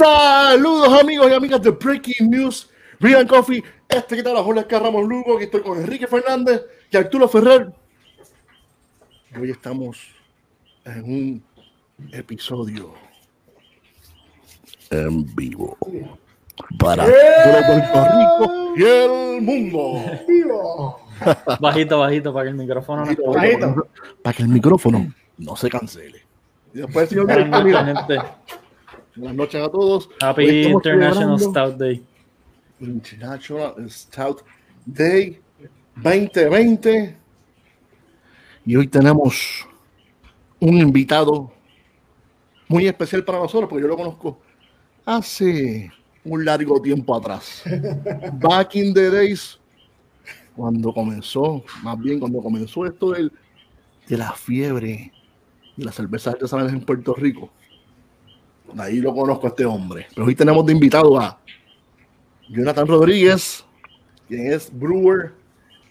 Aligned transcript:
Saludos 0.00 0.98
amigos 0.98 1.30
y 1.30 1.34
amigas 1.34 1.60
de 1.60 1.72
Breaking 1.72 2.30
News, 2.30 2.70
Real 3.00 3.26
Coffee. 3.26 3.62
Este 3.86 4.16
que 4.16 4.22
tal 4.22 4.32
la 4.32 4.42
Jorge 4.42 4.78
Ramos 4.78 5.06
Lugo, 5.06 5.36
aquí 5.36 5.44
estoy 5.44 5.60
con 5.60 5.76
Enrique 5.76 6.06
Fernández 6.06 6.62
y 6.90 6.96
Arturo 6.96 7.28
Ferrer. 7.28 7.70
Y 9.30 9.38
hoy 9.38 9.50
estamos 9.50 9.98
en 10.86 11.04
un 11.04 11.44
episodio 12.14 12.94
en 14.88 15.36
vivo 15.36 15.76
para 16.78 17.04
todo 17.04 17.66
Puerto 17.66 18.04
Rico 18.16 18.74
y 18.76 18.82
el 18.82 19.42
mundo. 19.42 20.02
Vivo. 20.26 21.00
Bajito, 21.60 21.98
bajito, 21.98 22.32
para 22.32 22.44
que 22.44 22.50
el 22.52 22.56
micrófono 22.56 23.04
no 23.04 23.04
Bajito, 23.04 23.32
Bajito. 23.32 23.88
Para 24.22 24.34
que 24.34 24.42
el 24.44 24.48
micrófono 24.48 25.12
no 25.36 25.56
se 25.56 25.68
cancele. 25.68 26.22
Y 26.72 26.78
después 26.78 27.10
señor 27.10 27.26
buenas 29.20 29.36
noches 29.36 29.62
a 29.62 29.68
todos. 29.68 30.08
Happy 30.20 30.62
International 30.64 31.38
Stout 31.38 31.76
Day. 31.76 32.02
International 32.80 33.90
Stout 33.90 34.42
Day 34.86 35.38
2020. 35.96 37.16
Y 38.64 38.76
hoy 38.76 38.86
tenemos 38.86 39.66
un 40.58 40.78
invitado 40.78 41.52
muy 42.66 42.86
especial 42.86 43.24
para 43.24 43.38
nosotros, 43.38 43.68
porque 43.68 43.82
yo 43.82 43.88
lo 43.88 43.96
conozco 43.96 44.40
hace 45.04 45.90
un 46.24 46.44
largo 46.44 46.80
tiempo 46.80 47.14
atrás. 47.14 47.62
Back 48.34 48.76
in 48.76 48.94
the 48.94 49.10
days, 49.10 49.58
cuando 50.56 50.92
comenzó, 50.94 51.62
más 51.82 51.98
bien 51.98 52.20
cuando 52.20 52.40
comenzó 52.40 52.86
esto 52.86 53.10
del, 53.10 53.32
de 54.08 54.16
la 54.16 54.32
fiebre 54.32 55.12
de 55.76 55.84
las 55.84 55.94
cervezas 55.94 56.34
artesanales 56.34 56.72
en 56.72 56.80
Puerto 56.80 57.14
Rico. 57.14 57.50
Ahí 58.78 59.00
lo 59.00 59.14
conozco 59.14 59.46
a 59.46 59.50
este 59.50 59.64
hombre. 59.64 60.06
Pero 60.14 60.26
hoy 60.26 60.34
tenemos 60.34 60.64
de 60.66 60.72
invitado 60.72 61.18
a 61.18 61.38
Jonathan 62.48 62.86
Rodríguez, 62.86 63.64
quien 64.28 64.52
es 64.52 64.70
brewer 64.72 65.32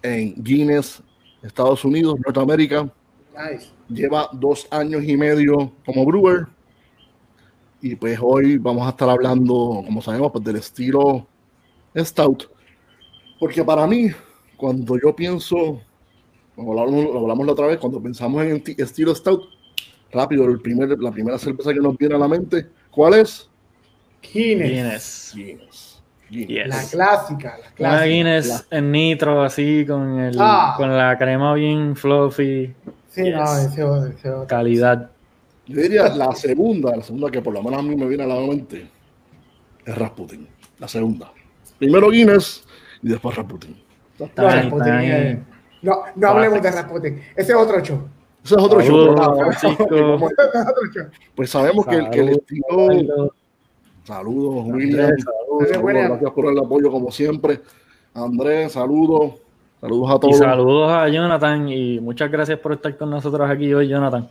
en 0.01 0.33
Guinness, 0.43 1.01
Estados 1.41 1.83
Unidos, 1.85 2.17
Norteamérica. 2.25 2.83
Nice. 3.31 3.69
Lleva 3.87 4.29
dos 4.33 4.67
años 4.71 5.03
y 5.03 5.15
medio 5.15 5.71
como 5.85 6.05
brewer. 6.05 6.47
Y 7.81 7.95
pues 7.95 8.19
hoy 8.21 8.57
vamos 8.57 8.85
a 8.85 8.89
estar 8.89 9.09
hablando, 9.09 9.81
como 9.85 10.01
sabemos, 10.01 10.31
pues 10.31 10.43
del 10.43 10.57
estilo 10.57 11.25
Stout. 11.95 12.49
Porque 13.39 13.63
para 13.63 13.87
mí, 13.87 14.09
cuando 14.57 14.99
yo 15.01 15.15
pienso, 15.15 15.81
como 16.55 16.73
lo 16.73 16.81
hablamos, 16.81 17.05
lo 17.05 17.19
hablamos 17.19 17.45
la 17.45 17.53
otra 17.53 17.67
vez, 17.67 17.77
cuando 17.77 18.01
pensamos 18.01 18.43
en 18.43 18.61
ti- 18.61 18.75
estilo 18.77 19.15
Stout, 19.15 19.43
rápido, 20.11 20.45
el 20.45 20.59
primer, 20.59 20.89
la 20.99 21.11
primera 21.11 21.37
cerveza 21.37 21.73
que 21.73 21.79
nos 21.79 21.97
viene 21.97 22.15
a 22.15 22.17
la 22.17 22.27
mente, 22.27 22.67
¿cuál 22.91 23.13
es? 23.15 23.49
Guinness. 24.21 24.69
Guinness. 24.71 25.33
Guinness. 25.35 26.01
Guinness. 26.29 26.47
Yes. 26.47 26.67
La 26.67 26.83
clásica, 27.05 27.49
la 27.49 27.57
Una 27.57 27.75
clásica. 27.75 28.05
Guinness 28.05 28.67
en 28.69 28.91
nitro, 28.91 29.41
así, 29.43 29.85
con, 29.87 30.19
el, 30.19 30.35
Ah. 30.39 30.73
con 30.77 30.95
la 30.95 31.17
crema 31.17 31.53
bien 31.55 31.95
fluffy, 31.95 32.73
Sí, 33.09 33.29
no, 33.31 33.39
Yes. 33.43 33.71
ese 33.71 33.83
otro, 33.83 34.07
ese 34.11 34.29
otro. 34.29 34.47
calidad. 34.47 35.09
Yo 35.65 35.81
diría 35.81 36.09
la 36.09 36.31
segunda, 36.35 36.95
la 36.95 37.03
segunda 37.03 37.29
que 37.31 37.41
por 37.41 37.53
lo 37.53 37.61
menos 37.63 37.79
a 37.79 37.83
mí 37.83 37.95
me 37.95 38.07
viene 38.07 38.23
a 38.23 38.27
la 38.27 38.35
mente 38.39 38.87
es 39.85 39.95
Rasputin. 39.97 40.47
La 40.79 40.87
segunda. 40.87 41.31
Primero 41.77 42.09
Guinness 42.09 42.63
y 43.01 43.09
después 43.09 43.35
Rasputin. 43.35 43.75
No, 44.19 44.25
Está 44.25 44.41
ahí, 44.49 44.59
Rasputin, 44.61 44.87
está 44.93 44.97
ahí. 44.97 45.09
eh, 45.11 45.39
no, 45.81 46.01
no 46.15 46.27
hablemos 46.27 46.61
de 46.61 46.71
Rasputin. 46.71 47.21
Ese 47.35 47.51
es 47.51 47.57
otro 47.57 47.79
show. 47.81 48.07
Ese 48.43 48.55
es 48.55 48.61
otro 48.63 48.81
show. 48.81 49.15
Saludos. 49.17 50.31
Pues 51.35 51.49
sabemos 51.49 51.85
que 51.85 51.95
el, 51.95 52.09
que 52.09 52.19
el 52.19 52.25
Saludos, 52.27 52.91
estilo. 52.95 53.33
Saludos, 54.03 54.65
William. 54.67 55.11
Saludos, 55.17 56.09
gracias 56.09 56.31
por 56.31 56.45
el 56.51 56.57
apoyo, 56.59 56.91
como 56.91 57.11
siempre. 57.11 57.61
Andrés, 58.13 58.71
saludos. 58.73 59.33
Saludos 59.81 60.09
a 60.11 60.15
Y 60.15 60.19
todos. 60.19 60.37
saludos 60.37 60.91
a 60.91 61.07
Jonathan 61.07 61.69
y 61.69 61.99
muchas 62.01 62.29
gracias 62.31 62.59
por 62.59 62.73
estar 62.73 62.97
con 62.97 63.09
nosotros 63.09 63.49
aquí 63.49 63.73
hoy, 63.73 63.87
Jonathan. 63.87 64.29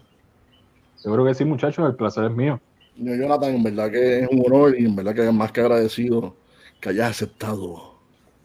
Seguro 0.97 1.25
que 1.25 1.35
sí, 1.35 1.45
muchachos, 1.45 1.89
el 1.89 1.95
placer 1.97 2.25
es 2.25 2.33
mío. 2.33 2.61
Yo, 2.97 3.15
Jonathan, 3.15 3.55
en 3.55 3.63
verdad 3.63 3.91
que 3.91 4.21
es 4.21 4.29
un 4.31 4.43
honor 4.47 4.79
y 4.79 4.85
en 4.85 4.97
verdad 4.97 5.15
que 5.15 5.31
más 5.33 5.53
que 5.53 5.61
agradecido 5.61 6.35
que 6.81 6.91
hayas 6.91 7.11
aceptado 7.11 7.95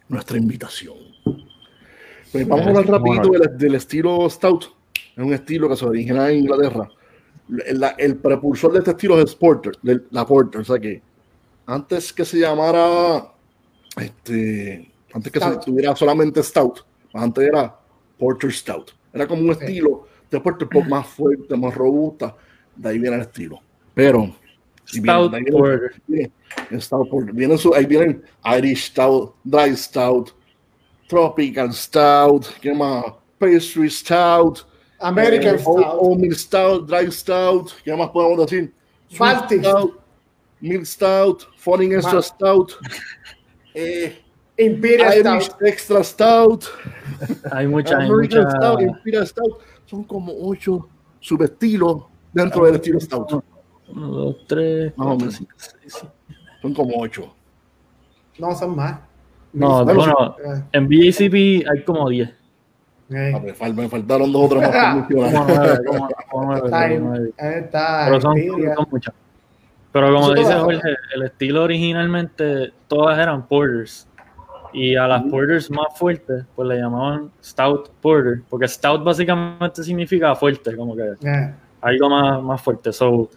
nuestra 0.07 0.37
invitación. 0.37 0.95
Pues 2.31 2.47
vamos 2.47 2.65
a 2.67 2.69
hablar 2.69 2.87
rapidito 2.87 3.29
del, 3.31 3.57
del 3.57 3.75
estilo 3.75 4.29
Stout. 4.29 4.65
Es 5.15 5.23
un 5.23 5.33
estilo 5.33 5.69
que 5.69 5.75
se 5.75 5.85
origina 5.85 6.29
en 6.29 6.39
Inglaterra. 6.39 6.89
El, 7.65 7.79
la- 7.79 7.95
el 7.97 8.15
precursor 8.17 8.71
de 8.73 8.79
este 8.79 8.91
estilo 8.91 9.19
es 9.19 9.35
Porter, 9.35 9.73
la 10.11 10.25
Porter. 10.25 10.61
O 10.61 10.65
sea 10.65 10.79
que 10.79 11.01
antes 11.65 12.11
que 12.13 12.25
se 12.25 12.39
llamara, 12.39 13.31
este, 13.97 14.91
antes 15.13 15.31
que 15.31 15.39
se 15.39 15.57
tuviera 15.57 15.95
solamente 15.95 16.41
Stout, 16.41 16.79
antes 17.13 17.43
era 17.47 17.75
Porter 18.17 18.51
Stout. 18.51 18.91
Era 19.13 19.27
como 19.27 19.41
un 19.43 19.51
estilo 19.51 20.07
de 20.31 20.39
Porter 20.39 20.67
poco 20.67 20.89
más 20.89 21.05
fuerte, 21.07 21.55
más 21.55 21.75
robusta. 21.75 22.35
De 22.75 22.89
ahí 22.89 22.97
viene 22.97 23.17
el 23.17 23.21
estilo. 23.21 23.59
Pero 23.93 24.35
Stout 24.87 25.31
viene- 25.31 25.51
Porter. 25.51 26.01
viene 26.07 26.31
Stout 26.79 27.09
Porter. 27.09 27.33
Vienen 27.35 27.57
su- 27.59 27.73
ahí 27.75 27.85
vienen 27.85 28.23
Irish 28.57 28.87
Stout, 28.89 29.35
Dry 29.43 29.75
Stout, 29.77 30.31
Tropical 31.07 31.71
Stout, 31.73 32.45
¿qué 32.59 32.73
más? 32.73 33.03
Pastry 33.37 33.89
Stout, 33.89 34.65
American 35.03 35.55
eh, 35.55 35.59
Stout. 35.59 35.85
Oatmeal 35.99 36.35
Stout, 36.35 36.87
Dry 36.87 37.11
Stout, 37.11 37.71
¿qué 37.83 37.95
más 37.95 38.09
podemos 38.09 38.45
decir? 38.49 38.73
Baltic. 39.17 39.61
Stout, 39.63 39.99
Milk 40.61 40.85
Stout, 40.85 41.43
Falling 41.57 41.93
Extra 41.93 42.13
Mal- 42.13 42.23
Stout, 42.23 42.71
eh, 43.73 44.21
Imperial 44.57 45.13
Irish 45.17 45.45
Stout. 45.45 45.61
Extra 45.61 46.03
Stout, 46.03 46.65
Hay. 47.51 47.67
Stout, 47.67 48.81
Imperial 48.81 49.27
Stout. 49.27 49.57
Son 49.85 50.03
como 50.03 50.33
ocho 50.47 50.87
subestilos 51.19 52.03
dentro 52.31 52.65
del 52.65 52.75
estilo 52.75 52.99
Stout. 52.99 53.43
Uno, 53.89 54.07
dos, 54.07 54.35
tres, 54.47 54.93
Más 54.97 55.07
o 55.07 55.17
menos. 55.17 55.43
Son 56.61 56.73
como 56.73 56.97
ocho. 56.99 57.33
No, 58.39 58.55
son 58.55 58.75
más. 58.75 58.99
No, 59.51 59.85
Bueno, 59.85 60.35
Eh, 60.43 60.63
en 60.71 60.87
BACP 60.87 61.67
hay 61.69 61.83
como 61.85 62.09
10. 62.09 62.29
Eh, 63.09 63.39
me, 63.43 63.53
fal- 63.53 63.73
me 63.73 63.89
faltaron 63.89 64.31
dos 64.31 64.45
o 64.45 64.49
tres 64.49 64.61
más. 64.61 65.07
Pero 68.05 68.21
son, 68.21 68.37
muchas. 68.91 69.13
Pero 69.91 70.07
como 70.07 70.19
Eso 70.25 70.33
dice 70.33 70.53
Jorge, 70.53 70.95
el 71.15 71.23
estilo 71.23 71.63
originalmente 71.63 72.71
todas 72.87 73.17
eran 73.19 73.45
porters. 73.47 74.07
Y 74.75 74.95
a 74.95 75.07
las 75.07 75.21
porters 75.23 75.69
más 75.69 75.87
fuertes, 75.95 76.45
pues 76.55 76.67
le 76.67 76.77
llamaban 76.79 77.29
stout 77.43 77.89
porter. 78.01 78.41
Porque 78.49 78.67
stout 78.67 79.03
básicamente 79.03 79.83
significa 79.83 80.33
fuerte, 80.33 80.75
como 80.75 80.95
que 80.95 81.11
Eh, 81.23 81.53
algo 81.81 82.09
más, 82.09 82.41
más 82.41 82.59
fuerte. 82.61 82.91
So, 82.91 83.29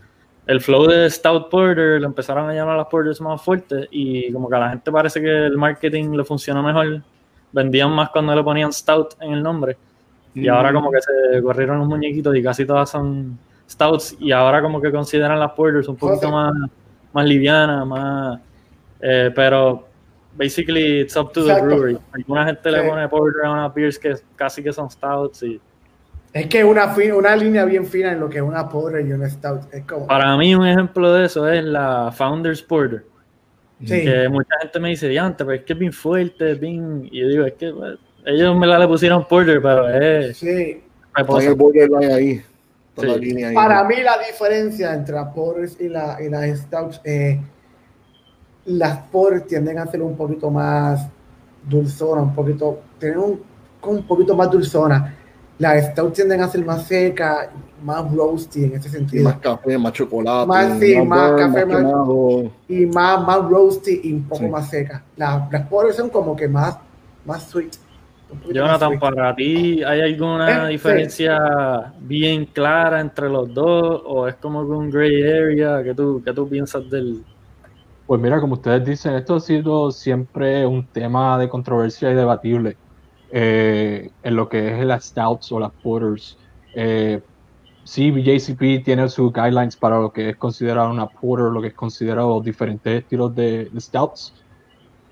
el 0.46 0.60
flow 0.60 0.86
de 0.86 1.10
Stout 1.10 1.50
Porter 1.50 2.00
lo 2.00 2.06
empezaron 2.06 2.48
a 2.48 2.54
llamar 2.54 2.74
a 2.74 2.78
las 2.78 2.86
Porters 2.86 3.20
más 3.20 3.42
fuertes 3.42 3.88
y 3.90 4.32
como 4.32 4.48
que 4.48 4.54
a 4.54 4.60
la 4.60 4.68
gente 4.70 4.92
parece 4.92 5.20
que 5.20 5.46
el 5.46 5.58
marketing 5.58 6.10
le 6.16 6.22
funcionó 6.24 6.62
mejor. 6.62 7.02
Vendían 7.52 7.90
más 7.92 8.10
cuando 8.10 8.34
le 8.34 8.42
ponían 8.42 8.72
Stout 8.72 9.14
en 9.20 9.32
el 9.32 9.42
nombre. 9.42 9.76
Y 10.34 10.48
ahora 10.48 10.72
como 10.72 10.90
que 10.90 10.98
se 11.00 11.42
corrieron 11.42 11.78
los 11.78 11.88
muñequitos 11.88 12.36
y 12.36 12.42
casi 12.42 12.66
todas 12.66 12.90
son 12.90 13.38
Stouts 13.68 14.16
y 14.20 14.32
ahora 14.32 14.60
como 14.62 14.80
que 14.80 14.92
consideran 14.92 15.40
las 15.40 15.52
Porters 15.52 15.88
un 15.88 15.96
poquito 15.96 16.30
más, 16.30 16.52
más 17.12 17.24
livianas, 17.24 17.86
más... 17.86 18.38
eh, 19.00 19.32
pero 19.34 19.86
basically 20.36 21.00
it's 21.00 21.16
up 21.16 21.32
to 21.32 21.44
the 21.46 21.60
brewery. 21.62 21.98
Alguna 22.12 22.44
gente 22.44 22.70
le 22.70 22.82
Sí. 22.82 22.88
pone 22.88 23.08
Porter 23.08 23.46
a 23.46 23.50
unas 23.52 23.74
beers 23.74 23.98
que 23.98 24.14
casi 24.36 24.62
que 24.62 24.72
son 24.72 24.90
Stouts 24.90 25.42
y 25.44 25.58
Es 26.34 26.46
que 26.48 26.62
una, 26.62 26.94
una 27.16 27.34
línea 27.34 27.64
bien 27.64 27.86
fina 27.86 28.12
en 28.12 28.20
lo 28.20 28.28
que 28.28 28.36
es 28.36 28.42
una 28.44 28.68
porter 28.68 29.06
y 29.06 29.12
una 29.12 29.26
stout. 29.30 29.72
Es 29.72 29.84
como. 29.86 30.06
Para 30.06 30.36
mí 30.36 30.54
un 30.54 30.66
ejemplo 30.66 31.10
de 31.14 31.24
eso 31.24 31.48
es 31.48 31.64
la 31.64 32.12
Founders 32.12 32.60
Porter. 32.62 33.06
Sí. 33.80 34.04
Que 34.04 34.28
mucha 34.28 34.58
gente 34.60 34.80
me 34.80 34.88
dice, 34.90 35.08
diante, 35.08 35.44
pero 35.44 35.58
es 35.58 35.64
que 35.64 35.72
es 35.74 35.78
bien 35.78 35.92
fuerte, 35.92 36.52
es 36.52 36.60
bien... 36.60 37.08
Y 37.10 37.20
yo 37.20 37.28
digo, 37.28 37.44
es 37.44 37.52
que 37.54 37.72
pues, 37.72 37.98
ellos 38.24 38.56
me 38.56 38.66
la 38.66 38.78
le 38.78 38.88
pusieron 38.88 39.26
Porter, 39.26 39.60
pero 39.60 39.88
es 39.88 40.38
Sí. 40.38 40.82
El 41.16 42.10
ahí. 42.12 42.42
Sí. 42.98 43.06
la 43.06 43.16
línea 43.16 43.48
ahí. 43.48 43.54
Para 43.54 43.84
mí 43.84 43.96
la 44.02 44.18
diferencia 44.26 44.94
entre 44.94 45.14
las 45.14 45.32
porters 45.34 45.80
y, 45.80 45.88
la, 45.88 46.18
y 46.20 46.28
las 46.30 46.58
stouts, 46.60 47.00
eh, 47.04 47.40
las 48.64 48.98
porters 49.10 49.46
tienden 49.46 49.78
a 49.78 49.86
ser 49.86 50.02
un 50.02 50.16
poquito 50.16 50.50
más 50.50 51.08
dulzona, 51.68 52.22
un 52.22 52.34
poquito, 52.34 52.80
tienen 52.98 53.18
un, 53.18 53.42
con 53.80 53.96
un 53.96 54.06
poquito 54.06 54.34
más 54.34 54.50
dulzona. 54.50 55.14
Las 55.58 55.86
stouts 55.92 56.12
tienden 56.14 56.40
a 56.42 56.48
ser 56.48 56.64
más 56.64 56.82
secas, 56.86 57.48
más 57.82 58.10
roasty 58.14 58.64
en 58.64 58.74
ese 58.74 58.88
Y 58.88 58.90
sentido. 58.90 59.24
más 59.24 59.38
café, 59.38 59.78
más 59.78 59.92
chocolate. 59.92 60.46
Más, 60.46 60.78
sí, 60.78 60.96
más 61.02 61.30
burn, 61.30 61.38
café, 61.38 61.64
más- 61.66 61.76
quemado. 61.76 62.50
Y 62.68 62.86
más, 62.86 63.26
más 63.26 63.38
roasty 63.50 64.00
y 64.04 64.12
un 64.12 64.24
poco 64.24 64.42
Sí. 64.44 64.48
más 64.50 64.68
secas. 64.68 65.02
Las, 65.16 65.50
las 65.50 65.66
porters 65.68 65.96
son 65.96 66.10
como 66.10 66.36
que 66.36 66.46
más, 66.48 66.76
más 67.24 67.42
sweet. 67.44 67.72
Jonathan, 68.52 68.90
más 68.90 68.98
sweet. 68.98 69.00
para 69.00 69.34
ti, 69.36 69.82
¿hay 69.84 70.00
alguna 70.00 70.66
Eh, 70.68 70.72
diferencia 70.72 71.92
bien 72.00 72.44
clara 72.46 73.00
entre 73.00 73.28
los 73.30 73.52
dos? 73.54 74.02
¿O 74.04 74.26
es 74.28 74.34
como 74.34 74.60
un 74.60 74.90
gray 74.90 75.22
area? 75.22 75.82
¿Qué 75.82 75.94
tú, 75.94 76.20
qué 76.24 76.32
tú 76.32 76.46
piensas 76.48 76.88
del...? 76.90 77.22
Pues 78.06 78.20
mira, 78.20 78.40
como 78.40 78.54
ustedes 78.54 78.84
dicen, 78.84 79.14
esto 79.14 79.36
ha 79.36 79.40
sido 79.40 79.90
siempre 79.90 80.64
un 80.66 80.86
tema 80.86 81.38
de 81.38 81.48
controversia 81.48 82.10
y 82.10 82.14
debatible 82.14 82.76
eh, 83.38 84.10
en 84.22 84.34
lo 84.34 84.48
que 84.48 84.80
es 84.80 84.86
las 84.86 85.04
stouts 85.04 85.52
o 85.52 85.60
las 85.60 85.70
porters. 85.82 86.38
Eh, 86.74 87.20
sí, 87.84 88.10
JCP 88.10 88.82
tiene 88.82 89.10
sus 89.10 89.30
guidelines 89.30 89.76
para 89.76 90.00
lo 90.00 90.10
que 90.10 90.30
es 90.30 90.36
considerado 90.36 90.90
una 90.90 91.06
porter, 91.06 91.52
lo 91.52 91.60
que 91.60 91.68
es 91.68 91.74
considerado 91.74 92.40
diferentes 92.40 93.02
estilos 93.02 93.34
de, 93.34 93.66
de 93.66 93.78
stouts. 93.78 94.32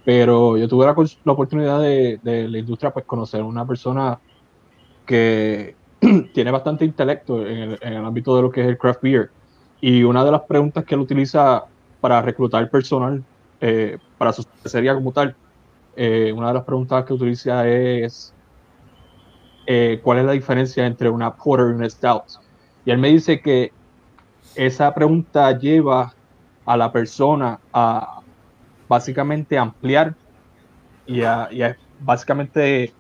Pero 0.06 0.56
yo 0.56 0.67
tuve 0.67 0.87
la, 0.87 0.94
la 1.25 1.32
oportunidad 1.32 1.81
de, 1.81 2.19
de 2.23 2.49
la 2.49 2.59
industria, 2.59 2.91
pues 2.94 3.05
conocer 3.05 3.43
una 3.43 3.67
persona 3.67 4.19
que 5.05 5.77
tiene 6.32 6.50
bastante 6.50 6.87
intelecto 6.87 7.47
en 7.47 7.59
el, 7.59 7.79
en 7.82 7.93
el 7.93 8.05
ámbito 8.06 8.35
de 8.37 8.41
lo 8.41 8.50
que 8.50 8.62
es 8.62 8.69
el 8.69 8.79
craft 8.79 9.03
beer. 9.03 9.31
Y 9.82 10.03
una 10.03 10.25
de 10.25 10.31
las 10.31 10.41
preguntas 10.44 10.82
que 10.87 10.94
él 10.94 11.03
utiliza 11.03 11.65
para 12.00 12.23
reclutar 12.23 12.70
personal 12.70 13.23
eh, 13.61 13.99
para 14.17 14.32
su 14.32 14.44
cervecería 14.44 14.94
como 14.94 15.12
tal, 15.12 15.37
eh, 15.96 16.32
una 16.32 16.49
de 16.49 16.55
las 16.55 16.64
preguntas 16.64 17.05
que 17.05 17.12
utiliza 17.12 17.69
es 17.69 18.35
eh, 19.67 20.00
cuál 20.02 20.19
es 20.19 20.25
la 20.25 20.32
diferencia 20.32 20.87
entre 20.87 21.08
una 21.08 21.35
porter 21.35 21.69
y 21.70 21.73
una 21.73 21.88
stout. 21.88 22.25
Y 22.85 22.91
él 22.91 22.99
me 22.99 23.08
dice 23.08 23.41
que 23.41 23.73
esa 24.55 24.93
pregunta 24.94 25.56
lleva 25.58 26.12
a 26.67 26.76
la 26.76 26.93
persona 26.93 27.58
a 27.73 28.20
básicamente 28.88 29.56
ampliar 29.56 30.14
y 31.06 31.23
a, 31.23 31.49
básicamente, 32.00 32.93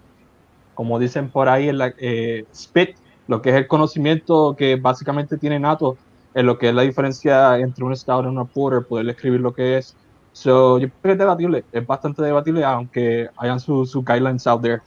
como 0.74 0.98
dicen 0.98 1.30
por 1.30 1.48
ahí, 1.48 1.68
en 1.68 1.78
la, 1.78 1.94
eh, 1.98 2.44
spit, 2.54 2.96
lo 3.26 3.40
que 3.40 3.50
es 3.50 3.56
el 3.56 3.66
conocimiento 3.66 4.54
que 4.56 4.76
básicamente 4.76 5.38
tiene 5.38 5.58
nato 5.58 5.96
en 6.34 6.46
lo 6.46 6.58
que 6.58 6.68
es 6.68 6.74
la 6.74 6.82
diferencia 6.82 7.58
entre 7.58 7.84
un 7.84 7.96
stout 7.96 8.24
y 8.24 8.28
una 8.28 8.44
porter, 8.44 8.86
poder 8.86 9.08
escribir 9.08 9.40
lo 9.40 9.54
que 9.54 9.78
es. 9.78 9.96
So, 10.34 10.78
yo 10.80 10.88
creo 10.88 11.00
que 11.02 11.12
es 11.12 11.18
debatible, 11.18 11.64
es 11.70 11.86
bastante 11.86 12.20
debatible, 12.20 12.64
aunque 12.64 13.30
hayan 13.36 13.60
sus 13.60 13.94
guidelines 14.04 14.44
out 14.48 14.60
there. 14.62 14.82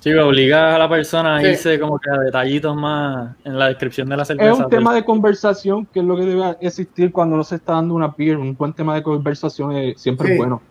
Sí, 0.00 0.12
obliga 0.14 0.74
a 0.74 0.78
la 0.78 0.88
persona 0.88 1.36
a 1.36 1.40
Sí. 1.40 1.46
irse 1.48 1.78
como 1.78 1.98
que 1.98 2.10
a 2.10 2.18
detallitos 2.18 2.74
más 2.74 3.36
en 3.44 3.58
la 3.58 3.66
descripción 3.68 4.08
de 4.08 4.16
la 4.16 4.24
cerveza. 4.24 4.52
Es 4.52 4.58
un 4.58 4.70
tema 4.70 4.94
de 4.94 5.04
conversación 5.04 5.84
que 5.86 6.00
es 6.00 6.06
lo 6.06 6.16
que 6.16 6.24
debe 6.24 6.56
existir 6.62 7.12
cuando 7.12 7.34
uno 7.34 7.44
se 7.44 7.56
está 7.56 7.74
dando 7.74 7.94
una 7.94 8.08
beer. 8.16 8.38
Un 8.38 8.56
buen 8.56 8.72
tema 8.72 8.94
de 8.94 9.02
conversación 9.02 9.72
es- 9.76 10.00
siempre 10.00 10.28
Sí. 10.28 10.32
es 10.34 10.38
bueno. 10.38 10.62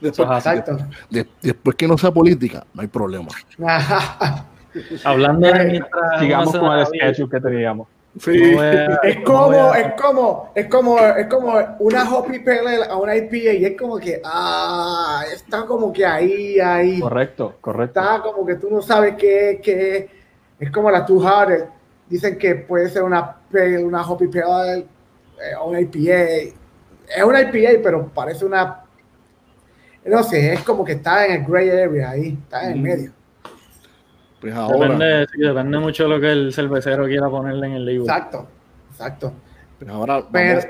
Después, 0.00 0.28
Exacto. 0.30 0.78
de- 1.10 1.28
después 1.42 1.76
que 1.76 1.86
no 1.88 1.96
sea 1.98 2.10
política, 2.10 2.64
no 2.74 2.80
hay 2.82 2.88
problema. 2.88 3.28
Hablando 5.04 5.46
de 5.46 5.64
mientras 5.64 6.20
Sigamos 6.20 6.56
con 6.56 6.78
el 6.78 6.86
schedule 6.86 7.30
que 7.30 7.40
teníamos. 7.40 7.88
Sí. 8.18 8.56
Es 9.02 9.20
como, 9.24 9.74
es 9.74 9.92
como, 10.00 10.52
es 10.54 10.66
como, 10.68 10.98
es 10.98 11.26
como 11.26 11.54
una 11.80 12.08
Hoppy 12.08 12.38
Pale 12.38 12.60
Ale 12.60 12.84
a 12.84 12.96
una 12.96 13.16
IPA 13.16 13.52
y 13.52 13.64
es 13.64 13.76
como 13.76 13.98
que, 13.98 14.20
ah, 14.24 15.24
está 15.32 15.66
como 15.66 15.92
que 15.92 16.06
ahí, 16.06 16.60
ahí. 16.60 17.00
Correcto, 17.00 17.56
correcto. 17.60 18.00
Está 18.00 18.22
como 18.22 18.46
que 18.46 18.54
tú 18.54 18.70
no 18.70 18.80
sabes 18.82 19.16
qué, 19.16 19.60
qué 19.62 20.08
es 20.60 20.70
como 20.70 20.90
la 20.90 21.04
Two 21.04 21.20
Hearted. 21.20 21.64
Dicen 22.08 22.38
que 22.38 22.54
puede 22.54 22.88
ser 22.88 23.02
una 23.02 23.38
una 23.82 24.08
Hoppy 24.08 24.28
Pale 24.28 24.44
Ale, 24.44 24.78
eh, 24.78 25.56
o 25.60 25.70
una 25.70 25.80
IPA. 25.80 26.54
Es 27.16 27.24
una 27.24 27.40
IPA, 27.40 27.82
pero 27.82 28.08
parece 28.14 28.44
una, 28.44 28.84
no 30.04 30.22
sé, 30.22 30.52
es 30.52 30.62
como 30.62 30.84
que 30.84 30.92
está 30.92 31.26
en 31.26 31.32
el 31.32 31.44
gray 31.44 31.68
area 31.68 32.10
ahí, 32.10 32.38
está 32.44 32.64
en 32.64 32.72
el 32.72 32.80
medio. 32.80 33.12
Pues 34.44 34.54
ahora, 34.54 34.78
Depende, 34.78 35.26
sí, 35.32 35.40
depende 35.40 35.78
mucho 35.78 36.02
de 36.02 36.08
lo 36.10 36.20
que 36.20 36.30
el 36.30 36.52
cervecero 36.52 37.06
quiera 37.06 37.30
ponerle 37.30 37.66
en 37.66 37.72
el 37.72 37.84
label. 37.86 38.02
Exacto, 38.02 38.46
exacto. 38.90 39.32
pues 39.78 39.90
ahora 39.90 40.16
vamos- 40.16 40.28
Pero, 40.32 40.60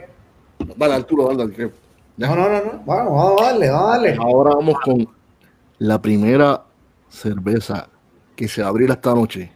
dale 0.77 0.95
Arturo, 0.95 1.27
dale, 1.35 1.53
dale, 1.53 1.73
no, 2.17 2.37
no, 2.37 2.49
no, 2.49 2.51
no. 2.65 2.83
Vamos, 2.87 3.13
vamos 3.13 3.43
a 3.43 3.45
darle, 3.47 3.71
vamos 3.71 3.85
a 3.85 3.91
darle. 3.91 4.17
Ahora 4.21 4.55
vamos 4.55 4.81
con 4.81 5.09
la 5.79 6.01
primera 6.01 6.63
cerveza 7.09 7.89
que 8.37 8.47
se 8.47 8.61
va 8.63 8.69
a 8.69 8.71
abrir 8.71 8.89
esta 8.93 9.13
noche. 9.13 9.51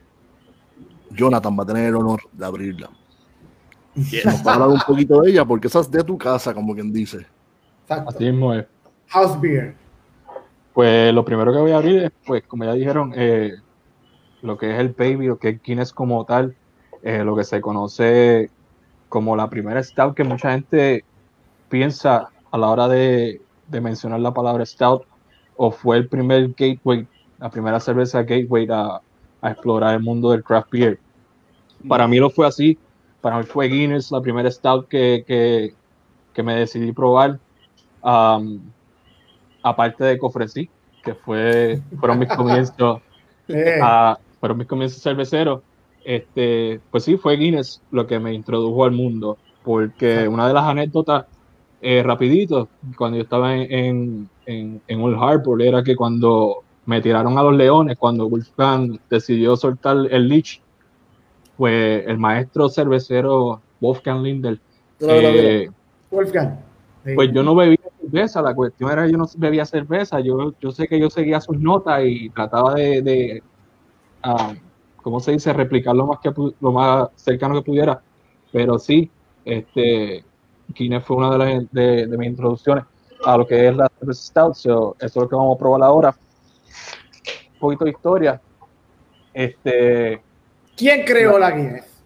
Jonathan 1.13 1.57
va 1.57 1.63
a 1.63 1.67
tener 1.67 1.85
el 1.87 1.95
honor 1.95 2.21
de 2.33 2.45
abrirla. 2.45 2.91
Nos 3.95 4.45
va 4.45 4.51
a 4.51 4.55
hablar 4.55 4.69
un 4.71 4.81
poquito 4.85 5.21
de 5.23 5.31
ella 5.31 5.45
porque 5.45 5.69
esa 5.69 5.79
es 5.79 5.89
de 5.93 6.03
tu 6.03 6.19
casa, 6.19 6.53
como 6.53 6.75
quien 6.75 6.93
dice. 6.93 7.25
Exacto. 7.83 8.11
Así 8.11 8.25
mismo 8.25 8.53
es. 8.53 8.67
House 9.07 9.41
beer. 9.41 9.77
Pues 10.75 11.15
lo 11.15 11.25
primero 11.25 11.53
que 11.53 11.59
voy 11.61 11.71
a 11.71 11.77
abrir 11.77 12.03
es, 12.03 12.13
pues, 12.27 12.43
como 12.49 12.65
ya 12.65 12.73
dijeron, 12.73 13.13
eh, 13.17 13.53
lo 14.43 14.57
que 14.57 14.73
es 14.73 14.79
el 14.79 14.89
Baby, 14.91 15.27
lo 15.27 15.39
que 15.39 15.49
es 15.51 15.63
Guinness 15.63 15.93
como 15.93 16.25
tal, 16.25 16.55
eh, 17.03 17.25
lo 17.25 17.37
que 17.37 17.45
se 17.45 17.61
conoce 17.61 18.51
como 19.09 19.37
la 19.37 19.49
primera 19.49 19.83
stout 19.83 20.15
que 20.15 20.25
mucha 20.25 20.53
gente 20.53 21.05
piensa 21.69 22.31
a 22.51 22.59
la 22.59 22.69
hora 22.69 22.89
de, 22.89 23.41
de 23.69 23.81
mencionar 23.81 24.21
la 24.21 24.33
palabra 24.33 24.65
stout, 24.67 25.03
o 25.57 25.71
fue 25.71 25.97
el 25.97 26.09
primer 26.09 26.49
gateway, 26.49 27.07
la 27.39 27.51
primera 27.51 27.81
cerveza 27.81 28.23
gateway 28.23 28.67
a, 28.71 29.01
a 29.43 29.51
explorar 29.51 29.95
el 29.95 30.03
mundo 30.03 30.31
del 30.31 30.43
craft 30.45 30.71
beer. 30.71 30.99
Para 31.89 32.09
mí 32.09 32.19
lo 32.19 32.31
fue 32.31 32.47
así, 32.47 32.79
para 33.21 33.39
mí 33.39 33.45
fue 33.45 33.69
Guinness 33.69 34.11
la 34.11 34.21
primera 34.21 34.51
stout 34.51 34.89
que, 34.89 35.25
que, 35.27 35.75
que 36.33 36.43
me 36.43 36.55
decidí 36.55 36.93
probar. 36.93 37.39
Um, 38.03 38.61
aparte 39.63 40.05
de 40.05 40.19
Cofresí, 40.19 40.69
que 41.03 41.15
fue, 41.15 41.81
fueron 41.99 42.19
mis 42.21 42.29
comienzos, 42.37 43.01
Eh, 43.49 43.79
a- 43.83 44.19
fueron 44.41 44.59
mis 44.59 44.67
comienzos 44.67 45.03
cerveceros, 45.03 45.63
este, 46.05 46.81
pues 46.91 47.05
sí, 47.05 47.17
fue 47.17 47.37
Guinness 47.37 47.83
lo 47.91 48.07
que 48.07 48.19
me 48.19 48.33
introdujo 48.33 48.85
al 48.85 48.93
mundo, 48.93 49.37
porque 49.63 50.27
una 50.29 50.49
de 50.49 50.55
las 50.55 50.65
anécdotas, 50.65 51.27
eh, 51.81 52.03
rapidito, 52.03 52.69
cuando 52.97 53.19
yo 53.19 53.25
estaba 53.25 53.55
en, 53.55 53.71
en, 53.73 54.29
en, 54.47 54.83
en 54.87 55.01
Old 55.01 55.23
Harbor, 55.23 55.61
era 55.61 55.83
que 55.83 55.95
cuando 55.95 56.63
me 56.87 57.03
tiraron 57.03 57.37
a 57.37 57.43
los 57.43 57.55
leones, 57.55 57.99
cuando 57.99 58.29
Wolfgang 58.29 58.99
decidió 59.11 59.57
soltar 59.57 59.99
el 60.11 60.29
leash, 60.29 60.61
pues 61.59 62.07
el 62.07 62.17
maestro 62.17 62.71
cervecero 62.71 63.61
Wolfgang 63.81 64.23
Lindel, 64.23 64.61
eh, 65.01 65.69
Wolfgang. 66.11 66.59
Sí. 67.05 67.15
pues 67.15 67.31
yo 67.33 67.43
no 67.43 67.55
bebía 67.55 67.79
cerveza, 68.01 68.41
la 68.41 68.55
cuestión 68.55 68.91
era 68.91 69.05
que 69.05 69.13
yo 69.13 69.19
no 69.19 69.27
bebía 69.37 69.67
cerveza, 69.67 70.21
yo, 70.21 70.55
yo 70.59 70.73
sé 70.73 70.89
que 70.89 70.99
yo 70.99 71.11
seguía 71.11 71.41
sus 71.41 71.59
notas 71.59 72.03
y 72.05 72.31
trataba 72.31 72.75
de, 72.75 73.03
de 73.03 73.43
ah, 74.23 74.55
¿cómo 75.03 75.21
se 75.21 75.33
dice?, 75.33 75.53
replicar 75.53 75.95
lo 75.95 76.07
más, 76.07 76.19
que, 76.21 76.33
lo 76.61 76.73
más 76.73 77.09
cercano 77.17 77.55
que 77.55 77.63
pudiera, 77.63 78.01
pero 78.53 78.79
sí, 78.79 79.11
este, 79.45 80.25
Guinness 80.69 81.05
fue 81.05 81.17
una 81.17 81.31
de, 81.33 81.39
las, 81.39 81.73
de, 81.73 82.07
de 82.07 82.19
mis 82.19 82.29
introducciones 82.29 82.85
a 83.25 83.37
lo 83.37 83.47
que 83.47 83.69
es 83.69 83.77
la 83.77 83.91
stout, 84.13 84.55
so, 84.55 84.97
eso 84.99 85.07
es 85.07 85.17
lo 85.17 85.29
que 85.29 85.37
vamos 85.37 85.57
a 85.57 85.59
probar 85.59 85.83
ahora. 85.83 86.15
Un 87.55 87.59
poquito 87.59 87.85
de 87.85 87.91
historia. 87.91 88.41
Este, 89.35 90.23
¿Quién 90.77 91.05
creó 91.05 91.39
la 91.39 91.51
Guinness? 91.51 91.99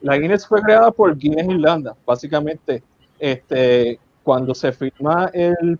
la 0.00 0.16
Guinness 0.16 0.46
fue 0.46 0.62
creada 0.62 0.90
por 0.90 1.16
Guinness 1.16 1.48
Irlanda, 1.48 1.94
básicamente. 2.06 2.82
Este, 3.18 3.98
cuando 4.22 4.54
se 4.54 4.72
firma 4.72 5.30
el, 5.32 5.78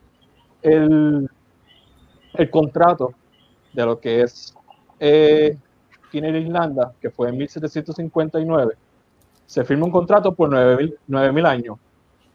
el, 0.62 1.28
el 2.34 2.50
contrato 2.50 3.14
de 3.72 3.86
lo 3.86 3.98
que 3.98 4.22
es 4.22 4.54
eh, 5.00 5.56
Guinness 6.12 6.44
Irlanda, 6.44 6.92
que 7.00 7.10
fue 7.10 7.30
en 7.30 7.38
1759, 7.38 8.74
se 9.46 9.64
firma 9.64 9.86
un 9.86 9.90
contrato 9.90 10.34
por 10.34 10.50
9.000 10.50 11.46
años. 11.46 11.78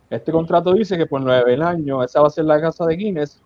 Este 0.10 0.31
contrato 0.31 0.74
dice 0.74 0.98
que 0.98 1.05
por 1.05 1.22
9.000 1.22 1.63
años 1.63 2.05
esa 2.05 2.22
va 2.22 2.27
a 2.27 2.31
ser 2.31 2.45
la 2.45 2.60
casa 2.60 2.86
de 2.86 2.95
Guinness 2.95 3.41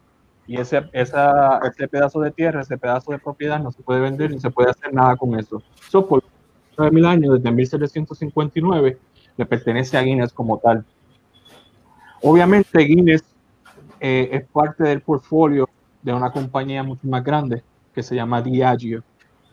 y 0.47 0.59
ese, 0.59 0.89
esa, 0.93 1.59
ese 1.59 1.88
pedazo 1.88 2.19
de 2.21 2.31
tierra, 2.31 2.61
ese 2.61 2.77
pedazo 2.77 3.11
de 3.11 3.19
propiedad 3.19 3.59
no 3.59 3.71
se 3.71 3.83
puede 3.83 4.01
vender 4.01 4.31
ni 4.31 4.39
se 4.39 4.49
puede 4.49 4.71
hacer 4.71 4.93
nada 4.93 5.15
con 5.15 5.38
eso. 5.38 5.61
So, 5.89 6.07
por 6.07 6.23
9.000 6.77 7.05
años, 7.05 7.33
desde 7.35 7.51
1759, 7.51 8.97
le 9.38 9.45
pertenece 9.45 9.97
a 9.97 10.01
Guinness 10.01 10.33
como 10.33 10.57
tal. 10.57 10.83
Obviamente 12.21 12.79
Guinness 12.79 13.23
eh, 13.99 14.29
es 14.31 14.45
parte 14.47 14.83
del 14.83 15.01
portfolio 15.01 15.69
de 16.01 16.13
una 16.13 16.31
compañía 16.31 16.83
mucho 16.83 17.07
más 17.07 17.23
grande 17.23 17.63
que 17.93 18.03
se 18.03 18.15
llama 18.15 18.41
Diageo, 18.41 19.03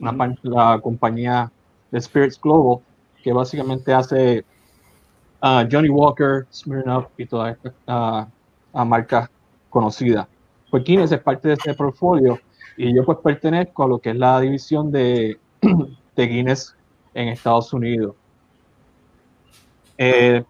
una 0.00 0.16
par- 0.16 0.38
la 0.42 0.78
compañía 0.82 1.50
de 1.90 2.00
Spirits 2.00 2.40
Global, 2.40 2.82
que 3.22 3.32
básicamente 3.32 3.92
hace 3.92 4.44
ah, 5.40 5.66
Johnny 5.70 5.88
Walker, 5.88 6.46
Smirnoff 6.52 7.06
y 7.16 7.26
todas 7.26 7.56
estas 7.56 7.72
ah, 7.86 8.28
ah, 8.72 8.84
marcas 8.84 9.28
conocidas. 9.70 10.26
Pues 10.70 10.84
Guinness 10.84 11.12
es 11.12 11.20
parte 11.20 11.48
de 11.48 11.54
ese 11.54 11.74
portfolio 11.74 12.38
y 12.76 12.94
yo 12.94 13.04
pues 13.04 13.18
pertenezco 13.18 13.84
a 13.84 13.88
lo 13.88 13.98
que 13.98 14.10
es 14.10 14.16
la 14.16 14.40
división 14.40 14.90
de, 14.90 15.38
de 16.16 16.26
Guinness 16.26 16.74
en 17.14 17.28
Estados 17.28 17.72
Unidos. 17.72 18.14
Eh, 19.98 20.44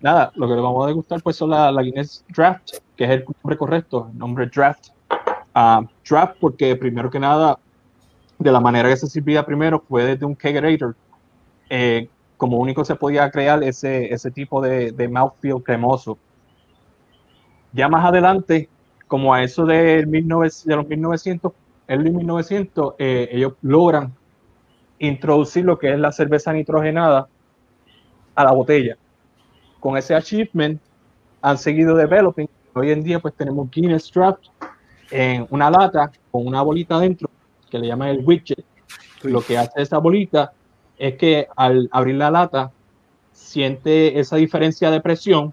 nada, 0.00 0.32
lo 0.36 0.46
que 0.48 0.54
le 0.54 0.60
vamos 0.60 0.84
a 0.84 0.88
degustar 0.88 1.22
pues 1.22 1.36
son 1.36 1.50
la, 1.50 1.72
la 1.72 1.82
Guinness 1.82 2.24
Draft, 2.28 2.74
que 2.96 3.04
es 3.04 3.10
el 3.10 3.24
nombre 3.24 3.56
correcto, 3.56 4.08
el 4.12 4.18
nombre 4.18 4.46
Draft. 4.46 4.88
A 5.54 5.82
draft 6.08 6.36
porque 6.40 6.76
primero 6.76 7.10
que 7.10 7.18
nada, 7.18 7.58
de 8.38 8.52
la 8.52 8.60
manera 8.60 8.88
que 8.88 8.96
se 8.96 9.06
servía 9.06 9.44
primero 9.44 9.82
fue 9.88 10.04
desde 10.04 10.24
un 10.26 10.34
kegerator. 10.34 10.96
Eh, 11.70 12.08
como 12.36 12.58
único 12.58 12.84
se 12.84 12.96
podía 12.96 13.30
crear 13.30 13.62
ese, 13.62 14.12
ese 14.12 14.30
tipo 14.30 14.60
de, 14.60 15.08
mouthfeel 15.08 15.62
cremoso. 15.62 16.18
Ya 17.72 17.88
más 17.88 18.04
adelante, 18.04 18.68
como 19.06 19.32
a 19.32 19.44
eso 19.44 19.64
de, 19.64 20.04
19, 20.04 20.50
de 20.64 20.76
los 20.76 20.88
1900, 20.88 21.52
el 21.86 22.00
1900, 22.00 22.94
eh, 22.98 23.28
ellos 23.30 23.54
logran 23.62 24.12
introducir 24.98 25.64
lo 25.64 25.78
que 25.78 25.92
es 25.92 25.98
la 25.98 26.12
cerveza 26.12 26.52
nitrogenada 26.52 27.28
a 28.34 28.44
la 28.44 28.52
botella. 28.52 28.96
Con 29.78 29.96
ese 29.96 30.14
achievement 30.14 30.80
han 31.40 31.58
seguido 31.58 31.96
developing. 31.96 32.48
Hoy 32.74 32.90
en 32.90 33.02
día 33.02 33.20
pues 33.20 33.34
tenemos 33.34 33.70
Guinness 33.70 34.10
Draft 34.12 34.46
en 35.12 35.46
una 35.50 35.70
lata 35.70 36.10
con 36.30 36.46
una 36.46 36.62
bolita 36.62 36.98
dentro 36.98 37.30
que 37.70 37.78
le 37.78 37.86
llaman 37.86 38.08
el 38.08 38.24
widget. 38.24 38.64
Lo 39.22 39.40
que 39.40 39.58
hace 39.58 39.82
esa 39.82 39.98
bolita 39.98 40.52
es 40.98 41.14
que 41.16 41.46
al 41.56 41.88
abrir 41.92 42.16
la 42.16 42.30
lata 42.30 42.72
siente 43.32 44.18
esa 44.18 44.36
diferencia 44.36 44.90
de 44.90 45.00
presión, 45.00 45.52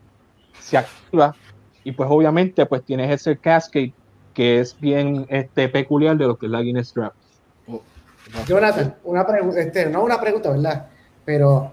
se 0.60 0.78
activa 0.78 1.36
y 1.84 1.92
pues 1.92 2.10
obviamente 2.12 2.66
pues 2.66 2.84
tienes 2.84 3.12
ese 3.12 3.38
cascade 3.38 3.94
que 4.34 4.60
es 4.60 4.80
bien 4.80 5.26
este, 5.30 5.70
peculiar 5.70 6.18
de 6.18 6.28
lo 6.28 6.38
que 6.38 6.46
es 6.46 6.52
la 6.52 6.62
Guinness 6.62 6.94
Draft. 6.94 7.16
Oh, 7.68 7.82
Jonathan, 8.48 8.96
una 9.04 9.26
pregunta, 9.26 9.60
este, 9.60 9.90
no 9.90 10.04
una 10.04 10.20
pregunta, 10.20 10.52
¿verdad? 10.52 10.88
Pero 11.26 11.72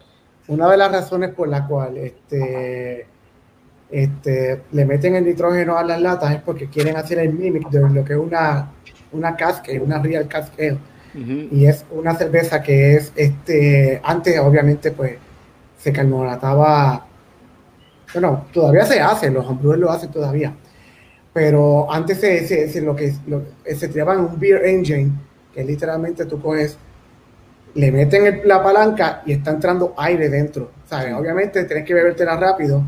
una 0.49 0.69
de 0.69 0.77
las 0.77 0.93
razones 0.93 1.35
por 1.35 1.49
la 1.49 1.67
cual 1.67 1.97
este, 1.97 3.07
este, 3.91 4.63
le 4.73 4.85
meten 4.85 5.15
el 5.15 5.25
nitrógeno 5.25 5.77
a 5.79 5.85
las 5.85 6.01
latas 6.01 6.35
es 6.35 6.43
porque 6.43 6.69
quieren 6.69 6.97
hacer 6.97 7.19
el 7.19 7.33
mimic 7.33 7.69
de 7.71 7.81
lo 7.89 8.05
que 8.05 8.15
es 8.15 8.19
una, 8.19 8.73
una 9.13 9.37
cascade, 9.37 9.81
una 9.81 9.99
real 10.01 10.27
cascade 10.27 10.79
y 11.15 11.65
es 11.65 11.87
una 11.91 12.15
cerveza 12.15 12.63
que 12.63 12.97
es, 12.97 13.11
este, 13.17 13.99
antes 14.05 14.39
obviamente 14.39 14.91
pues 14.91 15.17
se 15.79 15.91
carbonataba, 15.91 17.07
bueno, 18.13 18.45
todavía 18.53 18.85
se 18.85 19.01
hace, 19.01 19.31
los 19.31 19.47
homebrewers 19.47 19.81
lo 19.81 19.91
hacen 19.91 20.11
todavía, 20.11 20.55
pero 21.33 21.91
antes 21.91 22.21
se, 22.21 22.69
se, 22.69 22.81
lo 22.83 22.95
que, 22.95 23.15
se 23.75 23.89
tiraban 23.89 24.21
un 24.21 24.39
beer 24.39 24.67
engine, 24.67 25.11
que 25.55 25.65
literalmente 25.65 26.27
tú 26.27 26.39
coges, 26.41 26.77
le 27.75 27.91
meten 27.93 28.43
la 28.45 28.63
palanca 28.63 29.23
y 29.25 29.33
está 29.33 29.53
entrando 29.53 29.95
aire 29.97 30.29
dentro, 30.29 30.71
¿sabes? 30.85 31.15
Obviamente 31.15 31.65
tienes 31.65 31.87
que 31.87 31.95
bebértela 31.95 32.37
rápido, 32.37 32.83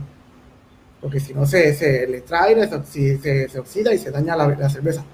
porque 1.00 1.21
si 1.21 1.33
no 1.35 1.47
se, 1.47 1.75
se 1.75 2.07
le 2.07 2.23
trae 2.23 2.55
aire, 2.55 2.69
se, 2.85 3.49
se, 3.49 3.59
oxida 3.59 3.95
y 3.95 3.99
se 3.99 4.11
daña 4.11 4.37
la, 4.37 4.49
la 4.49 4.69
cerveza. 4.69 5.05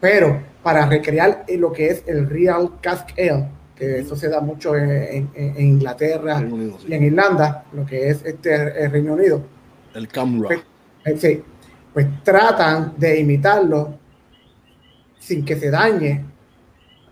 Pero 0.00 0.40
para 0.62 0.86
recrear 0.86 1.44
lo 1.48 1.72
que 1.72 1.88
es 1.88 2.04
el 2.06 2.28
Real 2.28 2.72
Cask 2.80 3.10
Ale, 3.18 3.48
que 3.74 4.00
eso 4.00 4.14
se 4.16 4.28
da 4.28 4.40
mucho 4.40 4.76
en, 4.76 5.30
Inglaterra 5.58 6.42
y 6.86 6.94
en 6.94 7.04
Irlanda, 7.04 7.64
lo 7.72 7.84
que 7.84 8.08
es 8.08 8.24
este 8.24 8.84
el 8.84 8.90
Reino 8.90 9.14
Unido. 9.14 9.42
El 9.94 10.08
Camra. 10.08 10.48
Pues, 10.48 10.60
eh, 11.04 11.16
sí, 11.18 11.42
pues 11.92 12.06
tratan 12.22 12.94
de 12.96 13.20
imitarlo 13.20 13.98
sin 15.18 15.44
que 15.44 15.56
se 15.56 15.70
dañe, 15.70 16.24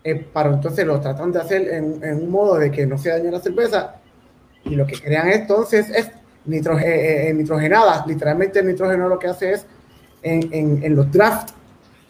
eh, 0.03 0.15
para 0.15 0.49
entonces 0.49 0.85
lo 0.85 0.99
tratan 0.99 1.31
de 1.31 1.39
hacer 1.39 1.67
en, 1.69 2.21
un 2.21 2.29
modo 2.29 2.59
de 2.59 2.69
que 2.69 2.85
no 2.85 2.97
se 2.97 3.09
dañe 3.09 3.31
la 3.31 3.39
cerveza 3.39 3.95
y 4.65 4.75
lo 4.75 4.85
que 4.85 4.99
crean 4.99 5.29
entonces 5.29 5.89
es 5.89 6.11
eh, 6.49 7.33
nitrogenada, 7.35 8.05
literalmente 8.05 8.59
el 8.59 8.67
nitrógeno 8.67 9.07
lo 9.07 9.17
que 9.17 9.27
hace 9.27 9.53
es 9.53 9.65
en, 10.21 10.83
en 10.83 10.95
los 10.95 11.11
drafts 11.11 11.53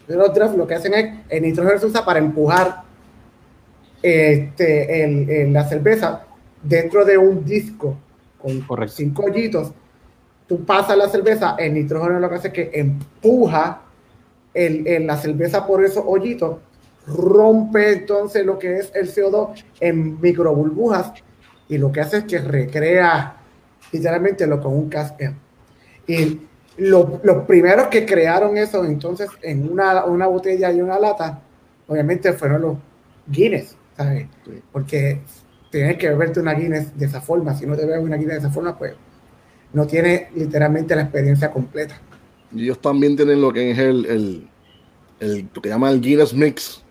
los 0.08 0.34
drafts 0.34 0.56
lo 0.56 0.66
que 0.66 0.74
hacen 0.74 0.94
es, 0.94 1.14
el 1.28 1.42
nitrógeno 1.42 1.78
se 1.78 1.86
usa 1.86 2.04
para 2.04 2.18
empujar 2.18 2.82
este, 4.02 5.46
la 5.50 5.66
cerveza 5.66 6.26
dentro 6.62 7.04
de 7.04 7.16
un 7.16 7.44
disco 7.44 7.96
con 8.38 8.62
cinco 8.88 9.24
hoyitos. 9.24 9.72
Tú 10.46 10.64
pasas 10.64 10.98
la 10.98 11.08
cerveza, 11.08 11.56
el 11.58 11.72
nitrógeno 11.72 12.20
lo 12.20 12.28
que 12.28 12.34
hace 12.34 12.48
es 12.48 12.54
que 12.54 12.70
empuja 12.74 13.80
el, 14.52 15.06
la 15.06 15.16
cerveza 15.16 15.66
por 15.66 15.82
esos 15.82 16.04
hoyitos, 16.06 16.58
rompe 17.06 17.92
entonces 17.92 18.44
lo 18.44 18.58
que 18.58 18.76
es 18.76 18.92
el 18.94 19.10
CO2 19.10 19.64
en 19.80 20.20
microburbujas 20.20 21.12
y 21.68 21.78
lo 21.78 21.90
que 21.90 22.02
hace 22.02 22.18
es 22.18 22.24
que 22.24 22.38
recrea 22.38 23.36
literalmente 23.94 24.46
lo 24.46 24.60
con 24.60 24.74
un 24.74 24.88
casquete. 24.88 25.36
Y 26.06 26.40
los 26.76 27.44
primeros 27.46 27.86
que 27.86 28.04
crearon 28.04 28.56
eso 28.56 28.84
entonces 28.84 29.28
en 29.42 29.70
una, 29.70 30.04
una, 30.04 30.26
botella 30.26 30.72
y 30.72 30.80
una 30.80 30.98
lata, 30.98 31.40
obviamente 31.86 32.32
fueron 32.32 32.62
los 32.62 32.76
Guinness, 33.28 33.76
¿sabes? 33.96 34.26
Porque 34.72 35.20
tienes 35.70 35.96
que 35.96 36.08
beberte 36.08 36.40
una 36.40 36.54
Guinness 36.54 36.98
de 36.98 37.06
esa 37.06 37.20
forma. 37.20 37.54
Si 37.54 37.66
no 37.66 37.76
te 37.76 37.86
bebes 37.86 38.02
una 38.02 38.16
Guinness 38.16 38.34
de 38.34 38.40
esa 38.40 38.50
forma, 38.50 38.76
pues 38.76 38.94
no 39.72 39.86
tiene 39.86 40.28
literalmente 40.34 40.96
la 40.96 41.02
experiencia 41.02 41.50
completa. 41.50 42.00
Y 42.52 42.64
ellos 42.64 42.80
también 42.80 43.16
tienen 43.16 43.40
lo 43.40 43.52
que 43.52 43.70
es 43.70 43.78
el, 43.78 44.04
el, 44.06 44.48
el 45.20 45.48
lo 45.54 45.62
que 45.62 45.68
llama 45.68 45.90
el 45.90 46.00
Guinness 46.00 46.34
Mix, 46.34 46.82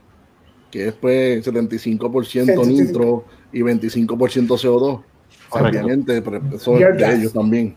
que 0.72 0.88
es 0.88 0.94
pues 0.94 1.46
75%, 1.46 2.66
nitro 2.66 3.26
y 3.52 3.62
25% 3.62 4.08
CO2. 4.08 5.04
Obviamente, 5.54 6.22
pero 6.22 6.42
eso 6.54 6.78
es 6.78 6.98
de 6.98 7.16
ellos 7.16 7.34
también 7.34 7.76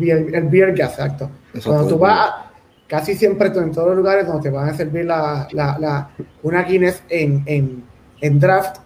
el, 0.00 0.48
beer 0.48 0.74
gas, 0.74 0.92
exacto. 0.92 1.30
Cuando 1.64 1.88
tú 1.88 1.98
vas, 1.98 2.30
casi 2.86 3.14
siempre 3.14 3.48
en 3.48 3.72
todos 3.72 3.88
los 3.88 3.96
lugares 3.96 4.26
donde 4.26 4.42
te 4.42 4.54
van 4.54 4.68
a 4.68 4.74
servir 4.74 5.04
la, 5.04 5.48
la, 5.52 6.10
una 6.42 6.62
Guinness 6.62 7.02
en, 7.08 7.42
en, 7.46 7.84
en, 8.20 8.40
draft, 8.40 8.78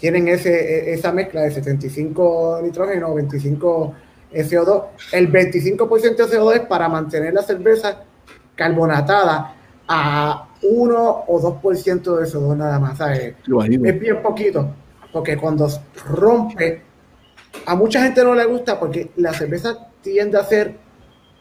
tienen 0.00 0.28
ese, 0.28 0.92
esa 0.92 1.12
mezcla 1.12 1.42
de 1.42 1.50
75 1.50 2.60
nitrógeno, 2.62 3.14
25 3.14 3.94
CO2. 4.32 4.84
El 5.12 5.30
25% 5.30 6.16
de 6.16 6.24
CO2 6.24 6.54
es 6.54 6.60
para 6.60 6.88
mantener 6.88 7.34
la 7.34 7.42
cerveza 7.42 8.04
carbonatada 8.54 9.54
a 9.88 10.48
1 10.62 11.24
o 11.26 11.60
2% 11.62 12.16
de 12.16 12.26
CO2 12.26 12.56
nada 12.56 12.78
más. 12.78 12.98
Es 13.00 14.00
bien 14.00 14.22
poquito, 14.22 14.70
porque 15.12 15.36
cuando 15.36 15.68
rompe 16.08 16.91
a 17.66 17.74
mucha 17.74 18.02
gente 18.02 18.24
no 18.24 18.34
le 18.34 18.44
gusta 18.44 18.78
porque 18.78 19.10
la 19.16 19.32
cerveza 19.32 19.88
tiende 20.02 20.38
a 20.38 20.44
ser 20.44 20.76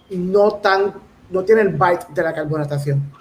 no 0.09 0.55
tan, 0.55 0.93
no 1.29 1.43
tiene 1.43 1.61
el 1.61 1.69
bite 1.69 2.05
de 2.13 2.23
la 2.23 2.33
carbonatación. 2.33 3.11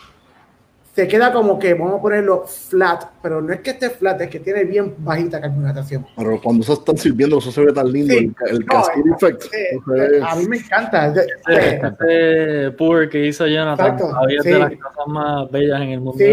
Se 0.94 1.06
queda 1.06 1.32
como 1.32 1.56
que, 1.58 1.72
vamos 1.74 2.00
a 2.00 2.02
ponerlo 2.02 2.44
flat, 2.46 3.04
pero 3.22 3.40
no 3.40 3.52
es 3.52 3.60
que 3.60 3.70
esté 3.70 3.90
flat, 3.90 4.20
es 4.22 4.28
que 4.28 4.40
tiene 4.40 4.64
bien 4.64 4.92
bajita 4.98 5.40
carbonatación. 5.40 6.04
Pero 6.16 6.40
cuando 6.42 6.64
se 6.64 6.72
están 6.72 6.98
sirviendo, 6.98 7.38
eso 7.38 7.52
se 7.52 7.64
ve 7.64 7.72
tan 7.72 7.90
lindo, 7.90 8.12
el, 8.12 8.34
el 8.50 8.64
cascade 8.66 9.00
eh, 9.08 9.12
effect. 9.14 9.54
Eh, 9.54 10.20
a 10.20 10.34
mí 10.34 10.46
me 10.48 10.56
encanta. 10.56 11.14
Este, 11.14 11.86
este 11.86 12.70
pour 12.72 13.08
que 13.08 13.24
hizo 13.24 13.46
Jonathan, 13.46 13.98
es 14.28 14.44
de 14.44 14.58
las 14.58 14.72
cosas 14.72 15.06
más 15.06 15.50
bellas 15.50 15.80
en 15.80 15.88
el 15.90 16.00
mundo. 16.00 16.24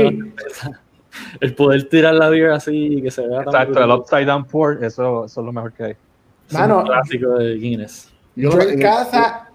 el 1.40 1.56
poder 1.56 1.88
tirar 1.90 2.16
la 2.16 2.30
beer 2.30 2.52
así 2.52 3.02
que 3.02 3.12
se 3.12 3.28
vea 3.28 3.42
Exacto, 3.42 3.84
el 3.84 3.92
upside 3.92 4.26
down 4.26 4.46
pour, 4.46 4.84
eso, 4.84 5.26
eso 5.26 5.42
es 5.42 5.46
lo 5.46 5.54
mejor 5.54 5.72
que 5.72 5.84
hay. 5.84 5.96
Mano, 6.52 6.84
clásico 6.84 7.38
de 7.38 7.56
Guinness. 7.56 8.12
Yo, 8.36 8.60
en 8.62 8.80
casa. 8.80 9.50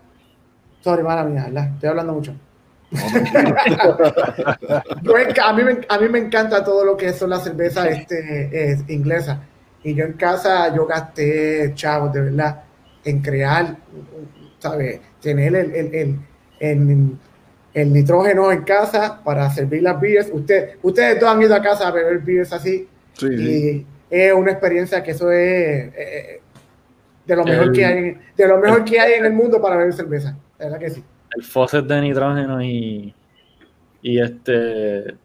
Sorry, 0.80 1.02
mala 1.02 1.24
mía, 1.24 1.46
estoy 1.74 1.88
hablando 1.88 2.14
mucho. 2.14 2.34
a, 5.42 5.52
mí 5.54 5.62
me, 5.64 5.80
a 5.88 5.98
mí 5.98 6.08
me 6.08 6.18
encanta 6.18 6.62
todo 6.62 6.84
lo 6.84 6.96
que 6.96 7.12
son 7.12 7.30
las 7.30 7.44
cervezas 7.44 7.86
este, 7.86 8.84
inglesas. 8.88 9.38
Y 9.84 9.94
yo 9.94 10.04
en 10.04 10.12
casa, 10.14 10.74
yo 10.74 10.86
gasté, 10.86 11.72
chavos, 11.74 12.12
de 12.12 12.20
verdad, 12.20 12.62
en 13.04 13.22
crear, 13.22 13.76
¿sabes? 14.58 15.00
Tener 15.20 15.54
el, 15.56 15.74
el, 15.74 16.18
el, 16.60 17.18
el, 17.74 17.92
nitrógeno 17.92 18.52
en 18.52 18.62
casa 18.62 19.20
para 19.24 19.50
servir 19.50 19.82
las 19.82 20.00
beers. 20.00 20.30
Usted, 20.32 20.76
ustedes 20.82 21.18
todos 21.18 21.34
han 21.34 21.42
ido 21.42 21.54
a 21.54 21.62
casa 21.62 21.88
a 21.88 21.90
beber 21.90 22.18
beers 22.18 22.52
así. 22.52 22.88
y 23.22 23.86
es 24.10 24.32
una 24.34 24.52
experiencia 24.52 25.02
que 25.02 25.12
eso 25.12 25.30
es, 25.30 25.92
eh, 25.96 26.41
de 27.32 27.36
lo 27.36 27.44
mejor, 27.44 27.72
que, 27.72 27.84
hay, 27.84 28.18
de 28.36 28.48
lo 28.48 28.58
mejor 28.58 28.84
que 28.84 29.00
hay 29.00 29.14
en 29.14 29.24
el 29.24 29.32
mundo 29.32 29.60
para 29.60 29.76
beber 29.76 29.92
cerveza. 29.94 30.36
¿Verdad 30.58 30.78
que 30.78 30.90
sí? 30.90 31.04
El 31.34 31.42
faucet 31.42 31.86
de 31.86 32.00
nitrógeno 32.00 32.62
y, 32.62 33.14
y 34.02 34.20
este 34.20 35.16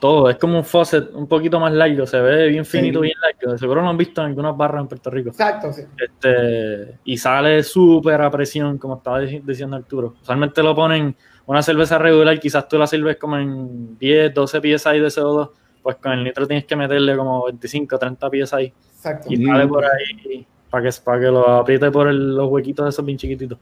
todo, 0.00 0.28
es 0.28 0.36
como 0.36 0.58
un 0.58 0.64
faucet 0.64 1.14
un 1.14 1.28
poquito 1.28 1.60
más 1.60 1.72
largo, 1.72 2.06
se 2.06 2.20
ve 2.20 2.48
bien 2.48 2.64
finito, 2.64 3.00
bien 3.00 3.14
largo. 3.20 3.56
Seguro 3.56 3.82
lo 3.82 3.88
han 3.88 3.96
visto 3.96 4.20
en 4.20 4.28
algunas 4.28 4.56
barras 4.56 4.80
en 4.80 4.88
Puerto 4.88 5.10
Rico. 5.10 5.28
Exacto, 5.28 5.72
sí. 5.72 5.82
Este, 5.96 6.98
y 7.04 7.16
sale 7.16 7.62
súper 7.62 8.20
a 8.20 8.28
presión, 8.28 8.78
como 8.78 8.96
estaba 8.96 9.20
diciendo 9.20 9.76
Arturo. 9.76 10.16
Usualmente 10.20 10.60
lo 10.60 10.74
ponen 10.74 11.14
una 11.46 11.62
cerveza 11.62 11.98
regular, 11.98 12.40
quizás 12.40 12.66
tú 12.66 12.78
la 12.78 12.88
sirves 12.88 13.16
como 13.16 13.36
en 13.36 13.96
10, 13.96 14.34
12 14.34 14.60
pies 14.60 14.84
ahí 14.88 14.98
de 14.98 15.06
CO2, 15.06 15.50
pues 15.82 15.96
con 15.96 16.10
el 16.10 16.24
nitro 16.24 16.48
tienes 16.48 16.64
que 16.64 16.74
meterle 16.74 17.16
como 17.16 17.44
25, 17.44 17.96
30 17.96 18.30
pies 18.30 18.52
ahí. 18.54 18.72
Exacto. 18.96 19.28
Y 19.30 19.44
sale 19.44 19.68
por 19.68 19.84
ahí 19.84 20.46
para 20.72 20.88
que, 20.88 20.96
para 21.04 21.20
que 21.20 21.26
lo 21.26 21.46
apriete 21.46 21.90
por 21.90 22.10
los 22.10 22.50
huequitos 22.50 22.86
de 22.86 22.90
esos 22.90 23.04
bien 23.04 23.18
chiquititos. 23.18 23.58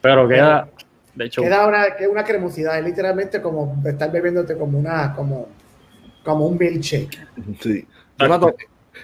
Pero 0.00 0.26
queda 0.28 0.68
De 1.14 1.26
hecho, 1.26 1.42
Queda 1.42 1.66
una, 1.66 1.96
queda 1.96 2.08
una 2.10 2.24
cremosidad, 2.24 2.76
es 2.76 2.84
literalmente 2.84 3.40
como 3.40 3.80
estar 3.84 4.10
bebiéndote 4.10 4.56
como 4.58 4.80
una, 4.80 5.14
como, 5.14 5.46
como 6.24 6.48
un 6.48 6.58
milkshake. 6.58 7.16
Sí. 7.60 7.86
Jonathan, 8.18 8.52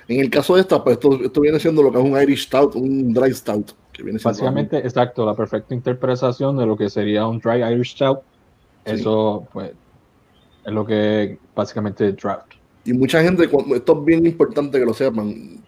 en 0.09 0.21
el 0.21 0.29
caso 0.29 0.57
de 0.57 0.63
esta, 0.63 0.83
pues 0.83 0.95
esto, 0.95 1.21
esto 1.25 1.41
viene 1.41 1.61
siendo 1.61 1.85
lo 1.85 1.93
que 1.93 1.99
es 1.99 2.05
un 2.05 2.21
Irish 2.21 2.47
Stout, 2.47 2.75
un 2.75 3.15
Dry 3.15 3.33
Stout. 3.33 3.71
Que 3.93 4.03
viene 4.03 4.19
siendo 4.19 4.31
Básicamente, 4.31 4.79
exacto, 4.79 5.25
la 5.25 5.37
perfecta 5.37 5.73
interpretación 5.73 6.57
de 6.57 6.67
lo 6.67 6.77
que 6.77 6.91
sería 6.91 7.29
un 7.29 7.39
Dry 7.39 7.63
Irish 7.63 7.93
Stout. 7.95 8.23
Sí. 8.85 8.93
Eso, 8.93 9.47
pues, 9.53 9.71
es 10.67 10.73
lo 10.73 10.85
que 10.85 11.39
básicamente 11.55 12.09
es 12.09 12.17
draft. 12.17 12.55
Y 12.85 12.93
mucha 12.93 13.23
gente, 13.23 13.49
cuando- 13.49 13.77
esto 13.77 14.01
es 14.01 14.05
bien 14.05 14.27
importante 14.27 14.81
que 14.81 14.85
lo 14.85 14.93
sepan, 14.95 15.63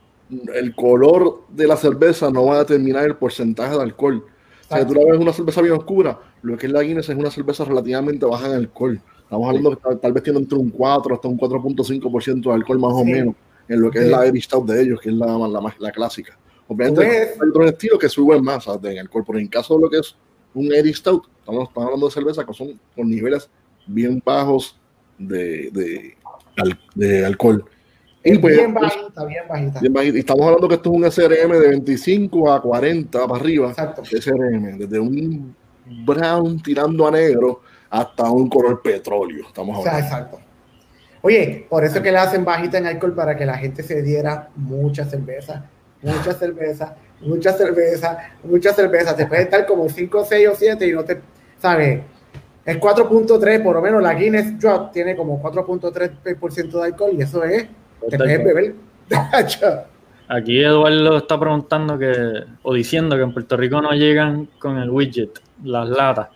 el 0.55 0.75
color 0.75 1.43
de 1.49 1.67
la 1.67 1.77
cerveza 1.77 2.31
no 2.31 2.47
va 2.47 2.57
a 2.57 2.59
determinar 2.61 3.05
el 3.05 3.17
porcentaje 3.17 3.77
de 3.77 3.83
alcohol. 3.83 4.25
O 4.69 4.75
sea, 4.75 4.87
tú 4.87 4.95
la 4.95 5.05
ves 5.05 5.21
una 5.21 5.33
cerveza 5.33 5.63
bien 5.63 5.75
oscura, 5.75 6.19
lo 6.43 6.57
que 6.59 6.67
es 6.67 6.73
la 6.73 6.83
Guinness 6.83 7.09
es 7.09 7.17
una 7.17 7.31
cerveza 7.31 7.65
relativamente 7.65 8.27
baja 8.27 8.47
en 8.49 8.55
alcohol. 8.55 9.01
Estamos 9.23 9.49
hablando 9.49 9.71
que 9.71 9.77
tal, 9.77 10.01
tal 10.01 10.13
vez 10.13 10.23
tiene 10.23 10.39
entre 10.41 10.59
un 10.59 10.71
4 10.71 11.15
hasta 11.15 11.29
un 11.29 11.39
4.5% 11.39 12.43
de 12.49 12.53
alcohol 12.53 12.79
más 12.79 12.93
o 12.95 13.01
Sí. 13.05 13.13
menos 13.13 13.35
en 13.69 13.81
lo 13.81 13.91
que 13.91 13.99
es 14.01 14.07
la 14.09 14.27
Irish 14.27 14.45
Stout 14.45 14.67
de 14.69 14.83
ellos, 14.83 15.01
que 15.01 15.09
es 15.11 15.15
la, 15.17 15.27
la, 15.27 15.61
más- 15.61 15.79
la 15.81 15.91
clásica. 15.93 16.37
Obviamente 16.69 17.01
ves- 17.01 17.39
hay 17.41 17.49
otros 17.49 17.67
estilos 17.71 17.99
que 17.99 18.09
suben 18.09 18.43
más 18.43 18.67
en 18.83 18.99
alcohol, 18.99 19.25
pero 19.27 19.39
en 19.39 19.47
caso 19.49 19.75
de 19.77 19.81
lo 19.83 19.91
que 19.91 19.99
es 19.99 20.17
un 20.55 20.67
Irish 20.67 20.97
Stout, 20.99 21.25
estamos, 21.41 21.69
estamos 21.69 21.87
hablando 21.87 22.07
de 22.07 22.13
cerveza 22.13 22.45
que 22.45 22.55
son 22.55 22.79
con 22.95 23.09
niveles 23.09 23.49
bien 23.87 24.21
bajos 24.25 24.77
de, 25.19 26.15
de 26.95 27.25
alcohol. 27.27 27.65
Y 28.27 28.33
Es 28.33 28.39
pues, 28.41 28.57
bien 28.57 28.75
bajita, 28.75 29.25
bien 29.25 29.45
bajita. 29.49 29.81
bien 29.81 29.93
bajito. 29.93 30.17
Y 30.17 30.21
estamos 30.21 30.47
hablando 30.47 30.69
que 30.69 30.75
esto 30.75 30.91
es 30.91 30.97
un 30.97 31.05
SRM 31.11 31.53
de 31.53 31.69
25 31.69 32.53
a 32.53 32.61
40 32.63 33.27
para 33.27 33.41
arriba. 33.41 33.69
Exacto. 33.71 34.03
SRM, 34.05 34.79
desde 34.79 34.99
un 34.99 35.55
brown 36.05 36.61
tirando 36.63 37.07
a 37.07 37.11
negro 37.13 37.61
hasta 37.91 38.31
un 38.31 38.49
color 38.49 38.83
petróleo. 38.83 39.47
Estamos 39.47 39.79
O 39.79 39.83
sea, 39.83 39.93
hablando. 39.97 40.15
exacto. 40.17 40.41
Oye, 41.23 41.67
por 41.69 41.85
eso 41.85 42.03
que 42.03 42.11
le 42.13 42.19
hacen 42.19 42.45
bajita 42.45 42.79
en 42.79 42.87
alcohol 42.87 43.15
para 43.15 43.37
que 43.37 43.47
la 43.47 43.57
gente 43.59 43.83
se 43.83 44.03
diera 44.03 44.49
mucha 44.57 45.05
cerveza, 45.05 45.65
mucha 46.03 46.33
cerveza, 46.33 46.97
mucha 47.21 47.53
cerveza, 47.53 48.19
mucha 48.45 48.73
cerveza. 48.73 49.17
Te 49.17 49.27
puede 49.27 49.43
estar 49.43 49.67
como 49.67 49.89
5, 49.89 50.25
6 50.25 50.49
o 50.49 50.55
7 50.55 50.87
y 50.87 50.93
no 50.93 51.05
te, 51.05 51.21
¿sabes? 51.59 52.01
Es 52.65 52.77
4.3, 52.79 53.63
por 53.63 53.77
lo 53.77 53.83
menos 53.83 54.03
la 54.03 54.15
Guinness 54.15 54.59
Drop 54.59 54.93
tiene 54.93 55.15
como 55.17 55.41
4.3% 55.43 56.71
de 56.71 56.83
alcohol 56.85 57.11
y 57.17 57.23
eso 57.23 57.43
es, 57.45 57.67
te 58.09 58.17
puedes 58.17 58.45
beber. 58.45 58.75
Aquí 60.29 60.61
Eduardo 60.61 61.19
está 61.19 61.39
preguntando 61.39 61.99
que, 61.99 62.13
o 62.63 62.75
diciendo 62.75 63.17
que 63.17 63.23
en 63.23 63.33
Puerto 63.33 63.57
Rico 63.57 63.81
no 63.81 63.93
llegan 63.93 64.49
con 64.59 64.77
el 64.79 64.91
widget, 64.91 65.41
las 65.63 65.89
latas. 65.89 66.29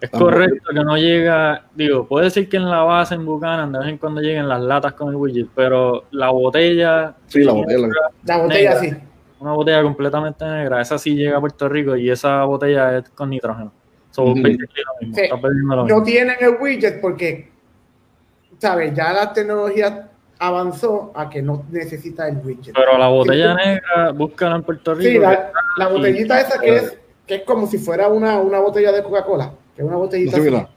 Es 0.00 0.10
correcto 0.10 0.70
que 0.72 0.84
no 0.84 0.96
llega, 0.96 1.64
digo, 1.74 2.06
puede 2.06 2.26
decir 2.26 2.48
que 2.48 2.56
en 2.58 2.70
la 2.70 2.82
base 2.82 3.14
en 3.14 3.24
Buchanan 3.24 3.72
de 3.72 3.78
vez 3.78 3.88
en 3.88 3.98
cuando 3.98 4.20
lleguen 4.20 4.48
las 4.48 4.60
latas 4.60 4.92
con 4.92 5.08
el 5.08 5.16
widget, 5.16 5.48
pero 5.54 6.04
la 6.10 6.30
botella, 6.30 7.14
Sí, 7.26 7.42
la 7.44 7.52
botella. 7.52 7.88
La 8.24 8.38
botella 8.38 8.80
Negra. 8.80 8.80
sí. 8.80 8.96
una 9.40 9.52
botella 9.52 9.82
completamente 9.82 10.44
negra, 10.44 10.80
esa 10.80 10.98
sí 10.98 11.14
llega 11.14 11.38
a 11.38 11.40
Puerto 11.40 11.68
Rico 11.68 11.96
y 11.96 12.10
esa 12.10 12.44
botella 12.44 12.98
es 12.98 13.08
con 13.10 13.30
nitrógeno. 13.30 13.72
So, 14.10 14.26
lo 14.26 14.34
mismo, 14.34 14.66
Sí. 15.14 15.22
No 15.88 16.02
tienen 16.02 16.36
el 16.40 16.56
widget 16.60 17.00
porque, 17.00 17.50
¿sabes? 18.58 18.94
Ya 18.94 19.12
la 19.12 19.32
tecnología 19.32 20.10
avanzó 20.38 21.12
a 21.14 21.28
que 21.30 21.42
no 21.42 21.64
necesita 21.70 22.28
el 22.28 22.38
widget. 22.44 22.74
Pero 22.74 22.98
la 22.98 23.08
botella 23.08 23.56
Sí. 23.56 23.68
negra, 23.68 24.12
búscala 24.12 24.56
en 24.56 24.62
Puerto 24.62 24.94
Rico. 24.94 25.10
Sí, 25.10 25.18
la, 25.18 25.50
la 25.78 25.88
botellita 25.88 26.40
esa 26.40 26.58
que 26.60 26.76
es, 26.76 26.98
que 27.26 27.34
es 27.36 27.42
como 27.42 27.66
si 27.66 27.78
fuera 27.78 28.08
una, 28.08 28.38
una 28.40 28.60
botella 28.60 28.92
de 28.92 29.02
Coca-Cola, 29.02 29.52
que 29.74 29.82
es 29.82 29.88
una 29.88 29.96
botellita 29.96 30.36
No 30.36 30.42
sé, 30.42 30.50
mira. 30.50 30.68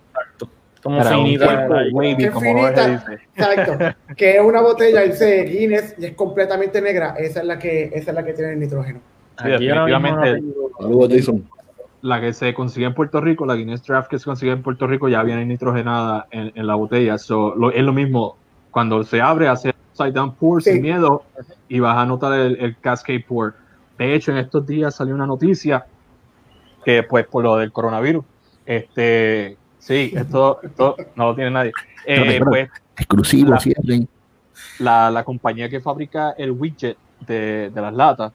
como 0.82 1.04
finita. 1.04 1.68
wavy, 1.92 2.28
como 2.30 2.40
finita. 2.42 2.88
dice. 2.88 3.20
Exacto, 3.36 3.96
que 4.16 4.36
es 4.38 4.42
una 4.42 4.62
botella 4.62 5.02
dice 5.02 5.44
Guinness 5.44 5.96
y 5.98 6.06
es 6.06 6.14
completamente 6.14 6.82
negra, 6.82 7.16
esa 7.18 7.42
es 7.42 7.46
la 7.46 7.60
que 7.60 7.92
esa 7.94 8.12
es 8.12 8.16
la 8.16 8.24
que 8.24 8.34
tiene 8.34 8.54
el 8.54 8.60
nitrógeno. 8.60 9.00
Sí, 9.42 9.50
definitivamente. 9.50 10.42
Saludos, 10.80 11.10
Jason. 11.14 11.50
La 12.02 12.22
que 12.22 12.32
se 12.32 12.54
consigue 12.54 12.86
en 12.86 12.94
Puerto 12.94 13.20
Rico, 13.20 13.46
la 13.46 13.56
Guinness 13.56 13.84
Draft 13.86 14.10
que 14.10 14.18
se 14.20 14.24
consigue 14.26 14.54
en 14.54 14.64
Puerto 14.64 14.88
Rico 14.88 15.10
ya 15.10 15.22
viene 15.22 15.46
nitrogenada 15.46 16.28
en, 16.32 16.54
en 16.56 16.66
la 16.66 16.76
botella. 16.76 17.18
So, 17.18 17.54
lo- 17.56 17.72
es 17.72 17.84
lo 17.84 17.92
mismo, 17.92 18.38
cuando 18.72 19.04
se 19.04 19.22
abre, 19.22 19.48
hace 19.48 19.70
upside 19.92 20.14
down 20.14 20.34
pour 20.36 20.62
Sí. 20.62 20.74
sin 20.74 20.82
miedo 20.82 21.24
y 21.68 21.80
vas 21.80 21.98
a 21.98 22.06
notar 22.06 22.34
el, 22.34 22.58
el 22.60 22.78
cascade 22.80 23.22
pour. 23.28 23.56
De 23.98 24.14
hecho, 24.16 24.32
en 24.32 24.38
estos 24.38 24.66
días 24.66 24.96
salió 24.96 25.14
una 25.16 25.26
noticia 25.28 25.86
que, 26.86 27.04
pues, 27.04 27.28
por 27.28 27.44
lo 27.44 27.58
del 27.58 27.72
coronavirus, 27.72 28.24
este, 28.66 29.58
sí, 29.78 30.14
esto, 30.16 30.60
esto 30.64 30.96
no 31.16 31.26
lo 31.28 31.36
tiene 31.36 31.52
nadie. 31.52 31.72
Eh, 32.06 32.40
pues, 32.44 32.70
Exclusivo, 32.98 33.52
La- 33.52 33.60
la, 34.80 35.12
la 35.12 35.24
compañía 35.24 35.70
que 35.70 35.80
fabrica 35.82 36.32
el 36.38 36.52
widget 36.52 36.98
de, 37.28 37.70
de 37.74 37.82
las 37.82 37.94
latas, 37.94 38.32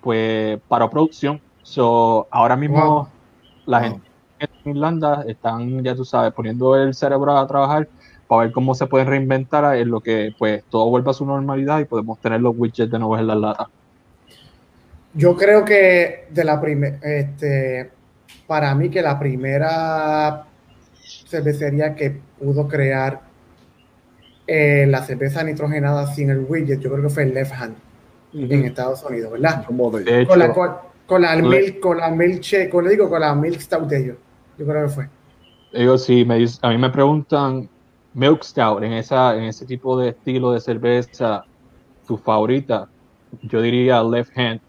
pues 0.00 0.58
paró 0.68 0.90
producción. 0.90 1.40
So, 1.62 2.26
ahora 2.30 2.56
mismo 2.56 2.80
Wow. 2.84 3.08
la 3.66 3.78
Wow. 3.80 3.88
gente 3.88 4.08
en 4.64 4.70
Irlanda 4.76 5.24
están, 5.26 5.82
ya 5.82 5.94
tú 5.94 6.04
sabes, 6.04 6.32
poniendo 6.32 6.76
el 6.76 6.94
cerebro 6.94 7.36
a 7.36 7.46
trabajar 7.46 7.88
para 8.28 8.42
ver 8.44 8.52
cómo 8.52 8.74
se 8.74 8.86
pueden 8.86 9.08
reinventar 9.08 9.76
en 9.76 9.90
lo 9.90 10.00
que 10.00 10.32
pues 10.38 10.64
todo 10.68 10.88
vuelva 10.90 11.10
a 11.12 11.14
su 11.14 11.26
normalidad 11.26 11.80
y 11.80 11.86
podemos 11.86 12.20
tener 12.20 12.40
los 12.40 12.54
widgets 12.56 12.90
de 12.92 12.98
nuevo 12.98 13.18
en 13.18 13.26
las 13.26 13.36
latas. 13.38 13.68
Yo 15.14 15.36
creo 15.36 15.64
que 15.64 16.26
de 16.30 16.44
la 16.44 16.60
primera, 16.60 16.98
este, 17.02 17.90
para 18.46 18.74
mí 18.74 18.90
que 18.90 19.02
la 19.02 19.18
primera 19.18 20.44
cervecería 21.26 21.94
que 21.94 22.20
pudo 22.38 22.68
crear 22.68 23.22
eh, 24.46 24.86
la 24.88 25.02
cerveza 25.02 25.42
nitrogenada 25.42 26.06
sin 26.14 26.30
el 26.30 26.40
widget, 26.48 26.80
yo 26.80 26.90
creo 26.90 27.02
que 27.04 27.10
fue 27.10 27.22
el 27.24 27.34
Left 27.34 27.52
Hand 27.52 27.76
en 28.32 28.64
Estados 28.64 29.02
Unidos, 29.04 29.32
¿verdad? 29.32 29.66
De 29.66 30.20
hecho, 30.20 30.28
Con 30.28 30.38
la, 30.38 30.52
con, 30.52 30.70
con 31.06 31.22
la 31.22 31.36
Le- 31.36 31.42
milk, 31.42 31.80
con 31.80 31.98
la 31.98 32.10
milk, 32.10 32.70
con, 32.70 32.88
digo, 32.88 33.08
con 33.08 33.20
la 33.20 33.34
milk 33.34 33.60
stout 33.60 33.88
de 33.88 33.98
ellos. 33.98 34.16
Yo 34.58 34.66
creo 34.66 34.86
que 34.86 34.92
fue. 34.92 35.08
ellos 35.72 36.04
sí, 36.04 36.24
me, 36.24 36.44
a 36.62 36.68
mí 36.70 36.78
me 36.78 36.90
preguntan 36.90 37.68
Milk 38.18 38.42
Stout 38.42 38.82
en, 38.82 38.92
esa, 38.94 39.36
en 39.36 39.44
ese 39.44 39.64
tipo 39.64 39.96
de 39.98 40.08
estilo 40.10 40.50
de 40.50 40.60
cerveza, 40.60 41.44
tu 42.06 42.16
favorita, 42.16 42.88
yo 43.42 43.62
diría 43.62 44.02
Left 44.02 44.36
Hand. 44.36 44.60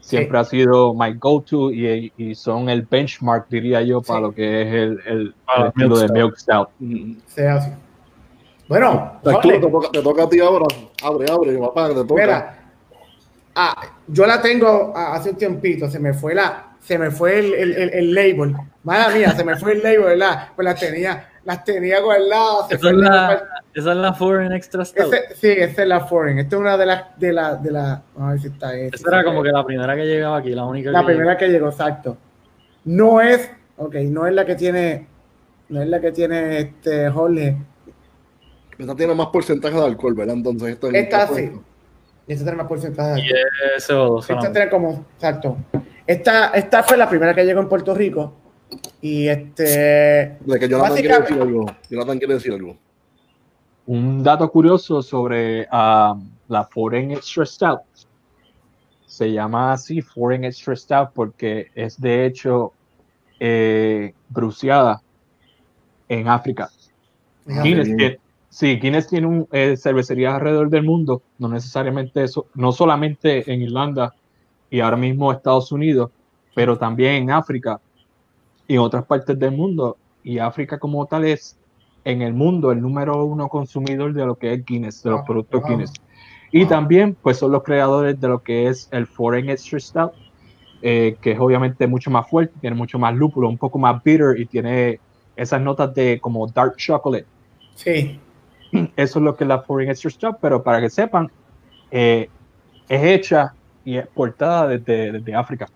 Siempre 0.00 0.38
ha 0.38 0.44
sido 0.44 0.92
my 0.94 1.14
go-to 1.14 1.70
y, 1.72 2.12
y 2.16 2.34
son 2.34 2.68
el 2.68 2.82
benchmark, 2.82 3.48
diría 3.48 3.82
yo, 3.82 4.02
para 4.02 4.18
Sí. 4.18 4.22
lo 4.24 4.32
que 4.32 4.62
es 4.62 4.68
el, 4.68 5.00
el, 5.06 5.34
Para 5.44 5.60
el 5.62 5.66
estilo 5.68 5.96
Milk 5.96 6.06
de. 6.08 6.12
Milk 6.12 6.36
Stout. 6.36 6.68
Mm. 6.78 7.12
Sea 7.26 7.54
así. 7.54 7.70
Bueno, 8.68 9.20
te 9.22 9.30
toca, 9.60 9.90
te 9.92 10.02
toca 10.02 10.22
a 10.24 10.28
ti 10.28 10.40
ahora. 10.40 10.66
Abre, 11.02 11.26
abre, 11.30 11.58
papá, 11.58 11.88
te 11.88 11.94
toca. 12.04 12.14
mira, 12.14 12.58
ah, 13.54 13.82
yo 14.08 14.26
la 14.26 14.42
tengo 14.42 14.92
ah, 14.96 15.14
hace 15.14 15.30
un 15.30 15.36
tiempito, 15.36 15.88
se 15.88 16.00
me 16.00 16.12
fue 16.12 16.34
la, 16.34 16.76
se 16.80 16.98
me 16.98 17.10
fue 17.12 17.38
el, 17.38 17.54
el, 17.54 17.72
el, 17.76 17.90
el 17.94 18.14
label. 18.14 18.56
Madre 18.82 19.18
mía, 19.18 19.32
se 19.32 19.44
me 19.44 19.56
fue 19.56 19.72
el 19.74 19.82
label, 19.82 20.18
¿verdad? 20.18 20.48
Pues 20.56 20.64
las 20.64 20.80
tenía, 20.80 21.28
las 21.46 21.64
tenía 21.64 22.00
guardadas. 22.00 22.70
Esa 22.70 22.78
fue 22.80 22.90
es 22.90 22.96
la, 22.96 23.48
esa 23.72 23.90
es 23.92 23.96
la 23.96 24.12
Foreign 24.12 24.52
Extra 24.52 24.84
Stout. 24.84 25.14
Ese- 25.14 25.34
sí, 25.36 25.48
esa 25.62 25.82
es 25.82 25.88
la 25.88 26.00
foreign. 26.00 26.38
Esta 26.40 26.56
es 26.56 26.60
una 26.60 26.76
de 26.76 26.86
las, 26.86 27.18
de 27.18 27.32
la, 27.32 27.54
de 27.54 27.70
la, 27.70 28.02
vamos 28.14 28.28
a 28.28 28.32
ver 28.32 28.40
si 28.40 28.48
está 28.48 28.74
esta. 28.76 28.96
Esa 28.96 29.08
era 29.08 29.24
como 29.24 29.42
que 29.42 29.50
la 29.50 29.64
primera 29.64 29.94
que 29.96 30.04
llegaba 30.04 30.36
aquí, 30.38 30.50
la 30.50 30.64
única 30.64 30.90
La 30.90 31.00
que 31.00 31.06
primera 31.06 31.36
que 31.38 31.48
llegó, 31.48 31.68
exacto. 31.68 32.18
No 32.84 33.20
es, 33.20 33.50
ok, 33.78 33.94
no 34.10 34.26
es 34.26 34.34
la 34.34 34.44
que 34.44 34.54
tiene, 34.56 35.06
no 35.68 35.80
es 35.82 35.88
la 35.88 36.00
que 36.00 36.12
tiene 36.12 36.58
este 36.58 37.08
Jorge. 37.10 37.56
Esta 38.78 38.94
tiene 38.94 39.14
más 39.14 39.28
porcentaje 39.28 39.74
de 39.74 39.84
alcohol, 39.84 40.14
¿verdad? 40.14 40.34
Entonces, 40.36 40.68
esta, 40.70 40.88
Esta 40.88 41.26
sí. 41.28 41.50
Esta 42.28 42.44
tiene 42.44 42.58
más 42.58 42.66
porcentaje. 42.66 43.12
de 43.14 43.20
Y 43.20 43.22
alcohol. 43.30 43.70
es 43.76 43.88
CO2 43.88 44.20
Esta 44.36 44.52
tiene 44.52 44.68
como, 44.68 45.04
exacto. 45.14 45.56
Esta, 46.06 46.48
esta 46.48 46.82
fue 46.82 46.96
la 46.96 47.08
primera 47.08 47.34
que 47.34 47.44
llegó 47.44 47.60
en 47.60 47.68
Puerto 47.68 47.94
Rico. 47.94 48.34
Y 49.00 49.28
este, 49.28 49.62
De 50.40 50.58
que 50.58 50.68
Jonathan 50.68 50.94
quiere 50.94 51.08
Básicamente- 51.08 51.32
decir 51.34 51.40
algo. 51.42 51.66
Jonathan 51.90 52.18
quiere 52.18 52.34
decir 52.34 52.52
algo. 52.52 52.76
Un 53.86 54.22
dato 54.22 54.50
curioso 54.50 55.00
sobre 55.02 55.66
ah, 55.70 56.18
la 56.48 56.64
Foreign 56.64 57.12
Extra 57.12 57.46
Stout. 57.46 57.82
Se 59.06 59.30
llama 59.32 59.72
así 59.72 60.02
Foreign 60.02 60.44
Extra 60.44 60.74
Stout 60.74 61.10
porque 61.14 61.68
es 61.74 62.00
de 62.00 62.26
hecho 62.26 62.72
eh, 63.38 64.12
bruciada 64.28 65.00
en 66.08 66.28
África. 66.28 66.68
Guinness 67.46 67.86
tiene, 67.96 68.18
sí, 68.48 68.76
Guinness 68.80 69.06
tiene 69.06 69.26
un, 69.28 69.48
eh, 69.52 69.76
cervecerías 69.76 70.34
alrededor 70.34 70.68
del 70.68 70.82
mundo, 70.82 71.22
no 71.38 71.48
necesariamente 71.48 72.24
eso, 72.24 72.46
no 72.54 72.72
solamente 72.72 73.50
en 73.52 73.62
Irlanda 73.62 74.14
y 74.68 74.80
ahora 74.80 74.96
mismo 74.96 75.30
Estados 75.30 75.70
Unidos, 75.70 76.10
pero 76.56 76.76
también 76.76 77.14
en 77.22 77.30
África 77.30 77.80
y 78.68 78.74
en 78.74 78.80
otras 78.80 79.04
partes 79.04 79.38
del 79.38 79.52
mundo. 79.52 79.96
Y 80.22 80.38
África 80.38 80.78
como 80.78 81.06
tal 81.06 81.24
es 81.24 81.56
en 82.04 82.22
el 82.22 82.32
mundo 82.34 82.70
el 82.72 82.80
número 82.80 83.24
uno 83.24 83.48
consumidor 83.48 84.12
de 84.12 84.24
lo 84.26 84.36
que 84.36 84.52
es 84.52 84.64
Guinness, 84.64 85.02
de 85.02 85.10
los 85.10 85.20
Wow, 85.20 85.26
productos. 85.26 85.62
Guinness. 85.68 85.92
Y 86.52 86.64
también 86.66 87.16
pues 87.20 87.38
son 87.38 87.52
los 87.52 87.62
creadores 87.62 88.20
de 88.20 88.28
lo 88.28 88.42
que 88.42 88.68
es 88.68 88.88
el 88.92 89.06
Foreign 89.06 89.48
Extra 89.50 89.78
Stout. 89.80 90.12
eh, 90.82 91.16
que 91.22 91.32
es 91.32 91.38
obviamente 91.40 91.86
mucho 91.86 92.10
más 92.10 92.28
fuerte, 92.28 92.54
tiene 92.60 92.76
mucho 92.76 92.98
más 92.98 93.14
lúpulo, 93.14 93.48
un 93.48 93.56
poco 93.58 93.78
más 93.78 94.02
bitter 94.04 94.38
y 94.38 94.46
tiene 94.46 95.00
esas 95.34 95.60
notas 95.60 95.92
de 95.94 96.20
como 96.20 96.46
dark 96.48 96.76
chocolate. 96.76 97.26
Sí. 97.74 98.20
Eso 98.96 99.18
es 99.18 99.24
lo 99.24 99.34
que 99.36 99.44
es 99.44 99.48
la 99.48 99.62
Foreign 99.62 99.90
Extra 99.90 100.10
Stout, 100.10 100.36
pero 100.40 100.62
para 100.62 100.80
que 100.80 100.90
sepan, 100.90 101.30
eh, 101.90 102.30
es 102.88 103.02
hecha 103.02 103.54
y 103.84 103.96
exportada 103.96 104.68
desde, 104.68 105.12
desde 105.12 105.34
África. 105.34 105.66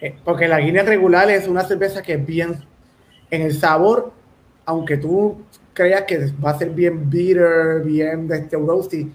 Eh, 0.00 0.14
Porque 0.24 0.46
la 0.48 0.60
Guinness 0.60 0.86
regular 0.86 1.30
es 1.30 1.48
una 1.48 1.64
cerveza 1.64 2.02
que 2.02 2.14
es 2.14 2.26
bien 2.26 2.56
en 3.30 3.42
el 3.42 3.54
sabor, 3.54 4.12
aunque 4.64 4.96
tú 4.96 5.42
creas 5.72 6.02
que 6.02 6.32
va 6.44 6.50
a 6.50 6.58
ser 6.58 6.70
bien 6.70 7.08
bitter, 7.10 7.82
bien 7.84 8.26
de 8.28 8.38
este 8.38 8.56
roasty, 8.56 9.10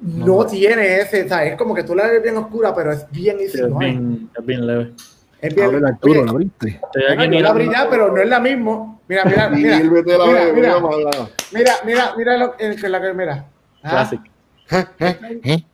no, 0.00 0.26
No. 0.26 0.46
tiene 0.46 1.00
ese, 1.00 1.24
o 1.24 1.28
sea, 1.28 1.44
es 1.44 1.56
como 1.56 1.74
que 1.74 1.82
tú 1.82 1.94
la 1.94 2.06
ves 2.06 2.22
bien 2.22 2.36
oscura, 2.36 2.74
pero 2.74 2.92
es 2.92 3.04
bien 3.10 3.36
Sí, 3.38 3.44
easy, 3.44 3.58
es, 3.60 3.68
¿no? 3.68 3.78
bien, 3.78 4.30
es 4.38 4.46
bien 4.46 4.66
leve. 4.66 4.92
Es 5.40 5.54
bien. 5.54 5.66
Abre 5.68 5.86
Arturo, 5.86 6.12
Oye, 6.14 6.24
la 6.24 6.30
abriste. 6.32 6.80
Yo 6.94 7.40
la 7.40 7.50
abrí 7.50 7.70
ya, 7.70 7.86
pero 7.88 8.12
no 8.12 8.20
es 8.20 8.28
la 8.28 8.40
misma. 8.40 8.98
Mira, 9.08 9.24
mira, 9.24 9.48
mira. 9.48 9.78
La 9.78 9.84
mira, 9.84 10.52
mira, 10.52 10.80
mira, 11.52 11.74
mira, 11.84 12.14
mira 12.16 12.36
lo 12.36 12.54
la 12.88 13.00
que 13.00 13.14
mira. 13.14 13.46
Ah, 13.82 13.90
Classic. 13.90 14.20
¿Eh? 14.70 15.40
¿Eh? 15.44 15.64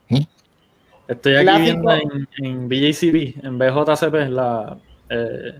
Estoy 1.08 1.34
aquí 1.36 1.44
Clásico. 1.44 1.64
viendo 1.64 1.92
en, 1.92 2.28
en 2.44 2.68
BJCP, 2.68 3.44
en 3.44 3.58
BJCP, 3.58 4.14
la 4.30 4.76
eh, 5.10 5.54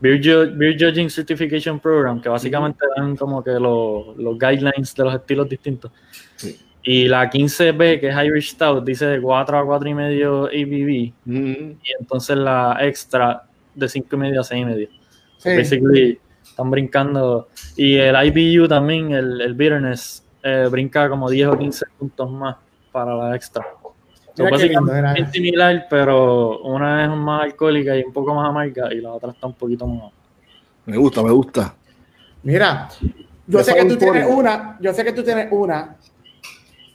Beer, 0.00 0.20
Ju- 0.20 0.56
Beer 0.56 0.76
Judging 0.78 1.10
Certification 1.10 1.78
Program, 1.78 2.20
que 2.20 2.28
básicamente 2.28 2.84
dan 2.96 3.14
como 3.16 3.42
que 3.44 3.50
los, 3.52 4.16
los 4.16 4.38
guidelines 4.38 4.94
de 4.94 5.04
los 5.04 5.14
estilos 5.14 5.48
distintos. 5.48 5.92
Sí. 6.36 6.58
Y 6.84 7.06
la 7.06 7.30
15B, 7.30 8.00
que 8.00 8.08
es 8.08 8.16
Irish 8.24 8.52
Stout, 8.54 8.84
dice 8.84 9.06
de 9.06 9.20
4 9.20 9.58
a 9.58 9.62
4,5 9.64 10.46
ABV. 10.48 11.12
Mm. 11.26 11.70
Y 11.84 11.92
entonces 12.00 12.36
la 12.36 12.76
extra 12.80 13.42
de 13.74 13.86
5,5 13.86 14.38
a 14.38 14.42
6,5. 14.42 14.88
sí. 15.38 15.48
Basically, 15.56 16.18
están 16.42 16.70
brincando. 16.70 17.48
Y 17.76 17.94
el 17.96 18.16
IBU 18.26 18.66
también, 18.66 19.12
el, 19.12 19.40
el 19.40 19.54
bitterness, 19.54 20.24
eh, 20.42 20.66
brinca 20.70 21.08
como 21.08 21.30
10 21.30 21.48
o 21.48 21.58
15 21.58 21.84
puntos 21.98 22.30
más 22.32 22.56
para 22.90 23.14
la 23.14 23.36
extra. 23.36 23.64
So, 24.34 24.44
Mira 24.44 24.56
qué 24.56 24.64
lindo, 24.64 24.80
básicamente 24.86 25.30
similar, 25.30 25.86
pero 25.90 26.60
una 26.60 27.04
es 27.04 27.10
más 27.10 27.42
alcohólica 27.42 27.96
y 27.96 28.02
un 28.02 28.12
poco 28.12 28.34
más 28.34 28.48
amarga 28.48 28.92
y 28.92 29.00
la 29.00 29.12
otra 29.12 29.30
está 29.30 29.46
un 29.46 29.54
poquito 29.54 29.86
más. 29.86 30.10
Me 30.86 30.96
gusta, 30.96 31.22
me 31.22 31.30
gusta. 31.30 31.74
Mira, 32.42 32.88
yo 33.46 33.62
sé 33.62 33.74
que 33.74 33.84
tú 33.84 33.96
tienes 33.96 34.26
una, 34.26 34.78
yo 34.80 34.92
sé 34.94 35.04
que 35.04 35.12
tú 35.12 35.22
tienes 35.22 35.48
una. 35.50 35.96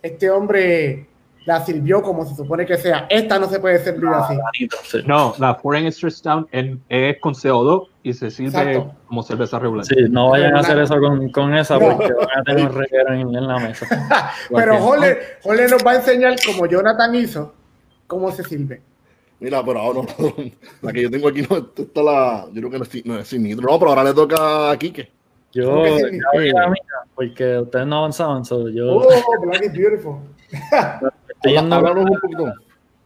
Este 0.02 0.30
hombre 0.30 1.08
la 1.48 1.66
sirvió 1.66 2.02
como 2.02 2.26
se 2.26 2.36
supone 2.36 2.66
que 2.66 2.76
sea. 2.76 3.08
Esta 3.10 3.40
no 3.40 3.48
se 3.48 3.62
puede 3.62 3.80
servir 3.80 4.10
así. 4.10 4.38
Sí. 4.84 4.98
No, 5.06 5.34
la 5.40 5.56
Foreign 5.56 5.90
Stout 5.90 6.50
en- 6.52 6.84
es 6.90 7.22
con 7.22 7.34
CO2 7.34 7.88
y 8.04 8.12
se 8.14 8.30
sirve 8.30 8.50
Exacto. 8.74 8.94
como 9.08 9.24
cerveza 9.24 9.58
regular. 9.58 9.86
Sí, 9.86 9.96
no 10.10 10.32
vayan 10.32 10.58
a 10.58 10.60
hacer 10.60 10.78
eso 10.78 11.00
con, 11.00 11.32
con 11.32 11.56
esa 11.56 11.80
No. 11.80 11.96
porque 11.96 12.12
van 12.12 12.28
a 12.38 12.44
tener 12.44 12.66
un 12.70 12.76
reguero 12.76 13.14
en, 13.14 13.34
en 13.34 13.48
la 13.48 13.60
mesa. 13.60 13.88
Pero 14.54 14.78
Jorge, 14.78 15.20
Jorge 15.42 15.68
nos 15.70 15.88
va 15.88 15.92
a 15.92 15.96
enseñar, 15.96 16.36
como 16.46 16.66
Jonathan 16.66 17.16
hizo, 17.16 17.54
cómo 18.08 18.30
se 18.34 18.44
sirve. 18.44 18.82
Mira, 19.40 19.64
pero 19.64 19.80
ahora 19.80 20.02
no, 20.20 20.34
la 20.82 20.92
que 20.92 21.04
yo 21.04 21.10
tengo 21.12 21.30
aquí 21.30 21.44
no 21.50 21.58
está 21.78 22.02
la. 22.04 22.46
Yo 22.52 22.60
creo 22.60 22.72
que 22.72 22.78
no 22.80 22.84
es, 22.84 23.06
no 23.06 23.18
es 23.20 23.28
sin 23.30 23.44
nitro. 23.44 23.72
No, 23.72 23.80
pero 23.80 23.92
ahora 23.92 24.04
le 24.04 24.14
toca 24.14 24.72
a 24.72 24.78
Quique. 24.78 25.12
Yo 25.54 25.84
porque 27.16 27.60
ustedes 27.60 27.88
no 27.88 28.00
avanzaban, 28.00 28.44
so 28.44 28.68
yo 28.68 28.98
Oh, 28.98 29.08
Black 29.46 29.64
is 29.64 29.72
beautiful. 29.74 30.18
me, 31.44 31.50
estoy 31.50 31.54
yendo, 31.54 31.76
Háblanos 31.76 32.06
un 32.10 32.20
poquito. 32.20 32.46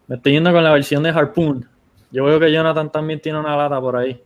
me 0.08 0.16
estoy 0.16 0.32
yendo 0.34 0.52
con 0.52 0.64
la 0.64 0.72
versión 0.74 1.04
de 1.04 1.10
Harpoon. 1.10 1.68
Yo 2.12 2.26
veo 2.26 2.40
que 2.40 2.52
Jonathan 2.52 2.92
también 2.92 3.20
tiene 3.22 3.40
una 3.40 3.56
lata 3.56 3.80
por 3.80 3.96
ahí. 3.98 4.22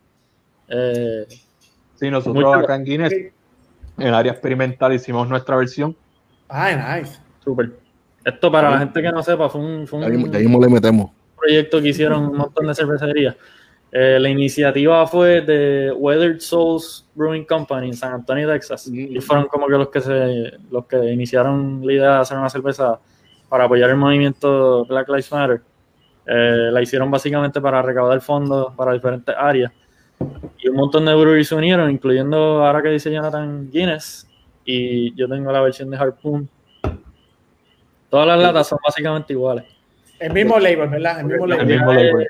Eh, 0.68 1.26
Sí, 1.96 2.10
nosotros 2.12 2.36
Mucho- 2.36 2.54
acá 2.56 2.76
en 2.76 2.84
Guinness, 2.84 3.14
en 3.14 3.32
el 4.08 4.14
área 4.14 4.34
experimental, 4.34 4.92
hicimos 4.94 5.30
nuestra 5.30 5.56
versión. 5.56 5.96
Ay, 6.50 6.76
nice. 6.76 7.18
Súper. 7.42 7.72
Esto 8.26 8.52
para 8.52 8.70
la 8.72 8.80
gente 8.80 9.02
que 9.02 9.10
no 9.12 9.24
sepa, 9.24 9.48
fue 9.48 9.62
un, 9.62 9.88
fue 9.88 10.02
Ya 10.02 10.08
un 10.08 10.12
mismo, 10.14 10.32
ya 10.34 10.40
mismo 10.40 10.60
le 10.60 10.68
metemos. 10.68 11.12
proyecto 11.38 11.82
que 11.82 11.88
hicieron 11.90 12.26
un 12.26 12.36
montón 12.38 12.68
de 12.68 12.76
cervecerías. 12.76 13.36
Eh, 13.94 14.18
la 14.20 14.28
iniciativa 14.28 15.08
fue 15.08 15.40
de 15.42 15.94
Weathered 15.94 16.42
Souls 16.42 17.08
Brewing 17.16 17.46
Company 17.46 17.88
en 17.88 17.94
San 17.94 18.12
Antonio, 18.12 18.50
Texas. 18.50 18.90
Mm. 18.90 19.16
Y 19.16 19.22
fueron 19.22 19.48
como 19.48 19.68
que 19.68 19.74
los 19.78 19.88
que 19.88 20.02
se, 20.02 20.52
los 20.70 20.86
que 20.88 20.98
iniciaron 21.14 21.80
la 21.86 21.94
idea 21.94 22.12
de 22.16 22.20
hacer 22.20 22.38
una 22.38 22.50
cerveza 22.50 23.00
para 23.56 23.64
apoyar 23.68 23.90
el 23.90 23.96
movimiento 23.96 24.84
Black 24.84 25.08
Lives 25.08 25.32
Matter. 25.32 25.62
Eh, 26.28 26.70
la 26.74 26.82
hicieron 26.82 27.10
básicamente 27.10 27.62
para 27.62 27.82
recaudar 27.82 28.20
fondos 28.20 28.74
para 28.76 28.92
diferentes 28.92 29.34
áreas. 29.34 29.72
Y 30.60 30.68
un 30.68 30.76
montón 30.76 31.06
de 31.06 31.16
breweries 31.16 31.48
se 31.48 31.56
unieron, 31.56 31.90
incluyendo 31.90 32.66
ahora 32.66 32.82
que 32.82 32.90
dice 32.90 33.10
Jonathan 33.14 33.72
Guinness. 33.72 34.28
Y 34.66 35.16
yo 35.16 35.30
tengo 35.30 35.54
la 35.54 35.62
versión 35.62 35.90
de 35.90 35.96
Harpoon. 35.96 36.50
Todas 38.10 38.28
las 38.28 38.40
latas 38.42 38.68
son 38.68 38.80
básicamente 38.86 39.32
iguales. 39.32 39.64
El 40.20 40.34
mismo 40.34 40.60
label, 40.60 40.90
¿verdad? 40.90 41.22
El 41.22 41.26
mismo 41.28 41.46
El 41.46 41.50
label. 41.52 41.66
mismo 41.66 41.92
Eh, 41.94 42.12
label. 42.12 42.28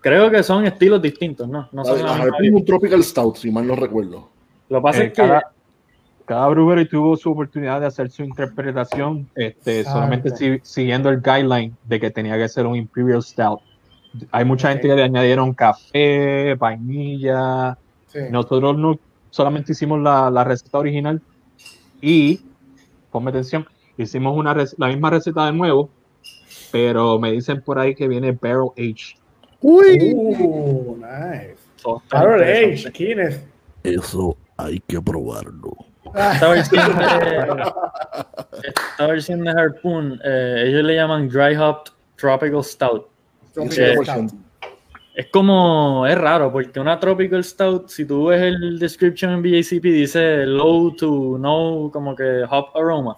Creo 0.00 0.30
que 0.30 0.44
son 0.44 0.66
estilos 0.66 1.02
distintos, 1.02 1.48
¿no? 1.48 1.68
No 1.72 1.84
son 1.84 1.96
La, 1.98 2.12
misma 2.12 2.22
Harpoon 2.26 2.44
es 2.44 2.52
un 2.52 2.64
Tropical 2.64 3.02
Stout, 3.02 3.38
si 3.38 3.50
mal 3.50 3.66
no 3.66 3.74
recuerdo. 3.74 4.30
Lo 4.68 4.78
que 4.78 4.82
pasa 4.82 5.00
Eh, 5.00 5.06
es 5.06 5.10
que 5.14 5.16
cada, 5.16 5.50
cada 6.30 6.46
brewery 6.46 6.86
tuvo 6.88 7.16
su 7.16 7.32
oportunidad 7.32 7.80
de 7.80 7.86
hacer 7.88 8.08
su 8.08 8.22
interpretación, 8.22 9.28
este, 9.34 9.82
solamente 9.82 10.30
si- 10.36 10.60
siguiendo 10.62 11.08
el 11.10 11.20
guideline 11.20 11.74
de 11.88 11.98
que 11.98 12.08
tenía 12.12 12.38
que 12.38 12.48
ser 12.48 12.66
un 12.66 12.76
Imperial 12.76 13.20
Stout. 13.20 13.58
Hay 14.30 14.44
mucha 14.44 14.68
Ok. 14.68 14.74
gente 14.74 14.88
que 14.90 14.94
le 14.94 15.02
añadieron 15.02 15.52
café, 15.52 16.54
vainilla. 16.54 17.76
Sí. 18.06 18.20
Nosotros 18.30 18.78
no 18.78 18.96
solamente 19.30 19.72
hicimos 19.72 20.00
la, 20.00 20.30
la 20.30 20.44
receta 20.44 20.78
original 20.78 21.20
y, 22.00 22.40
ponme 23.10 23.30
atención, 23.30 23.66
hicimos 23.98 24.36
una 24.38 24.54
la 24.78 24.86
misma 24.86 25.10
receta 25.10 25.46
de 25.46 25.52
nuevo, 25.52 25.90
pero 26.70 27.18
me 27.18 27.32
dicen 27.32 27.60
por 27.60 27.80
ahí 27.80 27.96
que 27.96 28.06
viene 28.06 28.30
barrel 28.30 28.70
aged. 28.78 29.18
Uy, 29.62 30.14
Uh, 30.14 30.96
nice. 30.96 31.56
Harold 32.12 32.40
interesante. 32.42 32.88
H. 32.88 32.90
Guinness. 32.92 33.40
eso 33.82 34.36
hay 34.56 34.78
que 34.86 35.00
probarlo. 35.02 35.72
Esta 36.14 36.48
versión 36.48 36.98
de, 36.98 37.72
esta 38.62 39.06
versión 39.06 39.44
de 39.44 39.50
Harpoon, 39.50 40.20
eh, 40.24 40.64
ellos 40.66 40.84
le 40.84 40.94
llaman 40.96 41.28
Dry 41.28 41.56
Hopped 41.56 41.92
Tropical 42.16 42.64
Stout. 42.64 43.06
Tropical. 43.54 44.04
Stout. 44.04 44.32
Es 45.14 45.26
como, 45.32 46.06
es 46.06 46.16
raro, 46.16 46.50
porque 46.52 46.80
una 46.80 46.98
Tropical 46.98 47.42
Stout, 47.44 47.88
si 47.88 48.04
tú 48.04 48.26
ves 48.26 48.40
el 48.42 48.78
description 48.78 49.32
en 49.32 49.42
BJCP, 49.42 49.82
dice 49.84 50.46
low 50.46 50.94
to 50.96 51.36
no, 51.38 51.90
como 51.92 52.14
que 52.16 52.42
hop 52.48 52.68
aroma. 52.74 53.16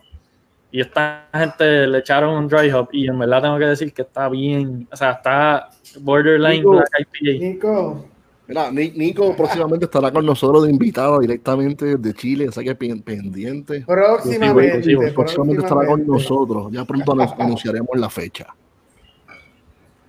Y 0.70 0.80
esta 0.80 1.26
gente 1.34 1.86
le 1.86 1.98
echaron 1.98 2.34
un 2.34 2.48
dry 2.48 2.70
hop 2.72 2.88
y 2.92 3.06
en 3.06 3.18
verdad 3.18 3.42
tengo 3.42 3.58
que 3.58 3.66
decir 3.66 3.92
que 3.92 4.02
está 4.02 4.28
bien, 4.30 4.88
o 4.90 4.96
sea, 4.96 5.12
está 5.12 5.68
borderline 6.00 6.62
Digo- 6.62 6.72
Black 6.76 7.08
IPA. 7.12 7.44
Nico, 7.44 8.06
Mira, 8.52 8.70
Ni- 8.70 8.90
Nico 8.90 9.34
próximamente 9.34 9.86
estará 9.86 10.10
con 10.12 10.26
nosotros 10.26 10.64
de 10.64 10.70
invitado 10.70 11.20
directamente 11.20 11.96
de 11.96 12.12
Chile, 12.12 12.50
o 12.50 12.52
sea 12.52 12.62
que 12.62 12.74
pen- 12.74 13.00
pendiente. 13.00 13.82
próximamente. 13.86 14.82
Sí, 14.82 14.90
sí, 14.90 15.10
Próximamente 15.14 15.62
estará 15.62 15.86
con 15.86 16.06
nosotros. 16.06 16.70
Ya 16.70 16.84
pronto 16.84 17.14
nos 17.14 17.32
anunciaremos 17.38 17.88
la 17.98 18.10
fecha. 18.10 18.48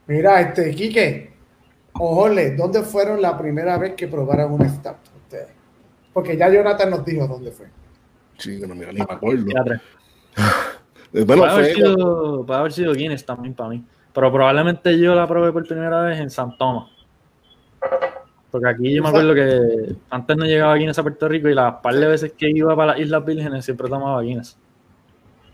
Mira, 0.08 0.42
este, 0.42 0.76
Quique, 0.76 1.32
o 1.94 2.16
Jorge, 2.16 2.54
¿dónde 2.58 2.82
fueron 2.84 3.22
la 3.22 3.38
primera 3.38 3.78
vez 3.78 3.94
que 3.94 4.10
probaron 4.10 4.52
un 4.52 4.68
stout 4.70 4.98
ustedes? 5.24 5.48
Porque 6.12 6.36
ya 6.36 6.50
Jonathan 6.52 6.90
nos 6.90 7.06
dijo 7.06 7.26
dónde 7.26 7.50
fue. 7.52 7.68
Sí, 8.38 8.60
no 8.68 8.76
mira, 8.76 8.92
ni 8.92 9.00
me 9.00 9.06
acuerdo. 9.10 9.46
Eh, 11.16 11.24
Bueno, 11.26 11.44
puede, 11.44 11.54
haber 11.54 11.66
fue, 11.66 11.74
sido, 11.76 12.44
puede 12.46 12.60
haber 12.60 12.74
sido 12.74 12.92
Guinness 12.94 13.24
también 13.24 13.54
para 13.54 13.70
mí. 13.70 13.86
Pero 14.12 14.32
probablemente 14.34 14.98
yo 15.00 15.14
la 15.14 15.28
probé 15.28 15.52
por 15.54 15.64
primera 15.68 16.02
vez 16.02 16.20
en 16.20 16.32
San 16.32 16.58
Tomás. 16.58 16.90
Porque 18.54 18.70
aquí 18.70 18.94
yo 18.94 19.02
me 19.02 19.10
acuerdo 19.10 19.34
que 19.34 19.96
antes 20.12 20.38
no 20.38 20.46
llegaba 20.46 20.76
Guinness 20.76 21.00
a 21.00 21.02
Puerto 21.02 21.28
Rico 21.28 21.50
y 21.50 21.56
las 21.56 21.74
par 21.82 21.96
de 21.96 22.06
veces 22.06 22.34
que 22.38 22.52
iba 22.52 22.76
para 22.76 22.92
las 22.92 23.02
Islas 23.02 23.26
Vírgenes 23.26 23.66
siempre 23.66 23.90
tomaba 23.90 24.22
Guinness. 24.22 24.56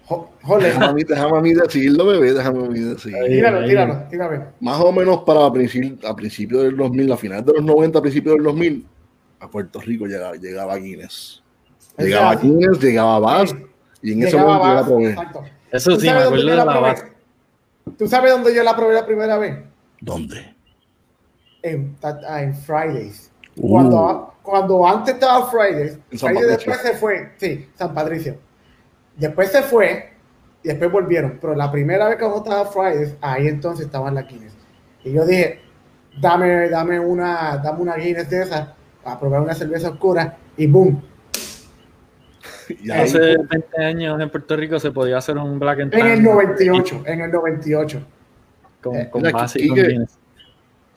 Jo- 0.03 0.29
Jorge, 0.43 0.67
déjame, 0.67 0.85
a 0.87 0.91
mí, 0.91 1.03
déjame 1.05 1.37
a 1.37 1.41
mí 1.41 1.53
decirlo, 1.53 2.05
bebé, 2.07 2.33
déjame 2.33 2.65
a 2.65 2.67
mí 2.67 2.77
decir. 2.79 3.15
Ahí. 3.15 3.29
tíralo, 3.35 3.65
tíralo, 3.65 4.03
tíralo. 4.09 4.43
Más 4.59 4.81
o 4.81 4.91
menos 4.91 5.19
para 5.19 5.49
principio, 5.49 6.09
a 6.09 6.13
principios 6.13 6.63
del 6.63 6.75
2000, 6.75 7.09
a 7.13 7.15
finales 7.15 7.45
de 7.45 7.53
los 7.53 7.63
90, 7.63 7.99
a 7.99 8.01
principios 8.01 8.35
del 8.35 8.43
2000, 8.43 8.85
a 9.39 9.47
Puerto 9.49 9.79
Rico 9.79 10.05
llegaba, 10.05 10.35
llegaba 10.35 10.75
Guinness. 10.75 11.41
Llegaba. 11.97 12.35
Guinness, 12.35 12.81
llegaba 12.81 13.19
Bass, 13.19 13.55
y 14.01 14.11
en 14.11 14.23
ese 14.23 14.35
momento 14.35 14.63
yo 14.63 14.67
la 14.67 14.73
Bass, 14.75 14.85
probé. 14.87 15.09
exacto. 15.11 15.43
Eso 15.71 15.91
¿Tú 15.91 15.99
sí, 16.01 16.05
me 16.07 16.11
acuerdo 16.11 16.47
de 16.49 16.55
la 16.57 16.65
base. 16.65 17.03
¿Tú 17.97 18.07
sabes 18.09 18.31
dónde 18.33 18.53
yo 18.53 18.61
la 18.63 18.75
probé 18.75 18.95
la 18.95 19.05
primera 19.05 19.37
vez? 19.37 19.57
¿Dónde? 20.01 20.53
En, 21.61 21.95
ah, 22.01 22.41
en 22.41 22.55
Fridays. 22.55 23.31
Uh. 23.57 23.69
Cuando, 23.69 24.33
cuando 24.41 24.87
antes 24.87 25.13
estaba 25.15 25.49
Fridays, 25.49 25.97
Fridays 26.09 26.21
Patricio. 26.21 26.47
después 26.47 26.77
se 26.81 26.93
fue, 26.93 27.31
sí, 27.37 27.69
San 27.75 27.93
Patricio. 27.93 28.37
Después 29.17 29.51
se 29.51 29.61
fue 29.63 30.13
y 30.63 30.69
después 30.69 30.91
volvieron. 30.91 31.37
Pero 31.41 31.55
la 31.55 31.71
primera 31.71 32.07
vez 32.07 32.17
que 32.17 32.23
yo 32.23 32.37
estaba 32.37 32.65
Fridays, 32.65 33.15
ahí 33.21 33.47
entonces 33.47 33.85
estaban 33.85 34.15
las 34.15 34.27
Guinness. 34.27 34.53
Y 35.03 35.13
yo 35.13 35.25
dije, 35.25 35.59
dame, 36.19 36.69
dame 36.69 36.99
una, 36.99 37.57
dame 37.57 37.81
una 37.81 37.95
Guinness 37.95 38.29
de 38.29 38.43
esas, 38.43 38.69
a 39.03 39.19
probar 39.19 39.41
una 39.41 39.53
cerveza 39.53 39.89
oscura 39.89 40.37
y 40.57 40.67
boom. 40.67 41.01
Y 42.69 42.91
ahí, 42.91 43.01
Hace 43.01 43.35
20 43.35 43.83
años 43.83 44.21
en 44.21 44.29
Puerto 44.29 44.55
Rico 44.55 44.79
se 44.79 44.91
podía 44.91 45.17
hacer 45.17 45.35
un 45.39 45.57
Black 45.57 45.79
and 45.79 45.93
En 45.95 46.05
el 46.05 46.15
Tan 46.17 46.23
98, 46.23 47.03
en 47.07 47.21
el 47.21 47.31
98. 47.31 48.01
con, 48.79 48.95
Eh, 48.95 49.09
con 49.09 49.23
base 49.23 49.59
y 49.59 49.69
con 49.69 49.77
Guinness. 49.77 50.18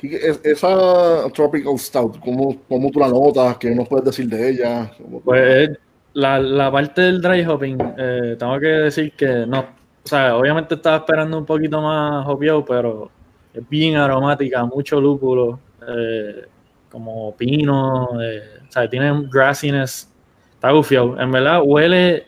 Esa 0.03 1.29
Tropical 1.33 1.79
Stout, 1.79 2.19
¿cómo, 2.21 2.57
cómo 2.69 2.91
tú 2.91 2.99
la 2.99 3.09
notas? 3.09 3.57
¿Qué 3.59 3.75
nos 3.75 3.89
puedes 3.89 4.05
decir 4.07 4.29
de 4.29 4.51
ella? 4.51 4.91
¿Cómo 4.99 5.19
tú- 5.19 5.25
Pues 5.25 5.71
la, 6.15 6.39
la 6.39 6.71
parte 6.73 7.03
del 7.03 7.21
dry 7.23 7.45
hopping, 7.45 7.79
eh, 7.97 8.37
tengo 8.39 8.59
que 8.59 8.67
decir 8.67 9.13
que 9.13 9.47
no, 9.47 9.61
o 9.61 10.09
sea, 10.09 10.37
obviamente 10.37 10.75
estaba 10.75 10.97
esperando 10.97 11.39
un 11.39 11.47
poquito 11.47 11.81
más 11.81 12.27
hopiado, 12.27 12.65
pero 12.65 13.11
es 13.55 13.69
bien 13.69 13.97
aromática, 13.97 14.65
mucho 14.65 15.01
lúpulo, 15.01 15.61
eh, 15.89 16.47
como 16.91 17.35
pino, 17.37 18.09
eh, 18.21 18.43
o 18.69 18.73
sea, 18.73 18.89
tiene 18.91 19.27
grassiness, 19.31 20.11
está 20.55 20.71
gufiado. 20.73 21.19
En 21.21 21.31
verdad 21.31 21.63
huele, 21.65 22.25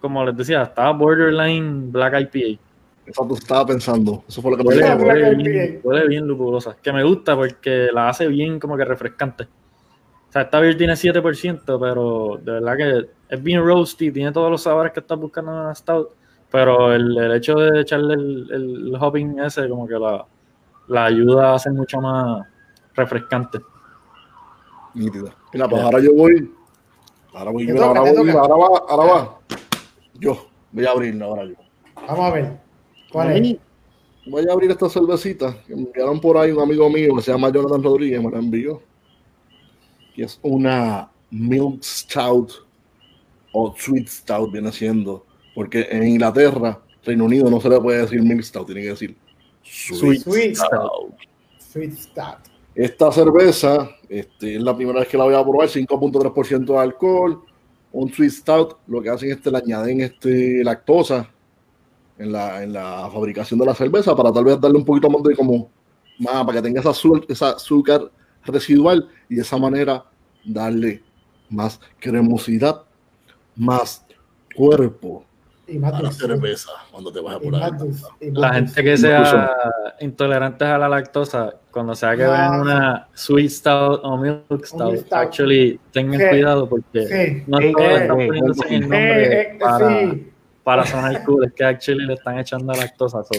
como 0.00 0.24
les 0.24 0.36
decía, 0.36 0.62
está 0.62 0.90
borderline 0.90 1.90
black 1.90 2.20
IPA. 2.34 2.60
Eso 3.06 3.26
tú 3.26 3.34
estaba 3.34 3.66
pensando. 3.66 4.24
Eso 4.26 4.40
fue 4.40 4.52
lo 4.52 4.56
que 4.56 4.62
me 4.64 4.68
Huele, 4.70 4.82
dijo. 4.84 4.96
huele 5.04 5.34
bien, 5.34 5.80
huele 5.82 6.08
bien 6.08 6.26
lupulosa, 6.26 6.76
que 6.82 6.92
me 6.92 7.02
gusta 7.04 7.36
porque 7.36 7.88
la 7.92 8.08
hace 8.08 8.26
bien 8.28 8.58
como 8.58 8.76
que 8.76 8.84
refrescante. 8.84 9.44
O 9.44 10.32
sea, 10.32 10.42
esta 10.42 10.58
beer 10.58 10.76
tiene 10.76 10.94
7%, 10.94 11.78
pero 11.78 12.38
de 12.42 12.52
verdad 12.52 12.76
que 12.76 13.08
es 13.28 13.42
bien 13.42 13.64
roasty, 13.64 14.10
tiene 14.10 14.32
todos 14.32 14.50
los 14.50 14.62
sabores 14.62 14.92
que 14.92 15.00
estás 15.00 15.18
buscando 15.18 15.52
en 15.52 15.58
una 15.58 15.74
stout, 15.74 16.08
pero 16.50 16.92
el, 16.92 17.16
el 17.16 17.32
hecho 17.34 17.54
de 17.56 17.82
echarle 17.82 18.14
el, 18.14 18.50
el 18.50 18.96
hopping 18.98 19.38
ese 19.40 19.68
como 19.68 19.86
que 19.86 19.94
la, 19.98 20.24
la 20.88 21.04
ayuda 21.04 21.54
a 21.54 21.58
ser 21.58 21.72
mucho 21.72 22.00
más 22.00 22.46
refrescante. 22.94 23.58
Nítida. 24.94 25.30
Mira, 25.52 25.68
pues 25.68 25.82
ahora 25.82 26.00
yo 26.00 26.14
voy. 26.14 26.52
Ahora 27.34 27.50
voy 27.50 27.66
yo. 27.66 27.82
Ahora, 27.84 28.00
voy, 28.00 28.30
ahora 28.30 28.54
va. 28.56 28.82
Ahora 28.88 29.12
va. 29.12 29.38
Yo. 30.14 30.46
Voy 30.72 30.86
a 30.86 30.90
abrirla 30.90 31.24
ahora 31.26 31.44
yo. 31.44 31.54
Vamos 32.08 32.20
a 32.20 32.30
ver. 32.34 32.63
¿Cuál 33.14 33.28
A 33.28 33.34
es? 33.36 33.40
mí, 33.40 33.58
Voy 34.26 34.44
a 34.48 34.52
abrir 34.52 34.70
esta 34.70 34.88
cervecita 34.88 35.56
que 35.66 35.76
me 35.76 35.82
enviaron 35.82 36.20
por 36.20 36.36
ahí 36.36 36.50
un 36.50 36.60
amigo 36.60 36.90
mío 36.90 37.14
que 37.14 37.22
se 37.22 37.30
llama 37.30 37.52
Jonathan 37.52 37.82
Rodríguez, 37.82 38.20
me 38.20 38.30
la 38.30 38.38
envió. 38.38 38.82
Que 40.16 40.24
es 40.24 40.38
una 40.42 41.10
Milk 41.30 41.82
Stout 41.84 42.52
o 43.52 43.72
Sweet 43.76 44.08
Stout, 44.08 44.50
viene 44.50 44.72
siendo. 44.72 45.24
Porque 45.54 45.86
en 45.90 46.08
Inglaterra, 46.08 46.80
Reino 47.04 47.26
Unido, 47.26 47.48
no 47.50 47.60
se 47.60 47.68
le 47.68 47.80
puede 47.80 48.00
decir 48.00 48.20
Milk 48.20 48.42
Stout, 48.42 48.66
tiene 48.66 48.82
que 48.82 48.88
decir 48.88 49.16
Sweet, 49.62 50.22
Sweet 50.22 50.56
Stout. 50.56 51.14
Sweet 51.58 51.92
Stout. 51.92 52.38
Esta 52.74 53.12
cerveza 53.12 53.90
este, 54.08 54.56
es 54.56 54.62
la 54.62 54.74
primera 54.74 54.98
vez 55.00 55.08
que 55.08 55.18
la 55.18 55.24
voy 55.24 55.34
a 55.34 55.42
probar, 55.44 55.68
5.3% 55.68 56.64
de 56.64 56.78
alcohol, 56.78 57.44
un 57.92 58.12
sweet 58.12 58.32
stout, 58.32 58.78
lo 58.88 59.00
que 59.00 59.10
hacen 59.10 59.30
es 59.30 59.36
que 59.36 59.50
le 59.50 59.58
añaden 59.58 60.00
este, 60.00 60.64
lactosa 60.64 61.30
en 62.18 62.32
la, 62.32 62.62
en 62.62 62.72
la 62.72 63.08
fabricación 63.12 63.58
de 63.58 63.66
la 63.66 63.74
cerveza 63.74 64.14
para 64.14 64.32
tal 64.32 64.44
vez 64.44 64.60
darle 64.60 64.78
un 64.78 64.84
poquito 64.84 65.08
más 65.10 65.22
de 65.22 65.34
como, 65.34 65.68
más, 66.18 66.44
para 66.44 66.54
que 66.54 66.62
tenga 66.62 66.80
esa, 66.80 66.90
azul- 66.90 67.24
esa 67.28 67.50
azúcar 67.50 68.02
residual 68.44 69.08
y 69.28 69.36
de 69.36 69.42
esa 69.42 69.56
manera 69.58 70.04
darle 70.44 71.02
más 71.50 71.80
cremosidad, 71.98 72.82
más 73.56 74.04
cuerpo 74.54 75.24
Y 75.66 75.78
más 75.78 75.94
a 75.94 76.02
la 76.02 76.12
cerveza 76.12 76.70
cuando 76.92 77.10
te 77.10 77.20
vas 77.20 77.36
a 77.36 77.40
por 77.40 77.54
ahí. 77.56 77.70
La 78.32 78.52
gente 78.54 78.84
que 78.84 78.96
sea 78.98 79.50
intolerante 80.00 80.64
a 80.64 80.76
la 80.76 80.88
lactosa, 80.90 81.54
cuando 81.70 81.94
sea 81.94 82.14
que 82.16 82.24
Ah. 82.24 82.30
vean 82.30 82.60
una 82.60 83.08
sweet 83.14 83.48
stout 83.50 84.00
o 84.04 84.16
milk 84.18 84.64
stout, 84.66 85.10
actually 85.10 85.80
tengan 85.90 86.20
Sí. 86.20 86.26
cuidado 86.28 86.68
porque 86.68 87.06
Sí. 87.08 87.42
no 87.46 87.58
Eh, 87.60 87.72
todos 87.72 87.88
eh, 87.88 87.96
están 88.02 88.20
eh, 88.20 88.26
poniéndose 88.26 88.66
en 88.68 88.74
el 88.74 88.80
nombre 88.82 89.24
Eh, 89.24 89.40
eh, 89.54 89.58
para, 89.58 89.88
sí, 90.00 90.32
para 90.64 90.86
sonar 90.86 91.22
cool, 91.24 91.44
es 91.44 91.52
que 91.52 91.64
actually 91.64 92.06
le 92.06 92.14
están 92.14 92.38
echando 92.38 92.72
lactosa. 92.72 93.22
So, 93.22 93.34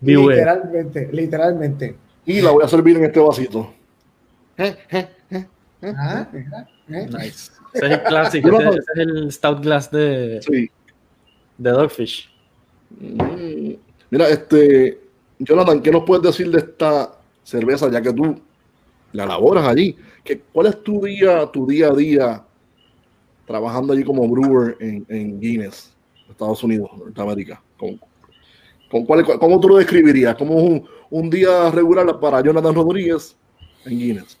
literalmente, 0.00 1.08
literalmente. 1.12 1.96
Y 2.24 2.40
la 2.40 2.50
voy 2.50 2.64
a 2.64 2.68
servir 2.68 2.96
en 2.96 3.04
este 3.04 3.20
vasito. 3.20 3.72
Ah, 5.82 6.26
mira, 6.32 6.68
¿eh? 6.88 7.06
Nice. 7.06 7.52
Ese 7.72 7.86
es 7.86 7.92
el 7.92 8.02
clásico, 8.02 8.60
ese, 8.60 8.68
ese 8.70 8.92
es 8.94 8.98
el 8.98 9.32
stout 9.32 9.62
glass 9.62 9.90
de, 9.90 10.40
Sí. 10.42 10.70
de 11.58 11.70
Dogfish. 11.70 12.30
Mm. 12.98 13.74
Mira, 14.10 14.28
este, 14.28 14.98
Jonathan, 15.38 15.80
¿qué 15.82 15.90
nos 15.90 16.04
puedes 16.04 16.22
decir 16.22 16.50
de 16.50 16.58
esta 16.58 17.12
cerveza 17.44 17.90
ya 17.90 18.00
que 18.00 18.12
tú 18.12 18.40
la 19.12 19.24
elaboras 19.24 19.68
allí? 19.68 19.96
¿Qué, 20.24 20.40
¿Cuál 20.52 20.68
es 20.68 20.82
tu 20.82 21.04
día, 21.04 21.46
tu 21.52 21.66
día 21.66 21.88
a 21.88 21.94
día 21.94 22.44
trabajando 23.46 23.92
allí 23.92 24.04
como 24.04 24.26
brewer 24.28 24.76
en, 24.80 25.06
en 25.08 25.40
Guinness, 25.40 25.94
Estados 26.28 26.62
Unidos, 26.64 26.90
Norteamérica? 26.96 27.62
¿Con, 27.76 27.98
con 28.90 29.04
cuál, 29.06 29.24
¿Cómo 29.38 29.60
tú 29.60 29.68
lo 29.68 29.76
describirías? 29.76 30.36
¿Cómo 30.36 30.54
un, 30.56 30.88
un 31.10 31.30
día 31.30 31.70
regular 31.70 32.18
para 32.20 32.42
Jonathan 32.42 32.74
Rodríguez 32.74 33.36
en 33.84 33.98
Guinness? 33.98 34.38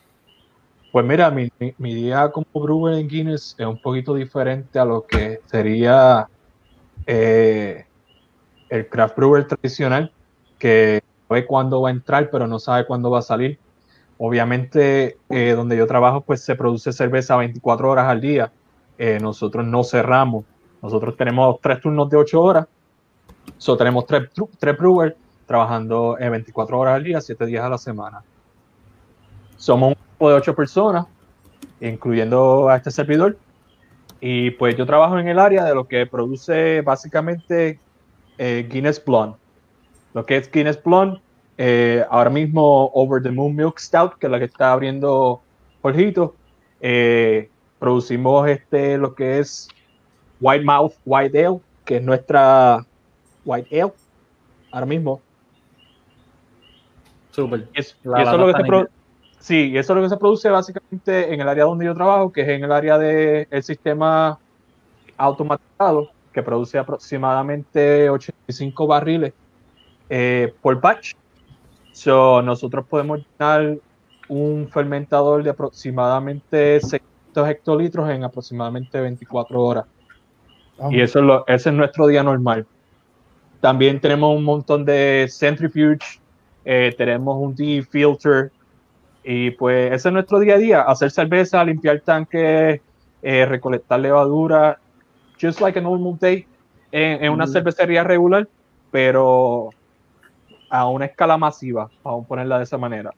Pues 0.90 1.04
mira, 1.04 1.30
mi, 1.30 1.48
mi- 1.58 1.74
mi 1.78 1.94
día 1.94 2.30
como 2.30 2.46
brewer 2.54 2.94
en 2.98 3.08
Guinness 3.08 3.54
es 3.58 3.66
un 3.66 3.78
poquito 3.78 4.14
diferente 4.14 4.78
a 4.78 4.84
lo 4.84 5.04
que 5.06 5.40
sería 5.46 6.26
eh, 7.06 7.84
el 8.68 8.88
craft 8.88 9.16
brewer 9.16 9.46
tradicional, 9.48 10.14
que 10.58 11.00
sabe 11.28 11.46
cuándo 11.46 11.82
va 11.82 11.90
a 11.90 11.92
entrar, 11.92 12.30
pero 12.30 12.46
no 12.48 12.58
sabe 12.60 12.86
cuándo 12.86 13.10
va 13.10 13.20
a 13.20 13.22
salir. 13.22 13.60
Obviamente, 14.18 15.20
eh, 15.30 15.52
donde 15.52 15.76
yo 15.78 15.86
trabajo, 15.86 16.24
pues 16.24 16.44
se 16.44 16.56
produce 16.56 16.92
cerveza 16.92 17.36
24 17.36 17.90
horas 17.90 18.06
al 18.08 18.20
día. 18.22 18.52
Eh, 18.98 19.18
nosotros 19.20 19.66
no 19.66 19.84
cerramos. 19.84 20.46
Nosotros 20.82 21.16
tenemos 21.16 21.60
tres 21.60 21.80
turnos 21.80 22.08
de 22.08 22.16
8 22.16 22.40
horas. 22.40 22.66
So, 23.56 23.76
tenemos 23.76 24.06
tres, 24.06 24.28
tres 24.58 24.76
brewers 24.76 25.14
trabajando 25.46 26.16
eh, 26.18 26.28
24 26.28 26.78
horas 26.78 26.94
al 26.96 27.04
día, 27.04 27.20
7 27.20 27.46
días 27.46 27.64
a 27.64 27.68
la 27.68 27.78
semana. 27.78 28.22
Somos 29.56 29.90
un 29.90 29.94
grupo 29.94 30.30
de 30.30 30.36
8 30.36 30.54
personas, 30.54 31.06
incluyendo 31.80 32.68
a 32.68 32.76
este 32.76 32.90
servidor. 32.90 33.36
Y 34.20 34.50
pues 34.52 34.76
yo 34.76 34.84
trabajo 34.86 35.18
en 35.18 35.28
el 35.28 35.38
área 35.38 35.64
de 35.64 35.74
lo 35.74 35.86
que 35.86 36.06
produce 36.06 36.82
básicamente 36.82 37.78
eh, 38.36 38.68
Guinness 38.70 39.02
Blonde. 39.04 39.36
Lo 40.14 40.26
que 40.26 40.36
es 40.36 40.50
Guinness 40.50 40.82
Blonde, 40.82 41.20
eh, 41.56 42.04
ahora 42.10 42.30
mismo 42.30 42.90
Over 42.94 43.22
the 43.22 43.30
Moon 43.30 43.54
Milk 43.54 43.78
Stout, 43.78 44.18
que 44.18 44.26
es 44.26 44.30
la 44.30 44.38
que 44.38 44.46
está 44.46 44.72
abriendo 44.72 45.40
Jorgito. 45.82 46.34
eh, 46.80 47.50
producimos 47.78 48.48
este, 48.48 48.98
lo 48.98 49.14
que 49.14 49.38
es 49.38 49.68
White 50.40 50.64
Mouth 50.64 50.94
White 51.04 51.46
Ale, 51.46 51.60
que 51.84 51.96
es 51.96 52.02
nuestra 52.02 52.84
White 53.44 53.80
Ale, 53.82 53.92
ahora 54.70 54.86
mismo. 54.86 55.20
Super. 57.30 57.68
Y 57.74 57.80
es- 57.80 57.96
La 58.02 58.18
y 58.20 58.22
eso 58.22 58.32
es 58.32 58.38
lo 58.38 58.46
que 58.46 58.52
se 58.52 58.64
pro- 58.64 58.88
sí, 59.40 59.70
y 59.70 59.78
eso 59.78 59.92
es 59.92 59.96
lo 59.96 60.02
que 60.02 60.08
se 60.08 60.16
produce 60.16 60.48
básicamente 60.50 61.32
en 61.34 61.40
el 61.40 61.48
área 61.48 61.64
donde 61.64 61.84
yo 61.84 61.94
trabajo, 61.94 62.32
que 62.32 62.42
es 62.42 62.48
en 62.48 62.64
el 62.64 62.72
área 62.72 62.98
del 62.98 63.62
sistema 63.62 64.38
automatizado, 65.16 66.10
que 66.32 66.42
produce 66.42 66.78
aproximadamente 66.78 68.08
85 68.10 68.86
barriles 68.86 69.32
eh, 70.08 70.54
por 70.62 70.80
batch. 70.80 71.12
So, 71.92 72.40
nosotros 72.42 72.86
podemos 72.88 73.20
llenar 73.38 73.78
un 74.28 74.68
fermentador 74.70 75.42
de 75.42 75.50
aproximadamente 75.50 76.80
600 76.80 77.48
hectolitros 77.48 78.08
en 78.10 78.24
aproximadamente 78.24 79.00
24 79.00 79.60
horas. 79.62 79.84
Y 80.90 81.00
eso 81.00 81.18
es 81.18 81.24
lo, 81.24 81.46
ese 81.46 81.70
es 81.70 81.74
nuestro 81.74 82.06
día 82.06 82.22
normal. 82.22 82.66
También 83.60 84.00
tenemos 84.00 84.36
un 84.36 84.44
montón 84.44 84.84
de 84.84 85.26
centrifuge, 85.30 85.98
eh, 86.64 86.94
tenemos 86.96 87.36
un 87.40 87.54
de-filter, 87.54 88.52
y 89.24 89.50
pues 89.52 89.92
ese 89.92 90.08
es 90.08 90.12
nuestro 90.12 90.38
día 90.38 90.54
a 90.54 90.58
día, 90.58 90.82
hacer 90.82 91.10
cerveza, 91.10 91.62
limpiar 91.64 92.00
tanques, 92.00 92.80
eh, 93.22 93.46
recolectar 93.46 93.98
levadura, 93.98 94.78
just 95.40 95.60
like 95.60 95.78
a 95.78 95.82
normal 95.82 96.16
day 96.20 96.46
en, 96.92 97.24
en 97.24 97.32
una 97.32 97.46
Mm. 97.46 97.52
cervecería 97.52 98.04
regular, 98.04 98.46
pero 98.92 99.70
a 100.70 100.86
una 100.88 101.06
escala 101.06 101.36
masiva, 101.36 101.90
vamos 102.04 102.24
a 102.24 102.28
ponerla 102.28 102.58
de 102.58 102.64
esa 102.64 102.78
manera. 102.78 103.12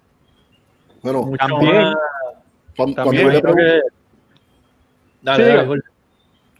Bueno, 1.03 1.31
También- 1.38 1.92
yo 2.77 3.40
creo 3.40 3.55
que- 3.55 3.81
Dale, 5.23 5.44
Sí, 5.44 5.51
dale. 5.51 5.81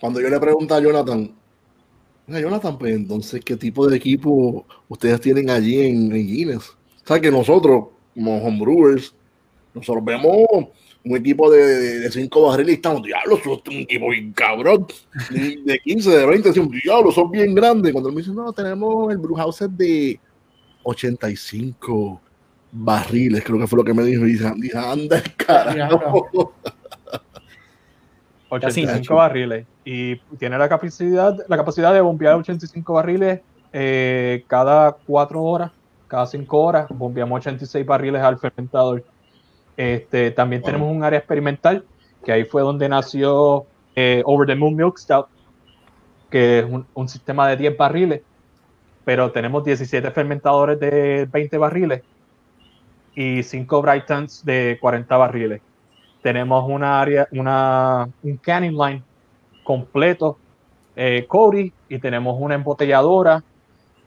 Cuando 0.01 0.21
yo 0.21 0.29
le 0.29 0.41
pregunto 0.41 0.75
a 0.75 0.81
Jonathan, 0.81 1.31
"Mira, 2.27 2.41
Jonathan, 2.41 2.79
pues 2.79 2.95
entonces, 2.95 3.43
¿qué 3.45 3.57
tipo 3.57 3.87
de 3.87 3.97
equipo 3.97 4.67
ustedes 4.89 5.21
tienen 5.21 5.51
allí 5.51 5.81
en, 5.81 6.15
en 6.15 6.27
Guinness? 6.27 6.71
O 6.71 7.07
sea, 7.07 7.21
que 7.21 7.31
nosotros, 7.31 7.87
como 8.15 8.39
homebrewers, 8.39 9.15
nosotros 9.75 10.05
vemos 10.05 10.47
un 11.05 11.17
equipo 11.17 11.51
de, 11.51 11.65
de, 11.65 11.99
de 12.01 12.11
cinco 12.11 12.43
barriles 12.43 12.73
y 12.73 12.75
estamos, 12.77 13.03
diablo, 13.03 13.37
eso 13.37 13.63
es 13.65 13.75
un 13.75 13.81
equipo 13.81 14.11
bien 14.11 14.33
cabrón, 14.33 14.87
de, 15.31 15.59
de 15.65 15.79
15, 15.79 16.11
de 16.11 16.27
20, 16.27 16.49
decimos, 16.49 16.71
diablo, 16.83 17.11
son 17.11 17.31
bien 17.31 17.55
grandes. 17.55 17.93
Cuando 17.93 18.11
él 18.11 18.15
me 18.15 18.21
dice, 18.21 18.35
no, 18.35 18.53
tenemos 18.53 19.11
el 19.11 19.19
brew 19.19 19.37
house 19.37 19.63
es 19.63 19.77
de 19.77 20.21
85 20.83 22.21
barriles, 22.73 23.43
creo 23.45 23.59
que 23.59 23.67
fue 23.67 23.79
lo 23.79 23.85
que 23.85 23.95
me 23.95 24.03
dijo. 24.05 24.27
Y 24.27 24.33
dije, 24.33 24.53
dije, 24.57 24.79
anda, 24.79 25.19
el 25.19 25.37
carajo. 25.37 26.55
85 28.51 29.15
barriles. 29.15 29.67
Y 29.93 30.15
tiene 30.39 30.57
la 30.57 30.69
capacidad, 30.69 31.37
la 31.49 31.57
capacidad 31.57 31.93
de 31.93 32.01
bombear 32.01 32.37
85 32.37 32.93
barriles 32.93 33.41
eh, 33.73 34.45
cada 34.47 34.93
4 34.93 35.43
horas, 35.43 35.73
cada 36.07 36.29
5 36.29 36.59
horas. 36.59 36.87
Bombeamos 36.91 37.41
86 37.41 37.85
barriles 37.85 38.23
al 38.23 38.39
fermentador. 38.39 39.03
Este, 39.77 40.31
también 40.31 40.63
tenemos 40.63 40.95
un 40.95 41.03
área 41.03 41.19
experimental, 41.19 41.85
que 42.25 42.31
ahí 42.31 42.45
fue 42.45 42.63
donde 42.63 42.89
nació 42.89 43.67
eh, 43.97 44.23
Over 44.27 44.47
the 44.47 44.55
Moon 44.55 44.77
Milk 44.77 44.97
Stout, 44.97 45.27
que 46.31 46.61
es 46.61 46.67
un, 46.67 46.87
un 46.95 47.09
sistema 47.09 47.49
de 47.49 47.57
10 47.57 47.77
barriles, 47.77 48.23
pero 49.05 49.33
tenemos 49.33 49.65
17 49.65 50.09
fermentadores 50.13 50.79
de 50.79 51.27
20 51.33 51.59
barriles 51.59 52.03
y 53.17 53.43
5 53.43 53.83
Brightons 53.83 54.45
de 54.45 54.79
40 54.81 55.17
barriles. 55.17 55.61
Tenemos 56.23 56.65
una 56.71 57.01
área, 57.01 57.27
una, 57.33 58.09
un 58.23 58.37
canning 58.37 58.79
line 58.79 59.03
completo, 59.63 60.39
eh, 60.97 61.25
Cody, 61.29 61.73
y 61.89 61.99
tenemos 61.99 62.37
una 62.39 62.55
embotelladora 62.55 63.43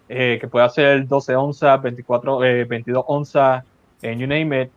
eh, 0.10 0.38
que 0.40 0.48
puede 0.48 0.66
hacer 0.66 1.08
12 1.08 1.36
onzas, 1.36 1.82
24, 1.82 2.44
eh, 2.44 2.66
22 2.66 3.04
onzas, 3.08 3.64
en 4.02 4.20
you 4.20 4.28
name 4.28 4.64
it, 4.64 4.72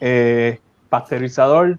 eh, 0.00 0.58
pasteurizador, 0.88 1.78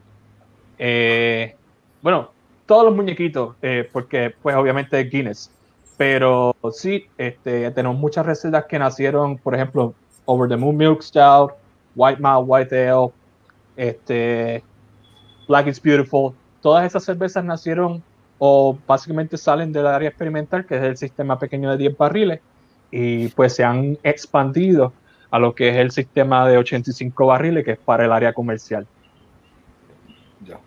eh, 0.78 1.56
bueno, 2.02 2.32
todos 2.66 2.86
los 2.86 2.96
muñequitos, 2.96 3.56
eh, 3.62 3.90
porque 3.92 4.34
pues 4.42 4.56
obviamente 4.56 5.00
es 5.00 5.10
Guinness, 5.10 5.52
pero 5.98 6.56
sí, 6.72 7.06
este, 7.18 7.70
tenemos 7.72 7.98
muchas 7.98 8.26
recetas 8.26 8.66
que 8.66 8.80
nacieron, 8.80 9.38
por 9.38 9.56
ejemplo, 9.56 9.94
Over 10.26 10.50
the 10.50 10.58
Moon 10.58 10.76
Milk 10.76 11.02
Stout, 11.02 11.54
White 11.96 12.22
Mouth, 12.22 12.46
White 12.48 12.90
Ale, 12.90 13.12
este, 13.76 14.64
Black 15.48 15.68
is 15.68 15.82
Beautiful, 15.82 16.34
todas 16.66 16.84
esas 16.84 17.04
cervezas 17.04 17.46
nacieron 17.46 18.02
o 18.40 18.76
básicamente 18.88 19.38
salen 19.38 19.72
del 19.72 19.86
área 19.86 20.10
experimental, 20.10 20.66
que 20.66 20.76
es 20.76 20.82
el 20.82 20.98
sistema 20.98 21.38
pequeño 21.38 21.70
de 21.70 21.78
10 21.78 21.96
barriles, 21.96 22.40
y 22.90 23.28
pues 23.28 23.54
se 23.54 23.64
han 23.64 24.00
expandido 24.02 24.92
a 25.30 25.38
lo 25.38 25.54
que 25.54 25.70
es 25.70 25.76
el 25.76 25.92
sistema 25.92 26.48
de 26.48 26.58
85 26.58 27.28
barriles, 27.28 27.64
que 27.64 27.74
es 27.74 27.78
para 27.78 28.06
el 28.06 28.12
área 28.12 28.34
comercial. 28.34 28.88
Ya. 30.44 30.58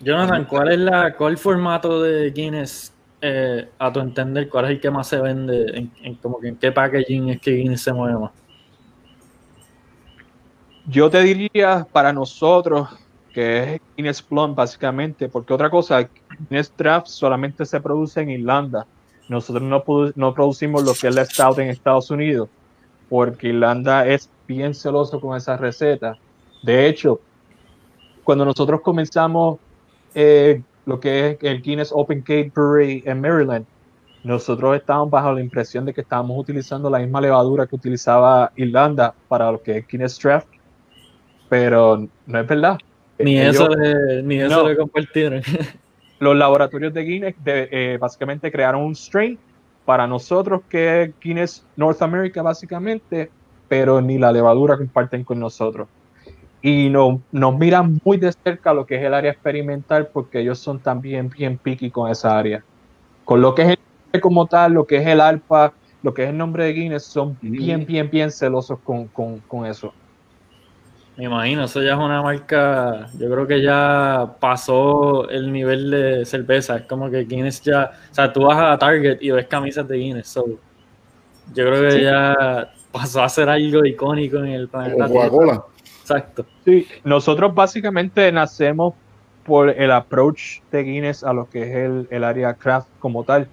Jonathan, 0.00 0.44
¿cuál 0.44 0.70
es 0.70 0.80
la, 0.80 1.14
cuál 1.14 1.38
formato 1.38 2.02
de 2.02 2.30
Guinness, 2.30 2.92
eh, 3.22 3.70
a 3.78 3.90
tu 3.90 4.00
entender, 4.00 4.50
cuál 4.50 4.66
es 4.66 4.72
el 4.72 4.80
que 4.82 4.90
más 4.90 5.08
se 5.08 5.18
vende? 5.18 5.64
En, 5.72 5.90
en 6.02 6.14
como 6.16 6.40
que 6.40 6.48
en 6.48 6.56
qué 6.56 6.72
packaging 6.72 7.30
es 7.30 7.40
que 7.40 7.52
Guinness 7.52 7.80
se 7.80 7.94
mueve 7.94 8.18
más? 8.18 8.32
Yo 10.84 11.08
te 11.08 11.22
diría 11.22 11.86
para 11.90 12.12
nosotros 12.12 12.86
que 13.38 13.74
es 13.74 13.80
Guinness 13.96 14.20
Plum 14.20 14.52
básicamente, 14.52 15.28
porque 15.28 15.54
otra 15.54 15.70
cosa, 15.70 16.08
Guinness 16.50 16.72
Draft 16.76 17.06
solamente 17.06 17.64
se 17.64 17.80
produce 17.80 18.20
en 18.20 18.30
Irlanda. 18.30 18.84
Nosotros 19.28 19.62
no, 19.62 19.84
no 20.16 20.34
producimos 20.34 20.82
lo 20.82 20.92
que 20.92 21.06
es 21.06 21.14
la 21.14 21.24
Stout 21.24 21.60
en 21.60 21.68
Estados 21.68 22.10
Unidos, 22.10 22.48
porque 23.08 23.50
Irlanda 23.50 24.08
es 24.08 24.28
bien 24.48 24.74
celoso 24.74 25.20
con 25.20 25.36
esa 25.36 25.56
receta. 25.56 26.18
De 26.64 26.88
hecho, 26.88 27.20
cuando 28.24 28.44
nosotros 28.44 28.80
comenzamos 28.80 29.60
eh, 30.16 30.60
lo 30.84 30.98
que 30.98 31.30
es 31.30 31.38
el 31.42 31.62
Guinness 31.62 31.92
Open 31.92 32.22
Cake 32.22 32.50
Brewery 32.52 33.04
en 33.06 33.20
Maryland, 33.20 33.66
nosotros 34.24 34.74
estábamos 34.74 35.12
bajo 35.12 35.32
la 35.32 35.40
impresión 35.40 35.84
de 35.84 35.94
que 35.94 36.00
estábamos 36.00 36.36
utilizando 36.36 36.90
la 36.90 36.98
misma 36.98 37.20
levadura 37.20 37.68
que 37.68 37.76
utilizaba 37.76 38.50
Irlanda 38.56 39.14
para 39.28 39.52
lo 39.52 39.62
que 39.62 39.78
es 39.78 39.86
Guinness 39.86 40.18
Draft, 40.18 40.48
pero 41.48 42.08
no 42.26 42.40
es 42.40 42.46
verdad. 42.48 42.78
Ni 43.18 43.38
Ellos- 43.40 43.54
eso 43.56 43.68
le, 43.68 44.22
ni 44.22 44.36
eso 44.40 44.62
no. 44.62 44.68
le 44.68 44.76
compartieron. 44.76 45.42
los 46.20 46.36
laboratorios 46.36 46.92
de 46.94 47.02
Guinness 47.02 47.34
de- 47.44 47.68
eh, 47.70 47.98
básicamente 47.98 48.50
crearon 48.50 48.82
un 48.82 48.94
strain 48.94 49.38
para 49.84 50.06
nosotros 50.06 50.62
que 50.68 51.02
es 51.02 51.10
Guinness 51.20 51.64
North 51.76 52.02
America 52.02 52.42
básicamente, 52.42 53.30
pero 53.68 54.00
ni 54.00 54.18
la 54.18 54.32
levadura 54.32 54.76
comparten 54.76 55.24
con 55.24 55.38
nosotros. 55.40 55.88
Y 56.60 56.88
no, 56.90 57.22
nos 57.30 57.56
miran 57.56 58.00
muy 58.04 58.16
de 58.16 58.32
cerca 58.32 58.74
lo 58.74 58.84
que 58.84 58.96
es 58.96 59.02
el 59.04 59.14
área 59.14 59.30
experimental 59.30 60.08
porque 60.12 60.40
ellos 60.40 60.58
son 60.58 60.80
también 60.80 61.30
bien 61.30 61.56
picky 61.56 61.90
con 61.90 62.10
esa 62.10 62.36
área. 62.36 62.64
Con 63.24 63.40
lo 63.40 63.54
que 63.54 63.62
es 63.62 63.78
el 64.12 64.20
como 64.20 64.46
tal, 64.46 64.72
lo 64.72 64.84
que 64.84 64.96
es 64.96 65.06
el 65.06 65.20
alfa, 65.20 65.72
lo 66.02 66.12
que 66.14 66.24
es 66.24 66.30
el 66.30 66.36
nombre 66.36 66.64
de 66.64 66.72
Guinness, 66.72 67.04
son 67.04 67.36
bien, 67.40 67.86
bien, 67.86 68.10
bien 68.10 68.30
celosos 68.32 68.78
con, 68.80 69.06
con, 69.08 69.38
con 69.40 69.66
eso. 69.66 69.92
Me 71.18 71.24
imagino, 71.24 71.64
eso 71.64 71.82
ya 71.82 71.94
es 71.94 71.98
una 71.98 72.22
marca, 72.22 73.08
yo 73.18 73.28
creo 73.28 73.44
que 73.44 73.60
ya 73.60 74.34
pasó 74.38 75.28
el 75.28 75.52
nivel 75.52 75.90
de 75.90 76.24
cerveza, 76.24 76.76
es 76.76 76.82
como 76.86 77.10
que 77.10 77.24
Guinness 77.24 77.60
ya, 77.60 77.90
o 78.08 78.14
sea, 78.14 78.32
tú 78.32 78.42
vas 78.42 78.56
a 78.56 78.78
Target 78.78 79.18
y 79.20 79.32
ves 79.32 79.48
camisas 79.48 79.88
de 79.88 79.96
Guinness, 79.96 80.28
so, 80.28 80.46
yo 80.46 81.64
creo 81.66 81.82
que 81.82 81.90
Sí. 81.90 82.02
ya 82.02 82.70
pasó 82.92 83.24
a 83.24 83.28
ser 83.28 83.48
algo 83.48 83.84
icónico 83.84 84.38
en 84.38 84.46
el 84.46 84.68
planeta. 84.68 85.08
Coca-Cola. 85.08 85.64
Exacto. 86.02 86.46
Sí, 86.64 86.86
nosotros 87.02 87.52
básicamente 87.52 88.30
nacemos 88.30 88.94
por 89.44 89.70
el 89.70 89.90
approach 89.90 90.60
de 90.70 90.84
Guinness 90.84 91.24
a 91.24 91.32
lo 91.32 91.50
que 91.50 91.62
es 91.62 91.74
el, 91.74 92.06
el 92.10 92.22
área 92.22 92.54
craft 92.54 92.88
como 93.00 93.24
tal. 93.24 93.48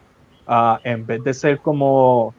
Ah, 0.47 0.80
en 0.84 1.06
vez 1.06 1.23
de 1.23 1.34
ser 1.34 1.58
como 1.60 2.34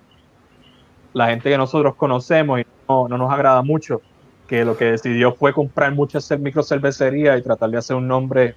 la 1.14 1.26
gente 1.28 1.50
que 1.50 1.58
nosotros 1.58 1.96
conocemos 1.96 2.60
y 2.60 2.66
no, 2.88 3.08
no 3.08 3.18
nos 3.18 3.32
agrada 3.32 3.62
mucho, 3.62 4.00
que 4.48 4.64
lo 4.64 4.76
que 4.76 4.86
decidió 4.86 5.32
fue 5.34 5.52
comprar 5.52 5.94
muchas 5.94 6.30
cer- 6.30 6.38
microcervecerías 6.38 7.38
y 7.38 7.42
tratar 7.42 7.70
de 7.70 7.78
hacer 7.78 7.96
un 7.96 8.06
nombre 8.06 8.54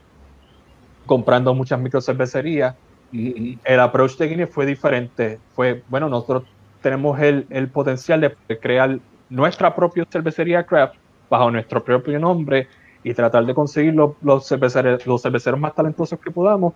comprando 1.05 1.53
muchas 1.53 1.79
microcervecerías, 1.79 2.75
Ujú. 3.11 3.57
el 3.63 3.79
approach 3.79 4.17
de 4.17 4.27
Guinness 4.27 4.49
fue 4.51 4.65
diferente. 4.65 5.39
Fue, 5.55 5.83
bueno, 5.89 6.09
nosotros 6.09 6.43
tenemos 6.81 7.19
el, 7.19 7.47
el 7.49 7.69
potencial 7.69 8.21
de 8.21 8.59
crear 8.59 8.99
nuestra 9.29 9.75
propia 9.75 10.05
cervecería 10.11 10.63
craft 10.63 10.95
bajo 11.29 11.49
nuestro 11.51 11.83
propio 11.83 12.19
nombre 12.19 12.67
y 13.03 13.13
tratar 13.13 13.45
de 13.45 13.53
conseguir 13.53 13.93
los, 13.95 14.11
los, 14.21 14.47
cerveceros, 14.47 15.05
los 15.07 15.21
cerveceros 15.21 15.59
más 15.59 15.73
talentosos 15.73 16.19
que 16.19 16.31
podamos 16.31 16.73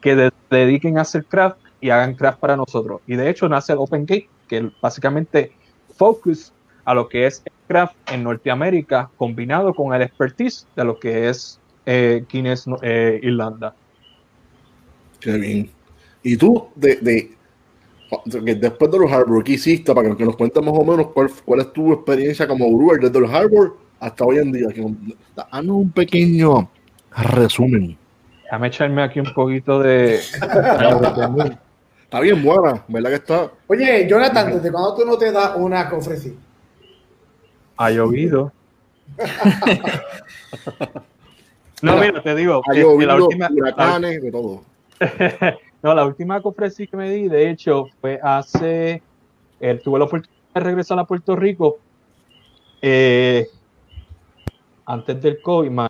que 0.00 0.14
de- 0.14 0.30
dediquen 0.50 0.98
a 0.98 1.02
hacer 1.02 1.24
craft 1.26 1.58
y 1.80 1.90
hagan 1.90 2.14
craft 2.14 2.40
para 2.40 2.56
nosotros. 2.56 3.02
Y 3.06 3.16
de 3.16 3.28
hecho 3.28 3.48
nace 3.48 3.72
el 3.72 3.78
Open 3.78 4.06
Gate, 4.06 4.28
que 4.48 4.70
básicamente 4.80 5.52
focus 5.96 6.52
a 6.88 6.94
lo 6.94 7.06
que 7.06 7.26
es 7.26 7.42
el 7.44 7.52
craft 7.66 7.94
en 8.10 8.22
Norteamérica 8.24 9.10
combinado 9.18 9.74
con 9.74 9.92
el 9.94 10.00
expertise 10.00 10.66
de 10.74 10.84
lo 10.84 10.98
que 10.98 11.28
es 11.28 11.60
eh, 11.84 12.24
Guinness 12.32 12.64
eh, 12.80 13.20
Irlanda. 13.22 13.74
Qué 15.20 15.32
bien. 15.32 15.70
Y 16.22 16.38
tú, 16.38 16.68
de, 16.74 16.96
de, 16.96 17.30
que 18.42 18.54
después 18.54 18.90
de 18.90 18.98
los 19.00 19.12
Harbor, 19.12 19.44
¿qué 19.44 19.52
hiciste? 19.52 19.94
Para 19.94 20.16
que, 20.16 20.24
nos 20.24 20.34
cuentes 20.34 20.64
más 20.64 20.74
o 20.74 20.82
menos 20.82 21.08
cuál, 21.08 21.30
cuál 21.44 21.60
es 21.60 21.70
tu 21.74 21.92
experiencia 21.92 22.48
como 22.48 22.74
brewer 22.74 23.00
desde 23.00 23.20
los 23.20 23.30
Harbor 23.30 23.76
hasta 24.00 24.24
hoy 24.24 24.38
en 24.38 24.50
día. 24.50 24.68
Que 24.68 24.80
nos- 24.80 24.92
Danos 25.52 25.76
un 25.76 25.90
pequeño 25.90 26.70
resumen. 27.14 27.98
Déjame 28.44 28.68
echarme 28.68 29.02
aquí 29.02 29.20
un 29.20 29.34
poquito 29.34 29.78
de. 29.80 30.20
Está 32.08 32.20
bien 32.20 32.42
buena, 32.42 32.82
¿verdad 32.88 33.10
que 33.10 33.16
está? 33.16 33.50
Oye, 33.66 34.08
Jonathan, 34.08 34.54
¿desde 34.54 34.72
cuándo 34.72 34.94
tú 34.94 35.04
no 35.04 35.18
te 35.18 35.30
das 35.30 35.52
una 35.56 35.90
cofresí? 35.90 36.34
Ha 37.78 37.90
llovido. 37.90 38.52
no, 41.82 41.96
mira, 41.96 42.22
te 42.22 42.34
digo, 42.34 42.60
Ha 42.66 42.72
este, 42.72 42.82
llovido, 42.82 43.08
la 43.08 43.24
última, 43.24 43.48
huracanes, 43.50 44.20
de 44.20 44.32
todo. 44.32 44.62
no, 45.82 45.94
la 45.94 46.04
última 46.04 46.42
cofresí 46.42 46.88
que 46.88 46.96
me 46.96 47.08
di, 47.10 47.28
de 47.28 47.50
hecho, 47.50 47.86
fue 48.00 48.18
hace. 48.22 49.00
eh, 49.60 49.80
tuve 49.82 49.98
la 50.00 50.06
oportunidad 50.06 50.36
de 50.54 50.60
regresar 50.60 50.98
a 50.98 51.04
Puerto 51.04 51.36
Rico 51.36 51.78
eh, 52.82 53.46
antes 54.84 55.22
del 55.22 55.40
COVID, 55.40 55.70
man. 55.70 55.88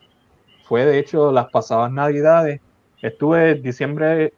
Fue 0.65 0.85
de 0.85 0.99
hecho 0.99 1.33
las 1.33 1.49
pasadas 1.51 1.91
Navidades. 1.91 2.61
Estuve 3.01 3.55
diciembre 3.55 4.35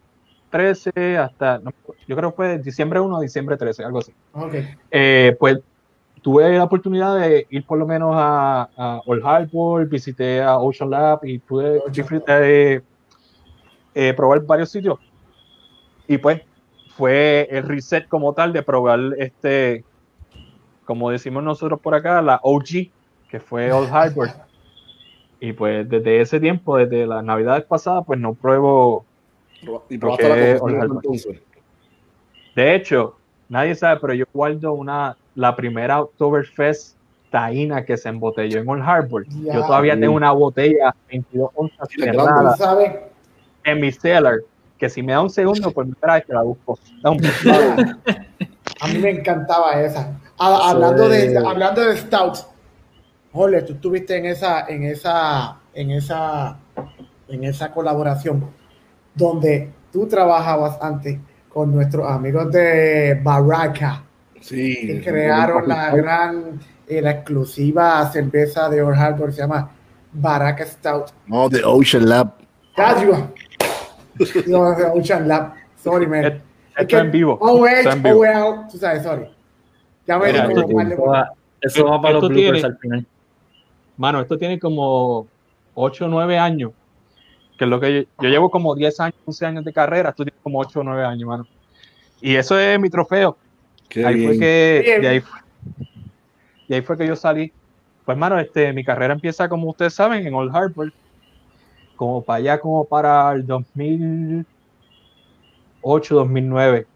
13 0.51 1.19
hasta. 1.19 1.59
no, 1.59 1.73
yo 2.07 2.17
creo 2.17 2.31
que 2.31 2.37
fue 2.37 2.59
diciembre 2.59 3.01
1 3.01 3.17
a 3.17 3.21
diciembre 3.21 3.57
13, 3.57 3.83
algo 3.85 3.99
así. 3.99 4.13
Ok. 4.35 4.55
Eh, 4.93 5.37
pues 5.39 5.59
tuve 6.23 6.57
la 6.57 6.65
oportunidad 6.65 7.19
de 7.19 7.47
ir 7.51 7.65
por 7.65 7.79
lo 7.79 7.87
menos 7.87 8.13
a, 8.15 8.69
a 8.77 9.03
Old 9.07 9.25
Harbor, 9.25 9.87
visité 9.87 10.43
a 10.43 10.59
Ocean 10.59 10.91
Lab 10.91 11.21
y 11.25 11.39
pude 11.39 11.83
eh, 13.95 14.15
probar 14.15 14.41
varios 14.43 14.71
sitios. 14.71 14.99
Y 16.07 16.19
pues 16.19 16.43
fue 16.97 17.49
el 17.51 17.63
reset 17.65 18.09
como 18.09 18.33
tal 18.33 18.53
de 18.53 18.63
probar 18.63 19.01
este, 19.19 19.85
como 20.85 21.11
decimos 21.11 21.43
nosotros 21.43 21.81
por 21.81 21.95
acá, 21.95 22.21
la 22.21 22.41
OG, 22.43 22.91
que 23.31 23.41
fue 23.41 23.73
Old 23.73 23.89
Harbor. 23.93 24.29
Y 25.41 25.53
pues 25.55 25.89
desde 25.89 26.21
ese 26.21 26.39
tiempo, 26.39 26.77
desde 26.77 27.07
las 27.07 27.25
navidades 27.25 27.65
pasadas, 27.65 28.05
pues 28.07 28.21
no 28.21 28.35
pruebo 28.35 29.05
Y 29.89 29.99
la. 29.99 30.59
De 32.55 32.75
hecho, 32.75 33.17
nadie 33.49 33.75
sabe, 33.75 34.01
pero 34.01 34.15
yo 34.15 34.25
guardo 34.33 34.73
una, 34.73 35.17
la 35.35 35.55
primera 35.57 36.01
Oktoberfest 36.01 36.97
taína 37.31 37.85
que 37.85 37.97
se 37.97 38.09
embotelló 38.09 38.61
en 38.61 38.69
Old 38.69 38.83
Harbor. 38.83 39.25
Ya. 39.43 39.55
Yo 39.55 39.67
todavía 39.67 39.99
tengo 39.99 40.15
una 40.15 40.33
botella 40.33 40.95
22 41.09 41.51
onzas 41.55 41.89
cerrada 42.13 42.57
en 43.65 43.81
mi 43.81 43.93
cellar, 43.93 44.35
que 44.79 44.89
si 44.89 45.03
me 45.03 45.13
da 45.13 45.21
un 45.23 45.31
segundo, 45.31 45.71
pues 45.71 45.87
mira, 45.87 46.19
es 46.19 46.25
que 46.25 46.33
la 46.33 46.43
busco. 46.43 46.79
Da 47.03 47.11
un- 47.11 47.21
a 48.81 48.87
mí 48.89 48.99
me 48.99 49.11
encantaba 49.11 49.81
esa. 49.81 50.19
Hablando, 50.39 51.09
de, 51.09 51.39
hablando 51.47 51.81
de 51.83 51.97
Stouts, 51.99 52.47
Ole, 53.33 53.63
tú 53.63 53.75
estuviste 53.75 54.17
en 54.17 54.27
esa, 54.27 54.67
en 54.67 54.85
esa, 54.85 55.59
en 55.75 55.91
esa, 55.93 56.57
en 57.29 57.45
esa 57.45 57.71
colaboración 57.71 58.51
donde 59.15 59.71
tú 59.93 60.09
trabajabas 60.09 60.79
antes 60.81 61.19
con 61.49 61.73
nuestros 61.73 62.11
amigos 62.11 62.51
de 62.51 63.21
Baraka, 63.23 64.03
Sí. 64.41 64.87
que 64.87 65.03
crearon 65.03 65.69
la 65.69 65.91
gran, 65.95 66.61
eh, 66.89 67.01
la 67.03 67.11
exclusiva 67.13 68.11
cerveza 68.11 68.69
de 68.69 68.83
Old 68.83 68.99
Harbor, 68.99 69.33
se 69.33 69.43
llama 69.43 69.71
Baraka 70.13 70.65
Stout. 70.67 71.11
No, 71.27 71.49
de 71.49 71.63
Ocean 71.65 72.09
Lab. 72.09 72.33
You. 73.03 73.15
No, 74.47 74.75
de 74.75 74.85
Ocean 74.87 75.29
Lab. 75.29 75.55
Sorry, 75.83 76.07
man. 76.07 76.25
Esto 76.25 76.43
Es 76.77 76.83
está 76.83 77.01
en 77.01 77.11
vivo. 77.11 77.39
OH, 77.41 77.67
Está 77.69 77.93
en 77.93 78.03
vivo. 78.03 78.21
OL, 78.21 78.67
tú 78.71 78.79
sabes, 78.79 79.03
sorry. 79.03 79.27
Ya 80.07 80.19
me 80.19 80.27
Mira, 80.33 80.47
como 80.47 80.69
mal 80.69 80.89
de- 80.89 80.95
Eso 80.95 81.05
va, 81.05 81.33
eso 81.61 81.85
va 81.85 82.01
para 82.01 82.15
los 82.15 82.23
Esto 82.25 82.29
bloopers 82.35 82.53
tiene- 82.53 82.67
al 82.67 82.79
final. 82.79 83.07
Mano, 83.97 84.21
esto 84.21 84.39
tiene 84.39 84.59
como 84.59 85.27
8 85.75 86.07
o 86.07 86.09
9 86.09 86.39
años. 86.39 86.73
Que 87.59 87.65
es 87.65 87.71
lo 87.71 87.79
que 87.79 87.95
yo, 87.95 88.09
yo 88.23 88.29
llevo 88.31 88.51
como 88.51 88.75
10 88.75 88.99
años, 89.01 89.17
11 89.27 89.45
años 89.47 89.65
de 89.65 89.73
carrera. 89.73 90.09
Esto 90.11 90.25
tiene 90.25 90.39
como 90.43 90.59
8 90.59 90.81
o 90.81 90.83
9 90.85 91.05
años, 91.05 91.29
mano. 91.29 91.47
Y 92.23 92.35
eso 92.37 92.59
es 92.59 92.81
mi 92.81 92.89
trofeo. 92.89 93.37
Qué 93.91 94.07
ahí 94.07 94.25
fue 94.25 94.39
que 94.39 94.99
de 95.01 95.09
ahí, 95.09 95.21
fue- 95.21 95.41
de 96.69 96.77
ahí 96.77 96.83
fue 96.83 96.97
que 96.97 97.07
yo 97.07 97.15
salí. 97.17 97.53
Pues 98.07 98.17
mano, 98.17 98.39
este, 98.41 98.73
mi 98.73 98.83
carrera 98.85 99.13
empieza 99.13 99.47
como 99.49 99.69
ustedes 99.69 99.93
saben 99.95 100.27
en 100.27 100.33
Old 100.33 100.55
Harbor, 100.57 100.91
como 101.97 102.23
para 102.25 102.37
allá, 102.39 102.59
como 102.61 102.85
para 102.87 103.31
el 103.33 103.47
2008, 103.47 106.15
2009. 106.15 106.87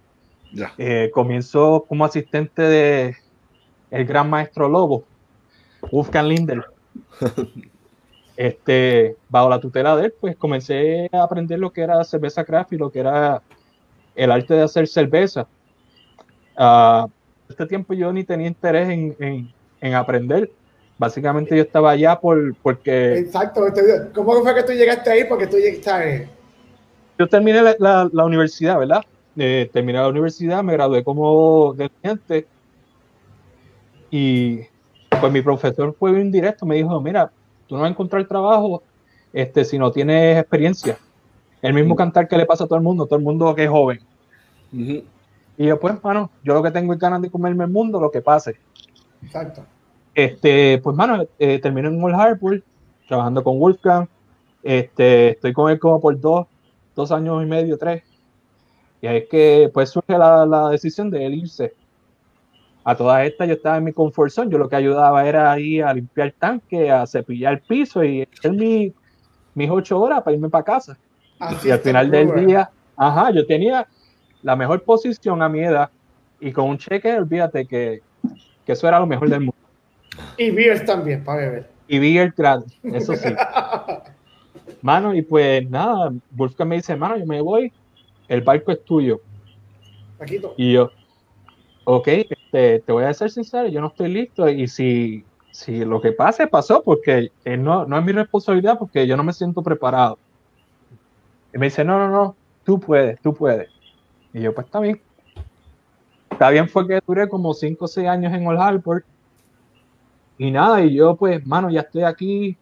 Ya. 0.52 0.72
Eh, 0.78 1.10
comienzo 1.12 1.84
como 1.88 2.04
asistente 2.04 2.62
de 2.62 3.16
el 3.90 4.04
gran 4.06 4.30
maestro 4.30 4.68
Lobo, 4.68 5.04
Wolfgang 5.90 6.28
Linder. 6.28 6.64
Este, 8.36 9.16
bajo 9.28 9.48
la 9.48 9.60
tutela 9.60 9.94
de 9.96 10.06
él, 10.06 10.14
pues 10.20 10.36
comencé 10.36 11.08
a 11.12 11.22
aprender 11.22 11.56
lo 11.60 11.72
que 11.72 11.82
era 11.82 12.02
cerveza 12.02 12.44
craft 12.44 12.72
y 12.72 12.78
lo 12.78 12.90
que 12.90 12.98
era 12.98 13.40
el 14.16 14.32
arte 14.32 14.54
de 14.54 14.62
hacer 14.62 14.88
cerveza. 14.88 15.46
Ah, 16.56 17.06
este 17.48 17.66
tiempo 17.66 17.94
yo 17.94 18.12
ni 18.12 18.24
tenía 18.24 18.46
interés 18.48 18.88
en, 18.88 19.16
en- 19.18 19.52
en 19.80 19.94
aprender. 19.94 20.50
Básicamente 20.96 21.56
yo 21.56 21.62
estaba 21.62 21.90
allá 21.90 22.18
por, 22.18 22.54
porque 22.62 23.18
Exacto. 23.18 23.66
este- 23.66 24.10
¿Cómo 24.14 24.32
fue 24.42 24.54
que 24.54 24.62
tú 24.62 24.72
llegaste 24.72 25.10
ahí? 25.10 25.24
Porque 25.28 25.46
tú 25.46 25.56
llegaste. 25.56 26.28
yo 27.18 27.26
terminé 27.28 27.60
la, 27.62 27.76
la- 27.78 28.08
la 28.12 28.24
universidad, 28.24 28.78
¿verdad? 28.78 29.02
Eh, 29.36 29.68
terminé 29.72 29.98
la 29.98 30.08
universidad, 30.08 30.62
me 30.62 30.72
gradué 30.74 31.02
como 31.02 31.74
estudiante 31.76 32.46
y 34.10 34.60
pues 35.20 35.32
mi 35.32 35.42
profesor 35.42 35.94
fue 35.98 36.12
bien 36.12 36.30
directo, 36.30 36.64
me 36.66 36.76
dijo, 36.76 37.00
mira, 37.00 37.30
tú 37.66 37.74
no 37.74 37.80
vas 37.82 37.88
a 37.88 37.92
encontrar 37.92 38.26
trabajo 38.26 38.82
este, 39.32 39.64
si 39.64 39.78
no 39.78 39.90
tienes 39.90 40.38
experiencia. 40.38 40.98
El 41.62 41.74
mismo 41.74 41.96
cantar 41.96 42.28
que 42.28 42.36
le 42.36 42.46
pasa 42.46 42.64
a 42.64 42.66
todo 42.66 42.76
el 42.76 42.84
mundo, 42.84 43.06
todo 43.06 43.18
el 43.18 43.24
mundo 43.24 43.52
que 43.54 43.64
es 43.64 43.70
joven. 43.70 44.00
Ujú. 44.72 45.02
Y 45.56 45.66
yo, 45.66 45.78
pues, 45.78 46.02
mano, 46.02 46.30
yo 46.42 46.54
lo 46.54 46.62
que 46.62 46.70
tengo 46.70 46.92
es 46.92 46.98
ganas 46.98 47.22
de 47.22 47.30
comerme 47.30 47.64
el 47.64 47.70
mundo, 47.70 48.00
lo 48.00 48.10
que 48.10 48.20
pase. 48.20 48.56
Exacto. 49.22 49.64
Este, 50.14 50.78
pues, 50.78 50.96
mano, 50.96 51.24
eh, 51.38 51.58
terminé 51.60 51.88
en 51.88 52.02
Old 52.02 52.14
Harbor, 52.14 52.62
trabajando 53.08 53.42
con 53.44 53.58
Wolfgang. 53.58 54.06
Este, 54.62 55.30
estoy 55.30 55.52
con 55.52 55.70
él 55.70 55.78
como 55.78 56.00
por 56.00 56.18
dos, 56.18 56.46
dos 56.94 57.12
años 57.12 57.42
y 57.42 57.46
medio, 57.46 57.76
tres. 57.78 58.02
Y 59.00 59.06
ahí 59.06 59.18
es 59.18 59.28
que, 59.28 59.70
pues, 59.72 59.90
surge 59.90 60.16
la, 60.16 60.46
la 60.46 60.70
decisión 60.70 61.10
de 61.10 61.26
él 61.26 61.34
irse. 61.34 61.74
A 62.84 62.94
todas 62.94 63.26
estas 63.26 63.48
yo 63.48 63.54
estaba 63.54 63.78
en 63.78 63.84
mi 63.84 63.92
comfort 63.92 64.30
zone. 64.30 64.50
Yo 64.50 64.58
lo 64.58 64.68
que 64.68 64.76
ayudaba 64.76 65.26
era 65.26 65.58
ir 65.58 65.84
a 65.84 65.94
limpiar 65.94 66.34
tanque, 66.38 66.90
a 66.90 67.06
cepillar 67.06 67.54
el 67.54 67.60
piso 67.60 68.04
y 68.04 68.22
hacer 68.22 68.52
mi- 68.52 68.92
mis 69.54 69.70
ocho 69.70 70.00
horas 70.00 70.22
para 70.22 70.34
irme 70.36 70.50
para 70.50 70.64
casa. 70.64 70.98
Así 71.38 71.68
Y 71.68 71.70
al 71.70 71.78
final 71.80 72.10
del 72.10 72.28
día, 72.46 72.70
ajá, 72.96 73.30
yo 73.30 73.46
tenía 73.46 73.86
la 74.44 74.54
mejor 74.54 74.82
posición 74.82 75.42
a 75.42 75.48
mi 75.48 75.60
edad 75.60 75.90
y 76.38 76.52
con 76.52 76.68
un 76.68 76.78
cheque, 76.78 77.16
olvídate 77.16 77.64
que, 77.66 78.02
que 78.64 78.72
eso 78.72 78.86
era 78.86 79.00
lo 79.00 79.06
mejor 79.06 79.28
del 79.30 79.40
mundo. 79.40 79.56
Y 80.36 80.50
beers 80.50 80.84
también, 80.84 81.24
para 81.24 81.40
beber. 81.40 81.70
Y 81.88 82.18
el 82.18 82.30
grado, 82.30 82.64
eso 82.82 83.14
sí. 83.16 83.30
Mano, 84.82 85.14
y 85.14 85.22
pues 85.22 85.68
nada, 85.68 86.12
Wolfgang 86.30 86.68
me 86.68 86.76
dice, 86.76 86.92
hermano, 86.92 87.16
yo 87.16 87.24
me 87.24 87.40
voy, 87.40 87.72
el 88.28 88.42
barco 88.42 88.70
es 88.70 88.84
tuyo. 88.84 89.20
Paquito. 90.18 90.54
Y 90.58 90.74
yo, 90.74 90.90
ok, 91.84 92.08
este, 92.08 92.80
te 92.80 92.92
voy 92.92 93.04
a 93.04 93.14
ser 93.14 93.30
sincero, 93.30 93.68
yo 93.68 93.80
no 93.80 93.88
estoy 93.88 94.10
listo 94.10 94.46
y 94.48 94.68
si, 94.68 95.24
si 95.52 95.86
lo 95.86 96.02
que 96.02 96.12
pase, 96.12 96.46
pasó, 96.46 96.82
porque 96.82 97.32
eh, 97.46 97.56
no, 97.56 97.86
no 97.86 97.98
es 97.98 98.04
mi 98.04 98.12
responsabilidad, 98.12 98.78
porque 98.78 99.06
yo 99.06 99.16
no 99.16 99.24
me 99.24 99.32
siento 99.32 99.62
preparado. 99.62 100.18
Y 101.54 101.58
me 101.58 101.66
dice, 101.66 101.82
no, 101.82 101.98
no, 101.98 102.08
no, 102.10 102.36
tú 102.62 102.78
puedes, 102.78 103.18
tú 103.22 103.32
puedes. 103.32 103.73
Y 104.34 104.42
yo, 104.42 104.52
pues 104.52 104.66
está 104.66 104.80
bien. 104.80 105.00
Está 106.28 106.50
bien 106.50 106.68
fue 106.68 106.86
que 106.88 106.98
duré 107.06 107.28
como 107.28 107.54
5 107.54 107.84
o 107.84 107.88
6 107.88 108.08
años 108.08 108.34
en 108.34 108.44
Old 108.44 108.58
Harbor. 108.58 109.04
Y 110.36 110.50
nada, 110.50 110.82
y 110.82 110.94
yo 110.94 111.14
pues, 111.14 111.46
mano, 111.46 111.70
ya 111.70 111.82
estoy 111.82 112.02
aquí. 112.02 112.58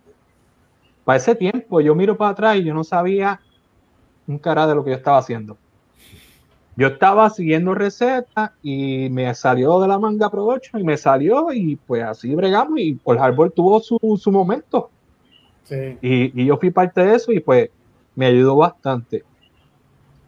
Para 1.04 1.16
ese 1.16 1.34
tiempo, 1.34 1.80
yo 1.80 1.94
miro 1.94 2.16
para 2.16 2.32
atrás 2.32 2.56
y 2.58 2.64
yo 2.64 2.74
no 2.74 2.84
sabía 2.84 3.40
un 4.26 4.38
cara 4.38 4.66
de 4.66 4.74
lo 4.74 4.84
que 4.84 4.90
yo 4.90 4.96
estaba 4.96 5.16
haciendo. 5.16 5.56
Yo 6.76 6.88
estaba 6.88 7.28
siguiendo 7.30 7.74
recetas 7.74 8.50
y 8.62 9.08
me 9.10 9.34
salió 9.34 9.80
de 9.80 9.88
la 9.88 9.98
manga 9.98 10.30
provecho 10.30 10.78
y 10.78 10.84
me 10.84 10.96
salió 10.96 11.52
y 11.52 11.76
pues 11.76 12.02
así 12.02 12.34
bregamos 12.34 12.78
y 12.78 12.98
Old 13.04 13.20
Harbor 13.20 13.50
tuvo 13.50 13.80
su, 13.80 13.98
su 14.20 14.30
momento. 14.30 14.90
Sí. 15.64 15.98
Y, 16.02 16.42
y 16.42 16.46
yo 16.46 16.58
fui 16.58 16.70
parte 16.70 17.02
de 17.02 17.14
eso 17.14 17.32
y 17.32 17.40
pues 17.40 17.70
me 18.14 18.26
ayudó 18.26 18.56
bastante. 18.56 19.24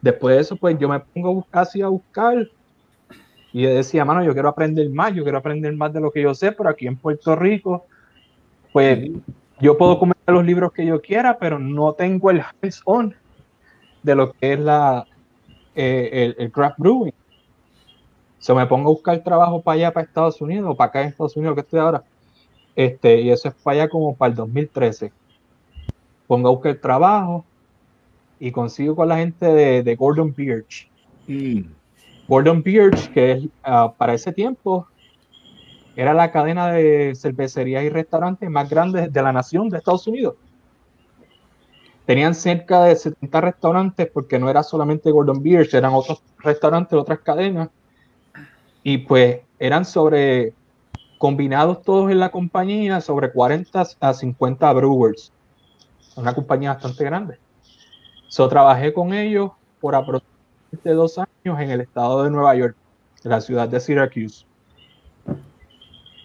Después 0.04 0.36
de 0.36 0.42
eso, 0.42 0.54
pues 0.54 0.78
yo 0.78 0.86
me 0.86 1.00
pongo 1.00 1.46
así 1.50 1.80
a 1.80 1.88
buscar. 1.88 2.46
Y 3.54 3.62
decía, 3.62 4.04
mano, 4.04 4.22
yo 4.22 4.34
quiero 4.34 4.50
aprender 4.50 4.90
más, 4.90 5.14
yo 5.14 5.22
quiero 5.22 5.38
aprender 5.38 5.72
más 5.74 5.94
de 5.94 6.00
lo 6.00 6.10
que 6.10 6.20
yo 6.20 6.34
sé, 6.34 6.52
pero 6.52 6.68
aquí 6.68 6.86
en 6.86 6.98
Puerto 6.98 7.34
Rico, 7.34 7.86
pues 8.70 9.08
yo 9.60 9.78
puedo 9.78 9.98
comer 9.98 10.14
los 10.26 10.44
libros 10.44 10.72
que 10.74 10.84
yo 10.84 11.00
quiera, 11.00 11.38
pero 11.38 11.58
no 11.58 11.94
tengo 11.94 12.30
el 12.30 12.42
hands-on 12.42 13.14
de 14.02 14.14
lo 14.14 14.32
que 14.32 14.52
es 14.52 14.60
la, 14.60 15.06
eh, 15.74 16.34
el, 16.36 16.52
craft 16.52 16.78
brewing. 16.78 17.14
So 18.40 18.54
me 18.54 18.66
pongo 18.66 18.90
a 18.90 18.92
buscar 18.92 19.18
trabajo 19.24 19.62
para 19.62 19.76
allá, 19.76 19.92
para 19.94 20.04
Estados 20.04 20.38
Unidos, 20.42 20.76
para 20.76 20.88
acá 20.88 21.00
en 21.00 21.08
Estados 21.08 21.34
Unidos, 21.34 21.54
que 21.54 21.62
estoy 21.62 21.80
ahora. 21.80 22.04
Este, 22.76 23.22
y 23.22 23.30
eso 23.30 23.48
es 23.48 23.54
para 23.54 23.84
allá 23.84 23.88
como 23.88 24.14
para 24.14 24.32
el 24.32 24.36
2013 24.36 25.12
pongo 26.26 26.48
a 26.48 26.50
buscar 26.50 26.74
trabajo 26.76 27.44
y 28.38 28.52
consigo 28.52 28.96
con 28.96 29.08
la 29.08 29.18
gente 29.18 29.46
de, 29.46 29.82
de 29.82 29.96
Gordon 29.96 30.34
Birch. 30.34 30.88
Mm. 31.26 31.62
Gordon 32.28 32.62
Birch, 32.62 33.10
que 33.12 33.32
es, 33.32 33.44
ah, 33.62 33.92
para 33.96 34.14
ese 34.14 34.32
tiempo 34.32 34.86
era 35.96 36.12
la 36.12 36.32
cadena 36.32 36.72
de 36.72 37.14
cervecerías 37.14 37.84
y 37.84 37.88
restaurantes 37.88 38.50
más 38.50 38.68
grande 38.68 39.08
de 39.08 39.22
la 39.22 39.32
nación 39.32 39.68
de 39.68 39.78
Estados 39.78 40.06
Unidos. 40.08 40.34
Tenían 42.04 42.34
cerca 42.34 42.84
de 42.84 42.96
70 42.96 43.40
restaurantes 43.40 44.10
porque 44.12 44.38
no 44.38 44.50
era 44.50 44.62
solamente 44.62 45.10
Gordon 45.10 45.42
Birch, 45.42 45.72
eran 45.72 45.94
otros 45.94 46.20
restaurantes, 46.38 46.98
otras 46.98 47.20
cadenas. 47.20 47.68
Y 48.82 48.98
pues 48.98 49.40
eran 49.58 49.84
sobre, 49.84 50.52
combinados 51.16 51.82
todos 51.82 52.10
en 52.10 52.18
la 52.18 52.30
compañía, 52.30 53.00
sobre 53.00 53.32
40 53.32 53.86
a 54.00 54.12
50 54.12 54.72
brewers 54.72 55.32
una 56.16 56.34
compañía 56.34 56.74
bastante 56.74 57.04
grande. 57.04 57.38
So, 58.34 58.48
trabajé 58.48 58.92
con 58.92 59.14
ellos 59.14 59.52
por 59.80 59.94
aproximadamente 59.94 60.90
dos 60.90 61.18
años 61.18 61.60
en 61.60 61.70
el 61.70 61.82
estado 61.82 62.24
de 62.24 62.30
Nueva 62.30 62.56
York, 62.56 62.74
en 63.22 63.30
la 63.30 63.40
ciudad 63.40 63.68
de 63.68 63.78
Syracuse. 63.78 64.44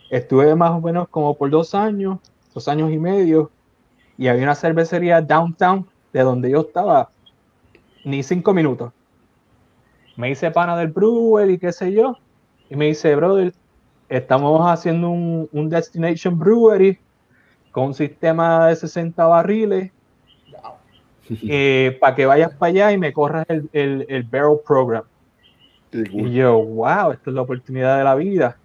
Estuve 0.09 0.55
más 0.55 0.71
o 0.71 0.81
menos 0.81 1.07
como 1.09 1.37
por 1.37 1.51
dos 1.51 1.75
años, 1.75 2.17
dos 2.51 2.67
años 2.67 2.91
y 2.91 2.97
medio, 2.97 3.51
y 4.17 4.27
había 4.27 4.41
una 4.41 4.55
cervecería 4.55 5.21
downtown 5.21 5.87
de 6.11 6.21
donde 6.21 6.49
yo 6.49 6.61
estaba, 6.61 7.11
ni 8.03 8.23
cinco 8.23 8.55
minutos. 8.55 8.91
Me 10.17 10.31
hice 10.31 10.49
pana 10.49 10.75
del 10.77 10.87
brewer 10.87 11.51
y 11.51 11.59
qué 11.59 11.71
sé 11.71 11.93
yo, 11.93 12.17
y 12.71 12.75
me 12.75 12.87
dice, 12.87 13.15
brother, 13.15 13.53
estamos 14.07 14.67
haciendo 14.67 15.11
un, 15.11 15.47
un 15.51 15.69
destination 15.69 16.39
brewery 16.39 16.97
con 17.71 17.83
un 17.83 17.93
sistema 17.93 18.65
de 18.65 18.77
60 18.77 19.23
barriles 19.27 19.91
eh, 21.47 21.97
para 21.99 22.15
que 22.15 22.25
vayas 22.25 22.53
para 22.55 22.69
allá 22.69 22.91
y 22.91 22.97
me 22.97 23.13
corras 23.13 23.45
el, 23.49 23.69
el, 23.73 24.05
el 24.09 24.23
barrel 24.23 24.57
program. 24.65 25.03
Y 25.91 26.33
yo, 26.33 26.61
wow, 26.63 27.11
esta 27.11 27.29
es 27.29 27.33
la 27.33 27.41
oportunidad 27.41 27.97
de 27.97 28.03
la 28.03 28.15
vida. 28.15 28.57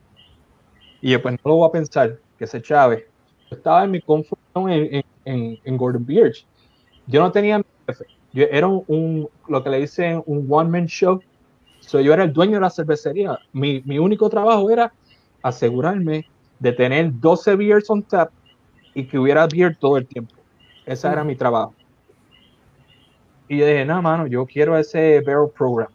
Y 1.01 1.13
yo, 1.13 1.23
pues 1.23 1.35
no 1.35 1.51
lo 1.51 1.57
voy 1.57 1.69
a 1.69 1.73
pensar. 1.73 2.19
que 2.39 2.45
ese 2.45 2.61
Chávez, 2.61 3.05
yo 3.51 3.57
estaba 3.57 3.85
en 3.85 3.91
mi 3.91 4.01
confort 4.01 4.41
en, 4.57 5.05
en, 5.25 5.59
en, 5.65 5.77
Gordon 5.77 6.05
Beers. 6.05 6.47
Yo 7.07 7.21
no 7.21 7.33
tenía. 7.33 7.63
Yo 8.33 8.47
era 8.51 8.67
un, 8.67 9.29
lo 9.49 9.63
que 9.63 9.71
le 9.71 9.81
dicen 9.81 10.23
un 10.27 10.47
one-man 10.49 10.87
show. 10.87 11.21
So, 11.81 12.01
yo 12.01 12.13
era 12.15 12.25
el 12.25 12.33
dueño 12.33 12.55
de 12.55 12.61
la 12.61 12.71
cervecería. 12.71 13.39
Mi, 13.53 13.83
mi 13.85 13.99
único 13.99 14.29
trabajo 14.29 14.71
era 14.71 14.93
asegurarme 15.43 16.27
de 16.59 16.73
tener 16.73 17.11
12 17.21 17.57
beers 17.57 17.91
on 17.91 18.03
tap 18.03 18.31
y 18.95 19.07
que 19.07 19.19
hubiera 19.19 19.47
beer 19.47 19.77
todo 19.77 19.99
el 19.99 20.07
tiempo. 20.07 20.35
Ese 20.87 21.07
era 21.09 21.25
mi 21.25 21.37
trabajo. 21.37 21.75
Y 23.49 23.59
yo 23.59 23.67
dije, 23.67 23.85
no, 23.85 24.01
mano, 24.01 24.27
yo 24.27 24.47
quiero 24.47 24.77
ese 24.77 25.21
barrel 25.21 25.51
program. 25.57 25.89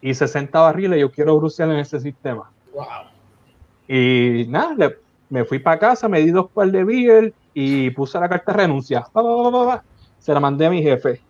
Y 0.00 0.14
60 0.14 0.58
barriles, 0.58 1.00
yo 1.00 1.10
quiero 1.10 1.38
Bruselas 1.38 1.74
en 1.74 1.80
ese 1.80 2.00
sistema. 2.00 2.50
Wow. 2.72 2.84
Y 3.88 4.46
nada, 4.48 4.92
me 5.28 5.44
fui 5.44 5.58
para 5.58 5.78
casa, 5.78 6.08
me 6.08 6.20
di 6.20 6.30
dos 6.30 6.50
par 6.50 6.70
de 6.70 6.84
beer 6.84 7.34
y 7.54 7.90
puse 7.90 8.18
la 8.18 8.28
carta 8.28 8.52
de 8.52 8.58
renuncia. 8.58 9.06
Se 10.18 10.32
la 10.32 10.40
mandé 10.40 10.66
a 10.66 10.70
mi 10.70 10.82
jefe. 10.82 11.20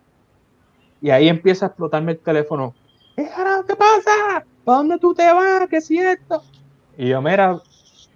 Y 1.01 1.09
ahí 1.09 1.27
empieza 1.27 1.65
a 1.65 1.69
explotarme 1.69 2.13
el 2.13 2.19
teléfono. 2.19 2.73
¿Qué 3.15 3.75
pasa? 3.75 4.45
¿Para 4.63 4.77
dónde 4.77 4.99
tú 4.99 5.13
te 5.13 5.31
vas? 5.31 5.67
¿Qué 5.69 5.77
es 5.77 5.89
esto? 5.91 6.43
Y 6.97 7.09
yo, 7.09 7.21
mira, 7.21 7.59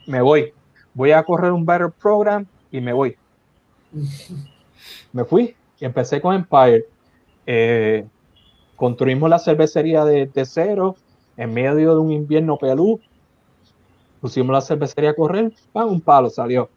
me 0.08 0.22
voy. 0.22 0.54
Voy 0.94 1.12
a 1.12 1.24
correr 1.24 1.52
un 1.52 1.66
Battle 1.66 1.90
Program 1.90 2.46
y 2.72 2.82
me 2.82 2.94
voy. 2.94 3.18
me 5.14 5.24
fui 5.24 5.56
y 5.80 5.86
empecé 5.86 6.22
con 6.22 6.36
Empire. 6.36 6.86
Eh, 7.52 8.06
construimos 8.76 9.28
la 9.28 9.40
cervecería 9.40 10.06
de, 10.06 10.30
cero 10.46 10.96
en 11.36 11.52
medio 11.52 11.96
de 11.96 12.00
un 12.00 12.12
invierno 12.12 12.60
pelú. 12.60 13.00
Pusimos 14.22 14.54
la 14.54 14.62
cervecería 14.62 15.10
a 15.10 15.16
correr, 15.16 15.52
un 15.74 16.00
palo 16.00 16.30
salió. 16.30 16.70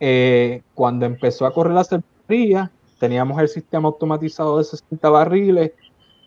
Eh, 0.00 0.60
cuando 0.74 1.06
empezó 1.06 1.46
a 1.46 1.54
correr 1.54 1.72
la 1.72 1.84
cervecería, 1.84 2.70
teníamos 2.98 3.40
el 3.40 3.48
sistema 3.48 3.88
automatizado 3.88 4.58
de 4.58 4.64
60 4.64 5.08
barriles, 5.08 5.72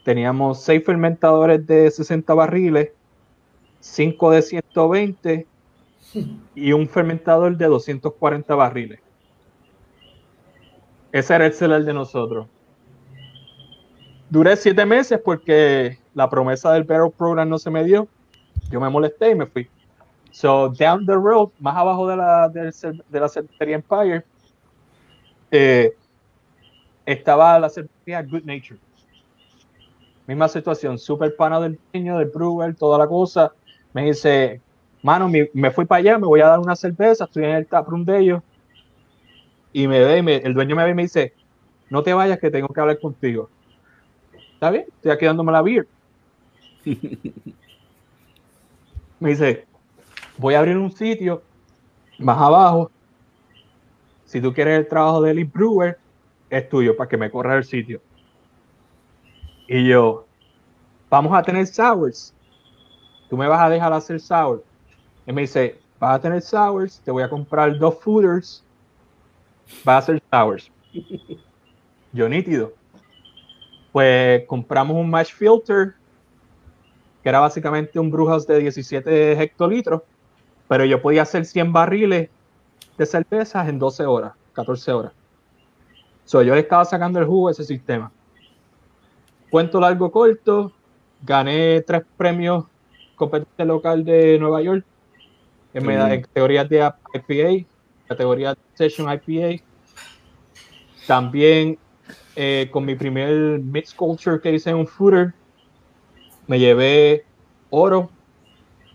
teníamos 0.04 0.64
seis 0.64 0.84
fermentadores 0.84 1.68
de 1.68 1.92
60 1.92 2.34
barriles, 2.34 2.90
5 3.82 4.32
de 4.32 4.42
120 4.42 5.48
y 6.56 6.74
un 6.74 6.88
fermentador 6.88 7.56
de 7.56 7.68
240 7.68 8.56
barriles. 8.56 9.00
Ese 11.12 11.36
era 11.36 11.46
el 11.46 11.54
celular 11.54 11.84
de 11.84 11.94
nosotros. 11.94 12.48
Duré 14.34 14.56
siete 14.56 14.84
meses 14.84 15.22
porque 15.24 16.00
la 16.16 16.28
promesa 16.28 16.74
del 16.74 16.86
Barrel 16.86 17.12
Program 17.12 17.48
no 17.48 17.60
se 17.60 17.70
me 17.70 17.84
dio. 17.84 18.08
Yo 18.72 18.82
me 18.82 18.90
molesté 18.90 19.30
y 19.30 19.36
me 19.36 19.46
fui. 19.46 19.70
So, 20.32 20.70
down 20.70 21.06
the 21.06 21.14
road, 21.14 21.50
más 21.60 21.78
abajo 21.78 22.08
de 22.08 22.18
la, 22.18 22.50
de, 22.50 23.20
la 23.20 23.30
cervecería 23.30 23.76
Empire, 23.76 24.24
eh, 25.52 25.96
estaba 27.06 27.60
la 27.60 27.70
cervecería 27.70 28.24
Good 28.24 28.44
Nature. 28.44 28.80
Misma 30.26 30.48
situación, 30.48 30.98
super 30.98 31.36
pana 31.36 31.60
del 31.60 31.80
niño, 31.94 32.18
del 32.18 32.30
brewer, 32.30 32.74
toda 32.74 32.98
la 32.98 33.06
cosa 33.06 33.54
me 33.94 34.06
dice, 34.06 34.60
mano, 35.04 35.30
me, 35.30 35.70
fui 35.70 35.86
para 35.86 36.00
allá, 36.00 36.18
me 36.18 36.26
voy 36.26 36.42
a 36.42 36.48
dar 36.48 36.60
una 36.60 36.76
cerveza, 36.76 37.26
estoy 37.26 37.44
en 37.44 37.52
el 37.52 37.68
taproom 37.68 38.04
de 38.04 38.18
ellos. 38.18 38.42
Y 39.74 39.88
me 39.88 40.00
ve, 40.00 40.42
el 40.44 40.56
dueño 40.56 40.76
me 40.76 40.86
ve 40.86 40.90
y 40.90 40.96
me 40.96 41.04
dice, 41.04 41.36
no 41.92 42.02
te 42.02 42.16
vayas 42.16 42.40
que 42.40 42.50
tengo 42.50 42.70
que 42.70 42.82
hablar 42.82 43.00
contigo. 43.00 43.52
¿Está 44.64 44.72
bien? 44.72 44.86
Estoy 44.96 45.12
aquí 45.12 45.26
dándome 45.26 45.52
la 45.52 45.62
beer. 45.62 45.86
me 49.20 49.32
dice, 49.32 49.66
voy 50.38 50.54
a 50.54 50.60
abrir 50.60 50.78
un 50.78 50.90
sitio 50.90 51.44
más 52.18 52.38
abajo. 52.38 52.90
Si 54.24 54.40
tú 54.40 54.54
quieres 54.54 54.80
el 54.80 54.88
trabajo 54.88 55.22
de 55.22 55.32
Elite 55.32 55.52
Brewer, 55.54 55.98
es 56.50 56.70
tuyo 56.70 56.96
para 56.96 57.10
que 57.10 57.18
me 57.18 57.30
corra 57.30 57.58
el 57.58 57.66
sitio. 57.66 58.00
Y 59.68 59.86
yo, 59.86 60.26
vamos 61.10 61.38
a 61.38 61.44
tener 61.44 61.68
sours 61.68 62.34
tú 63.30 63.36
me 63.36 63.50
vas 63.50 63.62
a 63.62 63.70
dejar 63.70 63.92
hacer 63.92 64.18
sour. 64.22 64.64
Y 65.28 65.34
me 65.34 65.42
dice, 65.42 65.78
vas 66.00 66.16
a 66.16 66.22
tener 66.22 66.42
sours, 66.42 67.02
te 67.04 67.12
voy 67.12 67.24
a 67.24 67.30
comprar 67.30 67.78
dos 67.78 68.00
fooders, 68.00 68.64
vas 69.84 69.96
a 69.96 69.98
hacer 69.98 70.24
sours. 70.32 70.72
Yo 72.14 72.30
nítido. 72.30 72.72
Pues 73.94 74.46
compramos 74.48 74.98
un 74.98 75.10
mash 75.10 75.32
filter, 75.32 75.94
que 77.22 77.30
era 77.30 77.40
básicamente 77.40 77.98
un 77.98 78.12
Brujas 78.12 78.46
de 78.46 78.60
17 78.60 79.42
hectolitros, 79.42 80.02
pero 80.68 80.84
yo 80.84 81.02
podía 81.02 81.22
hacer 81.22 81.46
100 81.46 81.72
barriles 81.72 82.30
de 82.98 83.06
cervezas 83.06 83.70
en 83.70 83.80
12 83.80 84.06
horas, 84.06 84.34
14 84.52 84.92
horas. 84.92 85.14
So, 86.26 86.42
yo 86.42 86.54
le 86.54 86.62
estaba 86.62 86.84
sacando 86.84 87.20
el 87.20 87.26
jugo 87.26 87.48
a 87.48 87.52
ese 87.52 87.64
sistema. 87.64 88.12
Cuento 89.50 89.80
largo 89.80 90.12
corto, 90.12 90.74
gané 91.22 91.82
tres 91.82 92.04
premios 92.18 92.66
competencia 93.16 93.66
local 93.66 94.04
de 94.04 94.38
Nueva 94.40 94.62
York 94.62 94.86
en, 95.74 96.22
categorías 96.22 96.70
de 96.70 96.92
IPA, 97.14 97.68
categoría 98.08 98.50
de 98.54 98.60
Session 98.74 99.08
IPA. 99.12 99.64
También 101.08 101.78
eh, 102.36 102.70
con 102.72 102.86
mi 102.86 102.96
primer 102.96 103.60
Mixed 103.60 103.96
Culture 103.96 104.40
que 104.42 104.54
hice 104.54 104.70
en 104.70 104.78
un 104.78 104.88
footer, 104.88 105.34
me 106.48 106.60
llevé 106.60 107.26
oro 107.70 108.10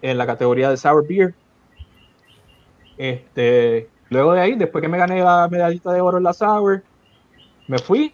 en 0.03 0.19
la 0.19 0.27
categoría 0.27 0.71
de 0.71 0.77
Sour 0.77 1.07
Beer. 1.07 1.35
Este, 2.97 3.89
luego 4.11 4.33
de 4.33 4.41
ahí, 4.41 4.55
después 4.57 4.83
que 4.83 4.89
me 4.89 4.99
gané 4.99 5.23
la 5.23 5.49
medallita 5.49 5.93
de 5.93 6.01
oro 6.01 6.19
en 6.19 6.25
la 6.25 6.33
Sour, 6.33 6.83
me 7.67 7.79
fui. 7.79 8.13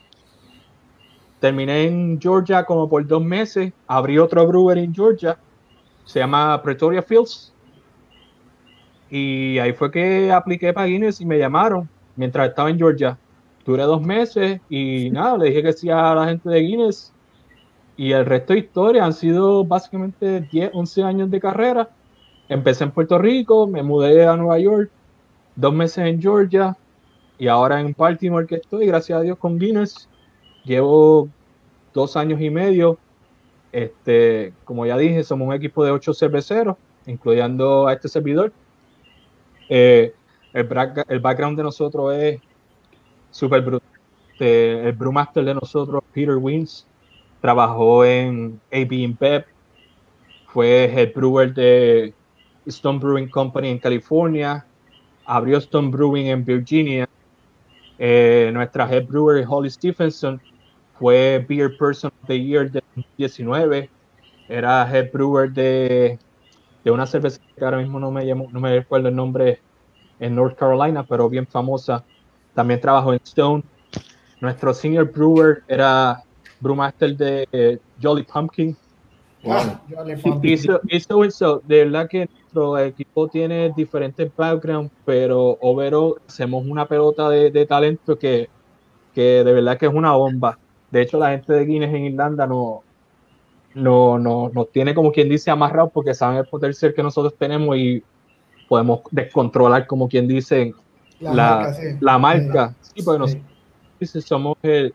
Terminé 1.40 1.84
en 1.84 2.20
Georgia 2.20 2.64
como 2.64 2.88
por 2.88 3.06
dos 3.06 3.22
meses. 3.22 3.72
Abrí 3.86 4.18
otro 4.18 4.46
brewer 4.46 4.78
en 4.78 4.94
Georgia 4.94 5.38
se 6.04 6.18
llama 6.18 6.60
Pretoria 6.62 7.02
Fields. 7.02 7.52
Y 9.10 9.58
ahí 9.58 9.72
fue 9.72 9.90
que 9.90 10.32
apliqué 10.32 10.72
para 10.72 10.86
Guinness 10.86 11.20
y 11.20 11.26
me 11.26 11.38
llamaron 11.38 11.88
mientras 12.16 12.48
estaba 12.48 12.70
en 12.70 12.78
Georgia. 12.78 13.18
Duré 13.64 13.84
dos 13.84 14.02
meses 14.02 14.60
y 14.68 15.10
nada, 15.10 15.38
le 15.38 15.46
dije 15.46 15.62
que 15.62 15.72
sí 15.72 15.90
a 15.90 16.14
la 16.14 16.26
gente 16.26 16.48
de 16.48 16.60
Guinness. 16.60 17.12
Y 17.96 18.12
el 18.12 18.26
resto 18.26 18.52
de 18.52 18.58
historia 18.60 19.04
han 19.04 19.12
sido 19.12 19.64
básicamente 19.64 20.40
10, 20.40 20.70
11 20.74 21.02
años 21.02 21.30
de 21.30 21.40
carrera. 21.40 21.88
Empecé 22.48 22.84
en 22.84 22.90
Puerto 22.90 23.18
Rico, 23.18 23.66
me 23.66 23.82
mudé 23.82 24.26
a 24.26 24.36
Nueva 24.36 24.58
York, 24.58 24.90
dos 25.56 25.72
meses 25.72 25.98
en 25.98 26.20
Georgia 26.20 26.76
y 27.38 27.48
ahora 27.48 27.80
en 27.80 27.94
Baltimore 27.96 28.46
que 28.46 28.56
estoy, 28.56 28.86
gracias 28.86 29.18
a 29.18 29.22
Dios, 29.22 29.38
con 29.38 29.58
Guinness. 29.58 30.08
Llevo 30.64 31.28
dos 31.92 32.16
años 32.16 32.40
y 32.40 32.50
medio 32.50 32.98
este, 33.74 34.52
como 34.64 34.86
ya 34.86 34.96
dije, 34.96 35.24
somos 35.24 35.48
un 35.48 35.54
equipo 35.54 35.84
de 35.84 35.90
ocho 35.90 36.14
cerveceros, 36.14 36.76
incluyendo 37.06 37.88
a 37.88 37.94
este 37.94 38.08
servidor. 38.08 38.52
Eh, 39.68 40.14
el, 40.52 40.68
el, 41.08 41.18
background 41.18 41.56
de 41.56 41.64
nosotros 41.64 42.14
es 42.14 42.40
súper 43.34 43.62
brutal. 43.62 43.88
Este, 44.32 44.88
el 44.88 44.92
brewmaster 44.92 45.44
de 45.44 45.54
nosotros, 45.54 46.02
Peter 46.12 46.36
Wins, 46.36 46.86
trabajó 47.40 48.04
en 48.04 48.60
AB 48.72 48.92
InBev, 48.92 49.44
fue 50.46 50.84
head 50.84 51.12
brewer 51.14 51.52
de 51.52 52.14
Stone 52.66 53.00
Brewing 53.00 53.28
Company 53.28 53.68
en 53.68 53.78
California, 53.78 54.64
abrió 55.26 55.58
Stone 55.58 55.90
Brewing 55.90 56.26
en 56.26 56.44
Virginia. 56.44 57.08
Eh, 57.98 58.50
nuestra 58.52 58.88
head 58.88 59.06
brewer, 59.06 59.44
Holly 59.48 59.70
Stephenson, 59.70 60.40
fue 60.98 61.44
Beer 61.48 61.76
Person 61.76 62.12
of 62.22 62.28
the 62.28 62.40
Year 62.40 62.70
de 62.70 62.82
2019, 62.94 63.90
era 64.48 64.88
head 64.88 65.10
brewer 65.12 65.50
de, 65.52 66.18
de 66.84 66.90
una 66.90 67.06
cerveza 67.06 67.40
que 67.56 67.64
ahora 67.64 67.78
mismo 67.78 67.98
no 67.98 68.12
me, 68.12 68.24
llamo, 68.24 68.48
no 68.52 68.60
me 68.60 68.76
recuerdo 68.76 69.08
el 69.08 69.16
nombre 69.16 69.60
en 70.20 70.36
North 70.36 70.56
Carolina, 70.56 71.04
pero 71.04 71.28
bien 71.28 71.46
famosa. 71.46 72.04
También 72.54 72.80
trabajó 72.80 73.12
en 73.12 73.20
Stone. 73.24 73.62
Nuestro 74.40 74.74
senior 74.74 75.10
brewer 75.10 75.62
era 75.68 76.22
brewmaster 76.60 77.16
de 77.16 77.48
eh, 77.52 77.78
Jolly 78.00 78.22
Pumpkin. 78.22 78.76
Ah, 79.46 79.78
Hizo, 80.42 81.60
de 81.66 81.84
verdad 81.84 82.08
que 82.08 82.28
nuestro 82.30 82.78
equipo 82.78 83.28
tiene 83.28 83.70
diferentes 83.76 84.30
backgrounds, 84.34 84.90
pero 85.04 85.58
overall 85.60 86.14
hacemos 86.26 86.64
una 86.66 86.86
pelota 86.86 87.28
de, 87.28 87.50
de 87.50 87.66
talento 87.66 88.18
que, 88.18 88.48
que 89.14 89.44
de 89.44 89.52
verdad 89.52 89.76
que 89.76 89.86
es 89.86 89.92
una 89.92 90.12
bomba. 90.12 90.58
De 90.90 91.02
hecho, 91.02 91.18
la 91.18 91.30
gente 91.30 91.52
de 91.52 91.66
Guinness 91.66 91.94
en 91.94 92.04
Irlanda 92.04 92.46
no, 92.46 92.82
no, 93.74 94.18
no, 94.18 94.48
nos 94.48 94.70
tiene 94.70 94.94
como 94.94 95.12
quien 95.12 95.28
dice 95.28 95.50
amarrado 95.50 95.90
porque 95.90 96.14
saben 96.14 96.38
el 96.38 96.46
potencial 96.46 96.94
que 96.94 97.02
nosotros 97.02 97.34
tenemos 97.36 97.76
y 97.76 98.02
podemos 98.68 99.00
descontrolar 99.10 99.86
como 99.86 100.08
quien 100.08 100.26
dice 100.26 100.72
la, 101.32 101.74
la 102.00 102.18
marca. 102.18 102.74
Sí, 102.80 103.02
porque 103.02 103.18
nosotros 103.18 104.24
somos 104.24 104.56
el, 104.62 104.94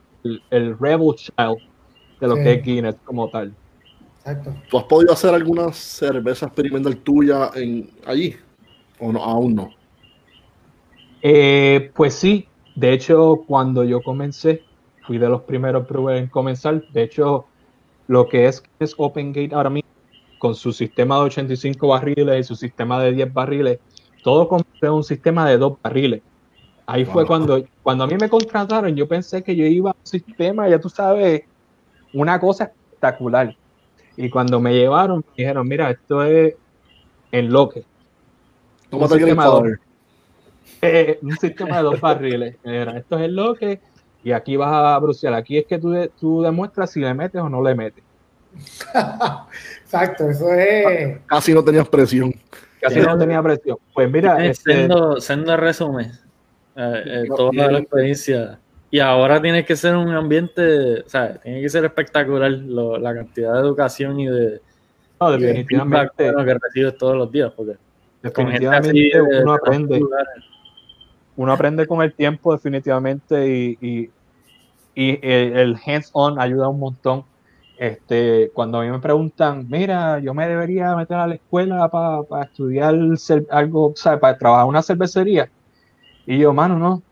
el, 0.50 0.78
rebel 0.78 1.16
child 1.16 1.58
de 2.20 2.28
lo 2.28 2.36
que 2.36 2.54
es 2.54 2.64
Guinness 2.64 2.96
como 3.04 3.30
tal. 3.30 3.54
Exacto. 4.20 4.54
¿Tú 4.70 4.78
has 4.78 4.84
podido 4.86 5.14
hacer 5.14 5.34
alguna 5.34 5.72
cerveza 5.72 6.48
experimental 6.48 6.98
tuya 6.98 7.52
en 7.56 7.90
allí? 8.06 8.36
¿O 9.00 9.12
no? 9.12 9.24
Aún 9.24 9.56
no. 9.56 9.70
Eh, 11.22 11.92
pues 11.96 12.14
sí, 12.14 12.48
de 12.76 12.94
hecho, 12.94 13.44
cuando 13.48 13.84
yo 13.84 14.02
comencé, 14.02 14.64
fui 15.06 15.18
de 15.18 15.28
los 15.28 15.42
primeros 15.42 15.86
en 16.12 16.28
comenzar. 16.28 16.84
De 16.92 17.04
hecho, 17.04 17.46
lo 18.08 18.28
que 18.28 18.48
es, 18.48 18.64
es 18.80 18.94
Open 18.98 19.34
Gate 19.34 19.54
ahora 19.54 19.70
mismo, 19.70 19.90
con 20.38 20.56
su 20.56 20.72
sistema 20.72 21.16
de 21.16 21.22
85 21.24 21.88
barriles 21.88 22.40
y 22.40 22.44
su 22.44 22.56
sistema 22.56 23.02
de 23.02 23.12
10 23.12 23.34
barriles, 23.34 23.80
todo 24.30 24.58
en 24.82 24.92
un 24.92 25.04
sistema 25.04 25.50
de 25.50 25.58
dos 25.58 25.78
barriles. 25.82 26.22
Ahí 26.86 27.06
fue 27.06 27.26
cuando, 27.26 27.64
cuando 27.84 28.04
a 28.04 28.08
mí 28.08 28.16
me 28.20 28.30
contrataron, 28.30 28.96
yo 28.96 29.08
pensé 29.08 29.44
que 29.44 29.56
yo 29.56 29.66
iba 29.66 29.92
a 29.92 29.96
un 29.98 30.06
sistema, 30.06 30.68
ya 30.70 30.80
tú 30.80 30.90
sabes, 30.90 31.44
una 32.14 32.40
cosa 32.40 32.66
espectacular. 32.66 33.56
Y 34.18 34.30
cuando 34.30 34.60
me 34.60 34.74
llevaron, 34.74 35.18
me 35.20 35.34
dijeron, 35.38 35.68
mira, 35.68 35.92
esto 35.92 36.24
es 36.24 36.56
en 37.32 37.52
loque. 37.52 37.86
¿Cómo 38.90 39.04
Un 39.06 39.10
sistema 39.12 39.44
de 39.46 39.50
dos- 39.50 39.64
eh, 40.82 41.20
un 41.22 41.38
sistema 41.38 41.78
de 41.78 41.84
dos 41.84 42.02
barriles. 42.02 42.58
Mira, 42.64 42.98
esto 42.98 43.18
es 43.18 43.26
el 43.26 43.36
loque 43.36 43.80
y 44.24 44.32
aquí 44.32 44.58
vas 44.58 44.74
a 44.74 45.00
bruciar. 45.00 45.34
Aquí 45.34 45.58
es 45.58 45.66
que 45.68 45.78
tú, 45.78 45.94
tú 46.20 46.42
demuestras 46.42 46.92
si 46.92 47.00
le 47.00 47.14
metes 47.14 47.42
o 47.42 47.50
no 47.50 47.62
le 47.62 47.76
metes. 47.76 48.04
Exacto, 49.84 50.30
eso 50.30 50.52
es. 50.54 51.20
Casi 51.28 51.54
no 51.54 51.64
tenías 51.64 51.88
presión. 51.88 52.34
Casi 52.80 53.00
no 53.02 53.18
tenía 53.18 53.42
presión. 53.44 53.78
Pues 53.94 54.12
mira, 54.12 54.44
este, 54.46 54.74
sendo, 54.74 55.22
sendo 55.22 55.58
resumen, 55.58 56.12
eh, 56.76 57.04
eh, 57.06 57.24
toda 57.36 57.52
la 57.72 57.80
experiencia. 57.80 58.60
Y 58.92 59.00
ahora 59.00 59.42
tiene 59.42 59.66
que 59.66 59.76
ser 59.76 59.96
un 59.96 60.10
ambiente, 60.10 61.02
o 61.02 61.10
sea, 61.10 61.36
tiene 61.40 61.62
que 61.62 61.70
ser 61.70 61.86
espectacular 61.86 62.50
lo- 62.52 62.98
la 62.98 63.14
cantidad 63.14 63.54
de 63.54 63.60
educación 63.60 64.20
y 64.20 64.28
de 64.28 64.62
no, 65.20 65.32
definitivamente, 65.32 66.32
bueno 66.32 66.46
que 66.46 66.54
recibes 66.54 66.98
todos 66.98 67.16
los 67.16 67.32
días. 67.32 67.52
Porque 67.56 67.74
así 67.74 67.80
definitivamente 68.24 69.18
de- 69.18 69.44
uno 69.44 69.52
de 69.54 69.58
aprende. 69.58 70.00
Uno 71.36 71.54
aprende 71.54 71.88
con 71.88 72.02
el 72.02 72.14
tiempo, 72.14 72.52
definitivamente, 72.54 73.48
y, 73.48 73.78
y, 73.82 74.10
y 74.96 75.20
el, 75.22 75.58
el 75.58 75.78
hands-on 75.86 76.40
ayuda 76.40 76.68
un 76.68 76.80
montón. 76.80 77.24
Este, 77.80 78.52
cuando 78.54 78.80
a 78.80 78.84
mí 78.84 78.90
me 78.92 79.00
preguntan, 79.00 79.66
mira, 79.70 80.20
yo 80.20 80.34
me 80.34 80.48
debería 80.48 80.96
meter 80.98 81.16
a 81.18 81.28
la 81.28 81.36
escuela 81.36 81.90
para 81.90 82.44
estudiar 82.44 82.94
cer- 83.18 83.46
algo, 83.50 83.94
¿sabes? 83.96 84.20
Para 84.20 84.38
trabajar 84.38 84.66
en 84.66 84.70
una 84.70 84.84
cervecería. 84.84 85.50
Y 86.26 86.40
yo, 86.40 86.54
mano, 86.54 86.80
no. 86.80 87.04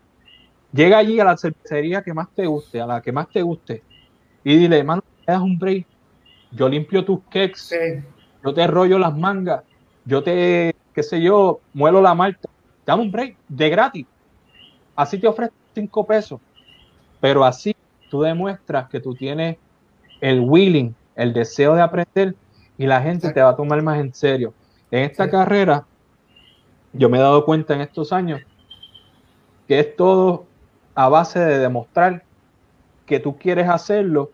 Llega 0.72 0.98
allí 0.98 1.20
a 1.20 1.24
la 1.26 1.36
cervecería 1.38 2.02
que 2.02 2.14
más 2.14 2.28
te 2.34 2.46
guste, 2.46 2.80
a 2.80 2.86
la 2.86 3.02
que 3.02 3.12
más 3.12 3.28
te 3.32 3.42
guste. 3.42 3.84
Y 4.44 4.56
dile, 4.58 4.84
mano, 4.84 5.02
me 5.26 5.34
das 5.34 5.42
un 5.42 5.58
break. 5.58 5.88
Yo 6.50 6.68
limpio 6.68 7.04
tus 7.04 7.20
cakes, 7.30 7.60
Sí, 7.68 7.76
yo 8.44 8.54
te 8.54 8.66
rollo 8.68 8.98
las 8.98 9.16
mangas, 9.16 9.64
yo 10.04 10.22
te, 10.24 10.72
qué 10.94 11.02
sé 11.04 11.22
yo, 11.22 11.62
muelo 11.72 12.02
la 12.02 12.14
malta. 12.14 12.48
Dame 12.86 13.02
un 13.04 13.12
break, 13.12 13.38
de 13.48 13.70
gratis. 13.70 14.08
Así 14.94 15.18
te 15.20 15.28
ofrezco 15.28 15.54
cinco 15.74 16.06
pesos. 16.06 16.40
Pero 17.20 17.44
así 17.44 17.72
tú 18.10 18.22
demuestras 18.22 18.88
que 18.90 19.00
tú 19.00 19.16
tienes 19.16 19.58
el 20.20 20.40
willing, 20.40 20.94
el 21.16 21.32
deseo 21.32 21.74
de 21.74 21.82
aprender 21.82 22.34
y 22.76 22.86
la 22.86 23.00
gente 23.02 23.32
te 23.32 23.42
va 23.42 23.50
a 23.50 23.56
tomar 23.56 23.82
más 23.82 23.98
en 23.98 24.12
serio. 24.14 24.54
En 24.90 25.04
esta 25.04 25.24
Sí. 25.24 25.30
carrera, 25.30 25.86
yo 26.92 27.08
me 27.08 27.18
he 27.18 27.20
dado 27.20 27.44
cuenta 27.44 27.74
en 27.74 27.82
estos 27.82 28.12
años 28.12 28.40
que 29.66 29.80
es 29.80 29.96
todo 29.96 30.46
a 30.94 31.08
base 31.08 31.38
de 31.38 31.58
demostrar 31.58 32.24
que 33.06 33.20
tú 33.20 33.36
quieres 33.36 33.68
hacerlo 33.68 34.30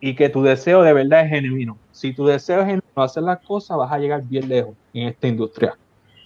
y 0.00 0.14
que 0.14 0.28
tu 0.28 0.42
deseo 0.42 0.82
de 0.82 0.92
verdad 0.92 1.24
es 1.24 1.30
genuino. 1.30 1.78
Si 1.92 2.14
tu 2.14 2.26
deseo 2.26 2.60
es 2.60 2.66
genuino 2.66 2.82
hacer 2.96 3.22
las 3.22 3.38
cosas, 3.46 3.76
vas 3.76 3.92
a 3.92 3.98
llegar 3.98 4.22
bien 4.24 4.48
lejos 4.48 4.74
en 4.92 5.08
esta 5.08 5.26
industria. 5.28 5.74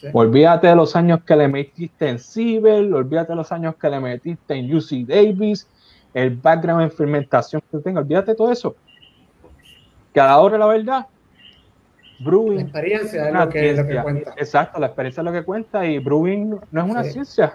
Sí. 0.00 0.08
Olvídate 0.12 0.66
de 0.66 0.76
los 0.76 0.94
años 0.96 1.20
que 1.24 1.34
le 1.36 1.48
metiste 1.48 2.08
en 2.08 2.18
Ciber, 2.18 2.92
olvídate 2.92 3.32
de 3.32 3.36
los 3.36 3.50
años 3.52 3.74
que 3.80 3.88
le 3.88 4.00
metiste 4.00 4.54
en 4.54 4.74
UC 4.74 5.06
Davis, 5.06 5.68
el 6.14 6.30
background 6.36 6.82
en 6.82 6.90
fermentación 6.92 7.62
que 7.70 7.78
tengas, 7.78 8.04
olvídate 8.04 8.30
de 8.32 8.36
todo 8.36 8.50
eso. 8.52 8.74
Que 10.12 10.20
a 10.20 10.26
la 10.26 10.38
hora 10.38 10.56
la 10.56 10.66
verdad, 10.66 11.06
la 12.20 12.24
brewing 12.24 12.60
experiencia 12.60 13.28
es 13.28 13.34
lo 13.34 13.48
que, 13.48 13.60
lo 13.60 13.66
que 13.68 13.74
ciencia. 13.82 14.02
cuenta. 14.02 14.34
Exacto, 14.36 14.78
la 14.80 14.86
experiencia 14.86 15.20
es 15.20 15.24
lo 15.24 15.32
que 15.32 15.42
cuenta 15.44 15.84
y 15.84 15.98
brewing 15.98 16.56
no 16.70 16.84
es 16.84 16.90
una 16.90 17.02
Sí. 17.04 17.10
ciencia. 17.12 17.54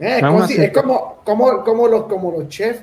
Eh, 0.00 0.16
es, 0.16 0.22
No 0.22 0.28
es 0.28 0.32
como, 0.32 0.36
una 0.38 0.46
si- 0.48 0.54
ciencia. 0.54 0.66
es 0.80 0.82
como, 0.86 1.16
como, 1.24 1.64
como 1.64 1.88
los, 1.88 2.04
como 2.04 2.32
los 2.32 2.48
chefs, 2.48 2.82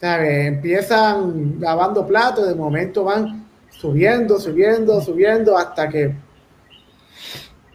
¿sabes? 0.00 0.46
Empiezan 0.46 1.56
lavando 1.60 2.06
platos, 2.06 2.48
de 2.48 2.54
momento 2.54 3.04
van 3.04 3.44
subiendo, 3.70 4.38
subiendo, 4.40 5.00
subiendo, 5.02 5.58
hasta 5.58 5.88
que, 5.90 6.14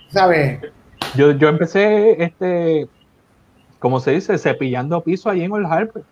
¿sabes? 0.10 0.60
Yo, 1.16 1.32
yo 1.34 1.50
empecé, 1.50 2.24
este, 2.24 2.88
como 3.80 4.00
se 4.00 4.12
dice, 4.12 4.38
cepillando 4.38 5.02
piso 5.04 5.30
allí 5.30 5.44
en 5.44 5.52
Old 5.52 5.68
Harper. 5.68 6.04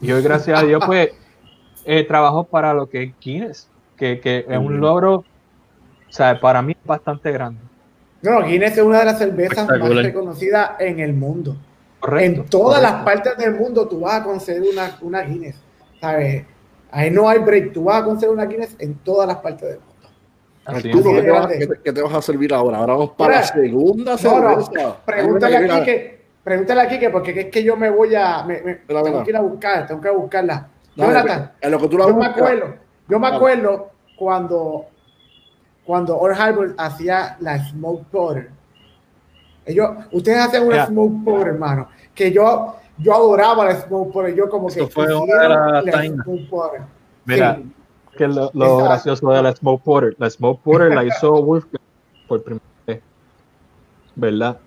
Y 0.00 0.12
hoy, 0.12 0.22
gracias 0.22 0.58
a 0.58 0.64
Dios, 0.64 0.82
pues, 0.86 1.10
eh, 1.84 2.04
trabajo 2.04 2.44
para 2.44 2.72
lo 2.74 2.88
que 2.88 3.02
es 3.02 3.14
Guinness, 3.20 3.68
que, 3.96 4.20
que 4.20 4.44
es 4.48 4.58
un 4.58 4.76
Mm. 4.76 4.80
logro, 4.80 5.14
o 5.16 5.24
sea, 6.08 6.38
para 6.40 6.62
mí 6.62 6.76
bastante 6.84 7.32
grande. 7.32 7.60
No, 8.22 8.42
Guinness 8.44 8.76
es 8.78 8.82
una 8.84 9.00
de 9.00 9.04
las 9.06 9.18
cervezas 9.18 9.68
más 9.68 9.94
reconocidas 9.96 10.72
en 10.80 11.00
el 11.00 11.12
mundo. 11.12 11.56
Correcto. 12.00 12.42
en 12.42 12.48
todas 12.48 12.78
correcto. 12.78 12.96
las 12.96 13.04
partes 13.04 13.36
del 13.44 13.54
mundo 13.56 13.88
tú 13.88 13.98
vas 14.00 14.20
a 14.20 14.24
conseguir 14.24 14.70
una, 14.72 14.96
una 15.00 15.20
Guinness, 15.22 15.56
¿sabes? 16.00 16.44
Ahí 16.92 17.10
no 17.10 17.28
hay 17.28 17.40
break, 17.40 17.72
tú 17.72 17.84
vas 17.84 18.02
a 18.02 18.04
conseguir 18.04 18.32
una 18.34 18.46
Guinness 18.46 18.76
en 18.78 18.94
todas 18.98 19.26
las 19.26 19.38
partes 19.38 19.68
del 19.68 19.78
mundo. 19.80 19.94
Así 20.64 20.88
Arturo, 20.90 21.10
es. 21.10 21.16
¿qué 21.16 21.22
te, 21.22 21.30
vas, 21.32 21.40
grande. 21.48 21.58
qué 21.58 21.66
te- 21.66 21.82
qué 21.82 21.92
te 21.92 22.02
vas 22.02 22.14
a 22.14 22.22
servir 22.22 22.54
ahora? 22.54 22.78
Ahora 22.78 22.92
vamos 22.92 23.10
para 23.18 23.30
Mira, 23.30 23.40
la 23.40 23.46
segunda 23.48 24.16
No, 24.22 24.40
no, 24.40 24.62
cerveza. 24.62 24.96
pregúntale 25.04 25.56
aquí 25.56 25.84
que, 25.84 26.17
pregúntale 26.44 26.80
aquí 26.82 26.98
que 26.98 27.10
porque 27.10 27.38
es 27.40 27.46
que 27.46 27.62
yo 27.62 27.76
me 27.76 27.90
voy 27.90 28.14
a, 28.14 28.42
me, 28.44 28.56
tengo 28.56 29.24
que 29.24 29.30
ir 29.30 29.36
a 29.36 29.40
buscar, 29.40 29.86
tengo 29.86 30.00
que 30.00 30.10
buscarla. 30.10 30.68
dale, 30.96 31.12
Jonathan, 31.12 31.52
En 31.60 31.70
lo 31.70 31.78
que 31.78 31.88
tú 31.88 31.98
la 31.98 32.06
yo 32.08 32.14
me 32.16 32.26
acuerdo, 32.26 32.74
yo 33.08 33.18
me 33.18 33.26
Dale. 33.26 33.36
acuerdo 33.36 33.90
cuando, 34.16 34.86
cuando 35.84 36.18
Old 36.18 36.38
Harbor 36.40 36.74
hacía 36.78 37.36
la 37.40 37.58
Smoke 37.70 38.06
Porter. 38.10 38.50
Ellos, 39.66 39.90
ustedes 40.12 40.38
hacen 40.38 40.62
una. 40.66 40.86
Smoke 40.86 41.24
Porter, 41.24 41.48
hermano, 41.48 41.88
que 42.14 42.32
yo, 42.32 42.76
yo 42.98 43.14
adoraba 43.14 43.66
la 43.66 43.80
Smoke 43.80 44.12
Porter, 44.12 44.34
yo 44.34 44.48
como 44.48 44.68
que 44.68 44.80
Eso 44.80 44.88
fue 44.88 45.04
una 45.14 45.24
hicieron 45.24 45.84
de 45.84 45.92
las 45.92 46.08
la. 46.16 46.22
Smoke 46.24 46.48
Porter. 46.50 46.80
Mira, 47.26 47.56
Sí. 47.56 47.72
que 48.16 48.26
lo, 48.28 48.78
gracioso 48.78 49.30
de 49.30 49.42
la 49.42 49.54
Smoke 49.54 49.84
Porter. 49.84 50.16
La 50.18 50.30
Smoke 50.30 50.62
Porter 50.62 50.94
la 50.94 51.04
hizo 51.04 51.42
Wolfgang 51.44 51.80
por 52.26 52.42
primera 52.42 52.64
vez, 52.86 53.00
¿verdad? 54.16 54.58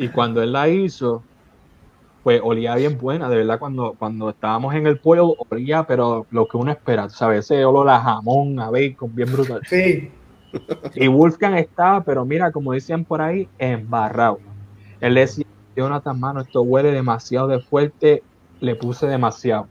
Y 0.00 0.08
cuando 0.08 0.42
él 0.42 0.52
la 0.52 0.66
hizo, 0.66 1.22
pues 2.22 2.40
olía 2.42 2.74
bien 2.74 2.96
buena, 2.96 3.28
de 3.28 3.36
verdad, 3.36 3.58
cuando, 3.58 3.94
cuando 3.98 4.30
estábamos 4.30 4.74
en 4.74 4.86
el 4.86 4.98
pollo, 4.98 5.34
olía, 5.50 5.82
pero 5.86 6.26
lo 6.30 6.48
que 6.48 6.56
uno 6.56 6.72
espera, 6.72 7.10
¿sabes? 7.10 7.44
Ese 7.44 7.62
olor 7.66 7.86
a 7.90 8.00
jamón, 8.00 8.58
a 8.60 8.70
bacon, 8.70 9.14
bien 9.14 9.30
brutal. 9.30 9.60
Sí, 9.68 10.10
Y 10.94 11.06
Wolfgang 11.06 11.58
estaba, 11.58 12.02
pero 12.02 12.24
mira, 12.24 12.50
como 12.50 12.72
decían 12.72 13.04
por 13.04 13.20
ahí, 13.20 13.46
embarrado. 13.58 14.38
Él 15.02 15.16
decía, 15.16 15.44
Jonathan, 15.76 16.18
mano, 16.18 16.40
esto 16.40 16.62
huele 16.62 16.92
demasiado 16.92 17.48
de 17.48 17.60
fuerte, 17.60 18.22
le 18.60 18.76
puse 18.76 19.06
demasiado. 19.06 19.68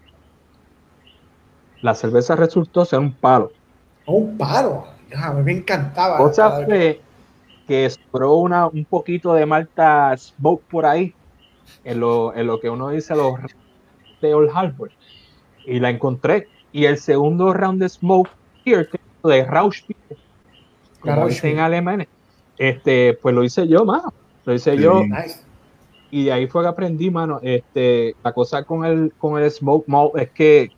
La 1.82 1.96
cerveza 1.96 2.36
resultó 2.36 2.86
ser 2.86 3.00
un 3.00 3.14
palo. 3.14 3.52
un 4.06 4.38
paro. 4.38 4.86
Ya, 5.10 5.30
a 5.30 5.34
mí 5.34 5.42
me 5.42 5.54
encantaba. 5.54 6.18
Cosa 6.18 6.64
fue 6.66 7.02
que 7.70 7.88
sobró 7.90 8.34
una, 8.34 8.66
un 8.68 8.84
poquito 8.84 9.34
de 9.36 9.46
malta 9.46 10.16
smoke 10.18 10.64
por 10.70 10.86
ahí, 10.88 11.14
en 11.84 12.00
lo, 12.00 12.36
en 12.36 12.48
lo 12.48 12.60
que 12.60 12.68
uno 12.70 12.90
dice 12.90 13.16
los 13.16 13.36
de 14.22 14.34
Old 14.34 14.50
Harbor. 14.54 14.90
Y 15.66 15.80
la 15.80 15.92
encontré. 15.92 16.48
Y 16.72 16.86
el 16.86 16.98
segundo 16.98 17.54
round 17.54 17.80
de 17.82 17.88
smoke 17.90 18.30
de 18.66 19.46
Rausch, 19.46 19.84
como 21.00 21.28
dicen 21.28 21.52
Beer. 21.54 21.66
alemanes, 21.66 22.08
este, 22.58 23.14
pues 23.22 23.36
lo 23.36 23.44
hice 23.44 23.68
yo, 23.68 23.86
mano. 23.86 24.12
Lo 24.46 24.54
hice 24.56 24.76
Sí. 24.76 24.82
yo. 24.84 25.04
Nice. 25.04 25.42
Y 26.12 26.24
de 26.26 26.32
ahí 26.34 26.48
fue 26.48 26.64
que 26.64 26.70
aprendí, 26.70 27.12
mano. 27.12 27.40
Este, 27.44 28.16
la 28.24 28.34
cosa 28.34 28.64
con 28.64 28.84
el, 28.84 29.14
con 29.20 29.40
el 29.42 29.50
smoke 29.52 29.88
malt 29.88 30.18
es 30.18 30.32
que 30.32 30.70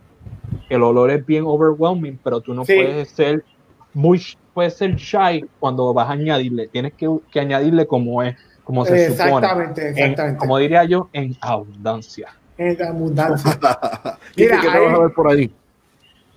el 0.69 0.83
olor 0.83 1.09
es 1.09 1.25
bien 1.25 1.45
overwhelming, 1.45 2.19
pero 2.21 2.41
tú 2.41 2.53
no 2.53 2.65
Sí. 2.65 2.75
puedes 2.75 3.09
ser 3.11 3.45
muy, 3.93 4.21
puedes 4.53 4.75
ser 4.75 4.95
shy 4.95 5.45
cuando 5.59 5.93
vas 5.93 6.09
a 6.09 6.13
añadirle. 6.13 6.67
Tienes 6.67 6.93
que, 6.93 7.09
que 7.31 7.39
añadirle 7.39 7.85
como 7.87 8.21
es, 8.23 8.35
como 8.63 8.85
se 8.85 9.09
supone. 9.11 9.33
Exactamente, 9.37 9.81
En- 9.89 9.97
exactamente. 9.97 10.37
como 10.39 10.57
diría 10.57 10.83
yo, 10.85 11.09
en 11.13 11.35
abundancia. 11.41 12.29
En 12.57 12.81
abundancia. 12.83 13.51
Mira, 14.37 14.59
¿qué 14.61 14.67
te 14.67 14.77
ahí- 14.77 14.85
vas 14.85 14.93
a 14.93 14.99
ver 14.99 15.13
por 15.13 15.31
ahí? 15.31 15.53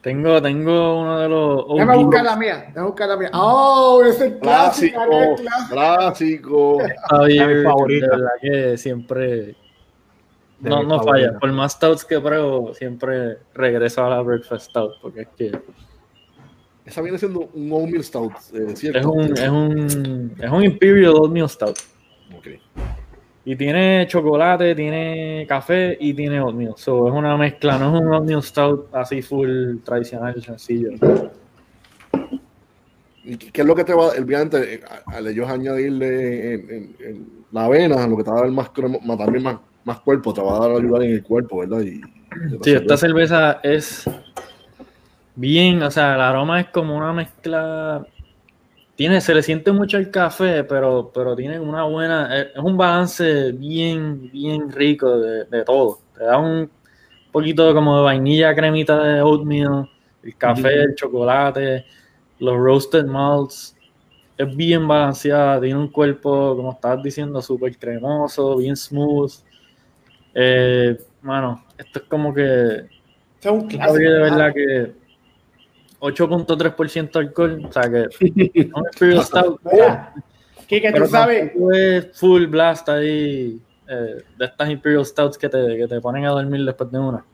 Tengo, 0.02 0.40
tengo 0.42 1.00
uno 1.00 1.18
de 1.18 1.28
los. 1.30 1.66
Déjame 1.76 1.94
OG. 1.96 2.04
buscar 2.04 2.24
la 2.24 2.36
mía. 2.36 2.64
Déjame 2.68 2.86
buscar 2.88 3.08
la 3.08 3.16
mía. 3.16 3.30
Oh, 3.32 4.02
ese 4.04 4.26
es 4.26 4.34
clásico. 4.36 5.00
Clásico, 5.70 6.80
Es 6.82 7.46
mi 7.46 7.62
favorita. 7.62 8.06
de 8.06 8.10
verdad 8.10 8.30
que 8.42 8.76
siempre 8.78 9.26
De 10.58 10.70
no, 10.70 10.82
no 10.82 10.98
favorita. 10.98 11.28
falla. 11.28 11.38
Por 11.40 11.52
más 11.52 11.72
stouts 11.72 12.04
que 12.04 12.20
pruebo, 12.20 12.74
siempre 12.74 13.38
regreso 13.54 14.04
a 14.04 14.10
la 14.10 14.20
Breakfast 14.20 14.70
Stout 14.70 14.92
porque 15.00 15.22
es 15.22 15.28
que 15.36 15.52
Esa 16.84 17.00
viene 17.00 17.18
siendo 17.18 17.48
un 17.54 17.72
oatmeal 17.72 18.04
stout, 18.04 18.32
eh, 18.52 18.76
¿cierto? 18.76 18.98
Es 18.98 19.06
un, 19.06 19.38
es 19.38 19.48
un, 19.50 20.32
es 20.38 20.50
un 20.50 20.64
Imperial 20.64 21.14
Oatmeal 21.16 21.48
Stout. 21.48 21.78
Ok. 22.36 22.48
Y 23.46 23.56
tiene 23.56 24.06
chocolate, 24.06 24.74
tiene 24.74 25.46
café 25.48 25.96
y 26.00 26.12
tiene 26.14 26.40
oatmeal. 26.40 26.74
So, 26.76 27.08
es 27.08 27.14
una 27.14 27.36
mezcla, 27.36 27.78
no 27.78 27.94
es 27.96 28.02
un 28.02 28.08
oatmeal 28.08 28.42
stout 28.42 28.88
así 28.94 29.22
full 29.22 29.78
tradicional, 29.84 30.42
sencillo. 30.42 30.90
¿Y 33.26 33.36
qué 33.38 33.62
es 33.62 33.66
lo 33.66 33.74
que 33.74 33.84
te 33.84 33.94
va, 33.94 34.08
obviamente, 34.08 34.74
eh, 34.74 34.80
a- 35.06 35.16
al 35.16 35.26
ellos 35.26 35.48
añadirle 35.48 36.54
en, 36.54 36.70
en- 36.70 36.96
en 37.00 37.28
la 37.52 37.64
avena, 37.64 38.06
lo 38.06 38.16
que 38.18 38.24
te 38.24 38.30
va 38.30 38.38
a 38.38 38.42
dar 38.42 38.50
más, 38.50 38.68
cremo- 38.70 39.00
más- 39.00 39.16
también 39.18 39.42
más, 39.42 39.56
más 39.84 40.00
cuerpo, 40.00 40.34
te 40.34 40.42
va 40.42 40.56
a 40.56 40.68
dar 40.68 40.76
ayudar 40.76 41.02
en 41.04 41.12
el 41.12 41.22
cuerpo, 41.22 41.58
¿verdad? 41.60 41.80
Y, 41.80 42.00
Sí, 42.62 42.72
esta 42.72 42.96
cerveza 42.96 43.60
es 43.62 44.04
bien, 45.34 45.82
o 45.82 45.90
sea, 45.90 46.14
el 46.14 46.20
aroma 46.20 46.60
es 46.60 46.68
como 46.68 46.96
una 46.96 47.12
mezcla. 47.12 48.06
Tiene, 48.96 49.20
se 49.20 49.34
le 49.34 49.42
siente 49.42 49.72
mucho 49.72 49.96
el 49.98 50.10
café, 50.10 50.62
pero, 50.64 51.10
pero 51.12 51.34
tiene 51.34 51.58
una 51.58 51.84
buena. 51.84 52.36
Es 52.38 52.46
es 52.54 52.62
un 52.62 52.76
balance 52.76 53.52
bien, 53.52 54.30
bien 54.30 54.70
rico 54.70 55.18
de, 55.18 55.44
de 55.46 55.64
todo. 55.64 55.98
Te 56.16 56.24
da 56.24 56.38
un 56.38 56.70
poquito 57.32 57.74
como 57.74 57.96
de 57.98 58.02
vainilla, 58.04 58.54
cremita 58.54 59.02
de 59.02 59.20
oatmeal, 59.20 59.90
el 60.22 60.36
café, 60.36 60.82
el 60.82 60.94
chocolate, 60.94 61.84
los 62.38 62.56
roasted 62.56 63.06
malts. 63.06 63.76
Es 64.38 64.56
bien 64.56 64.86
balanceada, 64.86 65.60
tiene 65.60 65.78
un 65.78 65.88
cuerpo, 65.88 66.56
como 66.56 66.72
estabas 66.72 67.02
diciendo, 67.02 67.40
súper 67.42 67.76
cremoso, 67.76 68.56
bien 68.56 68.76
smooth. 68.76 69.32
Eh, 70.34 70.96
mano, 71.22 71.64
esto 71.78 72.00
es 72.00 72.04
como 72.06 72.32
que 72.34 72.42
Este 72.42 73.48
es 73.48 73.50
un 73.50 73.66
clásico. 73.68 73.98
de 73.98 74.18
¿verdad? 74.20 74.52
que 74.52 74.92
8.3% 76.04 77.16
alcohol, 77.16 77.62
o 77.66 77.72
sea 77.72 77.82
que 77.84 78.08
no 78.68 78.82
es 78.86 78.94
Imperial 78.94 79.24
Stout, 79.24 79.60
Mira, 79.72 80.12
Kike, 80.66 80.92
tú 80.92 81.06
sabes, 81.06 81.52
es 81.74 82.18
full 82.18 82.46
blast 82.46 82.88
ahí 82.90 83.60
eh, 83.88 84.22
de 84.38 84.44
estas 84.44 84.68
Imperial 84.70 85.04
Stouts 85.04 85.38
que 85.38 85.48
te, 85.48 85.76
que 85.76 85.86
te 85.88 86.00
ponen 86.00 86.24
a 86.26 86.30
dormir 86.30 86.64
después 86.64 86.90
de 86.90 86.98
una. 86.98 87.24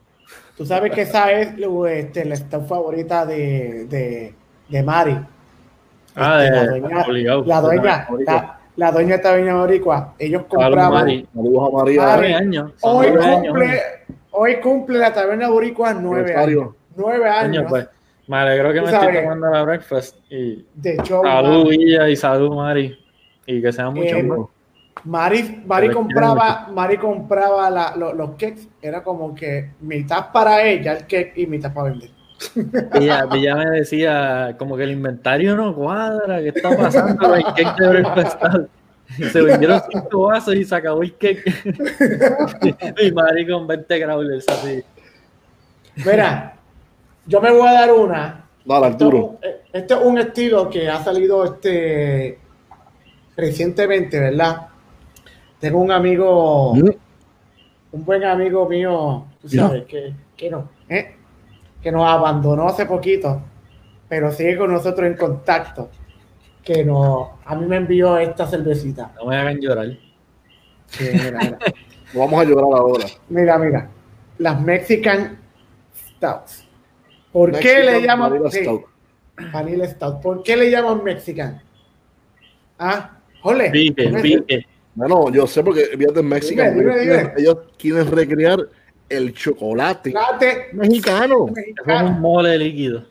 tú 0.57 0.65
sabes 0.65 0.93
que 0.93 1.03
esa 1.03 1.31
es 1.33 1.55
este, 1.89 2.25
la 2.25 2.37
stout 2.37 2.67
favorita 2.67 3.27
de, 3.27 3.87
de, 3.89 4.35
de 4.69 4.83
Mari. 4.83 5.19
Ah, 6.17 6.45
Este, 6.45 6.59
de, 6.59 6.65
la 6.67 6.71
dueña, 6.79 7.05
obligado. 7.07 7.45
la 7.47 7.61
dueña, 7.61 8.09
la, 8.27 8.61
la 8.77 8.93
dueña 8.93 9.17
de 9.17 9.23
Tabeña 9.23 9.55
Boricua. 9.57 10.15
Ellos 10.19 10.43
compraban. 10.49 10.93
Mari. 10.93 11.29
Saludos 11.35 11.69
a 11.69 11.77
María. 11.77 12.37
Años. 12.39 12.73
Hoy 12.83 13.07
años, 13.07 13.27
cumple, 13.47 13.81
hoy 14.33 14.61
cumple 14.61 14.99
la 14.99 15.13
Taberna 15.13 15.49
Boricua 15.49 15.95
nueve 15.95 16.35
años. 16.35 16.71
Nueve 16.97 17.21
Coño, 17.21 17.33
años 17.33 17.65
pues, 17.69 17.89
me 18.31 18.37
alegro 18.37 18.73
que 18.73 18.81
me 18.81 18.87
estoy 18.87 19.01
sabes. 19.09 19.23
tomando 19.23 19.51
la 19.51 19.63
breakfast 19.65 20.17
y 20.31 20.65
de 20.75 20.97
show. 21.05 21.23
salud 21.25 21.65
Mari. 21.65 21.79
Villa 21.79 22.09
y 22.09 22.17
salud 22.17 22.55
Mari 22.55 22.99
y 23.47 23.61
que 23.61 23.73
sean 23.73 23.93
muchos 23.95 24.13
Eh, 24.19 24.23
más. 24.23 24.39
Mari, 25.03 25.91
compraba, 25.93 26.69
Mari 26.73 26.97
compraba 26.99 27.71
la- 27.71 27.97
lo- 27.97 28.13
los 28.13 28.31
cakes, 28.33 28.69
era 28.83 29.03
como 29.03 29.35
que 29.35 29.71
mitad 29.81 30.31
para 30.31 30.63
ella 30.63 30.93
el 30.93 31.07
cake 31.07 31.33
y 31.37 31.47
mitad 31.47 31.73
para 31.73 31.91
vender. 31.91 32.11
Ella, 32.95 33.27
ella 33.35 33.55
me 33.57 33.71
decía 33.71 34.55
como 34.59 34.75
que 34.77 34.85
el 34.85 34.93
inventario 34.93 35.57
no 35.57 35.75
cuadra, 35.75 36.39
¿qué 36.41 36.49
está 36.49 36.75
pasando? 36.77 37.35
El 37.35 37.43
cake 37.45 37.77
de 37.79 37.89
breakfast. 37.89 38.43
Se 39.33 39.43
vendieron 39.43 39.81
cinco 39.91 40.23
vasos 40.29 40.55
y 40.55 40.65
se 40.65 40.75
acabó 40.75 41.03
el 41.03 41.15
cake. 41.17 41.43
y 43.03 43.13
Mari 43.13 43.47
con 43.47 43.67
20 43.67 43.99
growlers 43.99 44.49
así. 44.49 44.83
Mira, 45.97 46.55
yo 47.27 47.41
me 47.41 47.51
voy 47.51 47.69
a 47.69 47.73
dar 47.73 47.93
una. 47.93 48.45
Dale, 48.65 48.87
Arturo. 48.87 49.39
eh, 49.43 49.63
este 49.73 49.95
es 49.95 50.01
un 50.03 50.19
estilo 50.19 50.69
que 50.69 50.89
ha 50.89 51.03
salido 51.03 51.45
este 51.45 52.39
recientemente, 53.37 54.19
¿verdad? 54.21 54.69
Tengo 55.59 55.79
un 55.81 55.91
amigo, 55.93 56.75
Mm. 56.75 56.91
un 57.93 58.05
buen 58.05 58.25
amigo 58.25 58.69
mío, 58.69 59.27
tú 59.41 59.49
sabes, 59.49 59.85
que, 59.87 60.13
que, 60.37 60.51
no, 60.51 60.69
¿eh? 60.89 61.17
que 61.83 61.91
nos 61.93 62.07
abandonó 62.09 62.67
hace 62.69 62.87
poquito, 62.87 63.41
pero 64.09 64.31
sigue 64.33 64.57
con 64.59 64.73
nosotros 64.73 65.07
en 65.07 65.17
contacto. 65.17 65.91
Que 66.63 66.85
no, 66.85 67.39
a 67.45 67.55
mí 67.55 67.67
me 67.67 67.77
envió 67.77 68.19
esta 68.19 68.47
cervecita. 68.47 69.13
No 69.17 69.27
me 69.27 69.37
hagan 69.37 69.59
llorar. 69.61 69.87
Sí, 70.87 71.05
mira, 71.13 71.39
mira. 71.41 71.59
Vamos 72.15 72.41
a 72.41 72.45
llorar 72.45 72.79
ahora. 72.79 73.07
Mira, 73.31 73.59
mira. 73.59 73.89
Las 74.39 74.61
Mexican 74.61 75.39
Stouts. 76.17 76.67
¿Por 77.33 77.51
qué 77.53 77.59
Mexican 77.77 77.87
le 77.87 78.03
llaman 78.07 78.31
Vanilla 78.33 78.51
sí, 78.51 78.59
Stout. 78.65 78.83
Vanilla 79.53 79.89
Stout? 79.89 80.21
¿Por 80.23 80.43
qué 80.43 80.57
le 80.57 80.71
llaman 80.71 81.05
Mexican? 81.05 81.63
Ah, 82.79 83.19
jole. 83.43 83.71
Pique. 83.71 84.67
Bueno, 84.95 85.31
yo 85.31 85.47
sé 85.47 85.63
porque 85.63 85.85
fíjate 85.97 86.21
en 86.21 86.27
México, 86.27 86.63
Dime, 86.63 86.71
dime, 86.75 86.81
ellos, 86.81 87.01
dime. 87.01 87.05
quieren- 87.05 87.33
ellos 87.39 87.57
quieren 87.79 88.11
recrear 88.11 88.59
el 89.09 89.33
chocolate 89.35 90.13
chocolate 90.13 90.69
mexicano. 90.73 91.35
Eso 91.37 91.47
es 91.49 91.55
mexicano. 91.57 92.09
un 92.11 92.21
mole 92.21 92.59
líquido. 92.59 93.05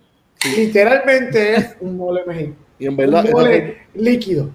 Literalmente 0.57 1.55
es 1.55 1.77
un 1.79 1.97
mole 1.97 2.21
mexicano. 2.25 2.55
Y 2.77 2.85
en 2.87 2.95
verdad, 2.97 3.21
un 3.21 3.27
esa, 3.27 3.35
mole 3.37 3.77
líquido. 3.93 4.49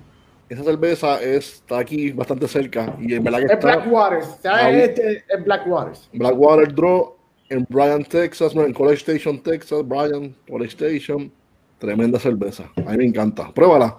esa 0.48 0.62
cerveza 0.64 1.20
es- 1.22 1.54
está 1.54 1.78
aquí 1.78 2.10
bastante 2.12 2.46
cerca. 2.48 2.94
Y 3.00 3.14
en 3.14 3.24
verdad 3.24 3.38
que 3.40 3.44
Es 3.46 3.50
está 3.52 3.66
Blackwater. 3.76 4.18
Ah, 4.22 4.36
¿Sabes? 4.42 4.88
Este 4.90 5.24
es 5.28 5.44
Blackwater. 5.44 5.92
Blackwater 6.12 6.74
Draw 6.74 7.13
en 7.48 7.66
Bryan, 7.68 8.04
Texas, 8.04 8.54
no, 8.54 8.62
en 8.64 8.72
College 8.72 8.96
Station, 8.96 9.38
Texas, 9.42 9.86
Bryan, 9.86 10.34
College 10.48 10.70
Station. 10.76 11.30
Tremenda 11.78 12.18
cerveza. 12.18 12.64
A 12.86 12.90
mí 12.92 12.96
me 12.98 13.04
encanta. 13.06 13.52
Pruébala. 13.52 13.96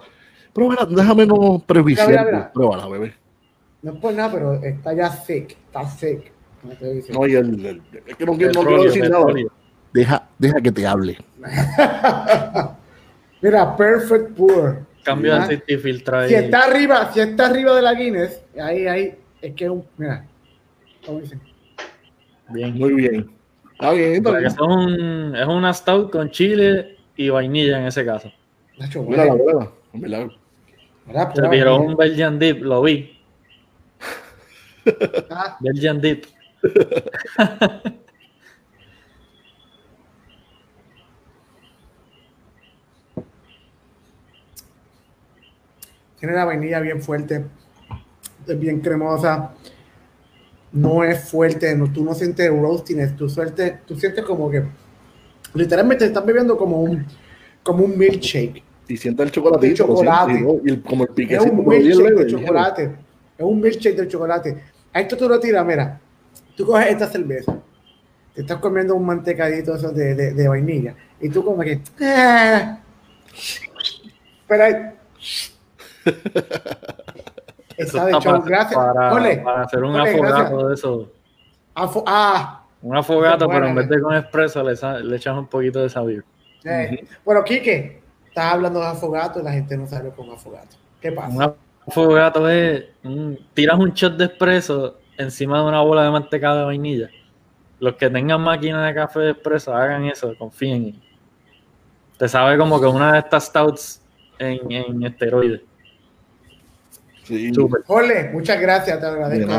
Pruébala, 0.52 0.86
déjame 0.86 1.26
no 1.26 1.62
prejuiciar. 1.64 2.08
Mira, 2.08 2.24
mira, 2.24 2.36
mira. 2.38 2.52
Pruébala, 2.52 2.88
bebé. 2.88 3.14
No 3.82 3.92
es 3.92 3.98
por 4.00 4.12
nada, 4.14 4.32
pero 4.32 4.54
está 4.54 4.94
ya 4.94 5.10
sick. 5.10 5.50
Está 5.66 5.86
sick. 5.88 6.32
No, 7.12 7.26
y 7.26 7.34
el, 7.34 7.64
el- 7.66 7.82
es 8.06 8.16
que 8.16 8.26
no, 8.26 8.36
quiero- 8.36 8.52
no 8.54 8.66
quiero 8.66 8.82
decir 8.84 9.08
nada. 9.08 9.26
Deja, 9.92 10.28
deja 10.38 10.60
que 10.60 10.72
te 10.72 10.86
hable. 10.86 11.16
Mira, 13.42 13.76
Perfect 13.76 14.30
Pour. 14.36 14.84
Cambio 15.04 15.34
de 15.34 15.38
aceite 15.38 15.72
y 15.74 15.76
filtra 15.76 16.20
ahí. 16.22 16.28
Si 16.30 16.34
está 16.34 16.64
arriba, 16.64 17.12
si 17.12 17.20
está 17.20 17.46
arriba 17.46 17.76
de 17.76 17.82
la 17.82 17.94
Guinness, 17.94 18.40
ahí, 18.60 18.86
ahí, 18.88 19.14
es 19.40 19.54
que 19.54 19.64
es 19.66 19.70
un, 19.70 19.84
mira, 19.96 20.26
¿cómo 21.04 21.20
dicen? 21.20 21.40
Bien. 22.48 22.74
Muy 22.74 22.92
bien. 22.94 23.30
Está 23.78 23.92
bien, 23.92 24.12
está 24.14 24.38
bien. 24.38 24.52
un- 24.60 25.36
es 25.36 25.46
una 25.46 25.72
stout 25.74 26.10
con 26.10 26.30
chile 26.30 26.96
y 27.16 27.28
vainilla 27.28 27.78
en 27.78 27.86
ese 27.86 28.04
caso. 28.04 28.32
Nacho, 28.78 29.02
huele. 29.02 29.30
mírala. 29.32 29.70
En 29.92 30.00
verdad. 30.00 30.26
¿Verdad? 31.06 31.28
Se 31.34 31.42
Prueba, 31.42 31.50
huele. 31.50 31.86
un 31.86 31.96
Belgian 31.96 32.38
Dip, 32.38 32.62
lo 32.62 32.82
vi. 32.82 33.18
Ah, 35.30 35.56
Belgian 35.60 36.00
Dip. 36.00 36.24
Tiene 46.18 46.34
la 46.34 46.44
vainilla 46.44 46.80
bien 46.80 47.02
fuerte, 47.02 47.44
es 48.46 48.58
bien 48.58 48.80
cremosa, 48.80 49.52
no 50.76 51.02
es 51.04 51.28
fuerte, 51.30 51.74
no, 51.74 51.92
tú 51.92 52.04
no 52.04 52.14
sientes 52.14 52.48
roastiness, 52.50 53.16
tú, 53.16 53.28
sueltes, 53.28 53.84
tú 53.86 53.96
sientes 53.98 54.24
como 54.24 54.50
que 54.50 54.62
literalmente 55.54 56.04
estás 56.04 56.24
bebiendo 56.24 56.56
como 56.56 56.80
un, 56.82 57.04
como 57.62 57.84
un 57.84 57.96
milkshake. 57.98 58.62
Y 58.88 58.96
sienta 58.96 59.22
el 59.24 59.30
chocolatito. 59.30 59.70
El 59.70 59.76
chocolate. 59.88 60.32
lo 60.32 60.38
siento, 60.38 60.60
y 60.64 60.70
el- 60.70 60.82
como 60.82 61.04
el 61.04 61.10
Es 61.10 61.14
piquecito. 61.14 61.52
un 61.52 61.56
pero 61.64 61.70
bien 61.70 61.82
milkshake 61.82 62.14
de 62.18 62.26
chocolate. 62.26 62.82
Es 63.38 63.44
un 63.44 63.60
milkshake 63.60 63.96
de 63.96 64.08
chocolate. 64.08 64.62
A 64.92 65.00
esto 65.00 65.16
tú 65.16 65.28
lo 65.28 65.40
tiras, 65.40 65.66
mira. 65.66 66.00
Tú 66.56 66.64
coges 66.66 66.88
esta 66.88 67.06
cerveza. 67.08 67.58
Te 68.34 68.42
estás 68.42 68.58
comiendo 68.58 68.94
un 68.94 69.04
mantecadito 69.04 69.74
eso 69.74 69.90
de, 69.92 70.14
de, 70.14 70.32
de 70.34 70.48
vainilla. 70.48 70.94
Y 71.20 71.28
tú 71.30 71.42
como 71.44 71.62
que... 71.62 71.80
ah. 72.02 72.78
Pero. 74.46 74.92
Eso 77.76 78.06
Está 78.08 78.20
para, 78.20 78.38
Gracias. 78.40 78.74
para, 78.74 79.12
Ole, 79.14 79.36
para 79.38 79.62
hacer 79.62 79.84
un 79.84 79.94
ole, 79.94 80.10
afogato 80.10 80.36
gracias. 80.56 80.68
de 80.68 80.74
eso. 80.74 81.12
Afo- 81.74 82.04
ah, 82.06 82.62
Un 82.82 82.96
afogato, 82.96 83.46
Bueno, 83.46 83.60
pero 83.60 83.66
en 83.68 83.74
vez 83.76 83.86
eh. 83.86 83.88
de 83.96 84.00
con 84.02 84.14
expreso 84.16 84.62
le, 84.62 84.74
le 85.04 85.16
echas 85.16 85.36
un 85.36 85.46
poquito 85.46 85.80
de 85.86 86.22
eh. 86.64 87.04
Bueno, 87.24 87.44
Quique, 87.44 88.00
estás 88.28 88.54
hablando 88.54 88.80
de 88.80 88.86
afogato 88.86 89.40
y 89.40 89.42
la 89.42 89.52
gente 89.52 89.76
no 89.76 89.86
sabe 89.86 90.10
con 90.10 90.30
afogato. 90.30 90.76
¿Qué 91.00 91.12
pasa? 91.12 91.28
Un 91.36 91.54
afogato 91.86 92.48
es 92.48 92.84
un- 93.04 93.38
tiras 93.54 93.78
un 93.78 93.92
shot 93.92 94.16
de 94.16 94.24
espresso 94.24 94.96
encima 95.18 95.58
de 95.60 95.64
una 95.68 95.80
bola 95.82 96.04
de 96.04 96.10
mantecado 96.10 96.58
de 96.60 96.64
vainilla. 96.64 97.08
Los 97.78 97.94
que 97.96 98.08
tengan 98.08 98.40
máquina 98.40 98.86
de 98.86 98.94
café 98.94 99.20
de 99.20 99.30
espresso, 99.32 99.74
hagan 99.74 100.04
eso, 100.06 100.32
confíen. 100.38 101.00
Te 102.16 102.26
sabe 102.28 102.56
como 102.56 102.80
que 102.80 102.86
una 102.86 103.12
de 103.12 103.18
estas 103.18 103.44
stouts 103.44 104.00
en, 104.38 104.70
en 104.72 105.02
esteroides. 105.04 105.60
Sí. 107.26 107.50
Ole, 107.88 108.30
muchas 108.32 108.60
gracias, 108.60 109.00
te 109.00 109.06
agradezco. 109.06 109.50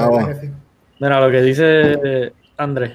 Mira 1.00 1.20
lo 1.22 1.32
que 1.32 1.42
dice 1.42 2.34
Andrés. 2.58 2.94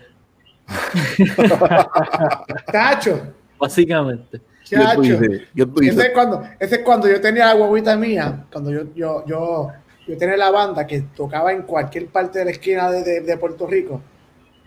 Tacho, 2.73 3.21
Básicamente, 3.59 4.41
Chacho. 4.65 5.03
¿Qué 5.55 5.67
tú 5.67 5.81
Ese 5.83 6.03
es 6.07 6.11
cuando, 6.13 6.43
ese 6.59 6.77
es 6.77 6.83
cuando 6.83 7.09
yo 7.09 7.21
tenía 7.21 7.47
la 7.47 7.55
guaguita 7.55 7.97
mía, 7.97 8.45
cuando 8.51 8.71
yo, 8.71 8.83
yo, 8.95 9.25
yo, 9.27 9.69
yo 10.07 10.17
tenía 10.19 10.37
la 10.37 10.51
banda 10.51 10.87
que 10.87 11.03
tocaba 11.15 11.53
en 11.53 11.63
cualquier 11.63 12.07
parte 12.09 12.41
de 12.41 12.45
la 12.47 12.51
esquina 12.53 12.91
de, 12.91 13.03
de- 13.03 13.21
de 13.21 13.37
Puerto 13.37 13.67
Rico. 13.67 14.01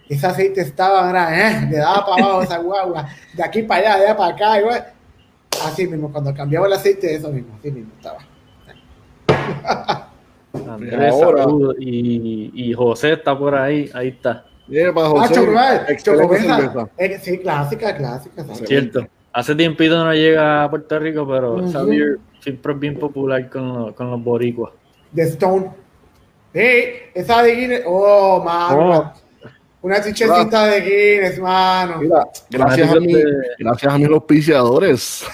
Ese 0.07 0.27
aceite 0.27 0.61
estaba, 0.61 1.11
eh, 1.35 1.67
le 1.69 1.77
daba 1.77 2.05
para 2.05 2.23
abajo 2.23 2.43
esa 2.43 2.57
guagua, 2.59 3.07
de 3.33 3.43
aquí 3.43 3.63
para 3.63 3.81
allá, 3.81 3.97
de 3.97 4.05
allá 4.05 4.17
para 4.17 4.33
acá, 4.35 4.59
igual. 4.59 4.85
Así 5.65 5.87
mismo, 5.87 6.11
cuando 6.11 6.33
cambiaba 6.33 6.67
el 6.67 6.73
aceite, 6.73 7.15
eso 7.15 7.31
mismo, 7.31 7.55
así 7.59 7.71
mismo 7.71 7.91
estaba. 7.97 8.19
Andrés, 10.69 11.11
ahora- 11.11 11.43
saludos. 11.43 11.75
Y, 11.79 12.51
y 12.53 12.73
José 12.73 13.13
está 13.13 13.37
por 13.37 13.55
ahí, 13.55 13.89
ahí 13.93 14.09
está. 14.09 14.45
Mira, 14.67 14.93
para 14.93 15.07
Ah, 15.07 15.09
José, 15.11 15.33
cerveza. 15.35 16.89
Eh, 16.97 17.19
sí, 17.21 17.37
clásica, 17.39 17.95
clásica. 17.95 18.43
Cierto. 18.65 19.07
Hace 19.33 19.53
tiempito 19.53 20.03
no 20.03 20.13
llega 20.13 20.63
a 20.63 20.69
Puerto 20.69 20.97
Rico, 20.97 21.27
pero 21.27 21.55
beer 21.85 22.19
siempre 22.39 22.73
es 22.73 22.79
bien 22.79 22.97
popular 22.97 23.49
con, 23.49 23.67
los- 23.67 23.93
con 23.93 24.09
los 24.09 24.23
boricuas. 24.23 24.71
De 25.11 25.23
Stone. 25.23 25.71
Sí, 26.53 26.61
esa 27.13 27.43
de 27.43 27.55
Guinness. 27.55 27.81
Oh, 27.85 28.41
mano. 28.43 29.13
Oh. 29.13 29.13
Una 29.81 30.01
chichecita 30.01 30.67
de 30.67 30.81
Guinness, 30.81 31.39
mano. 31.39 31.99
Mira, 32.01 32.25
gracias 32.49 32.89
a, 32.91 32.93
de- 32.95 33.33
gracias 33.59 33.93
a 33.93 33.97
mis 33.97 34.07
auspiciadores. 34.09 35.25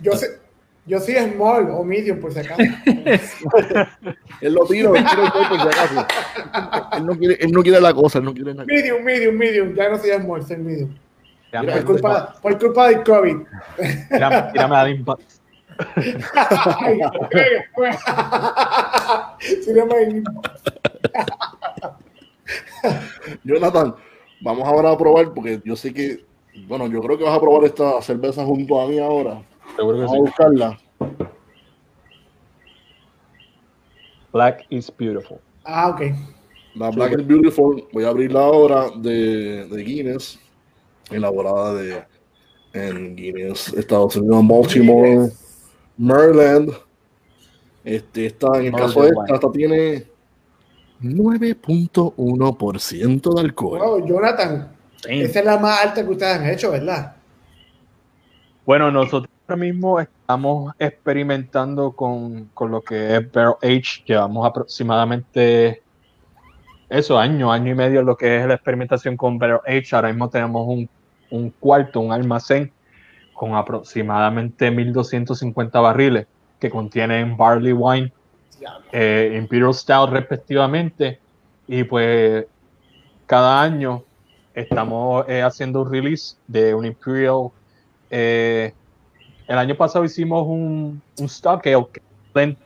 Yo 0.00 0.12
sé, 0.12 0.38
yo 0.86 1.00
soy 1.00 1.14
small 1.14 1.70
o 1.70 1.82
medium, 1.84 2.20
por 2.20 2.32
si 2.32 2.40
acaso. 2.40 2.60
Él 4.40 4.52
lo 4.52 4.66
tira, 4.66 4.90
él 4.90 5.04
tira 5.04 5.24
el 5.24 5.48
por 5.48 5.60
si 5.60 5.68
acaso. 5.68 6.06
Él 6.98 7.06
no, 7.06 7.16
quiere, 7.18 7.34
él 7.40 7.52
no 7.52 7.62
quiere 7.62 7.80
la 7.80 7.94
cosa, 7.94 8.18
él 8.18 8.24
no 8.24 8.34
quiere 8.34 8.52
nada. 8.52 8.66
medium, 8.66 9.02
medium, 9.02 9.34
medium. 9.36 9.74
Ya 9.74 9.88
no 9.88 9.98
soy 9.98 10.10
small, 10.10 10.42
soy 10.46 10.56
medium. 10.58 10.94
Tírame, 11.50 11.72
Por 11.72 11.84
culpa, 11.84 12.34
por 12.42 12.58
culpa 12.58 12.88
del 12.88 13.02
COVID. 13.04 13.36
tírame- 14.10 14.52
tírame 14.52 14.76
a 14.76 14.84
Dean 14.84 15.04
Bucks. 15.04 15.40
Ay, 16.80 17.00
sí, 19.40 19.72
no 19.72 19.86
me- 19.86 20.22
Jonathan, 23.44 23.94
vamos 24.40 24.68
ahora 24.68 24.90
a 24.90 24.98
probar 24.98 25.32
porque 25.32 25.60
yo 25.64 25.76
sé 25.76 25.92
que, 25.94 26.24
bueno, 26.66 26.86
yo 26.88 27.00
creo 27.02 27.16
que 27.18 27.24
vas 27.24 27.36
a 27.36 27.40
probar 27.40 27.64
esta 27.64 28.00
cerveza 28.02 28.44
junto 28.44 28.80
a 28.80 28.86
mí 28.88 28.98
ahora. 28.98 29.42
Seguro 29.76 29.98
que 29.98 30.04
Vamos 30.04 30.12
a 30.12 30.14
sí. 30.14 30.20
buscarla. 30.20 30.78
Black 34.32 34.64
is 34.70 34.90
beautiful. 34.96 35.38
Ah, 35.64 35.88
ok. 35.90 36.00
La 36.74 36.90
Black 36.90 37.12
and 37.12 37.26
Beautiful, 37.26 37.86
voy 37.92 38.04
a 38.04 38.08
abrirla 38.08 38.40
ahora 38.40 38.90
de, 38.96 39.66
de 39.68 39.82
Guinness, 39.84 40.40
elaborada 41.08 41.74
de, 41.74 42.02
en 42.72 43.14
Guinness, 43.14 43.72
Estados 43.74 44.16
Unidos, 44.16 44.44
Baltimore, 44.46 45.30
Maryland. 45.96 46.72
Este, 47.84 48.26
esta, 48.26 48.58
en 48.58 48.66
el 48.66 48.72
caso 48.72 49.02
de 49.02 49.10
esta, 49.10 49.34
esta 49.34 49.52
tiene 49.52 50.08
9.1% 51.00 53.34
de 53.34 53.40
alcohol. 53.40 53.78
Wow, 53.78 54.04
Jonathan, 54.08 54.72
Damn. 55.04 55.20
esa 55.20 55.38
es 55.38 55.44
la 55.44 55.58
más 55.58 55.84
alta 55.84 56.04
que 56.04 56.10
ustedes 56.10 56.34
han 56.34 56.48
hecho, 56.48 56.72
¿verdad? 56.72 57.14
Bueno, 58.66 58.90
nosotros 58.90 59.30
ahora 59.46 59.56
mismo 59.56 60.00
estamos 60.00 60.74
experimentando 60.78 61.92
con, 61.92 62.46
con 62.54 62.70
lo 62.70 62.82
que 62.82 63.16
es 63.16 63.32
Barrel 63.32 63.54
Age. 63.62 64.02
Llevamos 64.06 64.46
aproximadamente 64.46 65.82
eso, 66.88 67.18
año, 67.18 67.52
año 67.52 67.72
y 67.72 67.74
medio 67.74 68.02
lo 68.02 68.16
que 68.16 68.38
es 68.38 68.46
la 68.46 68.54
experimentación 68.54 69.16
con 69.16 69.38
Barrel 69.38 69.60
Age. 69.66 69.94
Ahora 69.94 70.08
mismo 70.08 70.30
tenemos 70.30 70.66
un, 70.66 70.88
un 71.30 71.50
cuarto, 71.50 72.00
un 72.00 72.12
almacén 72.12 72.72
con 73.34 73.54
aproximadamente 73.54 74.70
1250 74.70 75.80
barriles 75.80 76.26
que 76.58 76.70
contienen 76.70 77.36
barley 77.36 77.72
wine, 77.72 78.12
eh, 78.92 79.36
Imperial 79.38 79.74
Stout 79.74 80.10
respectivamente. 80.10 81.20
Y 81.66 81.84
pues 81.84 82.46
cada 83.26 83.60
año 83.60 84.04
estamos 84.54 85.26
eh, 85.28 85.42
haciendo 85.42 85.82
un 85.82 85.92
release 85.92 86.36
de 86.46 86.74
un 86.74 86.86
Imperial. 86.86 87.48
eh, 88.10 88.72
el 89.46 89.58
año 89.58 89.74
pasado 89.74 90.04
hicimos 90.04 90.46
un, 90.46 91.02
un 91.18 91.26
stock 91.26 91.66
ale 91.66 91.86
que 91.92 92.00
es 92.00 92.06
un 92.06 92.32
blend 92.32 92.56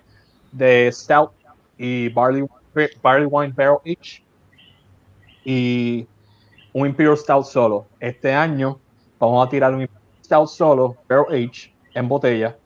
de 0.52 0.90
Stout 0.92 1.32
y 1.76 2.08
Barley, 2.08 2.44
barley 3.02 3.26
Wine 3.26 3.52
Barrel 3.56 3.78
Age 3.84 4.22
y 5.44 6.06
un 6.72 6.86
Imperial 6.86 7.16
Stout 7.16 7.44
solo. 7.44 7.86
Este 8.00 8.32
año 8.32 8.78
vamos 9.18 9.46
a 9.46 9.50
tirar 9.50 9.74
un 9.74 9.82
Imperial 9.82 10.02
Stout 10.24 10.48
solo, 10.48 10.96
Barrel 11.08 11.48
Age, 11.48 11.72
en 11.94 12.08
botella 12.08 12.56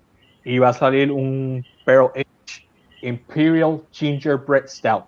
y 0.45 0.59
va 0.59 0.71
a 0.71 0.73
salir 0.73 1.11
un 1.11 1.65
Barrel 1.87 2.11
Age 2.15 2.67
Imperial 3.03 3.81
Gingerbread 3.93 4.67
Stout. 4.67 5.05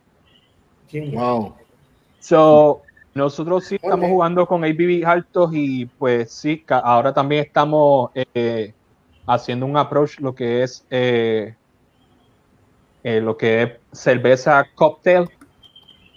Wow. 1.13 1.55
So, 2.21 2.83
nosotros 3.15 3.65
sí 3.65 3.77
estamos 3.77 4.09
jugando 4.09 4.47
con 4.47 4.65
ABV 4.65 5.05
altos 5.07 5.51
y 5.53 5.87
pues 5.87 6.33
sí, 6.33 6.65
ahora 6.69 7.13
también 7.13 7.45
estamos 7.45 8.11
eh, 8.15 8.73
haciendo 9.27 9.67
un 9.67 9.77
approach 9.77 10.19
lo 10.21 10.35
que 10.35 10.63
es 10.63 10.85
eh, 10.91 11.55
eh, 13.03 13.21
lo 13.21 13.37
que 13.37 13.63
es 13.63 13.71
cerveza 13.93 14.67
cocktail. 14.75 15.29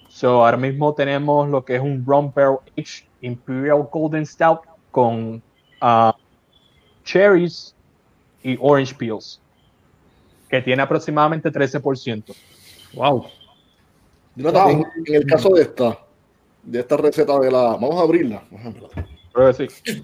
So, 0.10 0.45
ahora 0.45 0.58
mismo 0.58 0.93
tenemos 0.93 1.49
lo 1.49 1.64
que 1.64 1.76
es 1.76 1.82
un 1.82 2.03
rum 2.05 2.32
barrel 2.34 2.58
aged 2.78 3.05
Imperial 3.22 3.88
Golden 3.91 4.26
Stout 4.26 4.62
con 4.91 5.41
ah, 5.82 6.16
cherries 7.03 7.76
y 8.43 8.58
orange 8.60 8.95
peels 8.95 9.41
que 10.49 10.62
tiene 10.62 10.82
aproximadamente 10.82 11.51
13%. 11.51 12.36
Wow. 12.93 13.26
Jonathan, 14.36 14.64
Wow. 14.64 14.72
en, 14.72 15.03
en 15.08 15.16
el 15.16 15.26
caso 15.26 15.49
de 15.49 15.64
esta, 15.64 15.99
de 16.64 16.80
esta 16.80 16.97
receta 16.97 17.39
de 17.39 17.51
la. 17.51 17.62
Vamos 17.74 17.95
a 17.95 18.01
abrirla. 18.03 18.43
Creo 19.34 19.53
que 19.53 19.68
sí. 19.68 20.03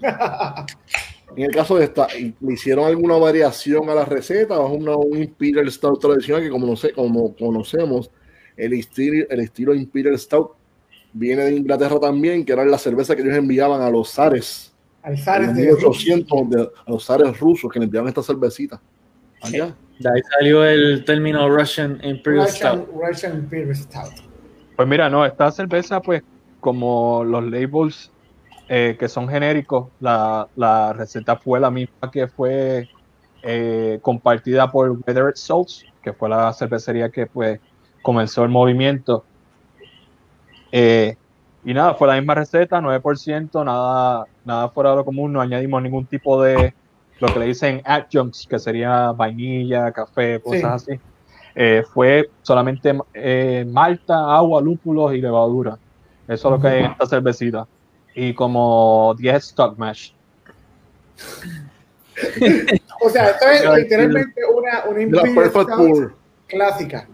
En 1.36 1.44
el 1.44 1.50
caso 1.50 1.76
de 1.76 1.84
esta, 1.84 2.06
¿le 2.40 2.52
hicieron 2.52 2.84
alguna 2.86 3.16
variación 3.16 3.88
a 3.90 3.94
la 3.94 4.04
receta 4.04 4.58
o 4.60 4.72
es 4.74 4.80
una, 4.80 4.96
un 4.96 5.18
Imperial 5.18 5.70
Stout 5.70 6.00
tradicional 6.00 6.42
que 6.42 6.50
como, 6.50 6.66
no 6.66 6.76
sé, 6.76 6.92
como 6.92 7.34
conocemos, 7.34 8.10
el 8.56 8.72
estilo, 8.74 9.26
el 9.28 9.40
estilo 9.40 9.74
Imperial 9.74 10.18
Stout 10.18 10.52
viene 11.12 11.44
de 11.44 11.56
Inglaterra 11.56 11.98
también, 12.00 12.44
que 12.44 12.52
era 12.52 12.64
la 12.64 12.78
cerveza 12.78 13.14
que 13.16 13.22
ellos 13.22 13.34
enviaban 13.36 13.80
a 13.82 13.90
los 13.90 14.10
zares, 14.12 14.72
Al 15.02 15.18
Zares 15.18 15.54
de 15.54 15.62
1800, 15.66 16.50
de- 16.50 16.62
a 16.86 16.90
los 16.90 17.04
zares 17.04 17.38
rusos 17.38 17.70
que 17.70 17.78
le 17.78 17.84
enviaban 17.86 18.08
esta 18.08 18.22
cervecita. 18.22 18.80
Allá. 19.42 19.74
De 19.98 20.08
ahí 20.08 20.20
salió 20.38 20.64
el 20.64 21.04
término 21.04 21.48
Russian 21.48 22.00
Imperial 22.02 22.46
Russian, 22.46 22.82
Stout. 22.84 22.88
Russian 23.08 23.34
Imperial 23.36 23.76
Stout. 23.76 24.12
Pues 24.76 24.88
mira, 24.88 25.08
no, 25.10 25.24
esta 25.26 25.50
cerveza, 25.52 26.00
pues, 26.00 26.22
como 26.60 27.22
los 27.22 27.44
labels 27.44 28.10
eh, 28.68 28.96
que 28.98 29.08
son 29.08 29.28
genéricos, 29.28 29.88
la, 30.00 30.48
la 30.56 30.92
receta 30.92 31.36
fue 31.36 31.60
la 31.60 31.70
misma 31.70 32.10
que 32.10 32.28
fue 32.28 32.88
eh, 33.42 33.98
compartida 34.02 34.70
por 34.70 34.90
Weathered 34.90 35.34
Souls, 35.34 35.84
que 36.02 36.12
fue 36.12 36.28
la 36.28 36.52
cervecería 36.52 37.10
que 37.10 37.26
pues 37.26 37.60
comenzó 38.02 38.42
el 38.42 38.50
movimiento. 38.50 39.24
Eh, 40.72 41.16
y 41.64 41.72
nada, 41.72 41.94
fue 41.94 42.08
la 42.08 42.16
misma 42.16 42.34
receta, 42.34 42.80
9%, 42.80 43.64
nada, 43.64 44.26
nada 44.44 44.68
fuera 44.68 44.90
de 44.90 44.96
lo 44.96 45.04
común, 45.04 45.32
no 45.32 45.40
añadimos 45.40 45.82
ningún 45.82 46.06
tipo 46.06 46.42
de 46.42 46.74
lo 47.20 47.32
que 47.32 47.38
le 47.38 47.46
dicen 47.46 47.80
adjuncts, 47.84 48.46
que 48.48 48.58
sería 48.58 49.12
vainilla, 49.12 49.92
café, 49.92 50.40
cosas 50.40 50.82
así. 50.82 51.00
Eh, 51.54 51.84
fue 51.92 52.30
solamente 52.42 52.98
eh, 53.14 53.64
malta, 53.66 54.34
agua, 54.34 54.60
lúpulos 54.60 55.14
y 55.14 55.20
levadura. 55.20 55.78
Eso 56.26 56.48
es 56.48 56.52
lo 56.52 56.60
que 56.60 56.68
hay 56.68 56.84
en 56.84 56.90
esta 56.90 57.06
cervecita. 57.06 57.66
Y 58.14 58.32
como 58.34 59.14
10 59.18 59.36
stock 59.44 59.76
mash. 59.78 60.10
O 63.00 63.10
sea, 63.10 63.30
esto 63.30 63.46
es 63.48 63.76
literalmente 63.82 64.40
una, 64.46 64.84
una 64.84 66.12
clásica. 66.46 67.08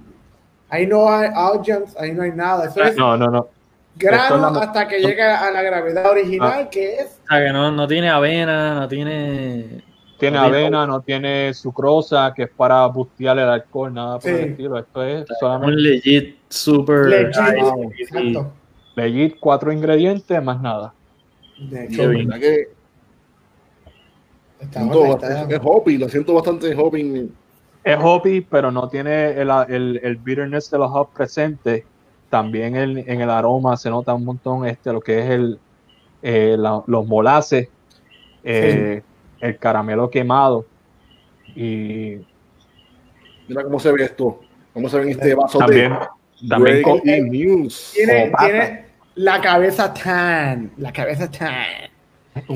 Ahí 0.69 0.87
no 0.87 1.09
hay 1.11 1.29
adjuncts, 1.35 1.97
ahí 1.99 2.13
no 2.13 2.23
hay 2.23 2.33
nada. 2.33 2.67
Eso 2.67 2.83
es 2.83 2.97
No, 2.97 3.17
no, 3.17 3.27
no. 3.29 3.49
grano 3.97 4.23
esto 4.23 4.35
es 4.37 4.41
la- 4.55 4.61
hasta 4.61 4.89
que 4.89 5.01
llega 5.01 5.47
a 5.47 5.51
la 5.51 5.63
gravedad 5.63 6.09
original, 6.11 6.63
Ah. 6.67 6.71
que 6.71 6.95
es 6.97 7.19
O 7.25 7.29
sea, 7.29 7.45
que 7.47 7.53
no, 7.53 7.71
no 7.73 7.89
tiene 7.89 8.09
avena, 8.11 8.75
no 8.75 8.89
tiene. 8.89 9.83
Tiene 10.19 10.37
No 10.37 10.45
tiene- 10.45 10.59
avena, 10.59 10.87
no 10.87 11.01
tiene 11.01 11.55
sucrosa, 11.55 12.33
que 12.37 12.43
es 12.43 12.51
para 12.51 12.85
bustear 12.87 13.39
el 13.39 13.49
alcohol, 13.49 13.93
nada 13.95 14.19
por 14.19 14.31
Sí. 14.31 14.37
el 14.37 14.51
estilo. 14.51 14.79
Esto 14.79 15.03
es 15.03 15.21
Un 15.31 15.37
solamente 15.41 15.77
legit 15.81 16.37
super. 16.51 17.07
legit. 17.07 17.37
Exacto. 17.99 18.53
Legit, 18.95 19.37
cuatro 19.41 19.73
ingredientes, 19.73 20.43
más 20.43 20.61
nada. 20.61 20.93
De 21.59 21.87
hecho, 21.87 22.03
la 22.05 22.19
verdad 22.19 22.41
que 22.41 22.69
está 24.61 24.81
siento 24.81 24.99
buena, 24.99 25.15
bastante- 25.15 25.41
está- 25.43 25.57
es 25.57 25.61
hoppy, 25.65 25.99
lo 25.99 26.09
siento 26.09 26.35
bastante 26.35 26.75
hoppy. 26.75 27.31
Es 27.83 27.99
hoppy, 28.01 28.41
pero 28.43 28.71
no 28.71 28.89
tiene 28.89 29.31
el, 29.41 29.51
el, 29.69 30.01
el 30.03 30.17
bitterness 30.17 30.71
de 30.71 30.79
los 30.79 30.91
hops 30.93 31.15
presente. 31.15 31.85
También 32.29 32.77
el- 32.77 32.99
en 32.99 33.21
el 33.21 33.31
aroma 33.31 33.77
se 33.77 33.91
nota 33.91 34.15
un 34.15 34.25
montón 34.25 34.67
este, 34.67 34.93
lo 34.93 35.01
que 35.01 35.19
es 35.19 35.31
el, 35.31 35.59
eh, 36.23 36.57
la- 36.59 36.83
los 36.87 37.07
molaces 37.07 37.69
eh, 38.45 39.03
el 39.41 39.59
caramelo 39.59 40.09
quemado 40.11 40.65
y 41.55 42.19
Mira 43.49 43.65
cómo 43.65 43.81
se 43.81 43.91
ve 43.93 44.05
esto. 44.05 44.41
Cómo 44.73 44.89
se 44.89 44.97
ve 44.99 45.03
en 45.05 45.09
este 45.11 45.35
vaso 45.35 45.59
también, 45.59 45.91
de 45.93 45.99
también 46.49 46.83
con- 46.83 47.01
News. 47.05 47.93
Tiene, 47.95 48.33
tiene 48.39 48.85
la 49.17 49.41
cabeza 49.41 49.93
tan, 49.93 50.71
la 50.79 50.93
cabeza 50.93 51.31
tan. 51.31 51.55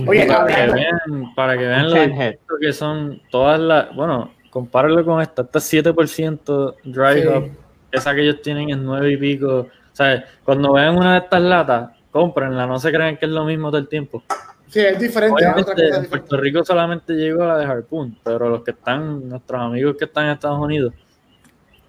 Oye, 0.06 0.26
Para 0.26 0.46
que 0.46 0.72
vean, 0.72 1.34
para 1.34 1.58
que 1.58 1.66
vean 1.66 1.90
lo 1.90 2.56
que 2.60 2.72
son 2.72 3.20
todas 3.30 3.58
las. 3.60 3.94
Bueno, 3.94 4.32
compáralo 4.50 5.04
con 5.04 5.20
esta. 5.20 5.42
Esta 5.42 5.58
es 5.58 5.64
7% 5.64 6.76
dry 6.84 7.22
Sí. 7.22 7.28
hop. 7.28 7.48
Esa 7.90 8.14
que 8.14 8.22
ellos 8.22 8.40
tienen 8.42 8.70
es 8.70 8.78
9 8.78 9.12
y 9.12 9.16
pico. 9.16 9.48
O 9.60 9.96
sea, 9.96 10.24
cuando 10.44 10.72
vean 10.72 10.96
una 10.96 11.12
de 11.14 11.18
estas 11.18 11.42
latas, 11.42 11.90
cómprenla. 12.10 12.66
No 12.66 12.78
se 12.78 12.90
crean 12.92 13.16
que 13.16 13.26
es 13.26 13.32
lo 13.32 13.44
mismo 13.44 13.68
todo 13.70 13.78
el 13.78 13.88
tiempo. 13.88 14.22
Sí, 14.68 14.80
es 14.80 14.98
diferente. 14.98 15.34
otra 15.46 15.52
cosa 15.52 15.70
en 15.72 15.76
diferente. 15.76 16.08
Puerto 16.08 16.36
Rico 16.38 16.64
solamente 16.64 17.12
llegó 17.12 17.44
la 17.44 17.58
de 17.58 17.64
Harpoon, 17.66 18.18
pero 18.24 18.48
los 18.48 18.62
que 18.64 18.72
están, 18.72 19.28
nuestros 19.28 19.60
amigos 19.60 19.96
que 19.96 20.06
están 20.06 20.24
en 20.26 20.30
Estados 20.32 20.58
Unidos, 20.60 20.92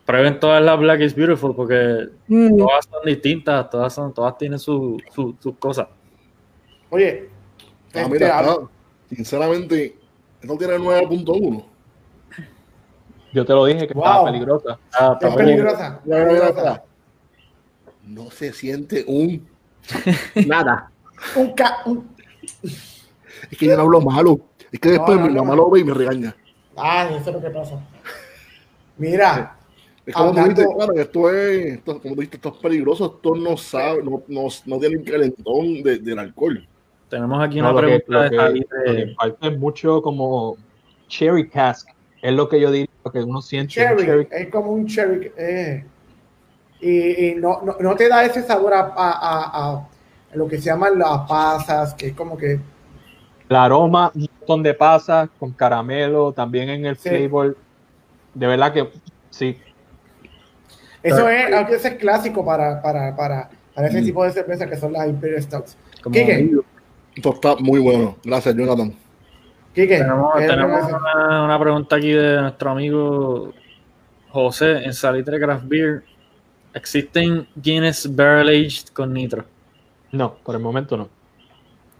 prueben 0.05 0.39
todas 0.39 0.63
las 0.63 0.79
Black 0.79 1.01
is 1.01 1.15
Beautiful 1.15 1.55
porque 1.55 2.09
Mm. 2.27 2.57
todas 2.57 2.85
son 2.85 3.03
distintas, 3.05 3.69
todas 3.69 3.93
son, 3.93 4.13
todas 4.13 4.37
tienen 4.37 4.59
su- 4.59 4.97
su- 5.13 5.35
sus 5.39 5.57
cosas. 5.57 5.87
Oye, 6.89 7.29
Ah, 7.93 8.01
este, 8.01 8.09
mira, 8.09 8.39
ah, 8.39 8.57
sinceramente, 9.09 9.95
esto 10.41 10.57
tiene 10.57 10.77
9.1. 10.77 11.65
Yo 13.33 13.45
te 13.45 13.53
lo 13.53 13.65
dije 13.65 13.87
que 13.87 13.93
Wow. 13.93 14.03
estaba 14.03 14.25
peligrosa. 14.25 14.79
Ah, 14.93 15.17
es 15.21 15.35
peligrosa. 15.35 16.01
Peligrosa. 16.05 16.83
No 18.03 18.29
se 18.31 18.53
siente 18.53 19.03
un 19.07 19.47
nada. 20.47 20.91
Un, 21.35 21.51
ca- 21.53 21.77
un- 21.85 22.09
Es 22.63 23.57
que 23.57 23.65
yo 23.65 23.75
no 23.75 23.83
hablo 23.83 24.01
malo. 24.01 24.39
Es 24.71 24.79
que 24.79 24.89
después 24.89 25.17
No, 25.17 25.23
no, 25.23 25.27
mi 25.29 25.33
no. 25.33 25.43
mamá 25.43 25.55
lo 25.55 25.69
ve 25.69 25.79
y 25.79 25.83
me 25.83 25.93
regaña. 25.93 26.35
Ah, 26.77 27.07
eso 27.11 27.29
es 27.29 27.35
lo 27.35 27.41
que 27.41 27.49
pasa. 27.49 27.79
Mira, 28.97 29.55
Es 30.05 30.13
como 30.13 30.31
tú 30.33 30.39
Hablando- 30.39 30.61
dices, 30.61 30.75
claro, 30.75 30.93
esto 30.93 31.29
es, 31.31 31.65
esto, 31.77 31.99
como 32.01 32.15
tú 32.15 32.21
dices, 32.21 32.35
esto 32.35 32.49
es 32.49 32.55
peligroso, 32.57 33.15
esto 33.15 33.35
no 33.35 33.57
sabe, 33.57 34.03
no, 34.03 34.21
no, 34.27 34.47
no 34.65 34.79
tiene 34.79 34.95
el 34.97 35.03
calentón 35.03 35.81
de- 35.83 35.97
del 35.99 36.19
alcohol. 36.19 36.67
Tenemos 37.09 37.43
aquí 37.43 37.59
No, 37.61 37.71
una 37.71 37.81
que, 37.81 37.99
pregunta 37.99 38.23
de 38.23 38.29
que- 38.29 38.91
de- 38.91 39.05
que 39.07 39.13
falta 39.15 39.47
es 39.47 39.57
mucho 39.57 40.01
como 40.01 40.57
cherry 41.07 41.49
cask. 41.49 41.89
Es 42.21 42.33
lo 42.33 42.47
que 42.49 42.59
yo 42.59 42.71
diría, 42.71 42.89
lo 43.03 43.11
que 43.11 43.19
uno 43.23 43.41
siente. 43.41 43.65
un 43.65 43.97
cherry, 43.97 44.27
es 44.31 44.47
como 44.49 44.71
un 44.71 44.85
cherry. 44.87 45.31
eh. 45.37 45.85
Y, 46.81 47.25
y 47.29 47.35
no, 47.35 47.61
no, 47.63 47.77
no 47.79 47.95
te 47.95 48.07
da 48.09 48.25
ese 48.25 48.43
sabor 48.43 48.73
a, 48.73 48.79
a- 48.81 48.91
a- 48.95 49.87
a 50.31 50.35
lo 50.35 50.47
que 50.47 50.57
se 50.57 50.65
llaman 50.65 50.99
las 50.99 51.27
pasas, 51.27 51.93
que 51.95 52.07
es 52.07 52.13
como 52.13 52.37
que 52.37 52.59
El 53.47 53.55
aroma, 53.55 54.11
un 54.13 54.21
montón 54.39 54.61
de 54.63 54.73
pasas 54.73 55.29
con 55.39 55.51
caramelo, 55.51 56.31
también 56.31 56.69
en 56.69 56.85
el 56.85 56.97
Sí. 56.97 57.09
flavor. 57.09 57.55
De 58.33 58.47
verdad 58.47 58.73
que 58.73 58.89
sí. 59.29 59.57
Eso 61.05 61.29
es, 61.29 61.85
es 61.85 61.93
clásico 61.95 62.43
para, 62.45 62.81
para, 62.81 63.15
para, 63.15 63.49
para 63.73 63.87
ese 63.87 64.01
Mm. 64.01 64.05
tipo 64.05 64.23
de 64.23 64.31
cerveza 64.31 64.67
que 64.67 64.75
son 64.77 64.93
las 64.93 65.07
Imperial 65.07 65.41
Stouts. 65.41 65.77
Quique, 66.03 66.51
Esto 67.15 67.33
está 67.33 67.55
muy 67.57 67.79
bueno. 67.79 68.15
Gracias, 68.23 68.55
Jonathan. 68.55 68.93
Quique, 69.73 69.97
Tenemos, 69.97 70.33
¿qué 70.35 70.45
es 70.45 70.47
lo 70.47 70.55
que 70.55 70.61
tenemos 70.61 70.91
una, 71.01 71.43
una 71.45 71.59
pregunta 71.59 71.95
aquí 71.97 72.11
de 72.11 72.41
nuestro 72.41 72.69
amigo 72.71 73.53
José 74.29 74.83
en 74.85 74.93
Salitre 74.93 75.39
Craft 75.39 75.63
Beer. 75.67 76.03
¿Existen 76.73 77.47
Guinness 77.55 78.13
Barrel 78.13 78.49
Aged 78.49 78.89
con 78.93 79.13
nitro? 79.13 79.45
No, 80.11 80.35
por 80.43 80.55
el 80.55 80.61
momento 80.61 80.97
no. 80.97 81.09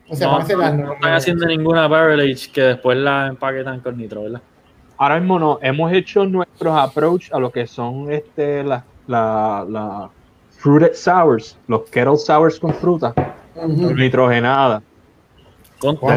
o 0.09 0.15
sea, 0.15 0.27
no, 0.27 0.39
no- 0.39 0.57
las- 0.57 0.73
no 0.75 0.93
están 0.93 1.13
haciendo 1.13 1.45
ninguna 1.47 1.87
Barrel 1.87 2.19
Age 2.19 2.51
que 2.51 2.61
después 2.61 2.97
la 2.97 3.27
empaquetan 3.27 3.79
con 3.79 3.97
nitro, 3.97 4.23
¿verdad? 4.23 4.41
Ahora 4.97 5.19
mismo 5.19 5.39
no. 5.39 5.59
Hemos 5.61 5.91
hecho 5.93 6.25
nuestros 6.25 6.77
approach 6.77 7.31
a 7.33 7.39
lo 7.39 7.51
que 7.51 7.67
son 7.67 8.11
este 8.11 8.63
las 8.63 8.83
la, 9.07 9.65
la 9.69 10.09
fruited 10.57 10.93
sours, 10.93 11.57
los 11.67 11.83
kettle 11.89 12.17
sours 12.17 12.59
con 12.59 12.73
fruta, 12.73 13.13
nitrogenada. 13.95 14.81
Con 15.79 15.97
Wow. 15.99 16.09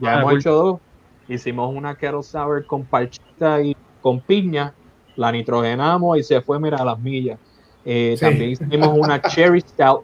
Ya, 0.00 0.16
Ah, 0.16 0.20
hemos 0.20 0.34
hecho 0.34 0.52
dos. 0.52 0.80
Hicimos 1.28 1.74
una 1.74 1.94
kettle 1.94 2.22
sour 2.22 2.66
con 2.66 2.84
parchita 2.84 3.60
y 3.62 3.76
con 4.00 4.20
piña. 4.20 4.74
La 5.16 5.30
nitrogenamos 5.30 6.18
y 6.18 6.22
se 6.22 6.40
fue, 6.40 6.58
mira, 6.58 6.78
a 6.78 6.84
las 6.84 6.98
millas. 6.98 7.38
Eh, 7.84 8.16
Sí. 8.18 8.24
También 8.24 8.50
hicimos 8.50 8.88
una 8.98 9.20
cherry 9.22 9.60
stout 9.60 10.02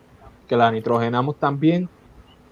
que 0.49 0.57
la 0.57 0.71
nitrogenamos 0.71 1.37
también. 1.39 1.89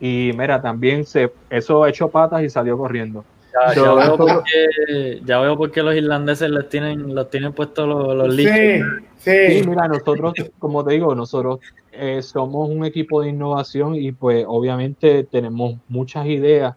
Y 0.00 0.32
mira, 0.36 0.60
también 0.60 1.04
se, 1.04 1.32
eso 1.50 1.86
echó 1.86 2.08
patas 2.08 2.42
y 2.42 2.50
salió 2.50 2.76
corriendo. 2.76 3.24
Ya, 3.52 3.94
veo 3.94 4.16
por 4.16 4.44
qué, 4.44 5.20
ya 5.24 5.40
veo 5.40 5.56
por 5.56 5.70
qué 5.70 5.82
los 5.82 5.94
irlandeses 5.94 6.50
les 6.50 6.68
tienen, 6.68 7.14
los 7.14 7.30
tienen 7.30 7.52
puestos 7.52 7.88
los, 7.88 8.14
los 8.14 8.34
Sí, 8.34 8.42
leaches. 8.44 8.84
Sí, 9.18 9.62
sí. 9.62 9.68
mira, 9.68 9.88
nosotros, 9.88 10.34
como 10.58 10.84
te 10.84 10.94
digo, 10.94 11.14
nosotros 11.14 11.58
eh, 11.92 12.22
somos 12.22 12.68
un 12.70 12.84
equipo 12.84 13.22
de 13.22 13.30
innovación 13.30 13.94
y 13.94 14.12
pues 14.12 14.44
obviamente 14.46 15.24
tenemos 15.24 15.76
muchas 15.88 16.26
ideas 16.26 16.74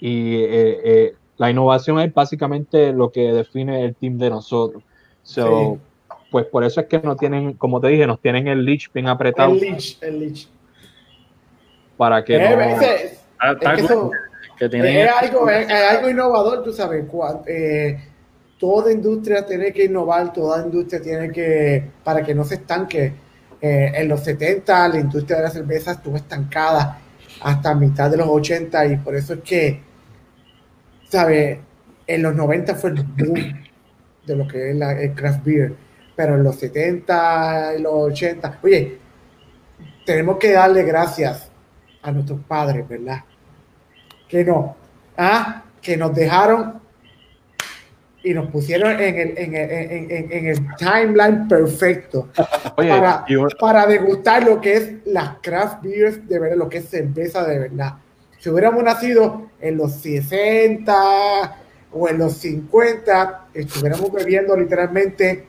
y 0.00 0.36
eh, 0.36 0.80
eh, 0.84 1.14
la 1.36 1.50
innovación 1.50 2.00
es 2.00 2.12
básicamente 2.12 2.92
lo 2.92 3.10
que 3.12 3.32
define 3.32 3.84
el 3.84 3.94
team 3.94 4.18
de 4.18 4.30
nosotros. 4.30 4.82
So, 5.22 5.78
Pues 6.30 6.46
por 6.46 6.64
eso 6.64 6.80
es 6.80 6.86
que 6.88 6.98
no 6.98 7.16
tienen, 7.16 7.54
como 7.54 7.80
te 7.80 7.88
dije, 7.88 8.06
nos 8.06 8.20
tienen 8.20 8.48
el 8.48 8.64
leash 8.64 8.86
bien 8.92 9.08
apretado 9.08 9.52
El 9.52 9.60
leech, 9.60 10.02
el 10.02 10.20
leech. 10.20 10.48
para 11.96 12.24
que 12.24 12.36
Eh, 12.36 12.56
no... 12.56 12.80
es 13.60 13.76
que 13.76 13.80
eso- 13.80 14.10
que 14.58 15.02
es, 15.02 15.10
algo, 15.10 15.48
es, 15.48 15.66
es 15.66 15.90
algo 15.90 16.10
innovador, 16.10 16.62
tú 16.62 16.72
sabes. 16.72 17.04
eh, 17.46 17.98
toda 18.58 18.92
industria 18.92 19.46
tiene 19.46 19.72
que 19.72 19.84
innovar, 19.84 20.32
toda 20.32 20.64
industria 20.64 21.00
tiene 21.00 21.30
que, 21.30 21.82
para 22.02 22.22
que 22.22 22.34
no 22.34 22.44
se 22.44 22.56
estanque. 22.56 23.12
Eh, 23.60 23.92
en 23.92 24.08
los 24.08 24.22
70 24.22 24.88
la 24.88 25.00
industria 25.00 25.38
de 25.38 25.42
la 25.42 25.50
cerveza 25.50 25.90
estuvo 25.90 26.16
estancada 26.16 27.00
hasta 27.42 27.74
mitad 27.74 28.08
de 28.08 28.16
los 28.16 28.28
80 28.28 28.86
y 28.86 28.96
por 28.98 29.16
eso 29.16 29.34
es 29.34 29.40
que, 29.40 29.80
¿sabes? 31.08 31.58
En 32.06 32.22
los 32.22 32.34
90 32.34 32.74
fue 32.76 32.90
el 32.90 33.02
boom 33.02 33.64
de 34.26 34.36
lo 34.36 34.46
que 34.46 34.70
es 34.70 34.76
la, 34.76 34.92
el 34.92 35.12
craft 35.12 35.44
beer, 35.44 35.74
pero 36.14 36.36
en 36.36 36.44
los 36.44 36.56
70 36.56 37.74
y 37.78 37.82
los 37.82 37.92
80, 37.94 38.60
oye, 38.62 38.98
tenemos 40.06 40.38
que 40.38 40.52
darle 40.52 40.82
gracias 40.84 41.50
a 42.02 42.12
nuestros 42.12 42.40
padres, 42.46 42.88
¿verdad? 42.88 43.24
Que 44.28 44.44
no, 44.44 44.76
ah, 45.16 45.62
que 45.80 45.96
nos 45.96 46.14
dejaron 46.14 46.80
y 48.22 48.34
nos 48.34 48.50
pusieron 48.50 49.00
en 49.00 49.14
el, 49.18 49.38
en 49.38 49.54
el, 49.54 49.70
en- 50.32 50.46
el 50.46 50.76
timeline 50.76 51.46
perfecto 51.48 52.28
Oye, 52.76 52.88
para, 52.90 53.24
un- 53.30 53.48
para 53.60 53.86
degustar 53.86 54.44
lo 54.44 54.60
que 54.60 54.74
es 54.74 54.92
las 55.06 55.36
craft 55.40 55.82
beers 55.82 56.28
de 56.28 56.38
verdad, 56.38 56.56
lo 56.56 56.68
que 56.68 56.78
es 56.78 56.88
cerveza 56.88 57.44
de 57.46 57.58
verdad. 57.58 57.94
Si 58.38 58.50
hubiéramos 58.50 58.82
nacido 58.84 59.50
en 59.60 59.76
los 59.76 59.92
60 59.94 61.56
o 61.92 62.08
en 62.08 62.18
los 62.18 62.34
50, 62.34 63.46
estuviéramos 63.54 64.12
bebiendo 64.12 64.56
literalmente, 64.56 65.46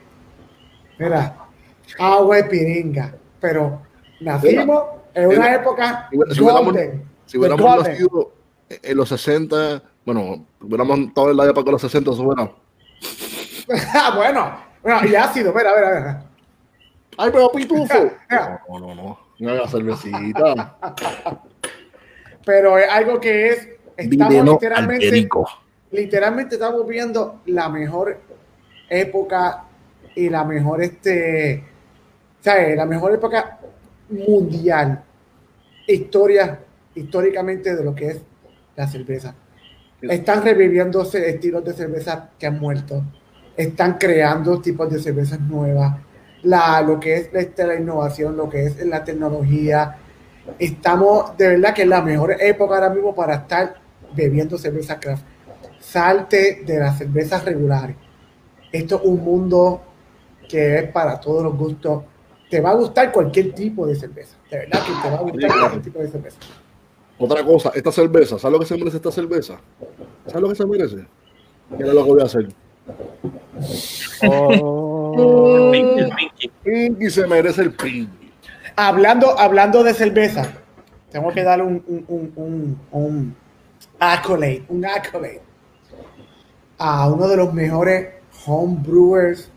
mira, 0.98 1.36
agua 1.98 2.36
de 2.36 2.44
piringa. 2.44 3.14
Pero 3.40 3.82
nacimos 4.20 4.84
en 5.14 5.26
una 5.28 5.54
época 5.54 6.08
si 6.10 6.16
hubiéramos- 6.16 6.64
golden. 6.64 7.04
Si 7.26 7.38
hubiéramos 7.38 7.88
nacido 7.88 8.32
en 8.70 8.96
los 8.96 9.08
60, 9.08 9.82
bueno, 10.06 10.46
hubiéramos 10.60 10.98
estado 11.00 11.30
en 11.32 11.36
la 11.36 11.44
época 11.46 11.66
de 11.66 11.72
los 11.72 11.82
60, 11.82 12.10
eso. 12.10 12.56
Ah, 13.94 14.14
bueno, 14.16 14.58
bueno, 14.82 15.06
y 15.06 15.14
ácido, 15.14 15.52
mira, 15.54 15.72
mira, 15.76 16.00
mira. 16.00 16.24
¡Ay, 17.16 17.30
pero 17.32 17.52
pitufo! 17.54 18.10
No, 18.68 18.78
no, 18.78 18.94
no. 18.94 19.30
No 19.38 19.50
haga 19.50 19.68
cervecita. 19.68 20.76
Pero 22.44 22.78
es 22.78 22.90
algo 22.90 23.20
que 23.20 23.48
es, 23.48 23.68
estamos 23.96 24.44
literalmente, 24.44 25.10
perico. 25.10 25.48
literalmente 25.90 26.54
estamos 26.56 26.86
viendo 26.86 27.40
la 27.46 27.68
mejor 27.68 28.18
época 28.88 29.64
y 30.14 30.28
la 30.28 30.44
mejor, 30.44 30.82
este, 30.82 31.64
¿sabes? 32.40 32.76
La 32.76 32.86
mejor 32.86 33.14
época 33.14 33.58
mundial, 34.08 35.02
historia, 35.86 36.60
históricamente 36.94 37.76
de 37.76 37.84
lo 37.84 37.94
que 37.94 38.08
es 38.08 38.22
la 38.80 38.88
cerveza. 38.88 39.34
Están 40.00 40.42
reviviendo 40.42 41.02
estilos 41.02 41.64
de 41.64 41.74
cerveza 41.74 42.30
que 42.38 42.46
han 42.46 42.58
muerto. 42.58 43.04
Están 43.56 43.98
creando 43.98 44.60
tipos 44.60 44.90
de 44.90 44.98
cervezas 44.98 45.40
nuevas. 45.40 45.98
La, 46.42 46.80
lo 46.80 46.98
que 46.98 47.16
es 47.16 47.32
la, 47.32 47.40
este, 47.40 47.66
la 47.66 47.74
innovación, 47.74 48.36
lo 48.36 48.48
que 48.48 48.64
es 48.64 48.86
la 48.86 49.04
tecnología. 49.04 49.98
Estamos, 50.58 51.36
de 51.36 51.48
verdad 51.48 51.74
que 51.74 51.82
es 51.82 51.88
la 51.88 52.00
mejor 52.00 52.36
época 52.40 52.76
ahora 52.76 52.88
mismo 52.88 53.14
para 53.14 53.34
estar 53.34 53.74
bebiendo 54.14 54.56
cerveza 54.56 54.98
craft. 54.98 55.24
Salte 55.78 56.62
de 56.64 56.78
las 56.78 56.96
cervezas 56.96 57.44
regulares. 57.44 57.96
Esto 58.72 58.96
es 58.96 59.02
un 59.04 59.22
mundo 59.22 59.82
que 60.48 60.78
es 60.78 60.90
para 60.90 61.20
todos 61.20 61.44
los 61.44 61.56
gustos. 61.56 62.04
Te 62.48 62.62
va 62.62 62.70
a 62.70 62.74
gustar 62.74 63.12
cualquier 63.12 63.52
tipo 63.52 63.86
de 63.86 63.94
cerveza. 63.94 64.36
De 64.50 64.58
verdad 64.58 64.80
que 64.82 64.92
te 65.02 65.10
va 65.14 65.18
a 65.18 65.22
gustar 65.22 65.50
cualquier 65.50 65.82
tipo 65.82 65.98
de 65.98 66.08
cerveza. 66.08 66.38
Otra 67.22 67.44
cosa, 67.44 67.70
esta 67.74 67.92
cerveza, 67.92 68.38
¿sabes 68.38 68.52
lo 68.52 68.58
que 68.60 68.66
se 68.66 68.78
merece 68.78 68.96
esta 68.96 69.12
cerveza? 69.12 69.60
¿Sabes 70.26 70.40
lo 70.40 70.48
que 70.48 70.54
se 70.54 70.64
merece? 70.64 71.04
Mira 71.68 71.92
lo 71.92 72.02
que 72.02 72.10
voy 72.10 72.20
a 72.22 72.24
hacer. 72.24 72.48
Oh. 74.26 75.70
Pinky, 75.70 76.00
el 76.00 76.10
Pinky. 76.14 76.50
Pinky 76.64 77.10
se 77.10 77.26
merece 77.26 77.60
el 77.60 77.72
Pinky. 77.74 78.32
Hablando, 78.74 79.38
hablando 79.38 79.82
de 79.82 79.92
cerveza, 79.92 80.50
tengo 81.10 81.30
que 81.30 81.42
darle 81.42 81.64
un, 81.64 81.84
un, 81.86 82.04
un, 82.08 82.32
un, 82.36 82.78
un 82.90 83.36
accolade, 83.98 84.64
un 84.70 84.86
accolade 84.86 85.42
a 86.78 87.06
uno 87.10 87.28
de 87.28 87.36
los 87.36 87.52
mejores 87.52 88.14
homebrewers 88.46 89.50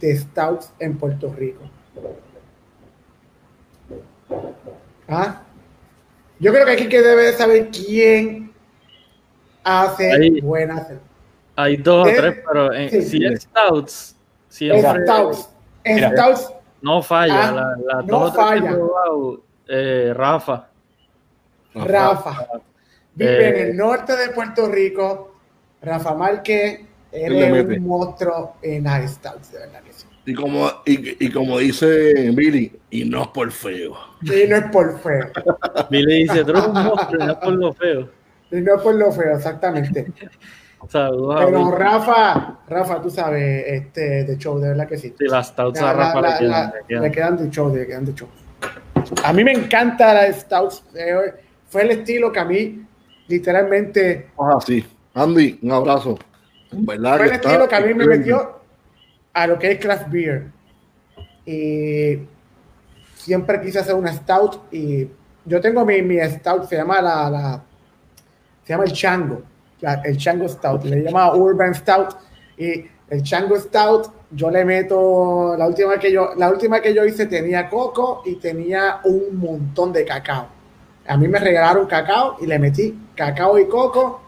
de 0.00 0.16
stouts 0.16 0.72
en 0.80 0.98
Puerto 0.98 1.32
Rico. 1.32 1.62
¿Ah? 5.08 5.42
Yo 6.40 6.52
creo 6.52 6.64
que 6.66 6.72
aquí 6.72 6.88
que 6.88 7.02
debe 7.02 7.32
saber 7.34 7.68
quién 7.68 8.52
hace 9.62 10.10
Ahí. 10.12 10.40
buenas. 10.40 10.88
Hay 11.56 11.76
dos 11.76 12.08
o 12.08 12.10
tres, 12.10 12.38
pero 12.46 12.72
en, 12.72 12.88
sí. 12.90 13.02
si 13.02 13.24
es 13.26 13.42
Stouts, 13.42 14.16
siempre 14.48 15.02
Stouts. 15.04 15.50
Mira. 15.84 16.10
Stouts 16.12 16.52
no 16.82 17.02
falla. 17.02 17.48
Ah, 17.48 17.76
la, 17.84 18.02
no 18.02 18.32
falla. 18.32 18.76
eh, 19.68 20.12
Rafa. 20.16 20.68
Rafa. 21.74 22.48
Vive 23.14 23.48
Eh, 23.48 23.48
en 23.60 23.68
el 23.70 23.76
norte 23.76 24.16
de 24.16 24.30
Puerto 24.30 24.68
Rico. 24.68 25.34
Rafa 25.82 26.14
Márquez, 26.14 26.80
es 27.12 27.30
un 27.30 27.86
monstruo 27.86 28.56
en 28.62 28.86
stouts, 29.08 29.52
de 29.52 29.58
verdad. 29.60 29.80
Y 30.30 30.34
como, 30.34 30.70
y, 30.86 31.26
y 31.26 31.30
como 31.32 31.58
dice 31.58 32.30
Billy, 32.32 32.70
y 32.90 33.04
no 33.04 33.22
es 33.22 33.28
por 33.28 33.50
feo. 33.50 33.96
Y 34.22 34.46
no 34.48 34.56
es 34.56 34.64
por 34.70 34.96
feo. 35.00 35.26
Y 35.90 36.02
le 36.06 36.14
dice, 36.14 36.44
tú 36.44 36.50
eres 36.52 36.66
un 36.66 36.72
monstruo, 36.84 37.26
no 37.26 37.32
es 37.32 37.38
por 37.38 37.52
lo 37.54 37.72
feo. 37.72 38.08
Y 38.52 38.60
no 38.60 38.76
es 38.76 38.80
por 38.82 38.94
lo 38.94 39.10
feo, 39.10 39.34
exactamente. 39.36 40.06
Saludos 40.88 41.42
a 41.42 41.46
Pero. 41.46 41.70
Rafa, 41.72 42.58
Rafa, 42.68 43.02
tú 43.02 43.10
sabes, 43.10 43.64
este, 43.66 44.22
de 44.24 44.38
show, 44.38 44.60
de 44.60 44.68
verdad 44.68 44.86
que 44.86 44.96
sí. 44.98 45.12
Sí, 45.18 45.24
las 45.26 45.48
Stouts 45.48 45.80
a 45.80 45.92
Rafa 45.92 46.20
la- 46.20 46.30
le 46.30 46.38
quedan, 46.38 46.50
la- 46.50 46.66
le 46.74 46.86
quedan. 46.86 47.02
le 47.02 47.10
quedan 47.10 47.36
de 47.36 47.50
show, 47.50 47.74
le 47.74 47.86
quedan 47.88 48.04
de 48.04 48.14
show. 48.14 48.28
A 49.24 49.32
mí 49.32 49.42
me 49.42 49.52
encanta 49.52 50.14
la 50.14 50.32
Stouts. 50.32 50.84
eh, 50.94 51.16
Fue 51.68 51.82
el 51.82 51.90
estilo 51.90 52.30
que 52.30 52.38
a 52.38 52.44
mí, 52.44 52.84
literalmente, 53.26 54.28
Ah, 54.38 54.58
sí. 54.64 54.86
Andy, 55.14 55.58
un 55.62 55.72
abrazo. 55.72 56.18
¿Verdad 56.70 57.16
fue 57.16 57.26
el 57.26 57.32
estilo 57.32 57.68
que 57.68 57.74
a 57.74 57.80
mí 57.80 57.94
me 57.94 58.06
metió 58.06 58.59
a 59.32 59.46
lo 59.46 59.58
que 59.58 59.72
es 59.72 59.78
craft 59.80 60.08
beer. 60.10 60.46
Y 61.46 62.18
siempre 63.16 63.60
quise 63.60 63.78
hacer 63.78 63.94
una 63.94 64.12
stout 64.12 64.72
y 64.72 65.08
yo 65.44 65.60
tengo 65.60 65.84
mi, 65.84 66.02
mi 66.02 66.18
stout, 66.28 66.64
se 66.68 66.76
llama 66.76 67.00
la, 67.00 67.30
la- 67.30 67.62
se 68.64 68.72
llama 68.72 68.84
el 68.84 68.92
chango, 68.92 69.42
la- 69.80 70.00
el 70.04 70.16
chango 70.16 70.48
stout, 70.48 70.84
le 70.84 71.02
llama 71.02 71.34
urban 71.34 71.74
stout 71.74 72.14
y 72.56 72.84
el 73.08 73.22
chango 73.22 73.58
stout 73.58 74.08
yo 74.32 74.48
le 74.50 74.64
meto 74.64 75.56
la 75.56 75.66
última 75.66 75.98
que 75.98 76.12
yo 76.12 76.30
la 76.36 76.48
última 76.50 76.80
que 76.80 76.94
yo 76.94 77.04
hice 77.04 77.26
tenía 77.26 77.68
coco 77.68 78.22
y 78.24 78.36
tenía 78.36 79.00
un 79.04 79.36
montón 79.38 79.92
de 79.92 80.04
cacao. 80.04 80.46
A 81.08 81.16
mí 81.16 81.26
me 81.26 81.40
regalaron 81.40 81.86
cacao 81.86 82.36
y 82.40 82.46
le 82.46 82.58
metí 82.58 82.96
cacao 83.16 83.58
y 83.58 83.66
coco 83.66 84.20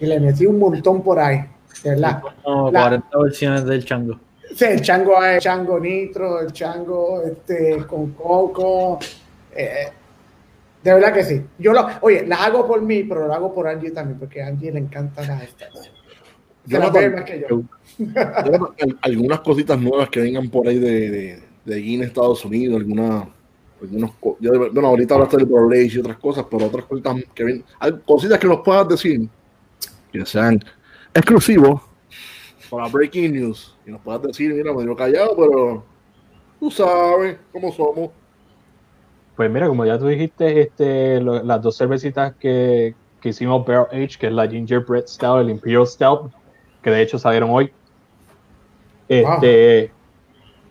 y 0.00 0.06
le 0.06 0.18
metí 0.18 0.44
un 0.46 0.58
montón 0.58 1.02
por 1.02 1.20
ahí, 1.20 1.44
¿verdad? 1.84 2.20
Como 2.42 2.70
La- 2.72 2.80
40 2.80 3.18
versiones 3.18 3.64
del 3.64 3.84
chango. 3.84 4.18
Sí, 4.54 4.64
el 4.64 4.80
chango 4.80 5.22
es 5.24 5.42
chango 5.42 5.78
nitro, 5.78 6.40
el 6.40 6.52
chango 6.52 7.22
este, 7.22 7.84
con 7.86 8.12
coco. 8.12 8.98
eh, 9.54 9.88
de 10.82 10.94
verdad 10.94 11.12
que 11.12 11.24
sí. 11.24 11.42
Yo 11.58 11.72
lo, 11.72 11.86
oye, 12.02 12.24
las 12.26 12.40
hago 12.40 12.66
por 12.66 12.80
mí, 12.82 13.02
pero 13.04 13.26
lo 13.26 13.34
hago 13.34 13.54
por 13.54 13.66
Angie 13.66 13.90
también, 13.90 14.18
porque 14.18 14.42
a 14.42 14.46
Angie 14.46 14.72
le 14.72 14.78
encantan 14.78 15.26
las 15.26 15.42
estas. 15.42 15.90
Yo 16.66 16.78
las 16.78 16.92
más 16.92 17.24
que 17.24 17.44
yo. 17.48 17.62
Algunas 19.02 19.40
cositas 19.40 19.78
nuevas 19.78 20.08
que 20.08 20.20
vengan 20.20 20.48
por 20.48 20.68
ahí 20.68 20.78
de, 20.78 21.10
de, 21.10 21.42
de 21.64 22.04
Estados 22.04 22.44
Unidos, 22.44 22.76
alguna, 22.76 23.28
algunos, 23.80 24.12
yo- 24.40 24.70
bueno, 24.72 24.88
ahorita 24.88 25.14
hablaste 25.14 25.38
del 25.38 25.46
Broadway 25.46 25.88
y 25.92 25.98
otras 25.98 26.18
cosas, 26.18 26.46
pero 26.50 26.66
otras 26.66 26.84
cositas 26.84 27.16
que 27.34 27.44
ven, 27.44 27.64
hay 27.80 27.92
cositas 28.06 28.38
que 28.38 28.46
nos 28.46 28.60
puedas 28.60 28.88
decir 28.88 29.28
que 30.12 30.24
sean 30.26 30.62
exclusivos 31.12 31.80
para 32.70 32.88
Breaking 32.88 33.32
News, 33.32 33.76
que 33.84 33.90
nos 33.90 34.00
puedas 34.02 34.22
decir, 34.22 34.52
mira, 34.54 34.72
me 34.72 34.82
dio 34.82 34.96
callado, 34.96 35.36
pero 35.36 35.84
tú 36.60 36.70
sabes 36.70 37.38
cómo 37.52 37.72
somos. 37.72 38.10
Pues 39.36 39.50
mira, 39.50 39.68
como 39.68 39.84
ya 39.84 39.98
tú 39.98 40.06
dijiste, 40.08 40.60
este, 40.62 41.20
lo- 41.20 41.42
las 41.42 41.62
dos 41.62 41.76
cervecitas 41.76 42.34
que, 42.36 42.94
que 43.20 43.28
hicimos 43.28 43.64
Barrel 43.64 43.86
Age, 44.04 44.18
que 44.18 44.26
es 44.26 44.32
la 44.32 44.48
Gingerbread 44.48 45.06
Stout, 45.06 45.40
el 45.42 45.50
Imperial 45.50 45.86
Stout, 45.86 46.32
que 46.82 46.90
de 46.90 47.02
hecho 47.02 47.18
salieron 47.18 47.50
hoy. 47.50 47.72
Este, 49.08 49.92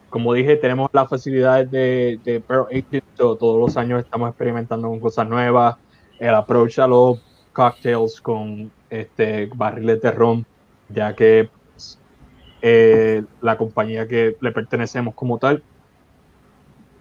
Como 0.09 0.33
dije, 0.33 0.55
tenemos 0.57 0.89
las 0.93 1.09
facilidades 1.09 1.69
de, 1.71 2.19
de 2.23 2.43
Barrel 2.47 2.83
Age, 2.91 3.01
todos 3.15 3.59
los 3.59 3.75
años 3.77 4.03
estamos 4.03 4.29
experimentando 4.29 4.87
con 4.89 4.99
cosas 4.99 5.27
nuevas, 5.27 5.75
el 6.19 6.33
approach 6.33 6.79
a 6.79 6.87
los 6.87 7.19
cocktails 7.53 8.21
con 8.21 8.71
este, 8.89 9.49
barriles 9.55 10.01
de 10.01 10.11
ron, 10.11 10.45
ya 10.89 11.13
que 11.15 11.49
eh, 12.61 13.23
la 13.41 13.57
compañía 13.57 14.07
que 14.07 14.35
le 14.39 14.51
pertenecemos 14.51 15.13
como 15.13 15.37
tal 15.37 15.63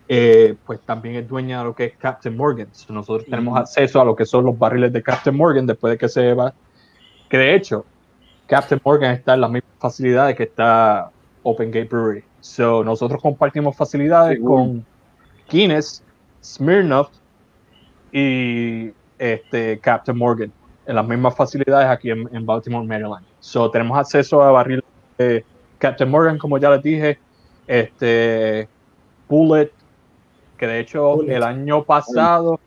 eh, 0.08 0.54
pues 0.64 0.80
también 0.80 1.16
es 1.16 1.28
dueña 1.28 1.58
de 1.58 1.64
lo 1.64 1.74
que 1.74 1.86
es 1.86 1.96
Captain 1.96 2.36
Morgan. 2.36 2.68
So, 2.72 2.92
nosotros 2.92 3.28
tenemos 3.28 3.58
acceso 3.58 4.00
a 4.00 4.04
lo 4.04 4.14
que 4.14 4.24
son 4.24 4.44
los 4.44 4.56
barriles 4.56 4.92
de 4.92 5.02
Captain 5.02 5.36
Morgan 5.36 5.66
después 5.66 5.92
de 5.92 5.98
que 5.98 6.08
se 6.08 6.32
va. 6.32 6.54
Que 7.28 7.38
de 7.38 7.54
hecho, 7.54 7.84
Captain 8.46 8.80
Morgan 8.84 9.12
está 9.12 9.34
en 9.34 9.40
las 9.40 9.50
mismas 9.50 9.72
facilidades 9.78 10.36
que 10.36 10.44
está 10.44 11.10
Open 11.42 11.70
Gate 11.72 11.88
Brewery. 11.88 12.22
So, 12.40 12.84
nosotros 12.84 13.20
compartimos 13.20 13.76
facilidades 13.76 14.38
con 14.40 14.86
Guinness, 15.50 16.04
Smirnoff 16.40 17.10
y 18.12 18.92
este, 19.18 19.80
Captain 19.80 20.16
Morgan 20.16 20.52
en 20.86 20.94
las 20.94 21.06
mismas 21.06 21.34
facilidades 21.34 21.88
aquí 21.88 22.10
en, 22.10 22.28
en 22.32 22.46
Baltimore, 22.46 22.86
Maryland. 22.86 23.26
So, 23.40 23.68
tenemos 23.72 23.98
acceso 23.98 24.40
a 24.40 24.52
barriles 24.52 24.84
de 25.18 25.44
Captain 25.78 26.10
Morgan, 26.10 26.38
como 26.38 26.58
ya 26.58 26.70
les 26.70 26.82
dije, 26.82 27.18
este, 27.66 28.68
Bullet, 29.28 29.70
que 30.56 30.66
de 30.66 30.80
hecho 30.80 31.16
Bullet. 31.16 31.36
el 31.36 31.42
año 31.42 31.82
pasado 31.84 32.58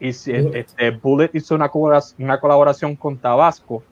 hice- 0.00 0.42
Bullet. 0.42 0.60
este, 0.60 0.90
Bullet 0.90 1.30
hizo 1.34 1.54
una, 1.54 1.68
colabora- 1.68 2.14
una 2.18 2.40
colaboración 2.40 2.96
con 2.96 3.16
Tabasco 3.18 3.82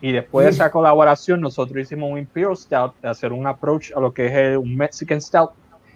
y 0.00 0.12
después 0.12 0.44
de 0.46 0.50
esa 0.52 0.70
colaboración 0.70 1.40
nosotros 1.40 1.76
hicimos 1.82 2.10
un 2.10 2.18
Imperial 2.18 2.56
Stout, 2.56 2.94
de 3.02 3.08
hacer 3.08 3.32
un 3.32 3.46
approach 3.46 3.90
a 3.96 4.00
lo 4.00 4.12
que 4.12 4.26
es 4.26 4.32
el- 4.32 4.58
un 4.58 4.76
Mexican 4.76 5.20
Stout 5.20 5.50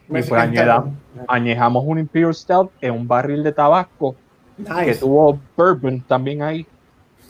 y 0.09 0.13
pues 0.13 0.33
añadamos- 0.33 0.95
añejamos 1.29 1.85
un 1.87 1.99
Imperial 2.01 2.35
Stout 2.35 2.71
en 2.81 2.93
un 2.93 3.07
barril 3.09 3.43
de 3.45 3.53
Tabasco 3.53 4.17
que 4.57 4.87
Nice. 4.87 4.97
tuvo 5.01 5.39
bourbon 5.57 6.01
también 6.03 6.43
ahí. 6.43 6.67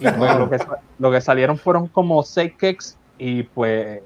Y 0.01 0.09
pues 0.09 0.37
lo 0.37 0.51
que, 0.51 0.59
lo 0.99 1.11
que 1.13 1.21
salieron 1.21 1.57
fueron 1.59 1.87
como 1.87 2.23
seis 2.25 2.53
cakes 2.57 2.97
y 3.19 3.43
pues, 3.45 4.01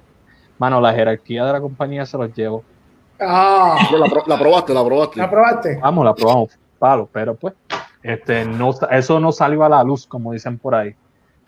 mano, 0.58 0.80
la 0.80 0.92
jerarquía 0.92 1.44
de 1.44 1.52
la 1.52 1.60
compañía 1.60 2.04
se 2.06 2.16
los 2.18 2.32
llevó. 2.34 2.64
Ah, 3.20 3.88
La, 3.92 4.06
pro- 4.06 4.24
la 4.26 4.38
probaste, 4.38 4.74
la 4.74 4.84
probaste. 4.84 5.18
¿la 5.20 5.30
probaste? 5.30 5.76
Vamos, 5.80 6.04
la 6.04 6.14
probamos, 6.14 6.58
palo, 6.78 7.08
pero 7.10 7.34
pues, 7.34 7.54
este, 8.02 8.44
no, 8.44 8.72
eso 8.90 9.18
no 9.20 9.32
salió 9.32 9.64
a 9.64 9.68
la 9.68 9.82
luz, 9.82 10.06
como 10.06 10.32
dicen 10.32 10.58
por 10.58 10.74
ahí. 10.74 10.94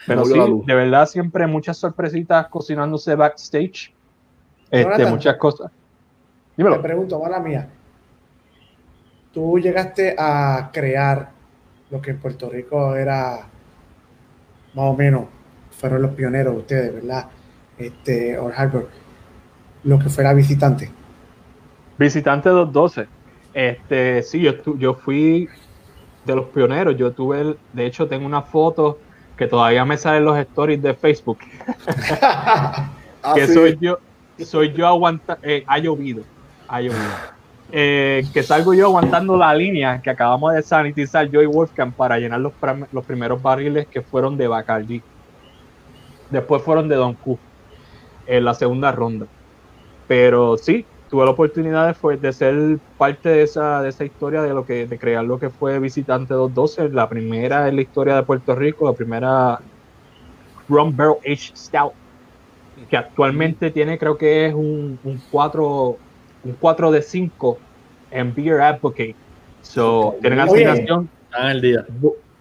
Pero 0.07 0.21
No 0.21 0.27
sí, 0.27 0.63
de 0.67 0.75
verdad, 0.75 1.07
siempre 1.07 1.47
muchas 1.47 1.77
sorpresitas 1.77 2.47
cocinándose 2.49 3.15
backstage. 3.15 3.95
Este, 4.71 5.07
muchas 5.07 5.37
cosas. 5.37 5.71
Te 5.71 6.63
Dímelo. 6.63 6.81
pregunto, 6.81 7.19
mala 7.21 7.41
mía. 7.41 7.69
Tú 9.33 9.59
llegaste 9.59 10.15
a 10.19 10.71
crear 10.73 11.31
lo 11.91 12.01
que 12.01 12.11
en 12.13 12.19
Puerto 12.21 12.49
Rico 12.49 12.95
era 12.97 13.47
más 14.75 14.85
o 14.85 14.95
menos, 14.95 15.25
fueron 15.71 16.03
los 16.03 16.13
pioneros 16.13 16.57
ustedes, 16.57 16.95
¿verdad? 16.95 17.27
Este, 17.79 18.37
Harbor, 18.57 18.89
lo 19.85 19.99
que 19.99 20.09
fue 20.09 20.25
la 20.25 20.35
visitante. 20.35 20.91
Visitante 21.99 22.49
212. 22.49 23.07
Este, 23.55 24.23
sí, 24.23 24.41
yo, 24.41 24.53
yo 24.77 24.95
fui 24.95 25.49
de 26.25 26.37
los 26.37 26.47
pioneros. 26.47 26.97
Yo 26.97 27.13
tuve, 27.13 27.41
el- 27.41 27.59
de 27.73 27.87
hecho, 27.87 28.07
tengo 28.09 28.27
una 28.27 28.43
foto 28.43 28.99
que 29.37 29.47
todavía 29.47 29.85
me 29.85 29.97
sale 29.97 30.19
en 30.19 30.25
los 30.25 30.37
stories 30.39 30.83
de 30.83 30.95
Facebook, 30.95 31.39
Ah, 33.23 33.35
que 33.35 33.47
sí. 33.47 33.55
soy 33.55 33.79
yo, 33.81 33.99
soy 34.45 34.73
yo 34.73 34.87
aguanta, 34.87 35.39
eh, 35.43 35.63
ha 35.67 35.79
llovido, 35.79 36.23
ha 36.69 36.81
llovido. 36.81 37.03
Eh, 37.71 38.25
que 38.33 38.43
salgo 38.43 38.73
yo 38.75 38.87
aguantando 38.87 39.37
la 39.37 39.55
línea 39.55 40.01
que 40.01 40.09
acabamos 40.11 40.55
de 40.55 40.63
sanitizar 40.63 41.29
yo 41.29 41.43
y 41.43 41.47
Wolfgang 41.47 41.93
para 41.93 42.19
llenar 42.19 42.41
los, 42.41 42.53
los 42.93 43.05
primeros 43.05 43.43
barriles 43.43 43.87
que 43.89 44.01
fueron 44.03 44.37
de 44.37 44.49
Bacardi. 44.49 45.03
Después 46.31 46.63
fueron 46.63 46.89
de 46.89 46.97
Don 46.97 47.15
Q 47.15 47.39
en 48.29 48.45
la 48.45 48.55
segunda 48.55 48.93
ronda. 48.93 49.27
Pero 50.07 50.57
sí, 50.57 50.85
tuve 51.11 51.25
la 51.25 51.33
oportunidad 51.33 51.97
de, 52.01 52.17
de 52.19 52.33
ser 52.33 52.79
parte 52.97 53.29
de 53.31 53.43
esa, 53.43 53.83
de 53.83 53.89
esa 53.89 54.05
historia 54.05 54.43
de 54.43 54.51
lo 54.51 54.65
que 54.65 54.87
de 54.87 54.99
crear 54.99 55.25
lo 55.25 55.39
que 55.39 55.51
fue 55.51 55.79
Visitante 55.81 56.35
212, 56.35 56.95
la 56.95 57.09
primera 57.09 57.69
en 57.69 57.77
la 57.77 57.83
historia 57.83 58.17
de 58.17 58.23
Puerto 58.23 58.55
Rico, 58.55 58.87
la 58.87 58.93
primera 58.93 59.59
Rum 60.69 60.95
Barrel 60.95 61.17
Aged 61.25 61.57
Stout, 61.57 61.93
que 62.89 62.97
actualmente 62.97 63.71
tiene 63.71 63.99
creo 63.99 64.17
que 64.17 64.47
es 64.47 64.55
un, 64.55 64.99
un 65.03 65.21
4 65.31 65.99
un 66.45 66.53
4 66.53 66.91
de 66.91 67.03
5 67.03 67.59
en 68.11 68.35
Beer 68.35 68.61
Advocate. 68.61 69.17
So, 69.63 70.17
tienen 70.21 70.41
asignación. 70.41 71.09
Están 71.25 71.51
el 71.51 71.61
día. 71.61 71.87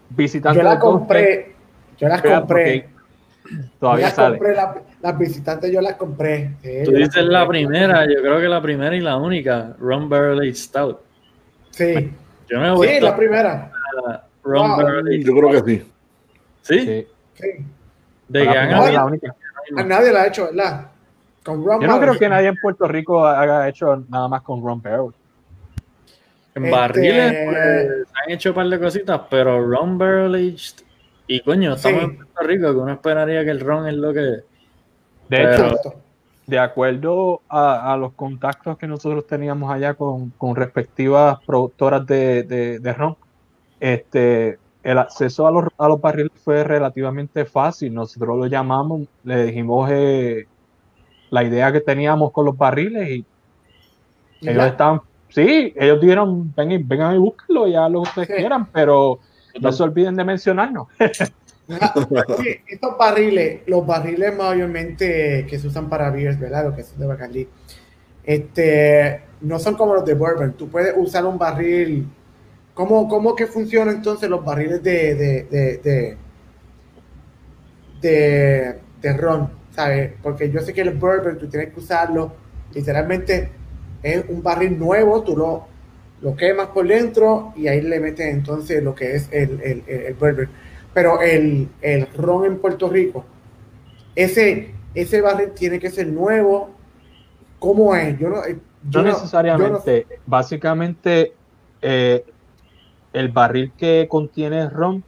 Visitante 0.10 0.60
yo 0.60 0.64
la 0.64 0.80
compré, 0.80 1.56
yo 1.98 2.08
las 2.08 2.22
compré. 2.22 2.90
Todavía 3.80 4.10
sale. 4.12 4.38
compré 4.38 4.56
la, 4.56 4.76
las 5.02 5.18
visitantes 5.18 5.72
yo 5.72 5.82
las 5.82 5.94
compré. 5.96 6.52
Sí, 6.62 6.70
Tú 6.86 6.92
dices 6.92 7.24
la 7.26 7.48
primera, 7.48 8.06
yo 8.06 8.22
creo 8.22 8.40
que 8.40 8.48
la 8.48 8.62
primera 8.62 8.96
y 8.96 9.00
la 9.00 9.18
única, 9.18 9.76
Rum 9.80 10.10
Barrel 10.10 10.54
Stout. 10.56 11.00
Sí, 11.72 12.12
Yo 12.50 12.58
no 12.60 12.66
he 12.66 12.70
sí, 12.72 12.76
vuelto 12.76 13.06
la 13.06 13.16
primera. 13.16 13.72
a 14.08 14.24
Rum 14.44 14.76
Wow. 14.78 15.12
Yo 15.20 15.34
creo 15.36 15.50
que 15.64 15.72
sí. 15.72 15.92
¿Sí? 16.62 16.80
Sí. 16.80 17.08
Sí. 17.36 17.48
De 18.28 18.42
que 18.44 18.50
han 18.50 18.74
habido- 18.74 18.92
la 18.94 19.06
única. 19.06 19.36
A 19.76 19.84
nadie 19.84 20.12
la 20.12 20.22
ha 20.24 20.28
hecho, 20.28 20.46
¿verdad? 20.46 20.88
Con 21.44 21.64
Ron 21.66 21.82
Yo 21.82 21.88
no 21.88 21.94
creo 21.96 22.08
Barrel. 22.14 22.20
que 22.20 22.30
nadie 22.30 22.48
en 22.48 22.56
Puerto 22.58 22.88
Rico 22.88 23.26
haya 23.28 23.68
hecho 23.70 24.04
nada 24.10 24.28
más 24.28 24.42
con 24.42 24.62
Rum 24.62 24.82
Barrel. 24.82 25.12
En 26.56 26.66
Este- 26.66 26.76
barriles 26.76 27.36
pues, 27.46 28.08
han 28.26 28.32
hecho 28.32 28.50
un 28.50 28.56
par 28.56 28.68
de 28.68 28.80
cositas, 28.80 29.22
pero 29.30 29.64
ron 29.70 29.98
barrel 29.98 30.34
aged. 30.36 30.84
Y 31.28 31.42
coño, 31.42 31.74
estamos 31.74 32.00
Sí. 32.00 32.06
en 32.06 32.16
Puerto 32.18 32.42
Rico, 32.44 32.72
que 32.74 32.78
uno 32.80 32.94
esperaría 32.94 33.44
que 33.44 33.52
el 33.52 33.60
ron 33.60 33.88
es 33.88 33.96
lo 33.96 34.14
que. 34.14 34.20
De 34.20 34.44
Pero- 35.30 35.68
hecho, 35.68 35.94
de 36.46 36.60
acuerdo 36.60 37.42
a, 37.50 37.94
a 37.94 37.98
los 37.98 38.14
contactos 38.14 38.78
que 38.78 38.88
nosotros 38.88 39.28
teníamos 39.28 39.70
allá 39.70 39.94
con, 39.96 40.30
con 40.38 40.56
respectivas 40.56 41.40
productoras 41.46 42.06
de, 42.06 42.44
de, 42.44 42.80
de 42.80 42.94
ron, 42.94 43.18
este, 43.82 44.58
el 44.84 44.98
acceso 44.98 45.46
a 45.46 45.52
los, 45.52 45.66
a 45.78 45.90
los 45.90 46.00
barriles 46.00 46.32
fue 46.42 46.64
relativamente 46.64 47.44
fácil. 47.44 47.94
Nosotros 47.94 48.38
lo 48.38 48.46
llamamos, 48.46 49.02
le 49.26 49.48
dijimos 49.48 49.90
eh, 49.92 50.48
la 51.30 51.44
idea 51.44 51.74
que 51.74 51.82
teníamos 51.82 52.32
con 52.32 52.46
los 52.46 52.58
barriles 52.58 53.10
y 53.10 53.26
ellos 54.42 54.56
ya. 54.56 54.68
estaban, 54.68 55.02
sí, 55.28 55.74
ellos 55.76 56.00
dijeron, 56.00 56.54
ven 56.56 56.72
y- 56.72 56.78
vengan 56.78 57.16
y 57.16 57.18
búsquenlo, 57.18 57.68
ya 57.68 57.90
lo 57.90 58.04
que 58.04 58.10
ustedes 58.10 58.28
Sí. 58.30 58.34
quieran, 58.36 58.68
pero 58.68 59.20
no 59.62 59.72
se 59.72 59.84
olviden 59.84 60.16
de 60.16 60.24
mencionarnos. 60.24 60.88
Estos 61.68 62.98
barriles, 62.98 63.62
los 63.68 63.86
barriles 63.86 64.36
mayormente 64.36 65.46
que 65.50 65.60
se 65.60 65.68
usan 65.68 65.90
para 65.90 66.10
beers, 66.10 66.40
¿verdad? 66.40 66.66
Los 66.66 66.76
que 66.76 66.84
son 66.84 67.00
de 67.00 67.08
Bacardi, 67.08 67.48
este, 68.24 69.22
no 69.42 69.60
son 69.60 69.76
como 69.76 69.94
los 69.94 70.06
de 70.06 70.14
bourbon. 70.14 70.54
Tú 70.54 70.70
puedes 70.70 70.94
usar 70.96 71.26
un 71.26 71.38
barril. 71.38 72.08
¿Cómo, 72.74 73.08
cómo 73.08 73.36
que 73.36 73.48
funcionan 73.48 73.96
entonces 73.96 74.30
los 74.30 74.46
barriles 74.46 74.84
de, 74.84 75.16
de, 75.16 75.44
de, 75.44 75.78
de, 75.78 76.18
de, 78.02 78.80
de 79.02 79.14
ron? 79.18 79.50
¿Sabes? 79.72 80.14
Porque 80.22 80.50
yo 80.50 80.60
sé 80.62 80.74
que 80.74 80.82
el 80.82 80.92
bourbon 80.92 81.38
tú 81.38 81.48
tienes 81.48 81.74
que 81.74 81.80
usarlo. 81.80 82.34
Literalmente 82.74 83.50
es 84.04 84.24
un 84.30 84.42
barril 84.42 84.78
nuevo, 84.80 85.24
tú 85.24 85.36
lo, 85.36 85.68
lo 86.22 86.36
quemas 86.36 86.68
por 86.68 86.88
dentro 86.88 87.54
y 87.56 87.68
ahí 87.68 87.82
le 87.82 88.00
metes 88.00 88.28
entonces 88.34 88.84
lo 88.84 88.96
que 88.96 89.16
es 89.16 89.30
el, 89.32 89.62
el, 89.62 89.84
el, 89.88 90.00
el 90.08 90.14
bourbon 90.16 90.50
pero 90.94 91.22
el, 91.22 91.68
el 91.84 92.08
ron 92.16 92.46
en 92.46 92.58
Puerto 92.58 92.90
Rico, 92.90 93.24
ese, 94.16 94.74
ese 94.96 95.22
barril 95.22 95.52
tiene 95.52 95.80
que 95.80 95.92
ser 95.92 96.08
nuevo. 96.08 96.72
¿Cómo 97.60 97.96
es? 97.96 98.18
Yo 98.18 98.30
no, 98.30 98.44
eh, 98.44 98.58
yo 98.90 99.04
No 99.04 99.10
no- 99.10 99.14
necesariamente. 99.14 100.08
Básicamente, 100.26 101.34
eh, 101.84 102.26
el 103.14 103.30
barril 103.30 103.74
que 103.78 104.08
contiene 104.10 104.68
ron, 104.70 105.04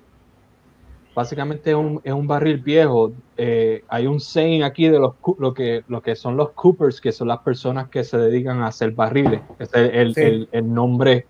básicamente 1.20 1.72
es 1.72 1.76
un, 1.76 2.00
es 2.02 2.14
un 2.14 2.28
barril 2.28 2.60
viejo. 2.60 3.12
Eh, 3.36 3.82
hay 3.90 4.08
un 4.08 4.22
saying 4.22 4.64
aquí 4.64 4.88
de 4.88 5.00
los, 5.00 5.16
lo, 5.38 5.54
que, 5.54 5.84
lo 5.88 6.02
que 6.02 6.16
son 6.16 6.38
los 6.38 6.54
coopers, 6.54 7.02
que 7.02 7.12
son 7.12 7.28
las 7.28 7.40
personas 7.40 7.90
que 7.90 8.06
se 8.06 8.18
dedican 8.18 8.62
a 8.62 8.68
hacer 8.68 8.92
barriles. 8.92 9.42
Es 9.60 9.70
el, 9.74 10.16
Sí. 10.16 10.22
el- 10.22 10.50
el 10.54 10.74
nombre 10.74 11.28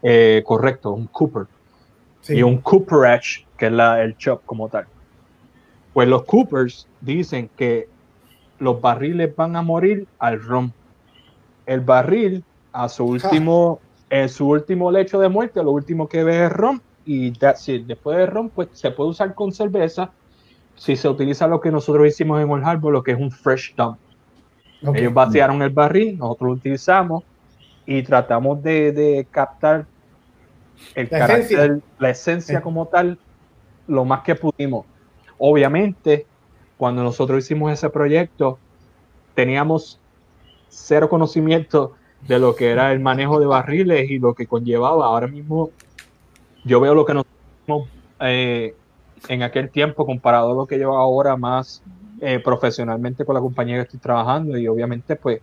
eh, 0.00 0.42
correcto, 0.46 0.92
un 0.92 1.08
cooper. 1.08 1.44
sí. 2.22 2.36
Y 2.38 2.42
un 2.42 2.56
cooperage, 2.62 3.46
que 3.58 3.66
es 3.66 3.72
la, 3.72 4.02
el 4.02 4.14
shop 4.16 4.40
como 4.46 4.68
tal. 4.70 4.86
Pues 5.92 6.08
los 6.08 6.24
coopers 6.24 6.88
dicen 7.00 7.50
que 7.54 7.86
los 8.60 8.80
barriles 8.80 9.36
van 9.36 9.56
a 9.56 9.62
morir 9.62 10.06
al 10.18 10.40
ron. 10.40 10.72
El 11.66 11.80
barril, 11.80 12.44
a 12.72 12.88
su 12.88 13.04
último, 13.04 13.80
en 14.08 14.28
su 14.30 14.48
último 14.48 14.90
lecho 14.90 15.18
de 15.18 15.28
muerte, 15.28 15.62
lo 15.62 15.72
último 15.72 16.08
que 16.08 16.24
ve 16.24 16.46
es 16.46 16.50
ron. 16.52 16.80
Y 17.10 17.32
that's 17.32 17.66
it. 17.70 17.86
después 17.86 18.18
de 18.18 18.26
ron, 18.26 18.50
pues 18.50 18.68
se 18.72 18.90
puede 18.90 19.08
usar 19.10 19.34
con 19.34 19.50
cerveza. 19.50 20.10
Si 20.76 20.94
se 20.94 21.08
utiliza 21.08 21.46
lo 21.46 21.58
que 21.60 21.70
nosotros 21.70 22.06
hicimos 22.06 22.38
en 22.42 22.50
Old 22.50 22.64
Harbor, 22.66 22.92
lo 22.92 23.02
que 23.02 23.12
es 23.12 23.18
un 23.18 23.30
fresh 23.30 23.74
dump. 23.74 23.96
Ellos 24.94 25.14
vaciaron 25.14 25.62
el 25.62 25.70
barril, 25.70 26.18
nosotros 26.18 26.48
lo 26.50 26.54
utilizamos 26.56 27.24
y 27.86 28.02
tratamos 28.02 28.62
de, 28.62 28.92
de 28.92 29.26
captar 29.30 29.86
el 30.94 31.08
La 31.10 31.18
carácter, 31.18 31.58
esencia. 31.60 31.80
la 31.98 32.10
esencia 32.10 32.58
Sí. 32.58 32.62
como 32.62 32.86
tal, 32.86 33.18
lo 33.86 34.04
más 34.04 34.20
que 34.22 34.34
pudimos. 34.34 34.84
Obviamente, 35.38 36.26
cuando 36.76 37.02
nosotros 37.02 37.42
hicimos 37.42 37.72
ese 37.72 37.88
proyecto, 37.90 38.58
teníamos 39.34 39.98
cero 40.68 41.08
conocimiento 41.08 41.94
de 42.28 42.38
lo 42.38 42.54
que 42.54 42.70
era 42.70 42.92
el 42.92 43.00
manejo 43.00 43.40
de 43.40 43.46
barriles 43.46 44.10
y 44.10 44.18
lo 44.18 44.34
que 44.34 44.46
conllevaba. 44.46 45.06
Ahora 45.06 45.26
mismo, 45.26 45.70
yo 46.68 46.80
veo 46.80 46.94
lo 46.94 47.04
que 47.04 47.14
nosotros 47.14 47.88
eh, 48.20 48.74
en 49.28 49.42
aquel 49.42 49.70
tiempo 49.70 50.06
comparado 50.06 50.52
a 50.52 50.54
lo 50.54 50.66
que 50.66 50.76
llevo 50.78 50.96
ahora 50.96 51.36
más 51.36 51.82
eh, 52.20 52.38
profesionalmente 52.38 53.24
con 53.24 53.34
la 53.34 53.40
compañía 53.40 53.76
que 53.76 53.82
estoy 53.82 54.00
trabajando 54.00 54.56
y 54.58 54.68
obviamente 54.68 55.16
pues 55.16 55.40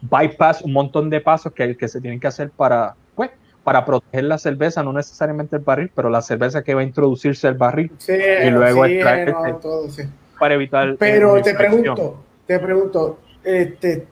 bypass 0.00 0.62
un 0.62 0.72
montón 0.72 1.10
de 1.10 1.20
pasos 1.20 1.52
que, 1.52 1.76
que 1.76 1.88
se 1.88 2.00
tienen 2.00 2.18
que 2.20 2.26
hacer 2.26 2.50
para 2.50 2.94
pues 3.14 3.30
para 3.62 3.84
proteger 3.84 4.24
la 4.24 4.38
cerveza, 4.38 4.82
no 4.82 4.92
necesariamente 4.92 5.54
el 5.56 5.62
barril, 5.62 5.90
pero 5.94 6.10
la 6.10 6.20
cerveza 6.20 6.62
que 6.64 6.74
va 6.74 6.80
a 6.80 6.84
introducirse 6.84 7.46
al 7.46 7.54
barril 7.54 7.92
Sí, 7.98 8.12
y 8.12 8.50
luego 8.50 8.80
oxígeno, 8.80 9.10
extraer- 9.10 9.60
todo, 9.60 9.88
sí. 9.88 10.02
para 10.38 10.54
evitar 10.54 10.96
Pero 10.98 11.36
eh, 11.36 11.42
te 11.42 11.50
infección. 11.50 11.82
pregunto, 11.82 12.24
te 12.46 12.58
pregunto, 12.58 13.18
este, 13.44 14.06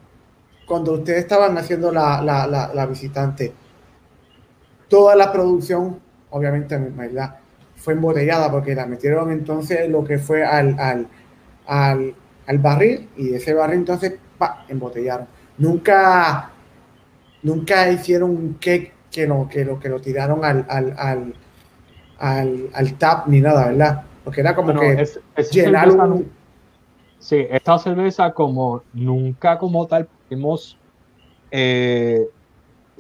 cuando 0.66 0.92
ustedes 0.92 1.18
estaban 1.20 1.58
haciendo 1.58 1.90
la, 1.90 2.22
la, 2.22 2.46
la, 2.46 2.70
la 2.72 2.86
visitante, 2.86 3.52
toda 4.90 5.16
la 5.16 5.32
producción, 5.32 6.00
obviamente, 6.30 6.76
¿verdad? 6.76 7.36
Fue 7.76 7.94
embotellada 7.94 8.50
porque 8.50 8.74
la 8.74 8.84
metieron 8.84 9.30
entonces 9.32 9.88
lo 9.88 10.04
que 10.04 10.18
fue 10.18 10.44
al, 10.44 10.78
al, 10.78 11.08
al, 11.66 12.14
al 12.46 12.58
barril 12.58 13.08
y 13.16 13.32
ese 13.32 13.54
barril 13.54 13.78
entonces, 13.78 14.18
pa, 14.36 14.66
embotellaron. 14.68 15.26
Nunca, 15.56 16.50
nunca 17.42 17.90
hicieron 17.90 18.30
un 18.30 18.54
cake 18.60 18.92
que 19.10 19.26
lo, 19.26 19.48
que 19.48 19.64
lo, 19.64 19.80
que 19.80 19.88
lo 19.88 20.00
tiraron 20.00 20.44
al, 20.44 20.66
al, 20.68 21.34
al, 22.18 22.94
tap 22.98 23.26
ni 23.28 23.40
nada, 23.40 23.68
¿verdad? 23.68 24.02
Porque 24.24 24.42
era 24.42 24.54
como 24.54 24.78
que 24.78 24.92
es- 24.92 25.20
llenar 25.50 25.90
cerveza 25.90 26.04
un... 26.04 26.10
no- 26.10 26.24
Sí, 27.18 27.46
esta 27.50 27.78
cerveza 27.78 28.32
como 28.32 28.82
nunca 28.94 29.58
como 29.58 29.86
tal 29.86 30.06
pudimos 30.28 30.78
eh, 31.50 32.26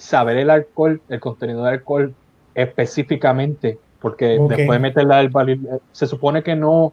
saber 0.00 0.38
el 0.38 0.48
alcohol, 0.50 1.00
el 1.10 1.20
contenido 1.20 1.62
de 1.62 1.70
alcohol 1.72 2.14
específicamente, 2.54 3.78
porque 4.00 4.38
después 4.48 4.70
de 4.70 4.78
meterla 4.78 5.18
al 5.18 5.28
barril, 5.28 5.68
eh, 5.70 5.78
se 5.92 6.06
supone 6.06 6.42
que 6.42 6.56
no, 6.56 6.92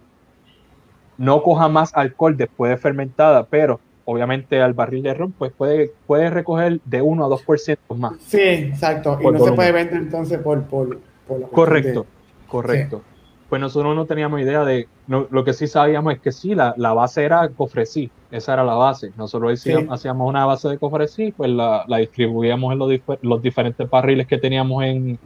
no 1.18 1.42
coja 1.42 1.70
más 1.70 1.96
alcohol 1.96 2.36
después 2.36 2.70
de 2.70 2.78
fermentada, 2.78 3.46
pero 3.46 3.80
obviamente 4.04 4.62
al 4.62 4.74
barril 4.74 5.04
de 5.04 5.14
ron 5.14 5.32
pues 5.32 5.54
puede, 5.54 5.92
puede 6.06 6.30
recoger 6.30 6.82
de 6.84 7.02
1 7.02 7.26
a 7.26 7.30
2% 7.30 7.78
más. 7.96 8.14
Sí, 8.20 8.42
exacto. 8.42 9.18
Y 9.22 9.28
no 9.32 9.40
se 9.40 9.54
puede 9.54 9.72
vender 9.72 9.98
entonces 9.98 10.40
por, 10.40 10.64
por, 10.64 11.00
por 11.28 11.40
la 11.40 11.48
Correcto, 11.48 12.02
de- 12.02 12.48
correcto. 12.48 13.02
Pues 13.49 13.61
nosotros 13.61 13.95
no 13.95 14.06
teníamos 14.06 14.41
idea 14.41 14.65
de, 14.65 14.90
no, 15.07 15.26
lo 15.32 15.44
que 15.45 15.53
sí 15.53 15.68
sabíamos 15.68 16.14
es 16.14 16.19
que 16.19 16.34
sí, 16.34 16.53
la, 16.53 16.74
la 16.78 16.94
base 16.94 17.24
era 17.24 17.48
cofresí, 17.49 18.11
esa 18.30 18.53
era 18.53 18.64
la 18.65 18.74
base. 18.74 19.11
Nosotros 19.15 19.53
hacíamos, 19.53 19.84
Sí. 19.86 19.90
hacíamos 19.94 20.28
una 20.28 20.45
base 20.45 20.68
de 20.68 20.78
cofresí, 20.78 21.32
pues 21.32 21.49
la, 21.52 21.86
la 21.88 21.98
distribuíamos 21.98 22.74
en 22.74 22.80
los, 22.80 22.90
dif- 22.90 23.19
los 23.22 23.41
diferentes 23.41 23.90
barriles 23.90 24.28
que 24.28 24.38
teníamos 24.38 24.84
en, 24.84 25.18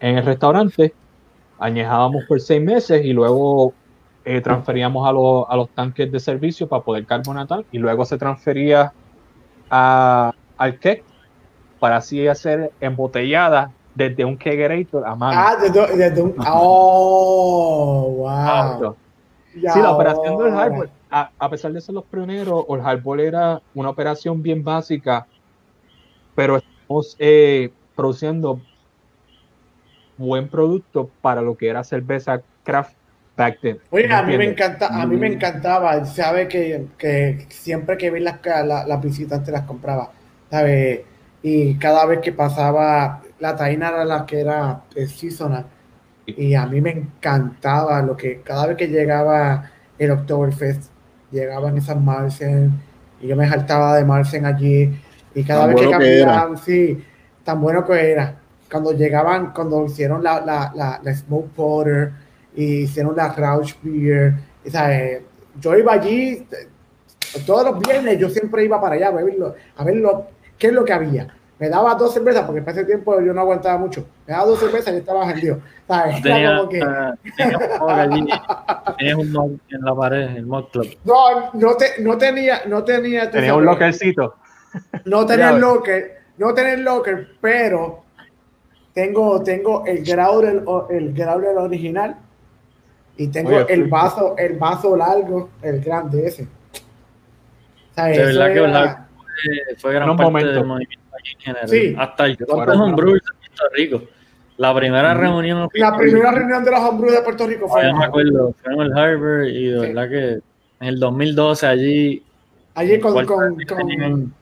en 0.00 0.16
el 0.18 0.24
restaurante, 0.24 0.94
añejábamos 1.58 2.24
por 2.26 2.40
seis 2.40 2.62
meses 2.62 3.04
y 3.04 3.12
luego 3.12 3.74
eh, 4.24 4.40
transferíamos 4.40 5.06
a, 5.06 5.12
los- 5.12 5.44
a 5.46 5.56
los 5.56 5.68
tanques 5.68 6.10
de 6.10 6.20
servicio 6.20 6.66
para 6.66 6.82
poder 6.82 7.04
carbonatar 7.04 7.62
y 7.70 7.76
luego 7.78 8.06
se 8.06 8.16
transfería 8.16 8.90
a, 9.70 10.32
al 10.56 10.78
keg 10.78 11.02
para 11.78 11.96
así 11.98 12.26
hacer 12.26 12.72
embotellada 12.80 13.70
desde 13.94 14.24
un 14.24 14.36
kegerator 14.36 15.06
a 15.06 15.14
mano. 15.14 15.40
Ah, 15.40 15.56
desde, 15.60 15.96
desde 15.96 16.22
un. 16.22 16.34
Oh, 16.46 18.14
wow. 18.18 18.26
Auto. 18.28 18.96
Sí, 19.52 19.60
la 19.80 19.92
operación 19.92 20.36
del 20.36 20.46
ahora. 20.48 20.56
hardware. 20.64 20.90
a, 21.10 21.30
a 21.38 21.48
pesar 21.48 21.72
de 21.72 21.80
ser 21.80 21.94
los 21.94 22.04
pioneros, 22.04 22.64
Old 22.66 22.84
Harbor 22.84 23.20
era 23.20 23.62
una 23.72 23.90
operación 23.90 24.42
bien 24.42 24.64
básica, 24.64 25.26
pero 26.34 26.56
estamos 26.56 27.14
eh, 27.20 27.70
produciendo 27.94 28.60
buen 30.16 30.48
producto 30.48 31.10
para 31.20 31.40
lo 31.40 31.56
que 31.56 31.68
era 31.68 31.84
cerveza 31.84 32.40
craft 32.64 32.94
back 33.36 33.58
then. 33.60 33.78
Oye, 33.90 34.12
a 34.12 34.22
mí 34.22 34.36
me 34.36 34.44
encanta, 34.44 34.88
a 34.88 35.06
mí 35.06 35.16
me 35.16 35.26
encantaba, 35.28 36.04
sabe 36.04 36.48
que, 36.48 36.86
que 36.98 37.46
siempre 37.50 37.96
que 37.96 38.10
vi 38.10 38.20
las, 38.20 38.38
la- 38.44 38.84
las 38.86 39.00
visitantes 39.02 39.52
las 39.52 39.62
compraba, 39.64 40.10
sabe, 40.50 41.04
y 41.42 41.74
cada 41.76 42.06
vez 42.06 42.20
que 42.20 42.32
pasaba, 42.32 43.22
la 43.40 43.56
taína 43.56 43.88
era 43.88 44.04
la 44.04 44.26
que 44.26 44.40
era 44.40 44.82
eh, 44.94 45.06
seasonal, 45.06 45.66
y 46.26 46.54
a 46.54 46.66
mí 46.66 46.80
me 46.80 46.90
encantaba 46.90 48.00
lo 48.02 48.16
que, 48.16 48.40
cada 48.42 48.66
vez 48.66 48.76
que 48.76 48.88
llegaba 48.88 49.70
el 49.98 50.10
Oktoberfest, 50.10 50.90
llegaban 51.30 51.76
esas 51.76 52.00
Marsen, 52.00 52.72
y 53.20 53.28
yo 53.28 53.36
me 53.36 53.48
saltaba 53.48 53.96
de 53.96 54.04
Marsen 54.04 54.46
allí, 54.46 54.90
y 55.34 55.44
cada 55.44 55.66
Tan 55.66 55.68
vez 55.74 55.80
que 55.80 55.86
bueno 55.86 55.98
que 55.98 56.20
era. 56.20 56.26
cambiaban, 56.32 56.58
sí, 56.58 57.04
tan 57.44 57.60
bueno 57.60 57.84
que 57.84 58.12
era, 58.12 58.36
cuando 58.70 58.92
llegaban, 58.92 59.52
cuando 59.52 59.84
hicieron 59.84 60.22
la, 60.22 60.40
la, 60.40 60.72
la, 60.74 61.00
la 61.02 61.14
Smoke 61.14 61.50
Porter, 61.54 62.12
y 62.56 62.82
hicieron 62.82 63.16
la 63.16 63.32
Rausch 63.32 63.74
Beer. 63.82 64.34
O 64.64 64.70
sea, 64.70 64.96
eh, 64.96 65.24
yo 65.60 65.76
iba 65.76 65.92
allí 65.92 66.46
eh, 66.50 66.68
todos 67.44 67.64
los 67.64 67.80
viernes, 67.80 68.16
yo 68.18 68.28
siempre 68.30 68.64
iba 68.64 68.80
para 68.80 68.94
allá 68.94 69.08
a 69.08 69.10
verlo, 69.10 69.54
a 69.76 69.84
ver 69.84 69.96
lo, 69.96 70.28
qué 70.56 70.68
es 70.68 70.72
lo 70.72 70.84
que 70.84 70.92
había. 70.92 71.34
Me 71.58 71.68
daba 71.68 71.94
dos 71.94 72.12
cervezas, 72.12 72.44
porque 72.44 72.60
para 72.62 72.72
ese 72.78 72.84
tiempo 72.84 73.20
yo 73.20 73.32
no 73.32 73.40
aguantaba 73.40 73.78
mucho. 73.78 74.04
Me 74.26 74.32
daba 74.34 74.46
dos 74.46 74.58
cervezas 74.58 74.92
y 74.94 74.96
estaba 74.98 75.24
vendido. 75.26 75.60
Sea, 75.86 76.04
era 76.10 76.20
Tenía, 76.22 76.56
como 76.56 76.68
que, 76.68 76.80
tenía 77.36 77.58
un 79.16 79.20
allí, 79.20 79.28
mug 79.30 79.60
en 79.70 79.80
la 79.82 79.94
pared, 79.94 80.36
el 80.36 80.46
mug 80.46 80.70
club. 80.70 80.88
no, 81.04 81.52
no, 81.52 81.76
te, 81.76 82.02
no 82.02 82.18
tenía, 82.18 82.62
no 82.66 82.82
tenía, 82.82 83.26
tú 83.30 83.36
Tenía 83.36 83.54
un 83.54 83.64
sabes, 83.64 83.66
lockercito. 83.80 84.34
no 85.04 85.24
tenía 85.26 85.52
locker, 85.52 86.22
no 86.38 86.52
tenía 86.54 86.74
el 86.74 86.82
locker, 86.82 87.28
pero 87.40 88.02
tengo, 88.92 89.42
tengo 89.42 89.84
el 89.86 90.04
growler, 90.04 90.64
el 90.90 91.12
growler 91.14 91.56
original 91.58 92.16
y 93.16 93.28
tengo 93.28 93.50
Oye, 93.50 93.66
el 93.68 93.84
vaso, 93.88 94.34
el 94.36 94.58
vaso 94.58 94.96
largo, 94.96 95.50
el 95.62 95.80
grande 95.80 96.26
ese. 96.26 96.42
O 96.42 97.94
sea, 97.94 98.04
De 98.06 98.18
verdad 98.18 98.46
que 98.52 98.58
era- 98.58 98.80
Harbor 98.80 99.03
fue, 99.42 99.76
fue 99.78 99.94
gran 99.94 100.08
parte 100.10 100.22
momentos. 100.24 100.54
del 100.54 100.64
movimiento 100.64 101.04
aquí 101.18 101.32
en 101.34 101.40
general. 101.40 101.68
Sí. 101.68 101.94
Hasta 101.98 102.26
el 102.26 102.38
Homebrew 102.48 103.14
de 103.14 103.20
Puerto 103.20 103.64
Rico. 103.74 104.02
La 104.56 104.72
primera 104.74 105.14
reunión 105.14 105.68
la 105.74 105.96
primera 105.96 106.30
reunión 106.30 106.62
de 106.64 106.70
los 106.70 106.80
hombres 106.80 107.12
de 107.12 107.22
Puerto 107.22 107.46
Rico 107.46 107.68
fue 107.68 107.82
Yo 107.88 107.96
me 107.96 108.04
acuerdo, 108.04 108.54
fue 108.62 108.72
en 108.74 108.80
el 108.82 108.92
Harbor 108.96 109.46
y 109.48 109.66
de 109.66 109.80
Sí. 109.80 109.86
verdad 109.88 110.08
que 110.08 110.28
en 110.32 110.88
el 110.88 111.00
2012 111.00 111.66
allí. 111.66 112.22
allí 112.74 113.00
con, 113.00 113.12
¿cuál 113.14 113.26
con, 113.26 113.38
con, 113.56 113.78
Tenían- 113.78 114.32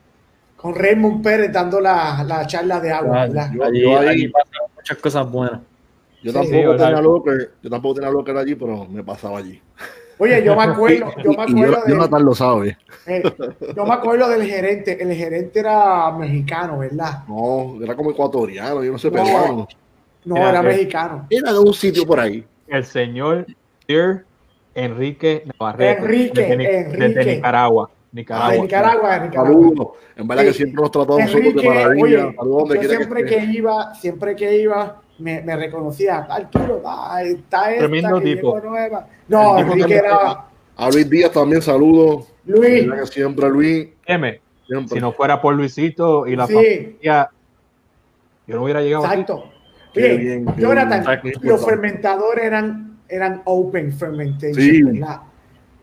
con 0.55 0.75
Raymond 0.75 1.23
Pérez 1.23 1.51
dando 1.51 1.79
la, 1.81 2.23
la 2.27 2.45
charla 2.45 2.79
de 2.79 2.91
agua, 2.91 3.23
Ah, 3.23 3.25
¿verdad? 3.27 3.51
Yo- 3.53 3.63
allí, 3.63 3.81
yo 3.81 3.99
ahí- 3.99 4.07
allí 4.07 4.27
pasaron 4.27 4.69
muchas 4.75 4.97
cosas 4.99 5.31
buenas. 5.31 5.59
Yo 6.21 6.31
tampoco 6.31 6.45
sí, 6.45 6.51
tenía 6.51 6.69
¿verdad? 6.69 7.01
locker, 7.03 7.51
yo 7.63 7.69
tampoco 7.69 7.95
tenía 7.95 8.09
locker 8.11 8.37
allí, 8.37 8.55
pero 8.55 8.85
me 8.85 9.03
pasaba 9.03 9.39
allí. 9.39 9.59
Oye, 10.23 10.43
yo 10.43 10.55
me 10.55 10.63
acuerdo, 10.71 11.11
yo 11.23 11.31
me 11.31 11.45
Y- 11.47 11.51
y 11.51 11.63
acuerdo 11.63 11.83
de, 11.85 11.91
Jonathan 11.91 12.25
lo 12.25 12.35
sabe. 12.35 12.77
eh, 13.07 13.23
yo 13.75 13.85
me 13.85 13.93
acuerdo 13.93 14.29
del 14.29 14.45
gerente, 14.45 15.01
el 15.03 15.13
gerente 15.13 15.59
era 15.59 16.11
mexicano, 16.11 16.79
¿verdad? 16.79 17.23
No, 17.27 17.75
era 17.83 17.95
como 17.95 18.11
ecuatoriano, 18.11 18.83
yo 18.83 18.91
no 18.93 18.97
sé, 18.97 19.09
No. 19.11 19.13
peruano. 19.23 19.67
No, 20.25 20.35
Mira, 20.35 20.49
era 20.51 20.59
eh, 20.61 20.63
mexicano. 20.63 21.27
Era 21.29 21.51
de 21.51 21.59
un 21.59 21.73
sitio 21.73 22.05
por 22.05 22.19
ahí. 22.19 22.45
El 22.67 22.85
señor 22.85 23.45
Sir 23.87 24.25
Enrique 24.73 25.43
Navarrete. 25.59 25.99
Enrique, 26.01 26.41
desde, 26.41 26.53
Enrique. 26.53 26.97
desde 27.15 27.35
Nicaragua. 27.35 27.89
Ah, 27.91 27.95
Nicaragua. 28.13 28.51
de 28.53 28.61
Nicaragua, 28.61 29.09
de 29.19 29.19
Nicaragua. 29.27 29.53
Saludos. 29.53 29.87
En 30.15 30.27
verdad 30.27 30.43
que 30.43 30.51
Sí. 30.51 30.57
siempre 30.59 30.81
nos 30.81 30.91
trató 30.91 31.15
a 31.17 31.19
nosotros 31.21 31.53
de 31.55 31.67
maravilla. 31.67 32.27
oye, 32.39 32.79
yo 32.83 32.89
siempre 32.89 33.25
que 33.25 33.35
que, 33.37 33.45
iba, 33.45 33.93
siempre 33.95 34.35
que 34.35 34.57
iba, 34.61 35.01
me, 35.19 35.41
me 35.41 35.55
reconocía, 35.55 36.25
tal 36.27 36.49
ah, 36.85 37.21
está 37.23 37.71
esta 37.71 37.79
Tremendo 37.87 38.19
que 38.19 38.35
tipo. 38.35 38.55
llegó 38.55 38.69
nueva. 38.69 39.07
No, 39.27 39.57
El 39.57 39.63
tipo 39.63 39.73
Enrique 39.73 39.87
que- 39.89 39.95
era 39.99 40.45
A 40.75 40.89
Luis 40.89 41.09
Díaz 41.09 41.31
también 41.31 41.61
saludos. 41.61 42.33
Luis. 42.45 42.89
Que 42.91 43.05
siempre 43.07 43.49
Luis. 43.49 43.87
Siempre. 44.05 44.41
si 44.87 44.99
no 44.99 45.11
fuera 45.11 45.39
por 45.41 45.53
Luisito 45.55 46.25
y 46.25 46.35
la 46.35 46.47
Sí. 46.47 46.53
familia, 46.53 47.29
yo 48.47 48.55
no 48.55 48.63
hubiera 48.63 48.81
llegado 48.81 49.05
aquí. 49.05 49.21
Exacto. 49.21 49.49
Oye, 49.95 50.17
bien, 50.17 50.45
qué 50.47 50.61
Jonathan, 50.61 51.21
bien. 51.21 51.35
los 51.43 51.63
fermentadores 51.63 52.43
eran, 52.43 52.97
eran 53.07 53.41
open 53.45 53.93
fermentation, 53.93 54.55
Sí. 54.55 54.81
¿verdad? 54.81 55.21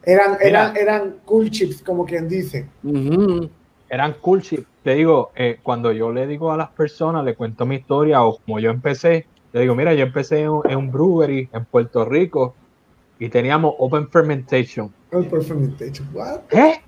Eran, 0.02 0.30
Mira. 0.32 0.48
eran, 0.48 0.76
eran 0.76 1.16
cool 1.24 1.48
chips, 1.50 1.82
como 1.82 2.04
quien 2.04 2.26
dice. 2.28 2.66
Eran 3.90 4.14
cool 4.20 4.40
chip. 4.40 4.64
Te 4.82 4.94
digo, 4.94 5.32
eh, 5.34 5.58
cuando 5.62 5.92
yo 5.92 6.12
le 6.12 6.26
digo 6.26 6.52
a 6.52 6.56
las 6.56 6.70
personas, 6.72 7.24
le 7.24 7.34
cuento 7.34 7.66
mi 7.66 7.74
historia 7.76 8.24
o 8.24 8.38
como 8.46 8.60
yo 8.60 8.70
empecé, 8.70 9.26
le 9.52 9.60
digo, 9.62 9.74
mira, 9.74 9.92
yo 9.94 10.04
empecé 10.04 10.42
en, 10.42 10.50
un- 10.50 10.70
en 10.70 10.78
un 10.78 10.90
brewery 10.92 11.50
en 11.52 11.66
Puerto 11.66 12.04
Rico 12.04 12.56
y 13.18 13.28
teníamos 13.28 13.74
open 13.78 14.08
fermentation. 14.10 14.94
Open 15.12 15.42
fermentation. 15.42 16.08
What? 16.14 16.42
¿Qué? 16.48 16.80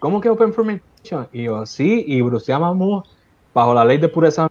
¿Cómo 0.00 0.20
que 0.20 0.28
open 0.28 0.52
fermentation? 0.52 1.28
Y 1.32 1.44
yo, 1.44 1.64
sí, 1.66 2.04
y 2.06 2.20
bruceábamos 2.20 3.04
bajo 3.54 3.72
la 3.72 3.84
ley 3.84 3.98
de 3.98 4.08
pureza. 4.08 4.48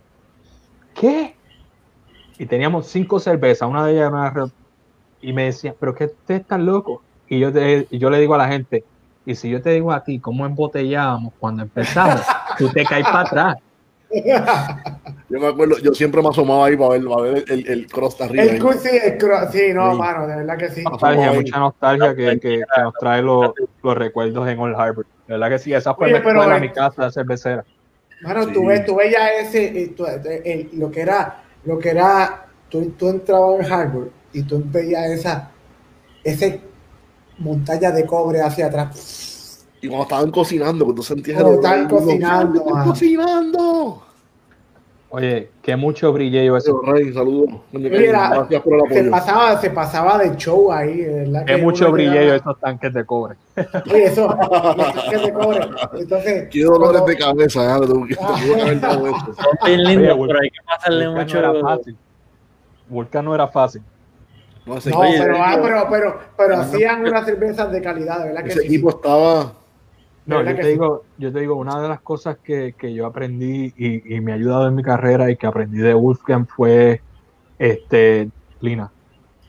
¿Qué? 0.96 1.36
Y 2.40 2.46
teníamos 2.46 2.88
cinco 2.88 3.20
cervezas, 3.20 3.70
una 3.70 3.86
de 3.86 3.92
ellas 3.94 4.08
era 4.08 4.10
una 4.10 4.46
y 5.22 5.34
me 5.34 5.46
decían, 5.46 5.76
pero 5.80 5.94
que 5.94 6.06
ustedes 6.06 6.42
están 6.42 6.66
locos. 6.66 7.02
Y 7.28 7.40
yo, 7.40 7.52
te- 7.54 7.88
y 7.90 8.00
yo 8.00 8.10
le 8.10 8.20
digo 8.20 8.36
a 8.36 8.38
la 8.40 8.48
gente, 8.48 8.86
y 9.26 9.36
si 9.36 9.50
yo 9.50 9.62
te 9.62 9.72
digo 9.72 9.92
a 9.92 10.04
ti 10.04 10.20
cómo 10.20 10.46
embotellábamos 10.46 11.34
cuando 11.40 11.64
empezamos, 11.64 12.22
tú 12.58 12.70
te 12.70 12.84
caes 12.86 13.06
para 13.06 13.22
atrás. 13.22 13.56
Yo 15.30 15.40
me 15.40 15.48
acuerdo, 15.48 15.78
yo 15.80 15.94
siempre 15.94 16.22
me 16.22 16.30
asomaba 16.30 16.66
ahí 16.66 16.76
para 16.76 16.90
ver, 16.90 17.04
para 17.06 17.22
ver 17.22 17.46
el, 17.48 17.68
el 17.68 17.88
cross 17.88 18.18
de 18.18 18.26
arriba. 18.26 18.44
El 18.44 18.50
sí, 18.80 18.90
el 19.04 19.18
cro- 19.18 19.50
sí, 19.50 19.74
no, 19.74 19.94
Sí. 19.94 19.98
mano, 19.98 20.28
de 20.28 20.36
verdad 20.38 20.58
que 20.58 20.70
sí. 20.70 20.84
Nostalgia, 20.84 21.30
ahí. 21.30 21.36
mucha 21.38 21.60
nostalgia 21.60 22.16
que, 22.16 22.40
que- 22.40 22.60
que 22.60 22.82
nos 22.82 22.94
trae 23.00 23.22
los, 23.22 23.52
los 23.82 23.98
recuerdos 23.98 24.48
en 24.50 24.60
Old 24.60 24.76
Harbor. 24.76 25.06
De 25.28 25.34
verdad 25.34 25.50
que 25.50 25.60
sí, 25.60 25.74
esa 25.74 25.94
fue 25.94 26.08
Oye, 26.08 26.16
mi 26.16 26.20
pero, 26.26 26.40
escuela, 26.42 26.58
eh, 26.58 26.62
mi 26.62 26.70
casa 26.74 27.10
cervecera. 27.12 27.64
Mano, 28.22 28.44
Sí. 28.44 28.52
tú 28.54 28.66
ves, 28.66 28.86
tú 28.86 28.96
ves 28.98 29.12
ya 29.12 29.30
ese, 29.30 29.82
eh, 29.84 29.88
tú- 29.96 30.06
eh, 30.06 30.42
el- 30.44 30.70
lo 30.80 30.92
que 30.92 31.02
era, 31.02 31.44
lo 31.64 31.80
que 31.80 31.90
era, 31.90 32.48
tú, 32.70 32.90
tú 32.98 33.10
entrabas 33.10 33.66
en 33.66 33.72
Harbor 33.74 34.12
y 34.34 34.44
tú 34.44 34.62
veías 34.66 35.06
esa, 35.10 35.52
ese 36.24 36.60
montaña 37.42 37.92
de 37.92 38.06
cobre 38.06 38.42
hacia 38.42 38.68
atrás. 38.68 39.66
Y 39.82 39.88
cuando 39.88 40.04
estaban 40.04 40.32
cocinando, 40.32 40.86
cuando 40.86 41.02
tú 41.02 41.04
sentías 41.08 41.42
olor 41.42 41.56
estaban 41.56 41.88
cocinando, 41.90 42.60
"Están 42.60 42.74
mano". 42.74 42.90
cocinando! 42.92 44.04
Oye, 45.14 45.50
que 45.62 45.76
mucho 45.76 46.14
brillé 46.14 46.46
yo 46.46 46.56
ese. 46.56 46.72
Rey, 46.86 47.12
saludos. 47.12 47.60
Mira, 47.74 48.30
Gracias 48.30 48.62
por 48.62 48.76
el 48.76 48.94
Se 48.94 49.04
pasaba, 49.10 49.60
se 49.60 49.70
pasaba 49.72 50.18
de 50.20 50.38
show 50.38 50.72
ahí, 50.72 51.02
¿verdad? 51.04 51.46
Que 51.46 51.56
que 51.58 51.62
mucho 51.62 51.90
yo 51.90 51.98
llegaba- 51.98 52.36
esos 52.38 52.60
tanques 52.62 52.94
de 52.94 53.06
cobre. 53.06 53.36
Oye, 53.92 54.06
eso, 54.06 54.28
los 54.78 55.04
que 55.10 55.18
de 55.18 55.34
cobre. 55.34 55.60
Entonces, 56.00 56.48
Qué 56.50 56.64
dolores 56.64 57.06
de 57.06 57.18
cabeza, 57.18 57.62
ya, 57.66 57.86
tú- 57.86 58.08
te 58.08 58.16
pude 58.16 58.62
haber 58.62 58.80
dado 58.80 59.08
esto. 59.08 59.34
Son 59.34 59.58
bien 59.66 59.84
lindos, 59.84 60.18
pero 60.28 60.40
hay 60.40 60.50
que 60.50 60.60
pasarle 60.66 61.10
mucho. 61.10 61.42
no 61.42 61.50
era 61.52 61.62
fácil. 61.62 61.98
Vulcan 62.88 63.26
no 63.26 63.36
era 63.36 63.48
fácil. 63.50 63.82
No, 64.66 64.78
pero, 64.84 65.38
ah, 65.38 65.60
pero, 65.62 65.88
pero, 65.90 66.20
pero 66.38 66.58
hacían 66.58 67.02
unas 67.02 67.26
cervezas 67.26 67.72
de 67.72 67.82
calidad, 67.82 68.20
de 68.20 68.28
verdad 68.28 68.44
que 68.44 68.50
ese 68.50 68.62
sí. 68.62 68.68
equipo 68.68 68.90
estaba. 68.92 69.54
No, 70.28 70.38
¿Verdad 70.38 70.52
yo 70.52 70.58
te 70.58 70.64
sí? 70.64 70.70
digo, 70.70 71.04
yo 71.18 71.34
te 71.34 71.40
digo, 71.40 71.56
una 71.56 71.82
de 71.82 71.90
las 71.90 72.02
cosas 72.02 72.38
que, 72.44 72.76
que 72.78 72.94
yo 72.94 73.08
aprendí 73.08 73.74
y, 73.76 74.16
y 74.16 74.22
me 74.22 74.32
ha 74.32 74.36
ayudado 74.36 74.68
en 74.68 74.76
mi 74.76 74.84
carrera 74.84 75.32
y 75.32 75.36
que 75.36 75.48
aprendí 75.48 75.80
de 75.80 75.96
Wolfgang 75.96 76.48
fue 76.48 77.02
este 77.58 78.26
disciplina. 78.26 78.92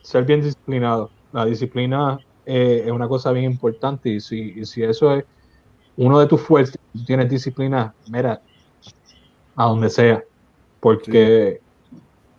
Ser 0.01 0.23
bien 0.25 0.41
disciplinado. 0.41 1.11
La 1.31 1.45
disciplina 1.45 2.19
eh, 2.45 2.83
es 2.85 2.91
una 2.91 3.07
cosa 3.07 3.31
bien 3.31 3.45
importante 3.45 4.09
y 4.09 4.19
si, 4.19 4.59
y 4.59 4.65
si 4.65 4.83
eso 4.83 5.13
es 5.13 5.25
uno 5.95 6.19
de 6.19 6.25
tus 6.25 6.41
fuertes, 6.41 6.79
tú 6.91 7.05
tienes 7.05 7.29
disciplina, 7.29 7.93
mira, 8.09 8.41
a 9.55 9.65
donde 9.65 9.89
sea. 9.91 10.23
Porque 10.79 11.61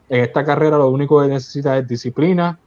en 0.09 0.21
esta 0.25 0.45
carrera 0.45 0.77
lo 0.77 0.89
único 0.89 1.23
que 1.23 1.29
necesitas 1.29 1.81
es 1.81 1.89
disciplina 1.89 2.59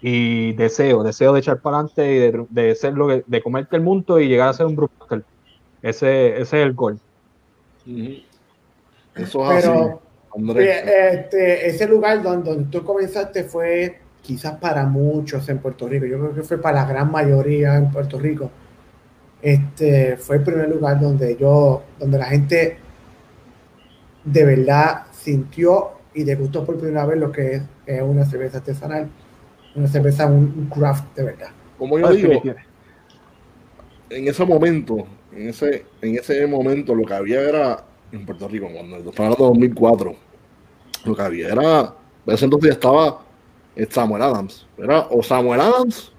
y 0.00 0.52
deseo, 0.54 1.02
deseo 1.02 1.32
de 1.32 1.40
echar 1.40 1.60
para 1.60 1.78
adelante 1.78 2.14
y 2.14 2.18
de, 2.18 2.46
de 2.50 2.74
ser 2.74 2.94
lo 2.94 3.08
que, 3.08 3.24
de 3.26 3.42
comerte 3.42 3.76
el 3.76 3.82
mundo 3.82 4.20
y 4.20 4.28
llegar 4.28 4.48
a 4.48 4.52
ser 4.54 4.66
un 4.66 4.76
brewmaster. 4.76 5.24
Ese, 5.82 6.32
ese 6.40 6.42
es 6.42 6.52
el 6.66 6.74
gol. 6.74 6.98
Eso 9.14 9.44
es 9.44 9.50
así, 9.50 9.68
Pero 9.68 10.02
Andrés. 10.34 10.76
eh, 10.86 11.10
este, 11.14 11.68
ese 11.68 11.86
lugar 11.88 12.22
donde, 12.22 12.50
donde 12.50 12.70
tú 12.70 12.84
comenzaste 12.84 13.44
fue 13.44 14.00
quizás 14.22 14.56
para 14.58 14.86
muchos 14.86 15.48
en 15.48 15.58
Puerto 15.58 15.88
Rico. 15.88 16.06
Yo 16.06 16.18
creo 16.18 16.34
que 16.34 16.42
fue 16.42 16.58
para 16.58 16.82
la 16.82 16.86
gran 16.86 17.10
mayoría 17.10 17.76
en 17.76 17.90
Puerto 17.90 18.18
Rico. 18.18 18.50
Este 19.40 20.16
fue 20.16 20.36
el 20.36 20.42
primer 20.42 20.68
lugar 20.68 21.00
donde 21.00 21.36
yo, 21.36 21.82
donde 21.98 22.18
la 22.18 22.26
gente 22.26 22.76
de 24.24 24.44
verdad 24.44 25.06
sintió 25.12 25.92
y 26.12 26.24
degustó 26.24 26.64
por 26.64 26.78
primera 26.78 27.06
vez 27.06 27.18
lo 27.18 27.30
que 27.32 27.54
es, 27.54 27.62
eh, 27.86 28.02
una 28.02 28.24
cerveza 28.24 28.58
artesanal, 28.58 29.08
una 29.78 29.88
cerveza, 29.88 30.26
un, 30.26 30.54
un 30.56 30.66
craft 30.66 31.16
de 31.16 31.24
verdad. 31.24 31.48
como 31.78 31.98
yo 31.98 32.10
digo, 32.10 32.42
en 34.10 34.28
ese 34.28 34.44
momento, 34.44 35.06
en 35.32 35.48
ese, 35.48 35.84
en 36.00 36.16
ese 36.16 36.46
momento 36.46 36.94
lo 36.94 37.04
que 37.04 37.14
había 37.14 37.40
era, 37.40 37.84
en 38.12 38.24
Puerto 38.24 38.48
Rico, 38.48 38.68
cuando 38.72 38.96
estaba 38.96 39.28
hablando 39.28 39.44
de 39.44 39.50
2004, 39.50 40.16
lo 41.04 41.16
que 41.16 41.22
había 41.22 41.48
era, 41.48 41.94
en 42.26 42.34
ese 42.34 42.44
entonces 42.44 42.70
ya 42.70 42.74
estaba 42.74 43.20
Samuel 43.90 44.22
Adams, 44.22 44.66
era 44.76 45.06
o 45.10 45.22
Samuel 45.22 45.60
Adams 45.60 46.12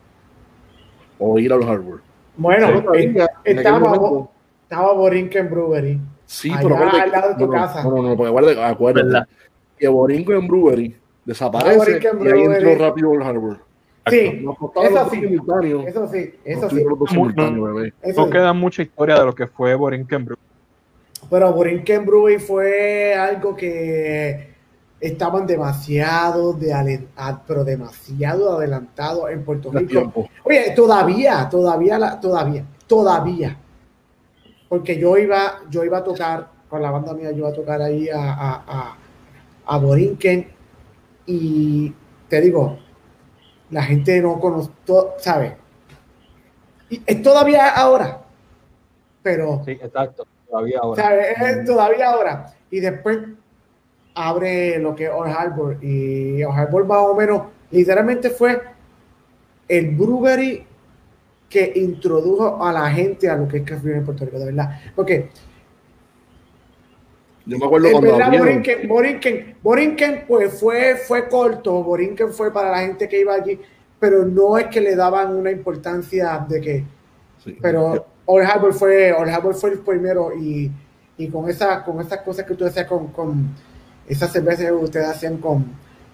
o 1.17 1.37
ir 1.37 1.51
a 1.51 1.57
los 1.57 1.65
Harvard. 1.65 1.99
Bueno, 2.37 2.93
estaba, 2.93 4.29
estaba 4.63 4.93
Borinquen 4.93 5.49
Brewery. 5.49 5.99
Sí, 6.25 6.51
pero 6.61 6.77
al 6.77 7.11
lado 7.11 7.33
de 7.33 7.45
tu 7.45 7.51
casa. 7.51 7.83
No, 7.83 7.89
no, 7.89 8.01
no, 8.03 8.15
porque 8.15 8.29
acuérdate, 8.29 8.63
acuérdate 8.63 9.29
que 9.77 9.87
Borinquen 9.87 10.47
Brewery 10.47 10.95
desaparece 11.29 11.99
y 12.01 12.27
ahí 12.27 12.41
entró 12.41 12.75
rápido 12.75 13.13
el 13.13 13.21
Harvard. 13.21 13.57
Sí, 14.09 14.43
eso 14.83 15.09
sí, 15.11 15.21
eso 15.85 16.07
sí, 16.11 16.33
eso 16.43 16.69
sí. 16.69 16.83
No, 18.15 18.29
queda 18.29 18.53
mucha 18.53 18.81
historia 18.81 19.19
de 19.19 19.25
lo 19.25 19.35
que 19.35 19.45
fue 19.45 19.75
Borinquen 19.75 20.25
Brewery. 20.25 20.41
Pero 21.29 21.53
Borinquen 21.53 22.05
Brewery 22.05 22.39
fue 22.39 23.13
algo 23.13 23.55
que 23.55 24.49
estaban 24.99 25.45
demasiado 25.45 26.53
de 26.53 27.05
pero 27.45 27.63
demasiado 27.63 28.57
adelantados 28.57 29.29
en 29.29 29.43
Puerto 29.43 29.71
Rico. 29.71 30.29
Oye, 30.43 30.73
todavía, 30.75 31.47
todavía, 31.49 32.19
todavía, 32.19 32.65
todavía. 32.87 33.57
Porque 34.67 34.99
yo 34.99 35.17
iba, 35.17 35.61
yo 35.69 35.83
iba 35.83 35.99
a 35.99 36.03
tocar, 36.03 36.47
con 36.67 36.81
la 36.81 36.89
banda 36.89 37.13
mía, 37.13 37.31
yo 37.31 37.39
iba 37.39 37.49
a 37.49 37.53
tocar 37.53 37.81
ahí 37.81 38.09
a, 38.09 38.19
a, 38.19 38.97
a, 39.65 39.77
Borinquen 39.77 40.58
y 41.31 41.93
te 42.27 42.41
digo, 42.41 42.79
la 43.69 43.83
gente 43.83 44.19
no 44.19 44.39
conoce, 44.39 44.71
¿sabes? 45.19 45.53
Y 46.89 47.03
es 47.05 47.21
todavía 47.21 47.69
ahora, 47.69 48.23
pero... 49.21 49.61
Sí, 49.63 49.71
exacto, 49.71 50.25
todavía 50.49 50.79
ahora. 50.81 51.03
¿sabes? 51.03 51.27
Es 51.39 51.65
todavía 51.65 52.09
ahora. 52.09 52.53
Y 52.71 52.79
después 52.79 53.19
abre 54.15 54.79
lo 54.79 54.95
que 54.95 55.05
es 55.05 55.11
Old 55.11 55.31
Harbor 55.31 55.77
y 55.83 56.43
Old 56.43 56.57
Harbor 56.57 56.85
más 56.87 56.97
o 56.97 57.13
menos 57.13 57.43
literalmente 57.69 58.31
fue 58.31 58.59
el 59.67 59.95
brewery 59.95 60.65
que 61.47 61.73
introdujo 61.75 62.63
a 62.65 62.73
la 62.73 62.89
gente 62.89 63.29
a 63.29 63.35
lo 63.35 63.47
que 63.47 63.57
es 63.57 63.63
café 63.63 63.97
en 63.97 64.03
Puerto 64.03 64.25
Rico, 64.25 64.39
de 64.39 64.45
verdad. 64.45 64.79
Porque 64.95 65.29
yo 67.49 67.57
me 67.57 67.65
acuerdo 67.65 67.91
cuando 67.91 68.11
verdad, 68.15 68.37
Borinquen, 68.37 68.87
Borinquen, 68.87 69.55
Borinquen, 69.63 70.25
pues 70.27 70.59
fue, 70.59 70.95
fue 70.95 71.27
corto, 71.27 71.83
Borinquen 71.83 72.31
fue 72.31 72.53
para 72.53 72.69
la 72.69 72.79
gente 72.81 73.09
que 73.09 73.19
iba 73.19 73.33
allí, 73.33 73.59
pero 73.99 74.23
no 74.23 74.57
es 74.59 74.67
que 74.67 74.79
le 74.79 74.95
daban 74.95 75.35
una 75.35 75.49
importancia 75.49 76.45
de 76.47 76.61
que, 76.61 76.83
pero 77.59 78.05
Old 78.25 78.45
Harbor 78.45 78.73
fue, 78.73 79.11
Old 79.11 79.29
Harbor 79.29 79.55
fue 79.55 79.71
el 79.71 79.79
primero 79.79 80.31
y, 80.31 80.71
y 81.17 81.27
con 81.29 81.49
esa, 81.49 81.83
con 81.83 81.99
esas 81.99 82.21
cosas 82.21 82.45
que 82.45 82.53
tú 82.53 82.65
decías 82.65 82.85
con, 82.85 83.07
con 83.07 83.49
esas 84.07 84.31
cervezas 84.31 84.67
que 84.67 84.71
ustedes 84.71 85.07
hacían 85.07 85.37
con, 85.37 85.65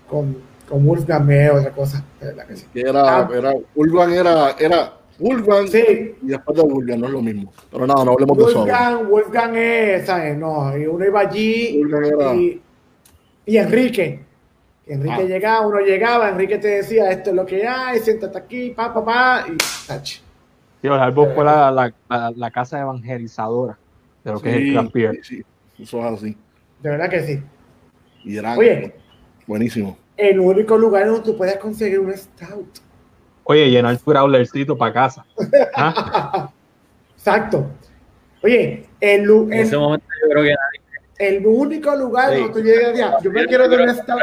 con, 0.09 0.37
con 0.69 0.85
Wolfgang 0.85 1.29
es 1.31 1.51
otra 1.51 1.71
cosa, 1.71 2.01
que 2.47 2.55
sí. 2.55 2.65
Era, 2.73 3.19
ah. 3.19 3.29
era, 3.35 3.53
Wolfgang 3.75 4.13
era, 4.13 4.51
era 4.57 4.93
Wolfgang 5.19 5.67
sí. 5.67 6.15
y 6.21 6.27
después 6.27 6.57
de 6.57 6.63
Wolfgang 6.63 6.99
no 6.99 7.07
es 7.07 7.13
lo 7.13 7.21
mismo. 7.21 7.53
Pero 7.71 7.87
nada, 7.87 8.03
no 8.03 8.11
hablemos 8.11 8.37
de 8.37 8.43
eso. 8.43 8.65
Wolfgang 9.09 9.55
es, 9.55 10.05
¿sabes? 10.05 10.37
No, 10.37 10.77
y 10.77 10.85
uno 10.85 11.05
iba 11.05 11.19
allí 11.21 11.81
y, 11.81 12.61
y, 13.45 13.57
Enrique. 13.57 14.25
Enrique 14.87 15.15
ah. 15.21 15.23
llegaba, 15.23 15.67
uno 15.67 15.79
llegaba, 15.79 16.29
Enrique 16.29 16.57
te 16.57 16.67
decía, 16.67 17.09
esto 17.11 17.31
es 17.31 17.35
lo 17.35 17.45
que 17.45 17.67
hay, 17.67 17.99
siéntate 17.99 18.37
aquí, 18.37 18.69
pa, 18.71 18.93
pa, 18.93 19.03
pa, 19.03 19.45
y 19.47 19.57
touch. 19.87 20.19
Sí, 20.81 20.87
el 20.87 20.93
árbol 20.93 21.31
fue 21.33 21.43
la, 21.43 21.71
la, 21.71 22.31
la, 22.35 22.51
casa 22.51 22.79
evangelizadora 22.79 23.77
de 24.23 24.31
lo 24.31 24.39
que 24.39 24.49
es 24.49 24.75
el 24.75 24.91
Sí, 25.23 25.43
sí, 25.77 25.83
eso 25.83 25.99
es 25.99 26.13
así. 26.13 26.37
De 26.83 26.89
verdad 26.89 27.09
que 27.09 27.23
sí. 27.23 27.43
Y 28.23 28.37
era 28.37 28.55
Oye, 28.55 28.93
buenísimo. 29.47 29.97
El 30.17 30.39
único 30.39 30.77
lugar 30.77 31.07
donde 31.07 31.23
tú 31.23 31.35
puedes 31.35 31.57
conseguir 31.57 31.99
un 31.99 32.15
stout. 32.15 32.84
Oye, 33.45 33.69
llenar 33.69 33.97
tu 33.97 34.11
growlercito 34.11 34.77
para 34.77 34.93
casa. 34.93 35.25
¿Ah? 35.75 36.49
Exacto. 37.17 37.67
Oye, 38.43 38.85
el, 38.99 39.29
en 39.29 39.53
ese 39.53 39.77
momento 39.77 40.05
yo 40.21 40.29
creo 40.29 40.43
que 40.43 40.49
nadie. 40.49 40.81
El 41.17 41.47
único 41.47 41.95
lugar 41.95 42.35
donde 42.35 42.53
tú 42.53 42.59
llegas 42.59 42.93
allá, 42.93 43.17
yo 43.23 43.31
me 43.31 43.45
quiero 43.45 43.65
un 43.65 43.95
stout. 43.95 44.19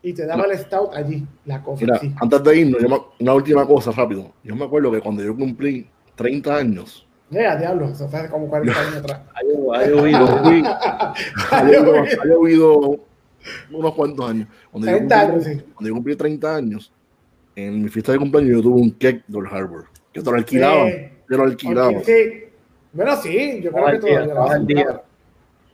Y 0.00 0.12
te 0.12 0.26
daba 0.26 0.44
el 0.44 0.56
stout 0.58 0.94
allí, 0.94 1.26
la 1.44 1.60
cosa. 1.62 1.84
Mira, 1.84 2.00
antes 2.20 2.44
de 2.44 2.56
irnos, 2.56 3.02
una 3.18 3.34
última 3.34 3.66
cosa 3.66 3.90
rápido. 3.90 4.32
Yo 4.44 4.54
me 4.54 4.64
acuerdo 4.64 4.92
que 4.92 5.00
cuando 5.00 5.24
yo 5.24 5.34
cumplí 5.34 5.88
30 6.14 6.56
años, 6.56 7.04
ya, 7.30 7.56
diablo, 7.56 7.88
eso 7.88 8.08
fue 8.08 8.26
como 8.30 8.48
40 8.48 8.80
años 8.80 8.96
atrás. 8.96 9.20
Ha 9.34 9.42
llovido, 9.84 10.26
unos 13.70 13.94
cuantos 13.94 14.28
años. 14.28 14.48
Cuando, 14.70 14.90
yo 14.90 14.98
cumplí, 14.98 15.62
cuando 15.74 15.88
yo 15.88 15.94
cumplí 15.94 16.16
30 16.16 16.56
años, 16.56 16.92
en 17.56 17.82
mi 17.82 17.88
fiesta 17.88 18.12
de 18.12 18.18
cumpleaños 18.18 18.56
yo 18.56 18.62
tuve 18.62 18.80
un 18.80 18.90
cake 18.90 19.24
del 19.26 19.46
Harbor, 19.46 19.86
que 20.12 20.20
te 20.20 20.30
lo 20.30 20.36
alquilaban. 20.36 20.88
Sí. 20.88 21.08
Yo 21.30 21.36
lo 21.36 21.44
alquilaba. 21.44 22.04
Sí. 22.04 22.44
Bueno, 22.92 23.16
sí, 23.16 23.60
yo 23.62 23.72
creo 23.72 23.86
que 23.86 23.98
todavía 23.98 25.02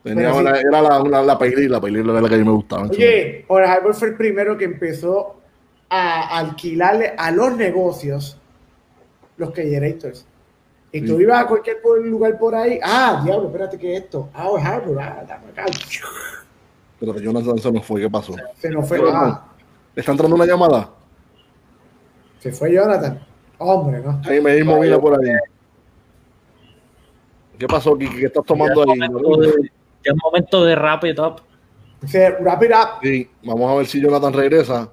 Tenía 0.03 0.31
era 0.31 0.83
la, 0.83 0.99
la, 0.99 1.23
la 1.23 1.39
Paylir, 1.39 1.71
la 1.71 1.81
Paylir 1.81 2.01
era 2.01 2.21
la 2.21 2.29
que 2.29 2.35
a 2.35 2.39
mí 2.39 2.45
me 2.45 2.51
gustaba. 2.51 2.89
Oye, 2.89 3.47
Old 3.49 3.65
Harbor 3.65 3.95
fue 3.95 4.09
el 4.09 4.17
primero 4.17 4.59
que 4.59 4.67
empezó 4.67 5.37
a 5.89 6.39
alquilarle 6.39 7.15
a 7.17 7.31
los 7.31 7.57
negocios 7.57 8.39
los 9.39 9.55
generators. 9.55 10.27
Y 10.93 11.01
tú 11.01 11.19
ibas 11.21 11.45
a 11.45 11.47
cualquier 11.47 11.79
lugar 12.05 12.39
por 12.39 12.55
ahí. 12.55 12.79
Ah, 12.83 13.23
diablo, 13.25 13.47
espérate, 13.47 13.79
¿qué 13.79 13.97
es 13.97 14.05
esto? 14.05 14.29
Ah, 14.35 14.49
es 14.57 14.65
Harbor. 14.65 15.01
Ah, 15.01 15.25
dame 15.27 15.49
acá. 15.49 15.65
Pero 17.05 17.21
Jonathan 17.21 17.59
se 17.59 17.73
nos 17.73 17.85
fue, 17.85 18.01
¿qué 18.03 18.11
pasó? 18.11 18.35
Se 18.59 18.71
nos 18.71 18.89
fue. 18.89 19.01
Ah. 19.13 19.45
¿Está 19.95 20.13
entrando 20.13 20.37
una 20.37 20.47
llamada? 20.47 20.91
Se 22.41 22.53
fue 22.53 22.73
Jonathan. 22.73 23.21
Hombre, 23.59 24.01
¿no? 24.01 24.21
Ahí 24.25 24.41
me 24.41 24.57
mismo 24.57 24.79
mira 24.81 24.99
por 24.99 25.15
ahí. 25.15 25.33
¿Qué 27.59 27.67
pasó, 27.67 27.97
Kiki? 27.97 28.17
¿Qué 28.17 28.27
estás 28.27 28.45
tomando 28.45 28.83
ahí? 28.83 28.99
Ya 28.99 30.13
es 30.13 30.17
momento 30.23 30.65
de 30.65 30.75
rap 30.75 31.05
it 31.05 31.19
up. 31.19 31.41
Sí, 32.07 32.19
wrap 32.41 32.63
it 32.63 32.73
up. 32.73 32.89
Sí, 33.03 33.31
vamos 33.43 33.71
a 33.71 33.75
ver 33.77 33.87
si 33.87 34.01
Jonathan 34.01 34.33
regresa. 34.33 34.91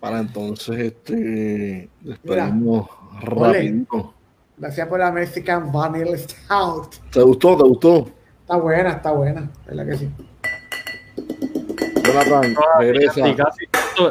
Para 0.00 0.20
entonces, 0.20 0.78
este, 0.78 1.88
despedimos 2.00 2.88
rápido. 3.20 4.14
Gracias 4.56 4.88
por 4.88 4.98
la 4.98 5.12
Mexican 5.12 5.70
Vanilla 5.70 6.16
Stout. 6.16 6.96
¿Te 7.12 7.22
gustó? 7.22 7.56
¿Te 7.56 7.62
gustó? 7.64 8.08
Está 8.40 8.56
buena, 8.56 8.90
está 8.90 9.12
buena. 9.12 9.50
¿Verdad 9.66 9.86
que 9.86 9.96
sí? 9.96 10.10
Jonathan, 12.12 12.56
regresa. 12.78 13.28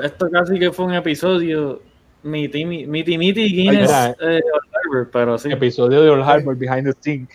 esto, 0.03 0.29
casi 0.31 0.59
que 0.59 0.71
fue 0.71 0.85
un 0.85 0.93
episodio 0.93 1.81
Miti 2.23 2.65
Miti, 2.65 3.17
miti 3.17 3.53
Guinness 3.53 3.91
eh, 4.19 4.41
Harbor, 4.73 5.09
pero 5.11 5.37
sí. 5.37 5.51
Episodio 5.51 6.01
de 6.01 6.09
Old 6.09 6.23
Harbor 6.23 6.55
Behind 6.55 6.85
the 6.85 6.93
Scene. 6.99 7.27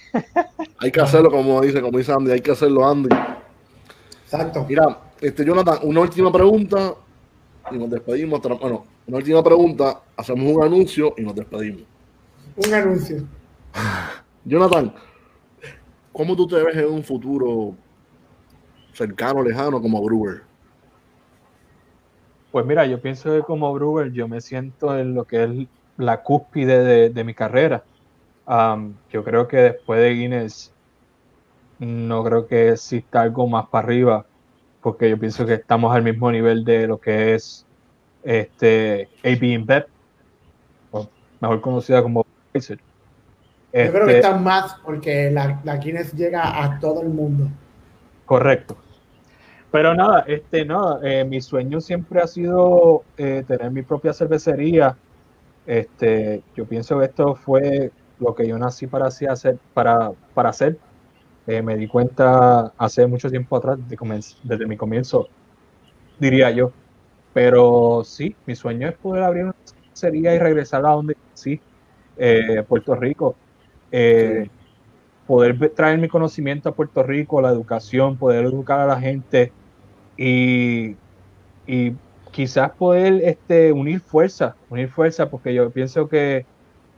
hay 0.79 0.91
que 0.91 1.01
hacerlo 1.01 1.31
como 1.31 1.61
dice, 1.61 1.81
como 1.81 1.99
dice 1.99 2.13
Andy, 2.13 2.33
hay 2.33 2.41
que 2.41 2.51
hacerlo 2.51 2.87
Andy. 2.89 3.09
Exacto. 4.25 4.67
Mira, 4.69 4.99
este 5.21 5.45
Jonathan, 5.45 5.79
una 5.83 6.01
última 6.01 6.33
pregunta 6.33 6.95
y 7.71 7.79
nos 7.79 7.91
despedimos. 7.91 8.41
Bueno, 8.41 8.85
una 9.07 9.17
última 9.17 9.43
pregunta, 9.43 10.01
hacemos 10.17 10.53
un 10.53 10.63
anuncio 10.63 11.15
y 11.17 11.23
nos 11.23 11.35
despedimos 11.35 11.93
un 12.57 12.75
anuncio. 12.75 13.25
Jonathan, 14.45 14.93
¿cómo 16.13 16.37
tú 16.37 16.47
te 16.47 16.63
ves 16.63 16.77
en 16.77 16.87
un 16.87 17.03
futuro 17.03 17.75
cercano, 18.93 19.43
lejano 19.43 19.81
como 19.81 20.03
Brewer? 20.03 20.43
Pues 22.53 22.67
mira, 22.67 22.85
yo 22.87 23.01
pienso 23.01 23.33
que 23.33 23.41
como 23.41 23.73
Brewer 23.73 24.13
yo 24.13 24.29
me 24.29 24.43
siento 24.43 24.97
en 24.99 25.15
lo 25.15 25.25
que 25.25 25.43
es 25.45 25.51
la 25.97 26.23
cúspide 26.23 27.09
de, 27.11 27.25
mi 27.25 27.35
carrera. 27.35 27.83
yo 28.47 29.25
creo 29.25 29.49
que 29.49 29.57
después 29.57 30.01
de 30.01 30.11
Guinness 30.11 30.73
no 31.79 32.23
creo 32.23 32.47
que 32.47 32.69
exista 32.69 33.23
algo 33.23 33.47
más 33.47 33.67
para 33.69 33.87
arriba, 33.87 34.27
porque 34.83 35.09
yo 35.09 35.19
pienso 35.19 35.47
que 35.47 35.55
estamos 35.55 35.97
al 35.97 36.03
mismo 36.03 36.31
nivel 36.31 36.65
de 36.65 36.87
lo 36.87 36.99
que 36.99 37.35
es 37.35 37.67
este 38.23 39.09
AB 39.25 39.43
InBev, 39.43 39.87
mejor 41.41 41.61
conocida 41.61 42.03
como 42.03 42.25
yo 43.73 43.91
creo 43.91 44.07
que 44.07 44.19
este, 44.19 44.19
está 44.19 44.37
más 44.37 44.77
porque 44.85 45.31
la, 45.31 45.59
la 45.65 45.79
Guinness 45.79 46.13
llega 46.13 46.63
a 46.63 46.79
todo 46.79 47.01
el 47.01 47.09
mundo. 47.09 47.49
Correcto. 48.27 48.77
Pero 49.73 49.95
nada, 49.95 50.25
este, 50.29 50.67
nada, 50.67 51.01
eh, 51.03 51.25
mi 51.25 51.41
sueño 51.41 51.81
siempre 51.81 52.21
ha 52.21 52.27
sido 52.27 53.05
eh, 53.17 53.43
tener 53.49 53.71
mi 53.71 53.83
propia 53.83 54.13
cervecería. 54.13 54.97
Este, 55.67 56.43
yo 56.55 56.67
pienso 56.67 56.99
que 56.99 57.07
esto 57.07 57.35
fue 57.35 57.91
lo 58.21 58.35
que 58.35 58.47
yo 58.47 58.59
nací 58.59 58.87
para 58.87 59.07
hacer, 59.07 59.59
para, 59.73 60.13
para 60.35 60.51
hacer. 60.51 60.77
Eh, 61.47 61.63
me 61.63 61.77
di 61.77 61.89
cuenta 61.89 62.73
hace 62.77 63.07
mucho 63.07 63.31
tiempo 63.31 63.57
atrás, 63.57 63.79
desde 64.45 64.67
mi 64.67 64.77
comienzo, 64.77 65.29
diría 66.19 66.51
yo. 66.51 66.71
Pero 67.33 68.03
sí, 68.05 68.37
mi 68.45 68.55
sueño 68.55 68.89
es 68.89 68.95
poder 68.95 69.23
abrir 69.23 69.53
sería 69.95 70.35
y 70.35 70.39
regresar 70.39 70.85
a 70.85 70.91
donde 70.91 71.17
sí, 71.33 71.61
eh, 72.19 72.63
Puerto 72.69 72.95
Rico. 72.95 73.37
Eh, 73.91 74.49
poder 75.27 75.71
traer 75.71 75.99
mi 75.99 76.09
conocimiento 76.09 76.69
a 76.69 76.75
Puerto 76.75 77.03
Rico, 77.03 77.41
la 77.41 77.51
educación, 77.51 78.19
poder 78.19 78.45
educar 78.45 78.81
a 78.81 78.87
la 78.87 79.01
gente 79.01 79.53
y, 80.17 80.97
y 81.67 81.95
quizás 82.31 82.71
poder 82.73 83.21
este, 83.25 83.73
unir 83.73 84.01
fuerza, 84.01 84.57
unir 84.71 84.89
fuerza, 84.89 85.29
porque 85.31 85.55
yo 85.55 85.71
pienso 85.71 86.09
que, 86.09 86.45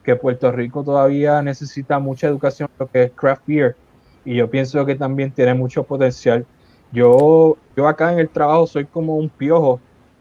que, 0.03 0.17
Puerto 0.17 0.51
Rico 0.53 0.83
todavía 0.85 1.43
necesita 1.43 1.99
mucha 1.99 2.29
educación 2.29 2.69
lo 2.79 2.87
que 2.87 3.05
es 3.05 3.13
craft 3.13 3.43
beer 3.47 3.77
y 4.25 4.37
yo 4.37 4.49
pienso 4.49 4.87
que 4.87 4.95
también 4.95 5.33
tiene 5.33 5.55
mucho 5.55 5.83
potencial. 5.83 6.47
Yo, 6.93 7.57
yo 7.77 7.89
acá 7.89 8.13
en 8.13 8.21
el 8.21 8.29
trabajo 8.29 8.67
soy 8.67 8.85
como 8.87 9.17
un 9.17 9.29
piojo 9.29 9.81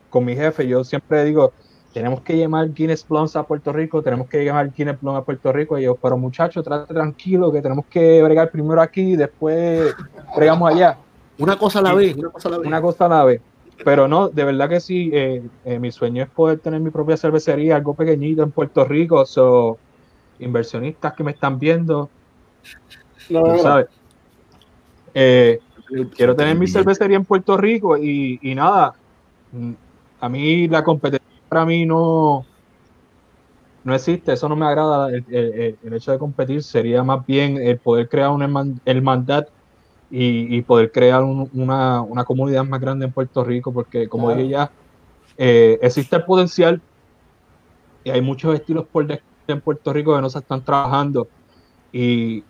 con 0.09 0.25
mi 0.25 0.35
jefe, 0.35 0.67
yo 0.67 0.83
siempre 0.83 1.23
digo, 1.23 1.53
tenemos 1.93 2.21
que 2.21 2.35
llamar 2.35 2.73
Guinness 2.73 3.07
Blondes 3.07 3.35
a 3.35 3.43
Puerto 3.43 3.71
Rico, 3.71 4.01
tenemos 4.01 4.27
que 4.27 4.43
llamar 4.43 4.71
Guinness 4.71 4.99
Blondes 4.99 5.21
a 5.21 5.25
Puerto 5.25 5.53
Rico, 5.53 5.77
y 5.77 5.83
yo, 5.83 5.95
pero 5.95 6.17
muchachos, 6.17 6.63
trate 6.63 6.93
tranquilo, 6.93 7.51
que 7.51 7.61
tenemos 7.61 7.85
que 7.85 8.21
bregar 8.23 8.49
primero 8.49 8.81
aquí 8.81 9.13
y 9.13 9.15
después 9.15 9.93
bregamos 10.35 10.71
allá. 10.71 10.97
Una 11.37 11.57
cosa 11.57 11.79
a 11.79 11.81
la 11.81 11.93
vez, 11.93 12.15
una 12.15 12.29
cosa 12.29 12.47
a 12.47 12.51
la 12.51 12.57
vez. 12.57 12.67
Una 12.67 12.81
cosa 12.81 13.05
a 13.05 13.09
la 13.09 13.23
vez. 13.23 13.41
Pero 13.83 14.07
no, 14.07 14.29
de 14.29 14.43
verdad 14.43 14.69
que 14.69 14.79
sí, 14.79 15.09
eh, 15.13 15.43
eh, 15.65 15.79
mi 15.79 15.91
sueño 15.91 16.23
es 16.23 16.29
poder 16.29 16.59
tener 16.59 16.79
mi 16.79 16.91
propia 16.91 17.17
cervecería, 17.17 17.75
algo 17.75 17.95
pequeñito 17.95 18.43
en 18.43 18.51
Puerto 18.51 18.85
Rico. 18.85 19.25
So, 19.25 19.77
inversionistas 20.39 21.13
que 21.13 21.23
me 21.23 21.31
están 21.31 21.59
viendo, 21.59 22.09
no, 23.29 23.57
sabes. 23.59 23.87
Eh, 25.13 25.59
quiero 26.15 26.35
tener 26.35 26.57
mi 26.57 26.67
cervecería 26.67 27.17
en 27.17 27.25
Puerto 27.25 27.55
Rico 27.57 27.97
y, 27.97 28.39
y, 28.41 28.55
nada, 28.55 28.93
a 30.19 30.29
mí 30.29 30.67
la 30.67 30.83
competencia 30.83 31.27
para 31.47 31.65
mí 31.65 31.85
no, 31.85 32.45
no 33.83 33.93
existe, 33.93 34.33
eso 34.33 34.49
no 34.49 34.55
me 34.55 34.65
agrada 34.65 35.09
el, 35.09 35.23
el, 35.29 35.77
el 35.83 35.93
hecho 35.93 36.11
de 36.11 36.17
competir, 36.17 36.63
sería 36.63 37.03
más 37.03 37.25
bien 37.25 37.57
el 37.57 37.77
poder 37.77 38.09
crear 38.09 38.31
una 38.31 38.49
hermandad 38.85 39.47
y, 40.15 40.61
poder 40.61 40.91
crear 40.91 41.23
una, 41.23 42.23
comunidad 42.27 42.63
más 42.65 42.79
grande 42.79 43.05
en 43.05 43.11
Puerto 43.11 43.43
Rico, 43.43 43.73
porque 43.73 44.07
como 44.07 44.29
dije 44.31 44.47
ya, 44.47 44.71
eh, 45.37 45.79
existe 45.81 46.17
el 46.17 46.23
potencial 46.23 46.79
y 48.03 48.11
hay 48.11 48.21
muchos 48.21 48.53
estilos 48.53 48.85
por 48.91 49.07
en 49.47 49.61
Puerto 49.61 49.91
Rico 49.91 50.15
que 50.15 50.21
no 50.21 50.29
se 50.29 50.37
están 50.37 50.63
trabajando. 50.63 51.27
Y, 51.91 52.43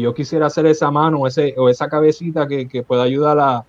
yo 0.00 0.14
quisiera 0.14 0.46
hacer 0.46 0.64
esa 0.64 0.90
mano 0.90 1.26
ese, 1.26 1.54
o 1.58 1.68
esa 1.68 1.90
cabecita 1.90 2.48
que, 2.48 2.84
pueda 2.86 3.02
ayudar 3.02 3.38
a, 3.38 3.66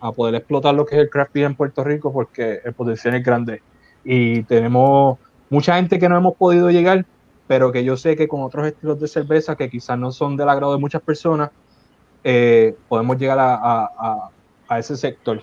a, 0.00 0.12
poder 0.12 0.34
explotar 0.34 0.74
lo 0.74 0.84
que 0.84 0.96
es 0.96 1.02
el 1.02 1.10
craft 1.10 1.32
beer 1.32 1.46
en 1.46 1.54
Puerto 1.54 1.84
Rico, 1.84 2.12
porque 2.12 2.60
el 2.64 2.72
potencial 2.72 3.14
es 3.14 3.24
grande. 3.24 3.62
Y 4.04 4.42
tenemos 4.42 5.18
mucha 5.50 5.76
gente 5.76 6.00
que 6.00 6.08
no 6.08 6.16
hemos 6.16 6.34
podido 6.34 6.68
llegar, 6.68 7.06
pero 7.46 7.70
que 7.70 7.84
yo 7.84 7.96
sé 7.96 8.16
que 8.16 8.26
con 8.26 8.42
otros 8.42 8.66
estilos 8.66 8.98
de 8.98 9.06
cerveza 9.06 9.54
que 9.54 9.70
quizás 9.70 9.96
no 9.96 10.10
son 10.10 10.36
del 10.36 10.48
agrado 10.48 10.72
de 10.72 10.80
muchas 10.80 11.02
personas, 11.02 11.50
eh, 12.24 12.74
podemos 12.88 13.18
llegar 13.18 13.38
a, 13.40 14.28
ese 14.78 14.96
sector. 14.96 15.42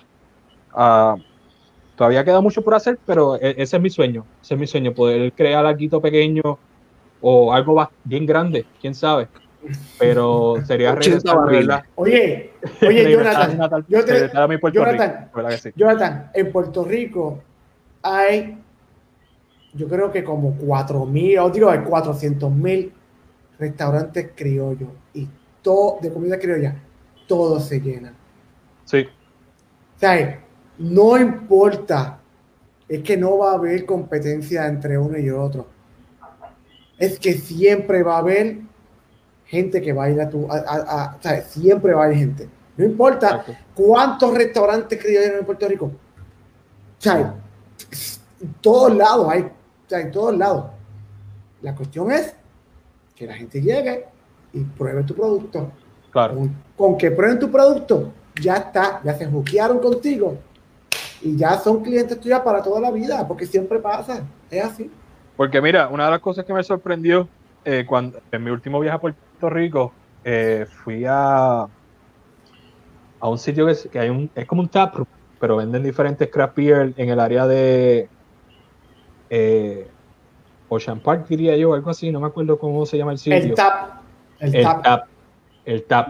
Ah, 0.72 1.14
todavía 1.94 2.24
queda 2.24 2.40
mucho 2.40 2.62
por 2.62 2.74
hacer, 2.74 2.98
pero 3.06 3.36
e, 3.36 3.54
ese 3.58 3.76
es 3.76 3.82
mi 3.82 3.90
sueño. 3.90 4.24
Ese 4.42 4.54
es 4.54 4.60
mi 4.60 4.66
sueño, 4.66 4.92
poder 4.92 5.32
crear 5.32 5.64
algo 5.66 6.00
pequeño 6.00 6.58
o 7.20 7.52
algo 7.52 7.88
bien 8.04 8.26
grande, 8.26 8.66
quién 8.80 8.94
sabe. 8.94 9.28
Pero 9.98 10.56
sería 10.66 10.94
regresar, 10.94 11.36
Oye, 11.94 12.52
oye, 12.86 13.12
Jonathan, 13.12 13.86
Jonathan, 15.76 16.30
en 16.34 16.50
Puerto 16.50 16.84
Rico 16.84 17.42
hay, 18.02 18.58
yo 19.74 19.86
creo 19.86 20.10
que 20.10 20.24
como 20.24 20.56
4 20.56 21.06
mil, 21.06 21.38
o 21.38 21.50
digo, 21.50 21.70
hay 21.70 21.80
400 21.80 22.50
mil 22.50 22.92
restaurantes 23.58 24.30
criollos 24.34 24.88
y 25.12 25.28
todo, 25.62 25.98
de 26.00 26.12
comida 26.12 26.38
criolla, 26.38 26.74
todo 27.26 27.60
se 27.60 27.80
llena. 27.80 28.14
Sí. 28.84 29.06
O 29.96 29.98
sea, 29.98 30.44
no 30.78 31.18
importa, 31.18 32.20
es 32.88 33.02
que 33.02 33.16
no 33.16 33.38
va 33.38 33.52
a 33.52 33.54
haber 33.54 33.84
competencia 33.84 34.66
entre 34.66 34.98
uno 34.98 35.18
y 35.18 35.30
otro. 35.30 35.68
Es 36.98 37.18
que 37.18 37.34
siempre 37.34 38.02
va 38.02 38.16
a 38.16 38.18
haber 38.18 38.58
gente 39.44 39.80
que 39.80 39.92
va 39.92 40.04
a 40.04 40.10
ir 40.10 40.20
a 40.20 40.28
tu, 40.28 40.46
a, 40.50 41.16
o 41.18 41.22
sea, 41.22 41.42
siempre 41.42 41.92
va 41.92 42.02
a 42.02 42.04
haber 42.06 42.18
gente. 42.18 42.48
No 42.76 42.84
importa 42.84 43.44
cuántos 43.74 44.34
restaurantes 44.34 44.98
criollos 44.98 45.38
en 45.38 45.44
Puerto 45.44 45.68
Rico. 45.68 45.86
O 45.86 47.02
sea, 47.02 47.34
en 48.40 48.52
todos 48.60 48.94
lados 48.96 49.28
hay, 49.30 49.42
o 49.42 49.50
sea, 49.86 50.00
en 50.00 50.10
todos 50.10 50.36
lados. 50.36 50.70
La 51.62 51.74
cuestión 51.74 52.10
es 52.10 52.34
que 53.14 53.26
la 53.26 53.34
gente 53.34 53.60
llegue 53.60 54.06
y 54.52 54.60
prueben 54.60 55.06
tu 55.06 55.14
producto. 55.14 55.70
Claro. 56.10 56.48
Con, 56.76 56.98
que 56.98 57.10
prueben 57.10 57.38
tu 57.38 57.50
producto, 57.50 58.12
ya 58.40 58.56
está, 58.56 59.00
ya 59.04 59.14
se 59.14 59.26
juquearon 59.26 59.78
contigo 59.78 60.38
y 61.22 61.36
ya 61.36 61.58
son 61.58 61.82
clientes 61.82 62.18
tuyos 62.18 62.40
para 62.40 62.62
toda 62.62 62.80
la 62.80 62.90
vida, 62.90 63.26
porque 63.28 63.46
siempre 63.46 63.78
pasa, 63.78 64.24
es 64.50 64.64
así. 64.64 64.90
Porque 65.36 65.60
mira, 65.60 65.88
una 65.88 66.06
de 66.06 66.10
las 66.12 66.20
cosas 66.20 66.44
que 66.44 66.52
me 66.52 66.62
sorprendió 66.62 67.28
eh, 67.64 67.84
cuando 67.86 68.20
en 68.32 68.42
mi 68.42 68.50
último 68.50 68.80
viaje 68.80 68.96
a 68.96 69.00
Puerto 69.00 69.50
Rico, 69.50 69.92
eh, 70.24 70.66
fui 70.84 71.04
a, 71.06 71.62
a 73.20 73.28
un 73.28 73.38
sitio 73.38 73.66
que, 73.90 73.98
hay 73.98 74.08
un, 74.08 74.30
es 74.34 74.46
como 74.46 74.62
un 74.62 74.68
tap 74.68 74.96
pero 75.38 75.56
venden 75.56 75.82
diferentes 75.82 76.28
craft 76.28 76.56
beer 76.56 76.92
en 76.98 77.08
el 77.08 77.18
área 77.18 77.46
de 77.46 78.08
eh, 79.30 79.88
Ocean 80.68 81.00
Park, 81.00 81.26
diría 81.28 81.56
yo, 81.56 81.72
algo 81.72 81.90
así, 81.90 82.12
no 82.12 82.20
me 82.20 82.26
acuerdo 82.26 82.58
cómo 82.58 82.84
se 82.84 82.98
llama 82.98 83.12
el 83.12 83.18
sitio. 83.18 83.38
El 83.38 83.54
tap. 83.54 83.99
El, 84.40 84.52
tap. 84.62 85.06
El 85.64 85.84
tap. 85.84 86.08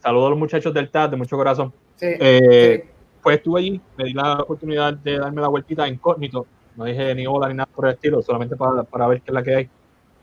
Saludos 0.00 0.26
a 0.26 0.30
los 0.30 0.38
muchachos 0.38 0.72
del 0.74 0.90
TAP, 0.90 1.10
de 1.10 1.16
mucho 1.16 1.36
corazón. 1.36 1.72
Eh, 2.00 2.88
pues 3.22 3.36
estuve 3.36 3.60
allí, 3.60 3.80
me 3.96 4.04
di 4.04 4.12
la 4.12 4.40
oportunidad 4.40 4.94
de 4.94 5.18
darme 5.18 5.40
la 5.40 5.48
vueltita 5.48 5.86
incógnito. 5.86 6.46
No 6.76 6.84
dije 6.84 7.14
ni 7.14 7.26
hola 7.26 7.48
ni 7.48 7.54
nada 7.54 7.68
por 7.72 7.86
el 7.86 7.94
estilo, 7.94 8.22
solamente 8.22 8.56
para, 8.56 8.82
para 8.84 9.06
ver 9.06 9.20
qué 9.20 9.30
es 9.30 9.34
la 9.34 9.42
que 9.42 9.54
hay. 9.54 9.70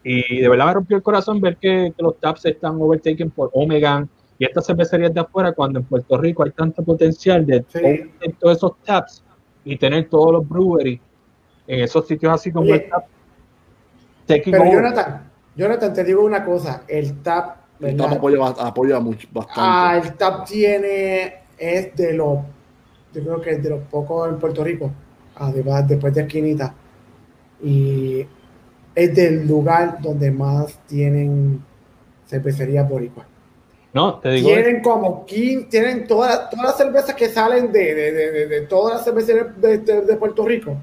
Y 0.04 0.42
de 0.42 0.50
verdad 0.50 0.68
me 0.68 0.74
rompió 0.74 0.98
el 0.98 1.04
corazón 1.04 1.40
ver 1.40 1.58
que, 1.58 1.94
los 1.98 2.20
taps 2.20 2.46
están 2.46 2.82
overtaken 2.82 3.30
por 3.32 3.50
Omegan 3.54 4.10
y 4.38 4.46
estas 4.46 4.66
cervecerías 4.66 5.14
de 5.14 5.20
afuera, 5.20 5.52
cuando 5.52 5.80
en 5.80 5.86
Puerto 5.86 6.18
Rico 6.18 6.44
hay 6.44 6.52
tanto 6.52 6.84
potencial 6.84 7.46
de 7.46 7.62
todos 8.40 8.58
esos 8.58 8.72
taps 8.84 9.24
y 9.66 9.78
tener 9.78 10.10
todos 10.10 10.34
los 10.34 10.48
breweries 10.48 11.00
en 11.68 11.84
esos 11.84 12.08
sitios 12.08 12.34
así 12.34 12.52
como 12.52 12.74
el 12.74 12.90
tap 12.90 13.06
pero 14.46 14.72
Jonathan, 14.72 15.32
Jonathan, 15.56 15.94
te 15.94 16.04
digo 16.04 16.24
una 16.24 16.44
cosa, 16.44 16.84
el 16.88 17.22
TAP... 17.22 17.58
El 17.82 17.96
TAP 17.96 18.12
apoya, 18.60 19.00
mucho, 19.00 19.28
bastante. 19.32 19.62
Ah, 19.62 20.02
el 20.04 20.14
TAP 20.14 20.48
tiene, 20.48 21.34
es 21.58 21.96
de 21.96 22.14
los, 22.14 22.40
yo 23.14 23.24
creo 23.24 23.42
que 23.42 23.52
es 23.52 23.64
de 23.64 23.70
los 23.70 23.82
pocos 23.84 24.30
en 24.30 24.38
Puerto 24.38 24.64
Rico, 24.64 24.92
además 25.36 25.88
después 25.88 26.14
de 26.14 26.22
Esquinita, 26.22 26.74
y 27.64 28.26
es 28.96 29.16
del 29.16 29.48
lugar 29.48 30.02
donde 30.02 30.30
más 30.32 30.78
tienen 30.88 31.64
cervecería 32.28 32.84
boricua. 32.84 33.26
No, 33.94 34.20
te 34.20 34.30
digo. 34.30 34.50
Tienen 34.50 34.82
como 34.82 35.26
15, 35.26 35.68
tienen 35.68 36.06
todas, 36.06 36.50
todas 36.50 36.66
las 36.66 36.78
cervezas 36.78 37.16
que 37.16 37.28
salen 37.30 37.72
de, 37.72 37.96
de, 37.96 38.12
de, 38.12 38.48
de 38.48 38.62
todas 38.62 38.96
las 38.96 39.06
cervecerías 39.06 39.48
de, 39.60 40.16
Puerto 40.18 40.46
Rico 40.46 40.76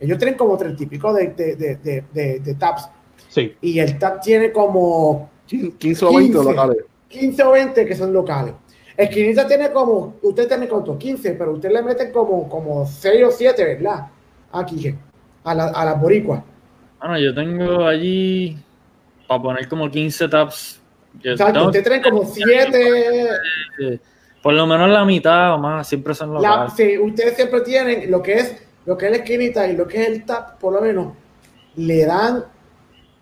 ellos 0.00 0.18
tienen 0.18 0.36
como 0.36 0.56
treinta 0.56 0.82
y 0.82 0.86
pico 0.86 1.12
de, 1.12 1.28
de, 1.28 2.54
taps. 2.58 2.88
Sí. 3.28 3.54
Y 3.60 3.78
el 3.78 3.98
tap 3.98 4.20
tiene 4.20 4.50
como 4.50 5.30
15 5.46 6.04
o 6.04 6.16
20 6.16 6.34
locales. 6.38 6.76
15 7.08 7.42
o 7.42 7.50
20 7.52 7.86
que 7.86 7.94
son 7.94 8.12
locales. 8.12 8.54
Esquinita 8.96 9.46
tiene 9.46 9.70
como, 9.70 10.16
usted 10.22 10.48
tiene 10.48 10.68
como 10.68 10.98
15, 10.98 11.32
pero 11.32 11.52
usted 11.52 11.70
le 11.70 11.82
mete 11.82 12.10
como, 12.10 12.48
como 12.48 12.86
6 12.86 13.24
o 13.24 13.30
7, 13.30 13.64
¿verdad? 13.64 14.08
Aquí, 14.52 14.94
a 15.44 15.54
la, 15.54 15.64
a 15.68 15.84
la 15.84 15.94
boricua. 15.94 16.44
Bueno, 16.98 17.18
yo 17.18 17.34
tengo 17.34 17.86
allí 17.86 18.58
para 19.26 19.42
poner 19.42 19.68
como 19.68 19.90
15 19.90 20.28
taps. 20.28 20.80
Exacto, 21.22 21.66
usted 21.66 21.82
tiene 21.82 22.02
como 22.02 22.24
7. 22.24 23.30
Por 24.42 24.54
lo 24.54 24.66
menos 24.66 24.88
la 24.90 25.04
mitad 25.04 25.54
o 25.54 25.58
más, 25.58 25.86
siempre 25.86 26.14
son 26.14 26.34
locales. 26.34 26.72
sí, 26.74 26.98
ustedes 26.98 27.36
siempre 27.36 27.60
tienen 27.60 28.10
lo 28.10 28.22
que 28.22 28.34
es 28.34 28.62
lo 28.86 28.96
que 28.96 29.06
es 29.06 29.10
la 29.10 29.18
esquinita 29.18 29.66
y 29.66 29.76
lo 29.76 29.86
que 29.86 30.02
es 30.02 30.08
el 30.08 30.24
tap, 30.24 30.58
por 30.58 30.72
lo 30.72 30.80
menos, 30.80 31.14
le 31.76 32.04
dan 32.04 32.44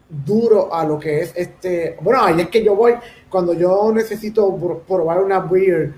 duro 0.09 0.73
a 0.73 0.85
lo 0.85 0.99
que 0.99 1.21
es 1.21 1.33
este. 1.37 1.97
Bueno, 2.01 2.23
ahí 2.23 2.41
es 2.41 2.49
que 2.49 2.65
yo 2.65 2.75
voy, 2.75 2.95
cuando 3.29 3.53
yo 3.53 3.93
necesito 3.93 4.57
probar 4.87 5.23
una 5.23 5.41
beer 5.41 5.95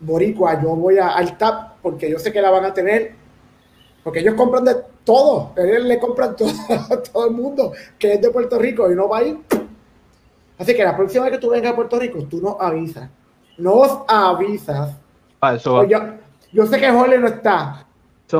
boricua, 0.00 0.60
yo 0.60 0.74
voy 0.74 0.98
al 0.98 1.36
tap 1.38 1.74
porque 1.80 2.10
yo 2.10 2.18
sé 2.18 2.32
que 2.32 2.42
la 2.42 2.50
van 2.50 2.64
a 2.64 2.74
tener. 2.74 3.22
Porque 4.02 4.18
ellos 4.18 4.34
compran 4.34 4.64
de 4.64 4.74
todo, 5.04 5.52
ellos 5.56 5.84
le 5.84 5.98
compran 6.00 6.34
todo 6.36 6.50
a 6.90 7.00
todo 7.02 7.28
el 7.28 7.34
mundo 7.34 7.72
que 7.98 8.14
es 8.14 8.20
de 8.20 8.30
Puerto 8.30 8.58
Rico 8.58 8.90
y 8.90 8.96
no 8.96 9.08
va 9.08 9.18
a 9.18 9.24
ir. 9.24 9.38
Así 10.58 10.74
que 10.74 10.84
la 10.84 10.96
próxima 10.96 11.24
vez 11.24 11.34
que 11.34 11.38
tú 11.38 11.50
vengas 11.50 11.72
a 11.72 11.76
Puerto 11.76 11.98
Rico, 11.98 12.18
tú 12.28 12.40
nos 12.40 12.56
avisas. 12.60 13.08
Nos 13.58 14.00
avisas. 14.08 14.96
Ah, 15.40 15.54
eso 15.54 15.84
yo, 15.84 15.98
yo 16.52 16.66
sé 16.66 16.78
que 16.78 16.90
Jorge 16.90 17.18
no 17.18 17.28
está, 17.28 17.86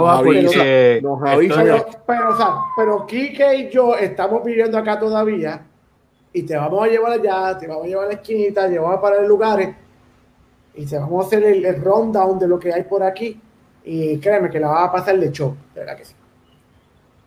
Va 0.01 0.23
nos. 0.23 0.55
Pero, 0.55 1.87
pero, 2.07 2.31
o 2.31 2.37
sea, 2.37 2.55
pero 2.77 3.07
Kike 3.07 3.55
y 3.57 3.71
yo 3.71 3.95
estamos 3.97 4.45
viviendo 4.45 4.79
acá 4.79 4.99
todavía 4.99 5.63
y 6.33 6.43
te 6.43 6.57
vamos 6.57 6.85
a 6.85 6.89
llevar 6.89 7.13
allá, 7.13 7.59
te 7.59 7.67
vamos 7.67 7.85
a 7.85 7.89
llevar 7.89 8.05
a 8.07 8.09
la 8.09 8.15
esquinita, 8.15 8.69
te 8.69 8.79
vamos 8.79 8.97
a 8.97 9.01
parar 9.01 9.21
en 9.21 9.29
lugares 9.29 9.77
y 10.75 10.87
te 10.87 10.99
vamos 10.99 11.25
a 11.25 11.27
hacer 11.27 11.45
el, 11.45 11.65
el 11.65 11.85
rundown 11.85 12.39
de 12.39 12.49
lo 12.49 12.59
que 12.59 12.73
hay 12.73 12.85
por 12.85 13.03
aquí 13.03 13.39
y 13.85 14.19
créeme 14.19 14.49
que 14.49 14.61
la 14.61 14.69
vas 14.69 14.89
a 14.89 14.93
pasar 14.93 15.19
de 15.19 15.31
show, 15.31 15.57
de 15.75 15.81
verdad 15.81 15.97
que 15.97 16.05
sí. 16.05 16.15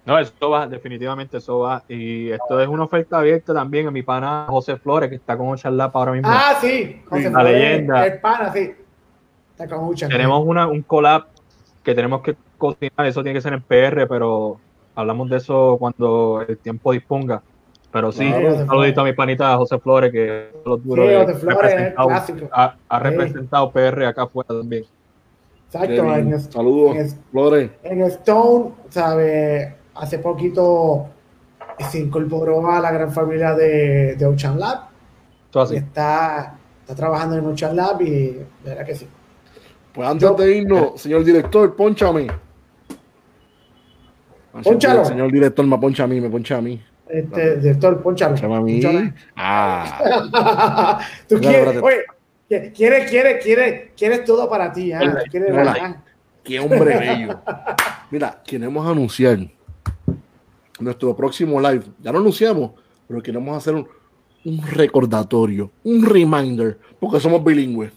No, 0.05 0.19
eso 0.19 0.49
va, 0.51 0.67
definitivamente 0.67 1.37
eso 1.37 1.59
va. 1.59 1.83
Y 1.89 2.29
esto 2.29 2.59
es 2.61 2.67
una 2.67 2.83
oferta 2.83 3.17
abierta 3.17 3.53
también 3.55 3.87
a 3.87 3.91
mi 3.91 4.03
pana 4.03 4.45
José 4.47 4.77
Flores, 4.77 5.09
que 5.09 5.15
está 5.15 5.35
con 5.35 5.47
Ocharlapa 5.47 5.97
ahora 5.97 6.11
mismo. 6.11 6.29
Ah, 6.31 6.55
sí, 6.61 7.01
José 7.09 7.23
la 7.23 7.39
Flores, 7.39 7.51
leyenda. 7.53 8.05
El 8.05 8.19
pana, 8.19 8.53
sí. 8.53 8.75
Está 9.51 9.67
con 9.67 9.85
mucha 9.85 10.07
tenemos 10.07 10.45
una, 10.45 10.67
un 10.67 10.81
collab 10.83 11.25
que 11.81 11.95
tenemos 11.95 12.21
que 12.21 12.35
cocinar, 12.57 13.05
eso 13.07 13.21
tiene 13.23 13.37
que 13.37 13.41
ser 13.41 13.53
en 13.53 13.61
PR, 13.61 14.07
pero 14.07 14.57
hablamos 14.95 15.29
de 15.29 15.37
eso 15.37 15.75
cuando 15.79 16.43
el 16.47 16.57
tiempo 16.57 16.91
disponga. 16.91 17.41
Pero 17.91 18.11
sí, 18.11 18.27
Claro, 18.27 18.55
un 18.55 18.67
saludito 18.67 19.01
a 19.01 19.03
mi 19.05 19.13
panita 19.13 19.55
José 19.55 19.79
Flores, 19.79 20.11
que 20.11 20.49
los 20.65 20.83
duros 20.83 21.07
Sí, 21.07 21.15
José 21.15 21.33
Flores, 21.35 21.57
representado- 21.95 22.09
ha, 22.51 22.75
ha 22.89 22.97
Sí. 22.99 23.03
representado 23.03 23.71
PR 23.71 24.05
acá 24.07 24.23
afuera 24.23 24.47
también. 24.49 24.83
Exacto, 25.67 25.93
en, 25.93 26.05
Kevin, 26.29 26.39
Saludos, 26.39 26.95
en- 26.97 27.09
Flores. 27.31 27.71
en 27.83 28.01
Stone, 28.03 28.71
sabe, 28.89 29.75
hace 29.93 30.19
poquito 30.19 31.07
se 31.89 31.99
incorporó 31.99 32.69
a 32.71 32.79
la 32.81 32.91
gran 32.91 33.11
familia 33.11 33.53
de, 33.53 34.15
de 34.15 34.25
Ocean 34.25 34.59
Lab. 34.59 34.89
Así. 35.53 35.77
está, 35.77 36.57
está 36.81 36.95
trabajando 36.95 37.37
en 37.37 37.45
Ocean 37.45 37.75
Lab 37.77 38.01
y 38.01 38.09
de 38.09 38.45
verdad 38.65 38.85
que 38.85 38.95
sí. 38.95 39.07
Pues 39.93 40.05
antes 40.09 40.35
de 40.35 40.57
irnos, 40.57 40.99
señor 40.99 41.23
director, 41.23 41.73
ponchame. 41.77 42.27
Pónchalo. 44.63 45.05
Señor 45.05 45.31
director, 45.31 45.65
me 45.65 45.77
poncha 45.77 46.03
a 46.03 46.07
mí, 46.07 46.21
me 46.21 46.29
poncha 46.29 46.57
a 46.57 46.61
mí. 46.61 46.81
Este, 47.07 47.57
director, 47.57 48.01
ponchalo. 48.01 48.35
Ponchame 48.35 48.55
a 48.55 48.61
mí. 48.61 48.81
Ponchalo. 48.81 49.13
Ah, 49.35 50.99
Tú 51.29 51.39
quieres, 51.39 51.81
oye, 51.81 52.03
quieres, 52.73 53.09
quieres, 53.09 53.43
quieres, 53.43 53.91
quieres 53.95 54.23
todo 54.23 54.49
para 54.49 54.71
ti. 54.71 54.93
Hola, 54.93 55.23
quieres 55.29 55.51
hola. 55.51 55.75
ah. 55.81 56.03
qué 56.43 56.59
hombre 56.59 56.79
bello. 56.99 57.39
Mira, 58.11 58.41
queremos 58.45 58.87
anunciar 58.87 59.39
nuestro 60.79 61.15
próximo 61.15 61.59
live. 61.59 61.83
Ya 62.01 62.11
lo 62.11 62.19
anunciamos, 62.19 62.71
pero 63.07 63.21
queremos 63.21 63.57
hacer 63.57 63.75
un, 63.75 63.87
un 64.45 64.61
recordatorio, 64.67 65.71
un 65.83 66.05
reminder, 66.05 66.77
porque 66.99 67.19
somos 67.19 67.43
bilingües. 67.43 67.91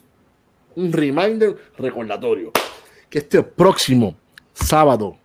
Un 0.76 0.92
reminder 0.92 1.56
recordatorio. 1.76 2.52
Que 3.10 3.18
este 3.18 3.42
próximo 3.42 4.14
sábado, 4.52 5.16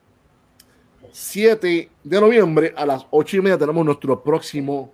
7 1.13 1.89
de 2.03 2.21
noviembre, 2.21 2.73
a 2.75 2.87
las 2.87 3.05
8 3.11 3.37
y 3.37 3.41
media, 3.41 3.57
tenemos 3.57 3.85
nuestro 3.85 4.23
próximo 4.23 4.91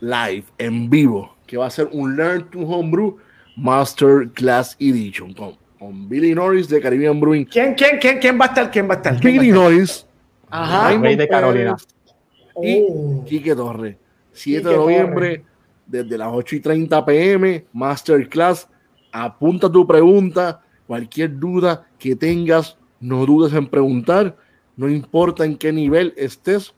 live 0.00 0.44
en 0.56 0.88
vivo, 0.88 1.36
que 1.46 1.58
va 1.58 1.66
a 1.66 1.70
ser 1.70 1.90
un 1.92 2.16
Learn 2.16 2.50
to 2.50 2.60
Homebrew 2.60 3.18
Master 3.54 4.30
Class 4.32 4.74
Edition 4.80 5.34
con, 5.34 5.58
con 5.78 6.08
Billy 6.08 6.34
Norris 6.34 6.70
de 6.70 6.80
Caribbean 6.80 7.20
Brewing. 7.20 7.44
¿Quién, 7.44 7.74
quién, 7.74 7.98
quién, 8.00 8.18
quién 8.18 8.40
va 8.40 8.46
a 8.46 8.48
estar? 8.48 8.70
¿Quién 8.70 8.88
va 8.88 8.94
a 8.94 8.96
estar? 8.96 9.20
¿Quién 9.20 9.34
Billy 9.34 9.50
va 9.50 9.58
a 9.58 9.68
estar? 9.68 9.72
Norris, 9.72 10.06
Ajá. 10.48 10.98
De 10.98 11.28
Carolina. 11.28 11.76
y 12.62 12.82
Oh. 12.88 13.24
Quique 13.26 13.54
Torres. 13.54 13.96
7 14.32 14.56
de 14.56 14.62
Quique 14.64 14.76
noviembre, 14.76 15.44
desde 15.86 16.16
las 16.16 16.28
8 16.32 16.56
y 16.56 16.60
30 16.60 17.04
pm, 17.04 17.66
Masterclass. 17.74 18.68
Apunta 19.12 19.70
tu 19.70 19.86
pregunta, 19.86 20.62
cualquier 20.86 21.38
duda 21.38 21.86
que 21.98 22.16
tengas, 22.16 22.78
no 23.00 23.26
dudes 23.26 23.52
en 23.52 23.66
preguntar. 23.66 24.34
No 24.76 24.88
importa 24.88 25.44
en 25.44 25.56
qué 25.56 25.72
nivel 25.72 26.14
estés, 26.16 26.74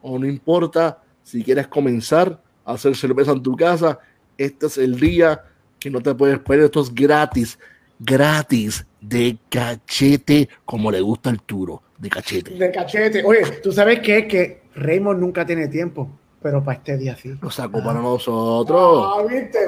o 0.00 0.18
no 0.18 0.26
importa 0.26 1.02
si 1.22 1.42
quieres 1.42 1.66
comenzar 1.68 2.40
a 2.64 2.72
hacer 2.74 2.94
cerveza 2.96 3.32
en 3.32 3.42
tu 3.42 3.56
casa. 3.56 3.98
Este 4.38 4.66
es 4.66 4.78
el 4.78 4.98
día 4.98 5.44
que 5.78 5.90
no 5.90 6.00
te 6.00 6.14
puedes 6.14 6.38
perder. 6.38 6.66
Esto 6.66 6.80
es 6.80 6.94
gratis, 6.94 7.58
gratis, 7.98 8.86
de 9.00 9.36
cachete, 9.48 10.48
como 10.64 10.90
le 10.90 11.00
gusta 11.00 11.30
el 11.30 11.42
turo, 11.42 11.82
de 11.98 12.08
cachete. 12.08 12.54
De 12.54 12.70
cachete. 12.70 13.24
Oye, 13.24 13.42
tú 13.62 13.72
sabes 13.72 14.00
qué? 14.00 14.26
que 14.28 14.62
Raymond 14.74 15.20
nunca 15.20 15.44
tiene 15.44 15.68
tiempo, 15.68 16.08
pero 16.40 16.62
para 16.62 16.78
este 16.78 16.96
día 16.96 17.16
sí. 17.16 17.34
Lo 17.40 17.50
sacó 17.50 17.82
para 17.82 18.00
nosotros. 18.00 19.04
Ah, 19.06 19.22
viste, 19.28 19.58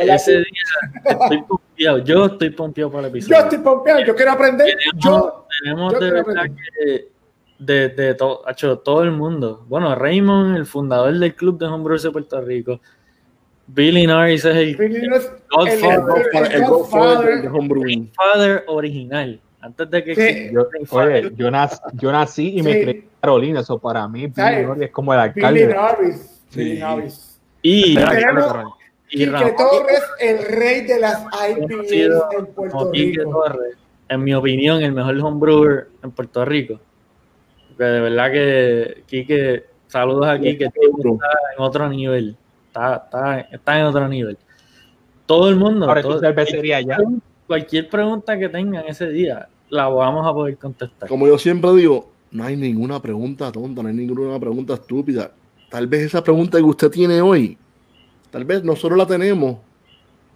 Ese 0.00 0.32
día 0.32 0.44
estoy 1.04 1.42
pompeado. 1.42 1.98
Yo 1.98 2.26
estoy 2.26 2.50
pompeado 2.50 2.90
para 2.90 3.06
el 3.08 3.12
Yo 3.12 3.18
episodio. 3.18 3.38
estoy 3.44 3.58
pompeado, 3.58 4.00
yo 4.04 4.14
quiero 4.14 4.32
aprender. 4.32 4.76
Yo, 4.96 5.46
Tenemos 5.62 5.92
yo 5.92 5.98
de 6.00 6.10
verdad 6.12 6.44
que 6.78 7.08
de, 7.58 7.88
de 7.88 8.14
to- 8.14 8.46
hacho, 8.46 8.78
todo 8.78 9.02
el 9.02 9.10
mundo. 9.10 9.64
Bueno, 9.68 9.94
Raymond, 9.94 10.56
el 10.56 10.66
fundador 10.66 11.12
del 11.18 11.34
Club 11.34 11.58
de 11.58 11.66
Homebrewers 11.66 12.02
de 12.04 12.10
Puerto 12.10 12.40
Rico. 12.40 12.80
Billy 13.66 14.06
Norris 14.06 14.44
es 14.44 14.56
el 14.56 14.76
Billy 14.76 15.08
Godfather, 15.50 16.50
el- 16.52 18.08
father 18.14 18.64
original. 18.68 19.40
Antes 19.60 19.90
de 19.90 20.04
que 20.04 20.14
Sí. 20.14 20.50
Yo, 20.54 20.68
oye, 20.90 21.32
yo, 21.36 21.50
nac- 21.50 21.80
yo 21.94 22.12
nací 22.12 22.58
y 22.58 22.62
me 22.62 22.72
Sí. 22.74 22.82
creí 22.82 22.94
en 22.96 23.08
Carolina, 23.20 23.60
eso 23.60 23.78
para 23.78 24.06
mí, 24.06 24.20
Billy 24.22 24.32
¿Sabes? 24.34 24.66
Norris 24.66 24.82
es 24.84 24.90
como 24.90 25.12
el 25.12 25.32
Billy 25.32 25.44
alcalde. 25.44 25.74
Norris. 25.74 26.40
Sí. 26.48 26.58
Billy 26.60 26.78
Norris. 26.78 27.40
Y, 27.60 27.94
Tenemos- 27.94 28.14
y 29.10 29.16
Quique 29.18 29.30
Ramón 29.30 29.56
Torres, 29.56 30.02
el 30.20 30.38
rey 30.44 30.80
de 30.82 31.00
las 31.00 31.24
IPAs 31.24 31.92
en 32.38 32.46
Puerto 32.54 32.90
Rico. 32.92 33.30
Torres, 33.30 33.74
en 34.08 34.24
mi 34.24 34.34
opinión, 34.34 34.82
el 34.82 34.92
mejor 34.92 35.18
homebrewer 35.20 35.88
en 36.02 36.10
Puerto 36.10 36.44
Rico. 36.44 36.80
Porque 37.68 37.84
de 37.84 38.00
verdad 38.00 38.32
que 38.32 39.02
Quique, 39.06 39.64
saludos 39.86 40.26
a 40.26 40.38
Quique, 40.38 40.64
está 40.64 40.80
en 41.56 41.62
otro 41.62 41.88
nivel. 41.88 42.36
Está, 42.68 42.96
está, 43.04 43.40
está 43.40 43.80
en 43.80 43.86
otro 43.86 44.08
nivel. 44.08 44.36
Todo 45.26 45.48
el 45.48 45.56
mundo, 45.56 45.86
Ahora 45.88 46.02
todo- 46.02 46.14
tu 46.14 46.20
cervecería 46.20 46.80
ya. 46.80 46.96
cualquier 47.46 47.88
pregunta 47.88 48.38
que 48.38 48.48
tengan 48.48 48.84
ese 48.86 49.08
día, 49.10 49.48
la 49.68 49.88
vamos 49.88 50.26
a 50.26 50.32
poder 50.32 50.56
contestar. 50.56 51.08
Como 51.08 51.26
yo 51.26 51.36
siempre 51.38 51.70
digo, 51.74 52.10
no 52.30 52.44
hay 52.44 52.56
ninguna 52.56 53.00
pregunta 53.00 53.50
tonta, 53.52 53.82
no 53.82 53.88
hay 53.88 53.94
ninguna 53.94 54.38
pregunta 54.38 54.74
estúpida. 54.74 55.30
Tal 55.70 55.86
vez 55.86 56.02
esa 56.02 56.22
pregunta 56.24 56.56
que 56.58 56.64
usted 56.64 56.90
tiene 56.90 57.20
hoy, 57.20 57.58
tal 58.30 58.44
vez 58.44 58.64
nosotros 58.64 58.96
la 58.96 59.06
tenemos, 59.06 59.56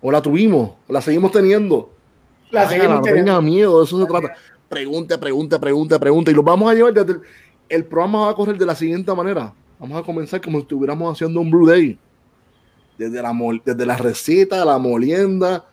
o 0.02 0.10
la 0.12 0.20
tuvimos, 0.20 0.72
o 0.86 0.92
la 0.92 1.00
seguimos 1.00 1.32
teniendo. 1.32 1.90
La 2.52 2.68
seguimos 2.68 2.96
no 2.96 3.02
teniendo. 3.02 3.32
tenga 3.32 3.40
miedo, 3.40 3.82
eso 3.82 3.98
se 4.00 4.06
trata. 4.06 4.34
Pregunte, 4.68 5.18
pregunte, 5.18 5.58
pregunte, 5.58 5.98
pregunte. 5.98 6.30
Y 6.30 6.34
los 6.34 6.44
vamos 6.44 6.70
a 6.70 6.74
llevar 6.74 6.92
desde 6.94 7.12
el, 7.12 7.20
el 7.68 7.84
programa 7.84 8.26
va 8.26 8.30
a 8.30 8.34
correr 8.34 8.56
de 8.56 8.66
la 8.66 8.74
siguiente 8.74 9.12
manera. 9.14 9.52
Vamos 9.78 10.00
a 10.00 10.04
comenzar 10.04 10.40
como 10.40 10.58
si 10.58 10.62
estuviéramos 10.62 11.12
haciendo 11.12 11.40
un 11.40 11.50
brew 11.50 11.66
day. 11.66 11.98
Desde 12.96 13.20
la, 13.20 13.32
desde 13.64 13.86
la 13.86 13.96
receta, 13.96 14.64
la 14.64 14.78
molienda, 14.78 15.64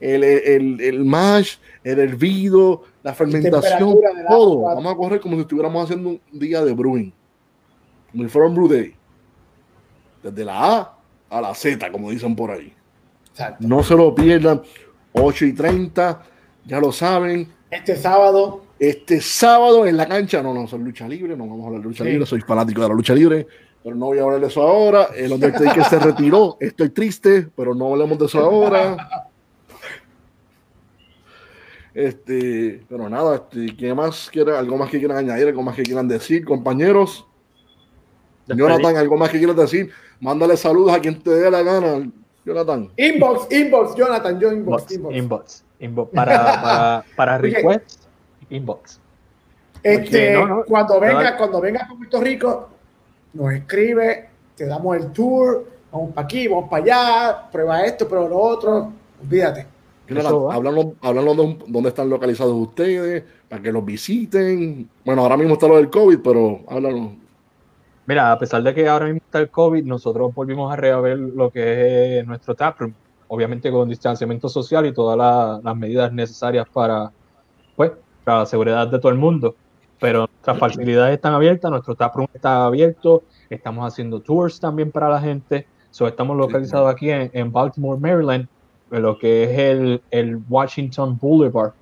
el, 0.00 0.24
el, 0.24 0.80
el 0.80 1.04
mash, 1.04 1.56
el 1.84 1.98
hervido, 1.98 2.82
la 3.02 3.12
fermentación, 3.12 3.98
todo. 4.28 4.60
agua. 4.60 4.74
Vamos 4.74 4.92
a 4.92 4.96
correr 4.96 5.20
como 5.20 5.34
si 5.36 5.42
estuviéramos 5.42 5.84
haciendo 5.84 6.10
un 6.10 6.20
día 6.32 6.64
de 6.64 6.72
brewing. 6.72 7.12
Como 8.10 8.22
si 8.24 8.28
fuera 8.30 8.48
un 8.48 8.54
brew 8.54 8.68
day. 8.68 8.94
Desde 10.22 10.44
la 10.44 10.76
A 10.78 10.98
a 11.28 11.40
la 11.40 11.54
Z, 11.54 11.90
como 11.90 12.10
dicen 12.10 12.34
por 12.36 12.50
ahí. 12.50 12.72
Exacto. 13.30 13.66
No 13.66 13.82
se 13.82 13.94
lo 13.96 14.14
pierdan. 14.14 14.62
8 15.12 15.44
y 15.46 15.52
30, 15.52 16.22
ya 16.66 16.80
lo 16.80 16.92
saben. 16.92 17.48
Este 17.70 17.96
sábado, 17.96 18.62
Este 18.78 19.20
sábado 19.20 19.86
en 19.86 19.96
la 19.96 20.06
cancha, 20.08 20.42
no, 20.42 20.52
no, 20.52 20.66
soy 20.66 20.80
lucha 20.80 21.06
libre, 21.08 21.36
no 21.36 21.46
vamos 21.46 21.64
a 21.64 21.66
hablar 21.68 21.82
de 21.82 21.88
lucha 21.88 22.04
Sí. 22.04 22.10
libre, 22.10 22.26
soy 22.26 22.40
fanático 22.40 22.82
de 22.82 22.88
la 22.88 22.94
lucha 22.94 23.14
libre, 23.14 23.46
pero 23.82 23.94
no 23.94 24.06
voy 24.06 24.18
a 24.18 24.22
hablar 24.22 24.40
de 24.40 24.46
eso 24.48 24.62
ahora. 24.62 25.08
El 25.16 25.32
Undertaker 25.32 25.84
se 25.84 25.98
retiró, 25.98 26.56
estoy 26.60 26.90
triste, 26.90 27.48
pero 27.56 27.74
no 27.74 27.92
hablemos 27.92 28.18
de 28.18 28.26
eso 28.26 28.40
ahora. 28.40 29.26
Este, 31.94 32.82
pero 32.88 33.08
nada, 33.08 33.36
este, 33.36 33.76
¿qué 33.76 33.94
más 33.94 34.30
quiere, 34.32 34.56
algo 34.56 34.78
más 34.78 34.90
que 34.90 34.98
quieran 34.98 35.18
añadir, 35.18 35.46
algo 35.48 35.62
más 35.62 35.76
que 35.76 35.82
quieran 35.82 36.08
decir, 36.08 36.44
compañeros? 36.44 37.26
Jonathan, 38.48 38.96
algo 38.96 39.16
más 39.16 39.30
que 39.30 39.38
quieras 39.38 39.56
decir, 39.56 39.90
mándale 40.20 40.56
saludos 40.56 40.92
a 40.92 41.00
quien 41.00 41.22
te 41.22 41.30
dé 41.30 41.50
la 41.50 41.62
gana, 41.62 42.10
Jonathan. 42.44 42.90
inbox, 42.96 43.52
inbox, 43.52 43.94
Jonathan, 43.94 44.40
yo 44.40 44.52
inbox, 44.52 44.90
Inbox, 44.90 44.92
inbox. 44.92 45.16
inbox, 45.16 45.64
inbox. 45.80 46.10
Para, 46.14 46.38
para, 46.62 47.04
para 47.16 47.36
Oye. 47.36 47.50
requests, 47.50 47.98
inbox. 48.50 49.00
Este, 49.82 50.34
no, 50.34 50.46
no, 50.46 50.64
cuando 50.64 51.00
venga, 51.00 51.36
cuando 51.36 51.60
venga 51.60 51.84
a 51.84 51.88
Puerto 51.88 52.20
Rico, 52.20 52.68
nos 53.32 53.52
escribe, 53.52 54.28
te 54.56 54.66
damos 54.66 54.96
el 54.96 55.12
tour, 55.12 55.66
vamos 55.90 56.12
para 56.12 56.24
aquí, 56.24 56.46
vamos 56.48 56.68
para 56.70 56.82
allá, 56.84 57.50
prueba 57.50 57.84
esto, 57.84 58.08
prueba 58.08 58.28
lo 58.28 58.38
otro, 58.38 58.92
olvídate. 59.20 59.66
Háblanos, 60.10 60.86
háblanos 61.00 61.36
dónde 61.66 61.88
están 61.88 62.10
localizados 62.10 62.52
ustedes, 62.54 63.24
para 63.48 63.62
que 63.62 63.72
los 63.72 63.84
visiten. 63.84 64.88
Bueno, 65.04 65.22
ahora 65.22 65.36
mismo 65.36 65.54
está 65.54 65.68
lo 65.68 65.76
del 65.76 65.90
COVID, 65.90 66.18
pero 66.22 66.60
háblanos. 66.68 67.21
Mira, 68.04 68.32
a 68.32 68.38
pesar 68.38 68.62
de 68.62 68.74
que 68.74 68.88
ahora 68.88 69.06
mismo 69.06 69.20
está 69.24 69.38
el 69.40 69.50
COVID, 69.50 69.84
nosotros 69.84 70.32
volvimos 70.34 70.72
a 70.72 70.76
reabrir 70.76 71.18
lo 71.18 71.50
que 71.50 72.18
es 72.20 72.26
nuestro 72.26 72.54
taproom, 72.54 72.94
obviamente 73.28 73.70
con 73.70 73.88
distanciamiento 73.88 74.48
social 74.48 74.86
y 74.86 74.92
todas 74.92 75.16
la- 75.16 75.60
las 75.62 75.76
medidas 75.76 76.12
necesarias 76.12 76.66
para 76.72 77.10
pues, 77.76 77.92
para 78.24 78.40
la 78.40 78.46
seguridad 78.46 78.88
de 78.88 78.98
todo 79.00 79.12
el 79.12 79.18
mundo. 79.18 79.56
Pero 79.98 80.20
nuestras 80.20 80.58
facilidades 80.58 81.14
están 81.16 81.34
abiertas, 81.34 81.70
nuestro 81.70 81.94
taproom 81.96 82.26
está 82.32 82.66
abierto, 82.66 83.24
estamos 83.48 83.86
haciendo 83.86 84.20
tours 84.22 84.60
también 84.60 84.90
para 84.92 85.08
la 85.08 85.20
gente. 85.20 85.68
So, 85.90 86.06
estamos 86.08 86.36
localizados 86.36 86.90
aquí 86.92 87.10
en, 87.10 87.30
en 87.34 87.52
Baltimore, 87.52 88.00
Maryland, 88.00 88.48
en 88.90 89.02
lo 89.02 89.18
que 89.18 89.44
es 89.44 89.58
el, 89.58 90.04
el 90.10 90.38
Washington 90.48 91.18
Boulevard. 91.18 91.74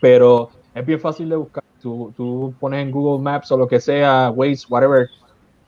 Pero 0.00 0.50
es 0.74 0.84
bien 0.86 1.00
fácil 1.00 1.28
de 1.28 1.36
buscar. 1.36 1.61
Tú, 1.82 2.12
tú 2.16 2.54
pones 2.60 2.82
en 2.82 2.90
Google 2.90 3.22
Maps 3.22 3.50
o 3.50 3.56
lo 3.56 3.66
que 3.66 3.80
sea, 3.80 4.30
Waze, 4.30 4.66
whatever, 4.68 5.08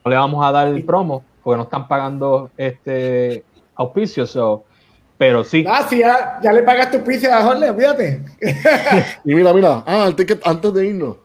no 0.05 0.11
le 0.11 0.17
vamos 0.17 0.45
a 0.45 0.53
dar 0.53 0.69
el 0.69 0.85
promo 0.85 1.25
porque 1.43 1.57
no 1.57 1.65
están 1.65 1.89
pagando 1.89 2.51
este 2.57 3.45
auspicios. 3.75 4.31
So, 4.31 4.65
pero 5.19 5.45
sí. 5.45 5.63
Gracias, 5.63 6.19
ya 6.43 6.53
le 6.53 6.63
pagaste 6.63 6.99
auspicio 6.99 7.35
a 7.35 7.43
Jorge, 7.43 7.75
fíjate. 7.75 8.25
Y 9.25 9.35
mira, 9.35 9.53
mira, 9.53 9.83
ah, 9.87 10.07
antes, 10.07 10.27
que, 10.27 10.39
antes 10.45 10.73
de 10.73 10.87
irnos. 10.87 11.17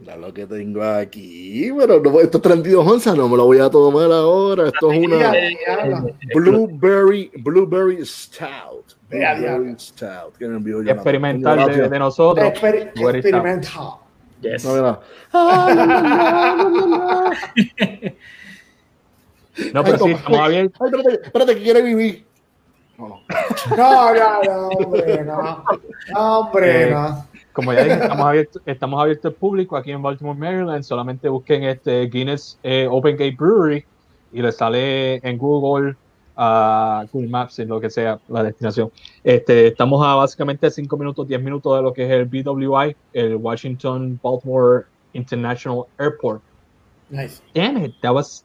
Mira 0.00 0.16
lo 0.16 0.32
que 0.32 0.46
tengo 0.46 0.82
aquí. 0.82 1.70
Pero 1.78 2.00
no, 2.00 2.20
esto 2.20 2.38
es 2.38 2.42
32 2.42 2.86
onzas, 2.86 3.14
no 3.16 3.28
me 3.28 3.36
lo 3.36 3.44
voy 3.44 3.58
a 3.58 3.68
tomar 3.68 4.10
ahora. 4.10 4.68
Esto 4.68 4.90
es 4.92 5.06
una 5.06 5.30
Blueberry, 6.34 7.30
Blueberry 7.36 8.06
Stout. 8.06 8.94
Blueberry 9.10 9.74
Stout. 9.78 10.38
Que 10.38 10.46
envió 10.46 10.80
Experimental 10.80 11.66
de, 11.66 11.88
de, 11.90 11.98
nosotros. 11.98 12.46
Exper 12.48 12.92
experimental. 12.94 13.96
Yes. 14.40 14.64
No, 14.64 14.74
mira. 14.74 15.00
no, 19.74 19.84
pero 19.84 19.98
sí, 19.98 20.10
estamos 20.12 20.40
abiertos. 20.40 20.80
Espérate, 20.80 21.20
espérate, 21.26 21.56
que 21.56 21.62
quiere 21.62 21.82
vivir. 21.82 22.24
No, 23.76 24.14
no, 24.14 24.42
no, 24.42 24.68
hombre, 24.68 25.24
no. 25.24 25.64
Hombre, 26.14 26.84
Eh, 26.84 26.90
no. 26.90 27.29
Como 27.52 27.72
ya 27.72 27.82
dije, 27.82 27.94
estamos 27.94 28.26
abiertos, 28.26 28.62
estamos 28.64 29.00
abiertos 29.02 29.32
al 29.32 29.34
público 29.34 29.76
aquí 29.76 29.90
en 29.90 30.02
Baltimore, 30.02 30.38
Maryland. 30.38 30.82
Solamente 30.84 31.28
busquen 31.28 31.64
este 31.64 32.06
Guinness 32.06 32.58
eh, 32.62 32.86
Open 32.90 33.16
Gate 33.16 33.36
Brewery 33.36 33.84
y 34.32 34.42
le 34.42 34.52
sale 34.52 35.16
en 35.16 35.36
Google, 35.36 35.96
a 36.36 37.04
Google 37.12 37.28
Maps, 37.28 37.58
en 37.58 37.68
lo 37.68 37.80
que 37.80 37.90
sea 37.90 38.20
la 38.28 38.44
destinación. 38.44 38.90
Este, 39.24 39.68
estamos 39.68 40.04
a 40.06 40.14
básicamente 40.14 40.70
5 40.70 40.96
minutos, 40.96 41.26
10 41.26 41.42
minutos 41.42 41.76
de 41.76 41.82
lo 41.82 41.92
que 41.92 42.04
es 42.04 42.10
el 42.10 42.24
BWI, 42.26 42.96
el 43.12 43.36
Washington 43.36 44.18
Baltimore 44.22 44.84
International 45.12 45.86
Airport. 45.98 46.42
Nice. 47.10 47.42
Damn 47.54 47.76
it, 47.78 47.94
that 48.02 48.14
was 48.14 48.44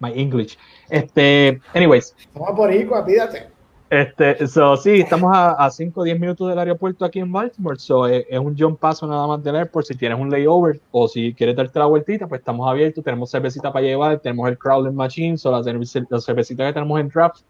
my 0.00 0.12
English. 0.12 0.58
Este, 0.90 1.60
anyways, 1.72 2.14
Vamos 2.34 2.56
por 2.56 2.68
ahí, 2.68 2.86
pídate. 3.06 3.53
Este, 4.00 4.46
so, 4.46 4.76
sí, 4.76 5.00
estamos 5.00 5.30
a 5.34 5.70
5 5.70 6.00
o 6.00 6.04
10 6.04 6.18
minutos 6.18 6.48
del 6.48 6.58
aeropuerto 6.58 7.04
aquí 7.04 7.20
en 7.20 7.30
Baltimore. 7.30 7.78
So, 7.78 8.06
es, 8.06 8.26
es 8.28 8.38
un 8.38 8.56
jump 8.58 8.78
paso 8.78 9.06
nada 9.06 9.26
más 9.26 9.42
del 9.42 9.56
airport. 9.56 9.86
Si 9.86 9.94
tienes 9.94 10.18
un 10.18 10.30
layover 10.30 10.80
o 10.90 11.08
si 11.08 11.32
quieres 11.34 11.56
darte 11.56 11.78
la 11.78 11.86
vueltita, 11.86 12.26
pues 12.26 12.40
estamos 12.40 12.68
abiertos. 12.68 13.04
Tenemos 13.04 13.30
cervecita 13.30 13.72
para 13.72 13.84
llevar, 13.84 14.18
tenemos 14.20 14.48
el 14.48 14.58
Crowding 14.58 14.94
Machine, 14.94 15.38
so 15.38 15.50
la, 15.50 15.58
la 15.58 16.20
cervecita 16.20 16.66
que 16.66 16.72
tenemos 16.72 17.00
en 17.00 17.08
draft, 17.08 17.42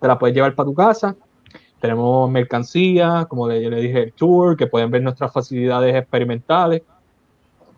te 0.00 0.08
la 0.08 0.18
puedes 0.18 0.34
llevar 0.34 0.54
para 0.54 0.66
tu 0.66 0.74
casa. 0.74 1.16
Tenemos 1.80 2.30
mercancía, 2.30 3.26
como 3.28 3.48
le, 3.48 3.68
le 3.68 3.80
dije, 3.80 4.02
el 4.04 4.12
tour, 4.12 4.56
que 4.56 4.66
pueden 4.66 4.90
ver 4.90 5.02
nuestras 5.02 5.32
facilidades 5.32 5.94
experimentales 5.94 6.82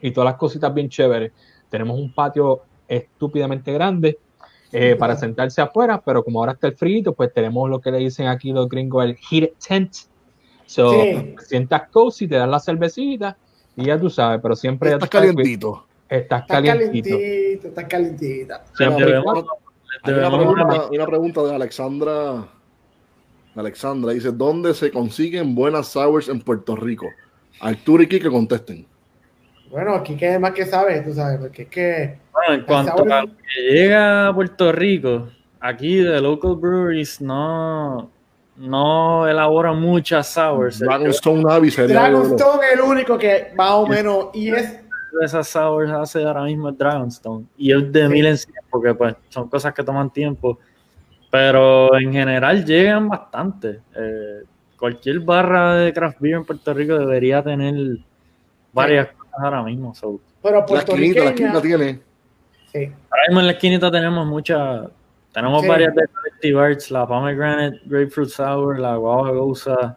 y 0.00 0.10
todas 0.10 0.30
las 0.30 0.38
cositas 0.38 0.72
bien 0.72 0.88
chéveres. 0.88 1.32
Tenemos 1.70 1.98
un 1.98 2.12
patio 2.14 2.62
estúpidamente 2.86 3.72
grande 3.72 4.18
eh, 4.76 4.96
para 4.96 5.14
sentarse 5.16 5.60
afuera, 5.62 6.02
pero 6.04 6.24
como 6.24 6.40
ahora 6.40 6.52
está 6.52 6.66
el 6.66 6.74
frío, 6.76 7.12
pues 7.12 7.32
tenemos 7.32 7.70
lo 7.70 7.80
que 7.80 7.92
le 7.92 7.98
dicen 7.98 8.26
aquí 8.26 8.52
los 8.52 8.68
gringos 8.68 9.04
el 9.04 9.16
heated 9.16 9.52
tent. 9.66 9.92
So, 10.66 10.90
Sí. 10.90 11.34
sientas 11.46 11.88
cozy, 11.90 12.26
te 12.26 12.34
dan 12.36 12.50
la 12.50 12.58
cervecita 12.58 13.36
y 13.76 13.84
ya 13.84 14.00
tú 14.00 14.10
sabes, 14.10 14.40
pero 14.42 14.56
siempre 14.56 14.90
Estás 14.92 15.08
calientito. 15.08 15.86
Estás 16.08 16.42
Está 16.42 16.62
calientito. 16.62 17.08
calentita, 17.16 17.68
está 17.68 17.88
calentita. 17.88 18.64
Siempre 18.76 19.18
una 19.18 20.30
pregunta, 20.36 20.88
hay 20.90 20.96
una 20.96 21.06
pregunta 21.06 21.42
de 21.44 21.54
Alexandra. 21.54 22.48
Alexandra 23.54 24.12
dice: 24.12 24.32
¿Dónde 24.32 24.74
se 24.74 24.90
consiguen 24.90 25.54
buenas 25.54 25.86
sours 25.88 26.28
en 26.28 26.40
Puerto 26.40 26.74
Rico? 26.74 27.06
Arturo 27.60 28.02
y 28.02 28.08
Kike 28.08 28.28
contesten. 28.28 28.86
Bueno, 29.74 29.96
aquí 29.96 30.16
que 30.16 30.38
más 30.38 30.52
que 30.52 30.64
sabes, 30.64 31.04
tú 31.04 31.12
sabes, 31.12 31.40
porque 31.40 31.62
es 31.62 31.68
que 31.68 32.18
Bueno, 32.32 32.54
en 32.54 32.62
cuanto 32.64 33.12
a 33.12 33.22
lo 33.22 33.26
que 33.26 33.72
llega 33.72 34.28
a 34.28 34.32
Puerto 34.32 34.70
Rico, 34.70 35.28
aquí 35.58 35.96
de 35.96 36.20
local 36.20 36.54
breweries 36.54 37.20
no, 37.20 38.08
no 38.56 39.26
elaboran 39.26 39.80
muchas 39.80 40.28
sours. 40.28 40.78
Dragonstone 40.78 41.42
Abbey 41.52 41.72
sería 41.72 41.98
Dragonstone 42.02 42.66
es 42.68 42.72
el 42.74 42.80
único 42.82 43.18
que 43.18 43.48
más 43.56 43.72
o 43.72 43.86
menos, 43.88 44.26
y 44.32 44.50
es 44.54 44.74
de 44.74 45.24
esas 45.24 45.48
sours 45.48 45.90
hace 45.90 46.22
ahora 46.22 46.44
mismo 46.44 46.68
es 46.68 46.78
Dragonstone. 46.78 47.44
Y 47.56 47.72
es 47.72 47.90
de 47.92 48.06
Sí. 48.06 48.12
mil 48.12 48.26
en 48.26 48.38
cien, 48.38 48.54
porque 48.70 48.94
pues 48.94 49.16
son 49.28 49.48
cosas 49.48 49.74
que 49.74 49.82
toman 49.82 50.08
tiempo. 50.12 50.56
Pero 51.32 51.98
en 51.98 52.12
general 52.12 52.64
llegan 52.64 53.08
bastante. 53.08 53.80
Eh, 53.96 54.42
cualquier 54.78 55.18
barra 55.18 55.74
de 55.74 55.92
craft 55.92 56.20
beer 56.20 56.36
en 56.36 56.44
Puerto 56.44 56.72
Rico 56.72 56.96
debería 56.96 57.42
tener 57.42 57.74
varias 58.72 59.08
cosas 59.08 59.23
ahora 59.38 59.62
mismo. 59.62 59.94
so. 59.94 60.20
pero 60.42 60.64
La 60.68 60.78
esquinita, 60.78 61.24
la 61.24 61.30
esquinita 61.30 61.52
puertorriqueña. 61.52 61.60
tiene. 61.60 62.00
Sí. 62.72 62.92
Ahora 63.10 63.22
mismo 63.28 63.40
en 63.40 63.46
la 63.46 63.52
esquinita 63.52 63.90
tenemos 63.90 64.26
muchas, 64.26 64.88
tenemos 65.32 65.62
Sí. 65.62 65.68
varias 65.68 65.94
de 65.94 66.06
Collective 66.08 66.60
Arts, 66.60 66.90
la 66.90 67.06
Pomegranate 67.06 67.80
Grapefruit 67.86 68.28
Sour, 68.28 68.78
la 68.78 68.96
Guava 68.96 69.30
Goza. 69.30 69.96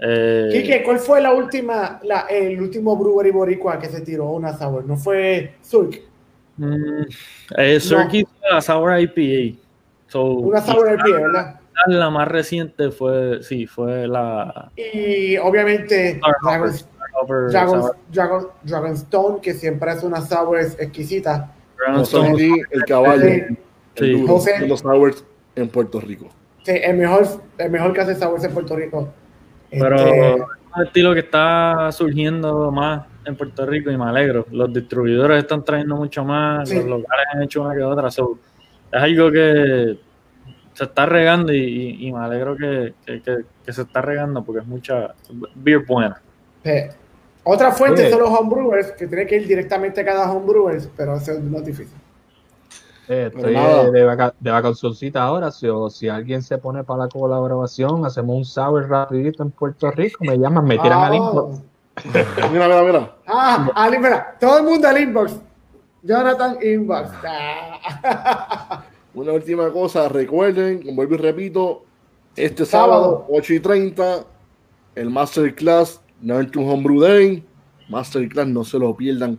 Eh, 0.00 0.48
Quique, 0.52 0.82
¿cuál 0.84 0.98
fue 1.00 1.20
la 1.20 1.32
última, 1.32 1.98
la, 2.04 2.20
el 2.30 2.60
último 2.60 2.96
brewery 2.96 3.32
boricua 3.32 3.78
que 3.80 3.88
se 3.88 4.00
tiró 4.02 4.26
una 4.30 4.56
sour? 4.56 4.84
¿No 4.84 4.96
fue 4.96 5.54
Surk? 5.62 6.00
mm, 6.56 7.02
eh, 7.56 7.80
Surkey 7.80 8.20
hizo 8.20 8.30
la 8.50 8.60
Sour 8.60 9.00
IPA. 9.00 9.58
So, 10.06 10.24
Una 10.24 10.60
sour 10.60 10.92
IPA, 10.94 11.18
¿verdad? 11.20 11.60
La 11.88 12.10
más 12.10 12.26
reciente 12.28 12.90
fue, 12.90 13.42
sí, 13.42 13.66
fue 13.66 14.08
la 14.08 14.70
Y 14.76 15.36
obviamente 15.36 16.20
Dragon, 17.26 17.80
Sour- 17.82 17.96
Dragon, 18.10 18.48
Dragonstone, 18.62 19.40
que 19.40 19.54
siempre 19.54 19.90
hace 19.90 20.06
unas 20.06 20.28
sours 20.28 20.76
exquisitas. 20.78 21.44
Dragonstone. 21.76 22.30
José 22.30 22.42
Lee, 22.42 22.62
el 22.70 22.84
caballo. 22.84 23.22
Sí. 23.22 23.28
el 23.30 23.58
Sí. 24.06 24.12
duro 24.20 24.32
José. 24.34 24.58
de 24.60 24.68
los 24.68 24.80
sours 24.80 25.24
en 25.56 25.68
Puerto 25.68 26.00
Rico. 26.00 26.28
Sí, 26.62 26.72
el 26.82 26.96
mejor, 26.96 27.26
el 27.58 27.70
mejor 27.70 27.92
que 27.92 28.00
hace 28.00 28.14
sours 28.14 28.44
en 28.44 28.52
Puerto 28.54 28.76
Rico. 28.76 29.08
Pero 29.70 29.96
Este, 29.96 30.30
es 30.36 30.42
un 30.76 30.82
estilo 30.86 31.14
que 31.14 31.20
está 31.20 31.90
surgiendo 31.92 32.70
más 32.70 33.06
en 33.24 33.36
Puerto 33.36 33.66
Rico 33.66 33.90
y 33.90 33.96
me 33.96 34.04
alegro. 34.04 34.46
Los 34.52 34.72
distribuidores 34.72 35.38
están 35.38 35.64
trayendo 35.64 35.96
mucho 35.96 36.24
más, 36.24 36.68
Sí. 36.68 36.76
los 36.76 36.84
locales 36.86 37.26
han 37.34 37.42
hecho 37.42 37.62
una 37.62 37.74
que 37.74 37.82
otra. 37.82 38.10
so, 38.10 38.38
es 38.92 39.02
algo 39.02 39.30
que 39.32 39.98
se 40.74 40.84
está 40.84 41.04
regando 41.06 41.52
y, 41.52 41.58
y- 41.58 42.06
y 42.06 42.12
me 42.12 42.20
alegro 42.20 42.56
que, 42.56 42.94
que- 43.04 43.20
que- 43.20 43.44
que 43.66 43.72
se 43.72 43.82
está 43.82 44.00
regando 44.00 44.44
porque 44.44 44.60
es 44.60 44.66
mucha 44.66 45.14
beer 45.56 45.80
buena. 45.84 46.20
eh, 46.64 46.90
otra 47.52 47.72
fuente 47.72 48.02
Oye. 48.02 48.10
son 48.10 48.20
los 48.20 48.30
homebrewers, 48.30 48.92
que 48.92 49.06
tiene 49.06 49.26
que 49.26 49.36
ir 49.36 49.46
directamente 49.46 50.00
a 50.00 50.04
cada 50.04 50.30
homebrewers, 50.30 50.88
pero 50.96 51.16
eso 51.16 51.32
es 51.32 51.42
más 51.42 51.64
difícil. 51.64 51.96
Eh, 53.08 53.30
estoy 53.34 53.54
de, 53.54 53.90
de, 53.90 54.04
vaca- 54.04 54.34
de 54.38 54.50
vacacioncita 54.50 55.22
ahora. 55.22 55.50
Si, 55.50 55.66
o 55.66 55.88
si 55.88 56.08
alguien 56.08 56.42
se 56.42 56.58
pone 56.58 56.84
para 56.84 57.04
la 57.04 57.08
colaboración, 57.08 58.04
hacemos 58.04 58.36
un 58.36 58.44
sour 58.44 58.86
rapidito 58.88 59.42
en 59.42 59.50
Puerto 59.50 59.90
Rico, 59.90 60.18
me 60.24 60.36
llaman, 60.38 60.64
me 60.66 60.78
tiran 60.78 61.00
al 61.04 61.12
Ah. 61.12 61.16
inbox. 61.16 61.60
Mira, 62.52 62.68
mira, 62.68 62.82
mira. 62.82 63.16
Ah, 63.26 63.68
Ali, 63.74 63.98
mira, 63.98 64.36
todo 64.38 64.58
el 64.58 64.64
mundo 64.64 64.86
al 64.86 65.00
inbox. 65.00 65.36
Jonathan 66.02 66.58
Inbox. 66.62 67.10
Ah. 67.26 68.82
Una 69.14 69.32
última 69.32 69.70
cosa, 69.72 70.08
recuerden, 70.08 70.80
como 70.82 70.94
vuelvo 70.96 71.14
y 71.14 71.18
repito, 71.18 71.82
este 72.36 72.64
Sábado. 72.64 73.02
sábado, 73.02 73.26
8 73.30 73.54
y 73.54 73.60
30, 73.60 74.24
el 74.94 75.10
Masterclass 75.10 76.00
To 76.26 76.60
Homebrew 76.60 77.00
Day. 77.00 77.44
Masterclass, 77.88 78.46
no 78.46 78.64
se 78.64 78.78
lo 78.78 78.94
pierdan. 78.94 79.38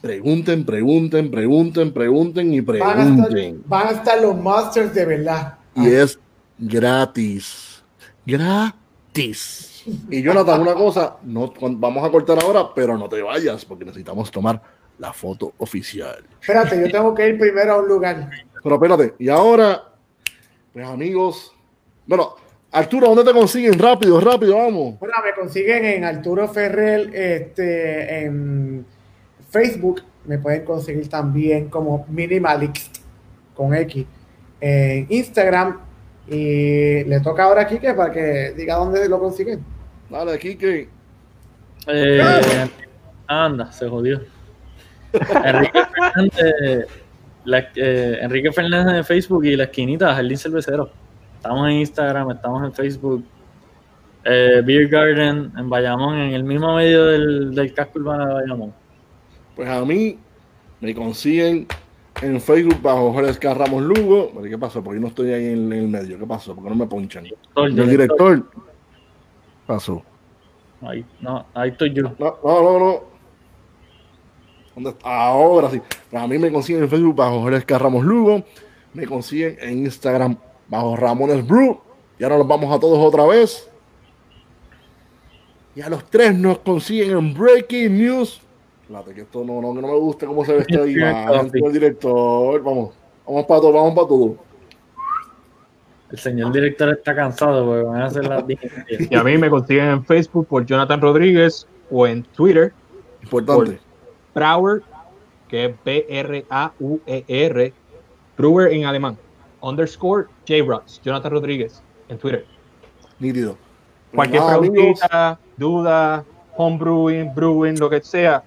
Pregunten, 0.00 0.66
pregunten, 0.66 1.30
pregunten, 1.30 1.92
pregunten 1.92 2.52
y 2.52 2.60
Van, 2.60 2.82
a 2.82 3.02
estar, 3.02 3.28
pregunten. 3.28 3.62
van 3.66 3.86
a 3.86 3.90
estar 3.92 4.20
los 4.20 4.38
masters 4.38 4.92
de 4.94 5.04
verdad. 5.06 5.58
Y 5.76 5.88
es 5.88 6.18
gratis. 6.58 7.82
Gratis. 8.26 9.84
Y 10.10 10.22
Jonathan, 10.22 10.60
una 10.62 10.74
cosa, 10.74 11.16
no, 11.22 11.52
vamos 11.60 12.04
a 12.04 12.10
cortar 12.10 12.38
ahora, 12.42 12.68
pero 12.74 12.98
no 12.98 13.08
te 13.08 13.22
vayas 13.22 13.64
porque 13.64 13.84
necesitamos 13.84 14.30
tomar 14.30 14.60
la 14.98 15.12
foto 15.12 15.52
oficial. 15.58 16.24
Espérate, 16.40 16.80
yo 16.80 16.90
tengo 16.90 17.14
que 17.14 17.28
ir 17.28 17.38
primero 17.38 17.72
a 17.74 17.78
un 17.78 17.88
lugar. 17.88 18.30
Pero 18.62 18.74
espérate, 18.76 19.14
y 19.18 19.28
ahora, 19.28 19.84
pues 20.72 20.86
amigos, 20.86 21.52
bueno, 22.06 22.36
Arturo, 22.74 23.06
¿dónde 23.14 23.22
te 23.24 23.32
consiguen? 23.38 23.78
Rápido, 23.78 24.20
rápido, 24.20 24.56
vamos. 24.56 24.98
Bueno, 24.98 25.14
me 25.24 25.32
consiguen 25.32 25.84
en 25.84 26.04
Arturo 26.04 26.48
Ferrer 26.48 27.08
este, 27.14 28.24
en 28.24 28.84
Facebook. 29.48 30.02
Me 30.24 30.38
pueden 30.38 30.64
conseguir 30.64 31.08
también 31.08 31.68
como 31.68 32.04
Minimalix 32.08 32.90
con 33.54 33.74
X 33.74 34.04
en 34.60 35.06
Instagram. 35.08 35.78
Y 36.26 37.04
le 37.04 37.20
toca 37.22 37.44
ahora 37.44 37.62
a 37.62 37.66
Kike 37.68 37.94
para 37.94 38.10
que 38.12 38.54
diga 38.56 38.74
dónde 38.74 39.08
lo 39.08 39.20
consiguen. 39.20 39.64
Dale, 40.10 40.36
Kike. 40.36 40.88
Eh, 41.86 42.68
anda, 43.28 43.70
se 43.70 43.88
jodió. 43.88 44.20
Enrique 45.44 45.78
Fernández, 45.94 46.86
la- 47.44 47.68
eh, 47.76 48.18
Enrique 48.20 48.50
Fernández 48.50 48.96
de 48.96 49.04
Facebook 49.04 49.44
y 49.44 49.54
la 49.54 49.64
esquinita, 49.64 50.12
Jardín 50.12 50.38
Cervecero. 50.38 50.90
Estamos 51.44 51.68
en 51.68 51.74
Instagram, 51.74 52.30
estamos 52.30 52.64
en 52.64 52.72
Facebook. 52.72 53.22
Eh, 54.24 54.62
Beer 54.64 54.88
Garden 54.88 55.52
en 55.54 55.68
Bayamón, 55.68 56.16
en 56.16 56.32
el 56.32 56.42
mismo 56.42 56.74
medio 56.74 57.04
del, 57.04 57.54
del 57.54 57.74
casco 57.74 57.98
urbano 57.98 58.28
de 58.28 58.32
Bayamón. 58.32 58.72
Pues 59.54 59.68
a 59.68 59.84
mí 59.84 60.18
me 60.80 60.94
consiguen 60.94 61.66
en 62.22 62.40
Facebook 62.40 62.80
bajo 62.80 63.12
Jorge. 63.12 63.52
Ramos 63.52 63.82
Lugo. 63.82 64.32
¿Qué 64.42 64.56
pasó? 64.56 64.82
Porque 64.82 64.98
no 64.98 65.08
estoy 65.08 65.34
ahí 65.34 65.48
en, 65.48 65.70
el 65.70 65.88
medio. 65.88 66.18
¿Qué 66.18 66.24
pasó? 66.24 66.54
Porque 66.54 66.70
no 66.70 66.76
me 66.76 66.86
ponchan. 66.86 67.24
Director, 67.24 67.66
El 67.66 67.74
director. 67.90 68.36
director. 68.36 68.64
Pasó. 69.66 70.02
Ahí, 70.80 71.04
no, 71.20 71.44
ahí 71.52 71.68
estoy 71.68 71.92
yo. 71.92 72.04
No, 72.18 72.38
no, 72.42 72.62
no, 72.62 72.78
no. 72.78 73.00
¿Dónde 74.76 74.90
está? 74.90 75.26
Ahora 75.26 75.68
sí. 75.68 75.78
Pues 76.10 76.22
a 76.22 76.26
mí 76.26 76.38
me 76.38 76.50
consiguen 76.50 76.84
en 76.84 76.88
Facebook 76.88 77.16
bajo 77.16 77.42
Jorge. 77.42 77.78
Ramos 77.78 78.02
Lugo. 78.02 78.42
Me 78.94 79.04
consiguen 79.04 79.58
en 79.60 79.80
Instagram 79.80 80.38
bajo 80.74 80.96
Ramones 80.96 81.46
Brew. 81.46 81.80
Y 82.18 82.24
ahora 82.24 82.38
nos 82.38 82.46
vamos 82.46 82.74
a 82.74 82.78
todos 82.78 82.98
otra 82.98 83.24
vez. 83.26 83.68
Y 85.74 85.80
a 85.80 85.88
los 85.88 86.04
tres 86.08 86.34
nos 86.34 86.58
consiguen 86.58 87.16
en 87.16 87.34
Breaking 87.34 87.96
News. 87.96 88.40
Espérate, 88.82 89.14
que 89.14 89.20
esto 89.22 89.44
no, 89.44 89.60
no, 89.60 89.74
que 89.74 89.80
no 89.80 89.88
me 89.88 89.98
gusta 89.98 90.26
cómo 90.26 90.44
se 90.44 90.52
ve 90.52 90.60
esta 90.60 90.86
imagen. 90.86 91.50
El 91.52 91.72
director. 91.72 92.62
Vamos. 92.62 92.94
Vamos 93.26 93.46
para 93.46 93.60
todo, 93.60 93.72
vamos 93.72 93.94
para 93.94 94.08
todo. 94.08 94.36
El 96.10 96.18
señor 96.18 96.52
director 96.52 96.90
está 96.90 97.14
cansado 97.14 97.64
porque 97.64 97.82
van 97.82 98.02
a 98.02 98.06
hacer 98.06 98.26
las. 98.26 98.44
Y 98.88 99.14
a 99.14 99.24
mí 99.24 99.38
me 99.38 99.50
consiguen 99.50 99.86
en 99.86 100.04
Facebook 100.04 100.46
por 100.46 100.64
Jonathan 100.64 101.00
Rodríguez 101.00 101.66
o 101.90 102.06
en 102.06 102.22
Twitter 102.22 102.72
Importante. 103.24 103.80
Brauer, 104.34 104.82
que 105.48 105.64
es 105.66 105.74
B-R-A-U-E-R, 105.84 107.72
Brewer 108.36 108.72
en 108.72 108.84
alemán, 108.84 109.16
underscore 109.64 110.28
J-Rods, 110.46 111.00
Jonathan 111.02 111.32
Rodríguez 111.32 111.82
en 112.08 112.18
Twitter. 112.18 112.46
Nítido. 113.18 113.56
Cualquier 114.14 114.42
amigos, 114.42 115.00
preguntita, 115.00 115.38
duda, 115.56 116.24
homebrewing, 116.56 117.34
brewing, 117.34 117.78
lo 117.78 117.90
que 117.90 118.00
sea, 118.00 118.44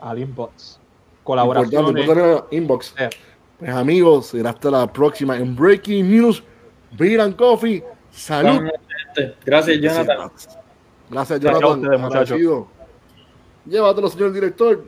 al 0.00 0.18
inbox. 0.18 0.80
Importante, 1.26 2.56
inbox. 2.56 2.94
Eh. 2.98 3.10
Pues 3.58 3.70
amigos, 3.70 4.26
será 4.26 4.50
hasta 4.50 4.70
la 4.70 4.92
próxima 4.92 5.36
en 5.36 5.54
Breaking 5.54 6.10
News. 6.10 6.42
Beer 6.98 7.20
and 7.20 7.36
Coffee. 7.36 7.82
Salud. 8.10 8.68
Gracias, 9.44 9.80
Jonathan. 9.80 10.16
Gracias, 10.16 10.58
Gracias 11.10 11.38
a 11.40 11.42
Jonathan. 11.42 11.80
ustedes, 11.80 12.00
muchachos. 12.00 12.30
Agradecido. 12.32 12.68
Llévatelo, 13.66 14.08
señor 14.08 14.32
director. 14.32 14.84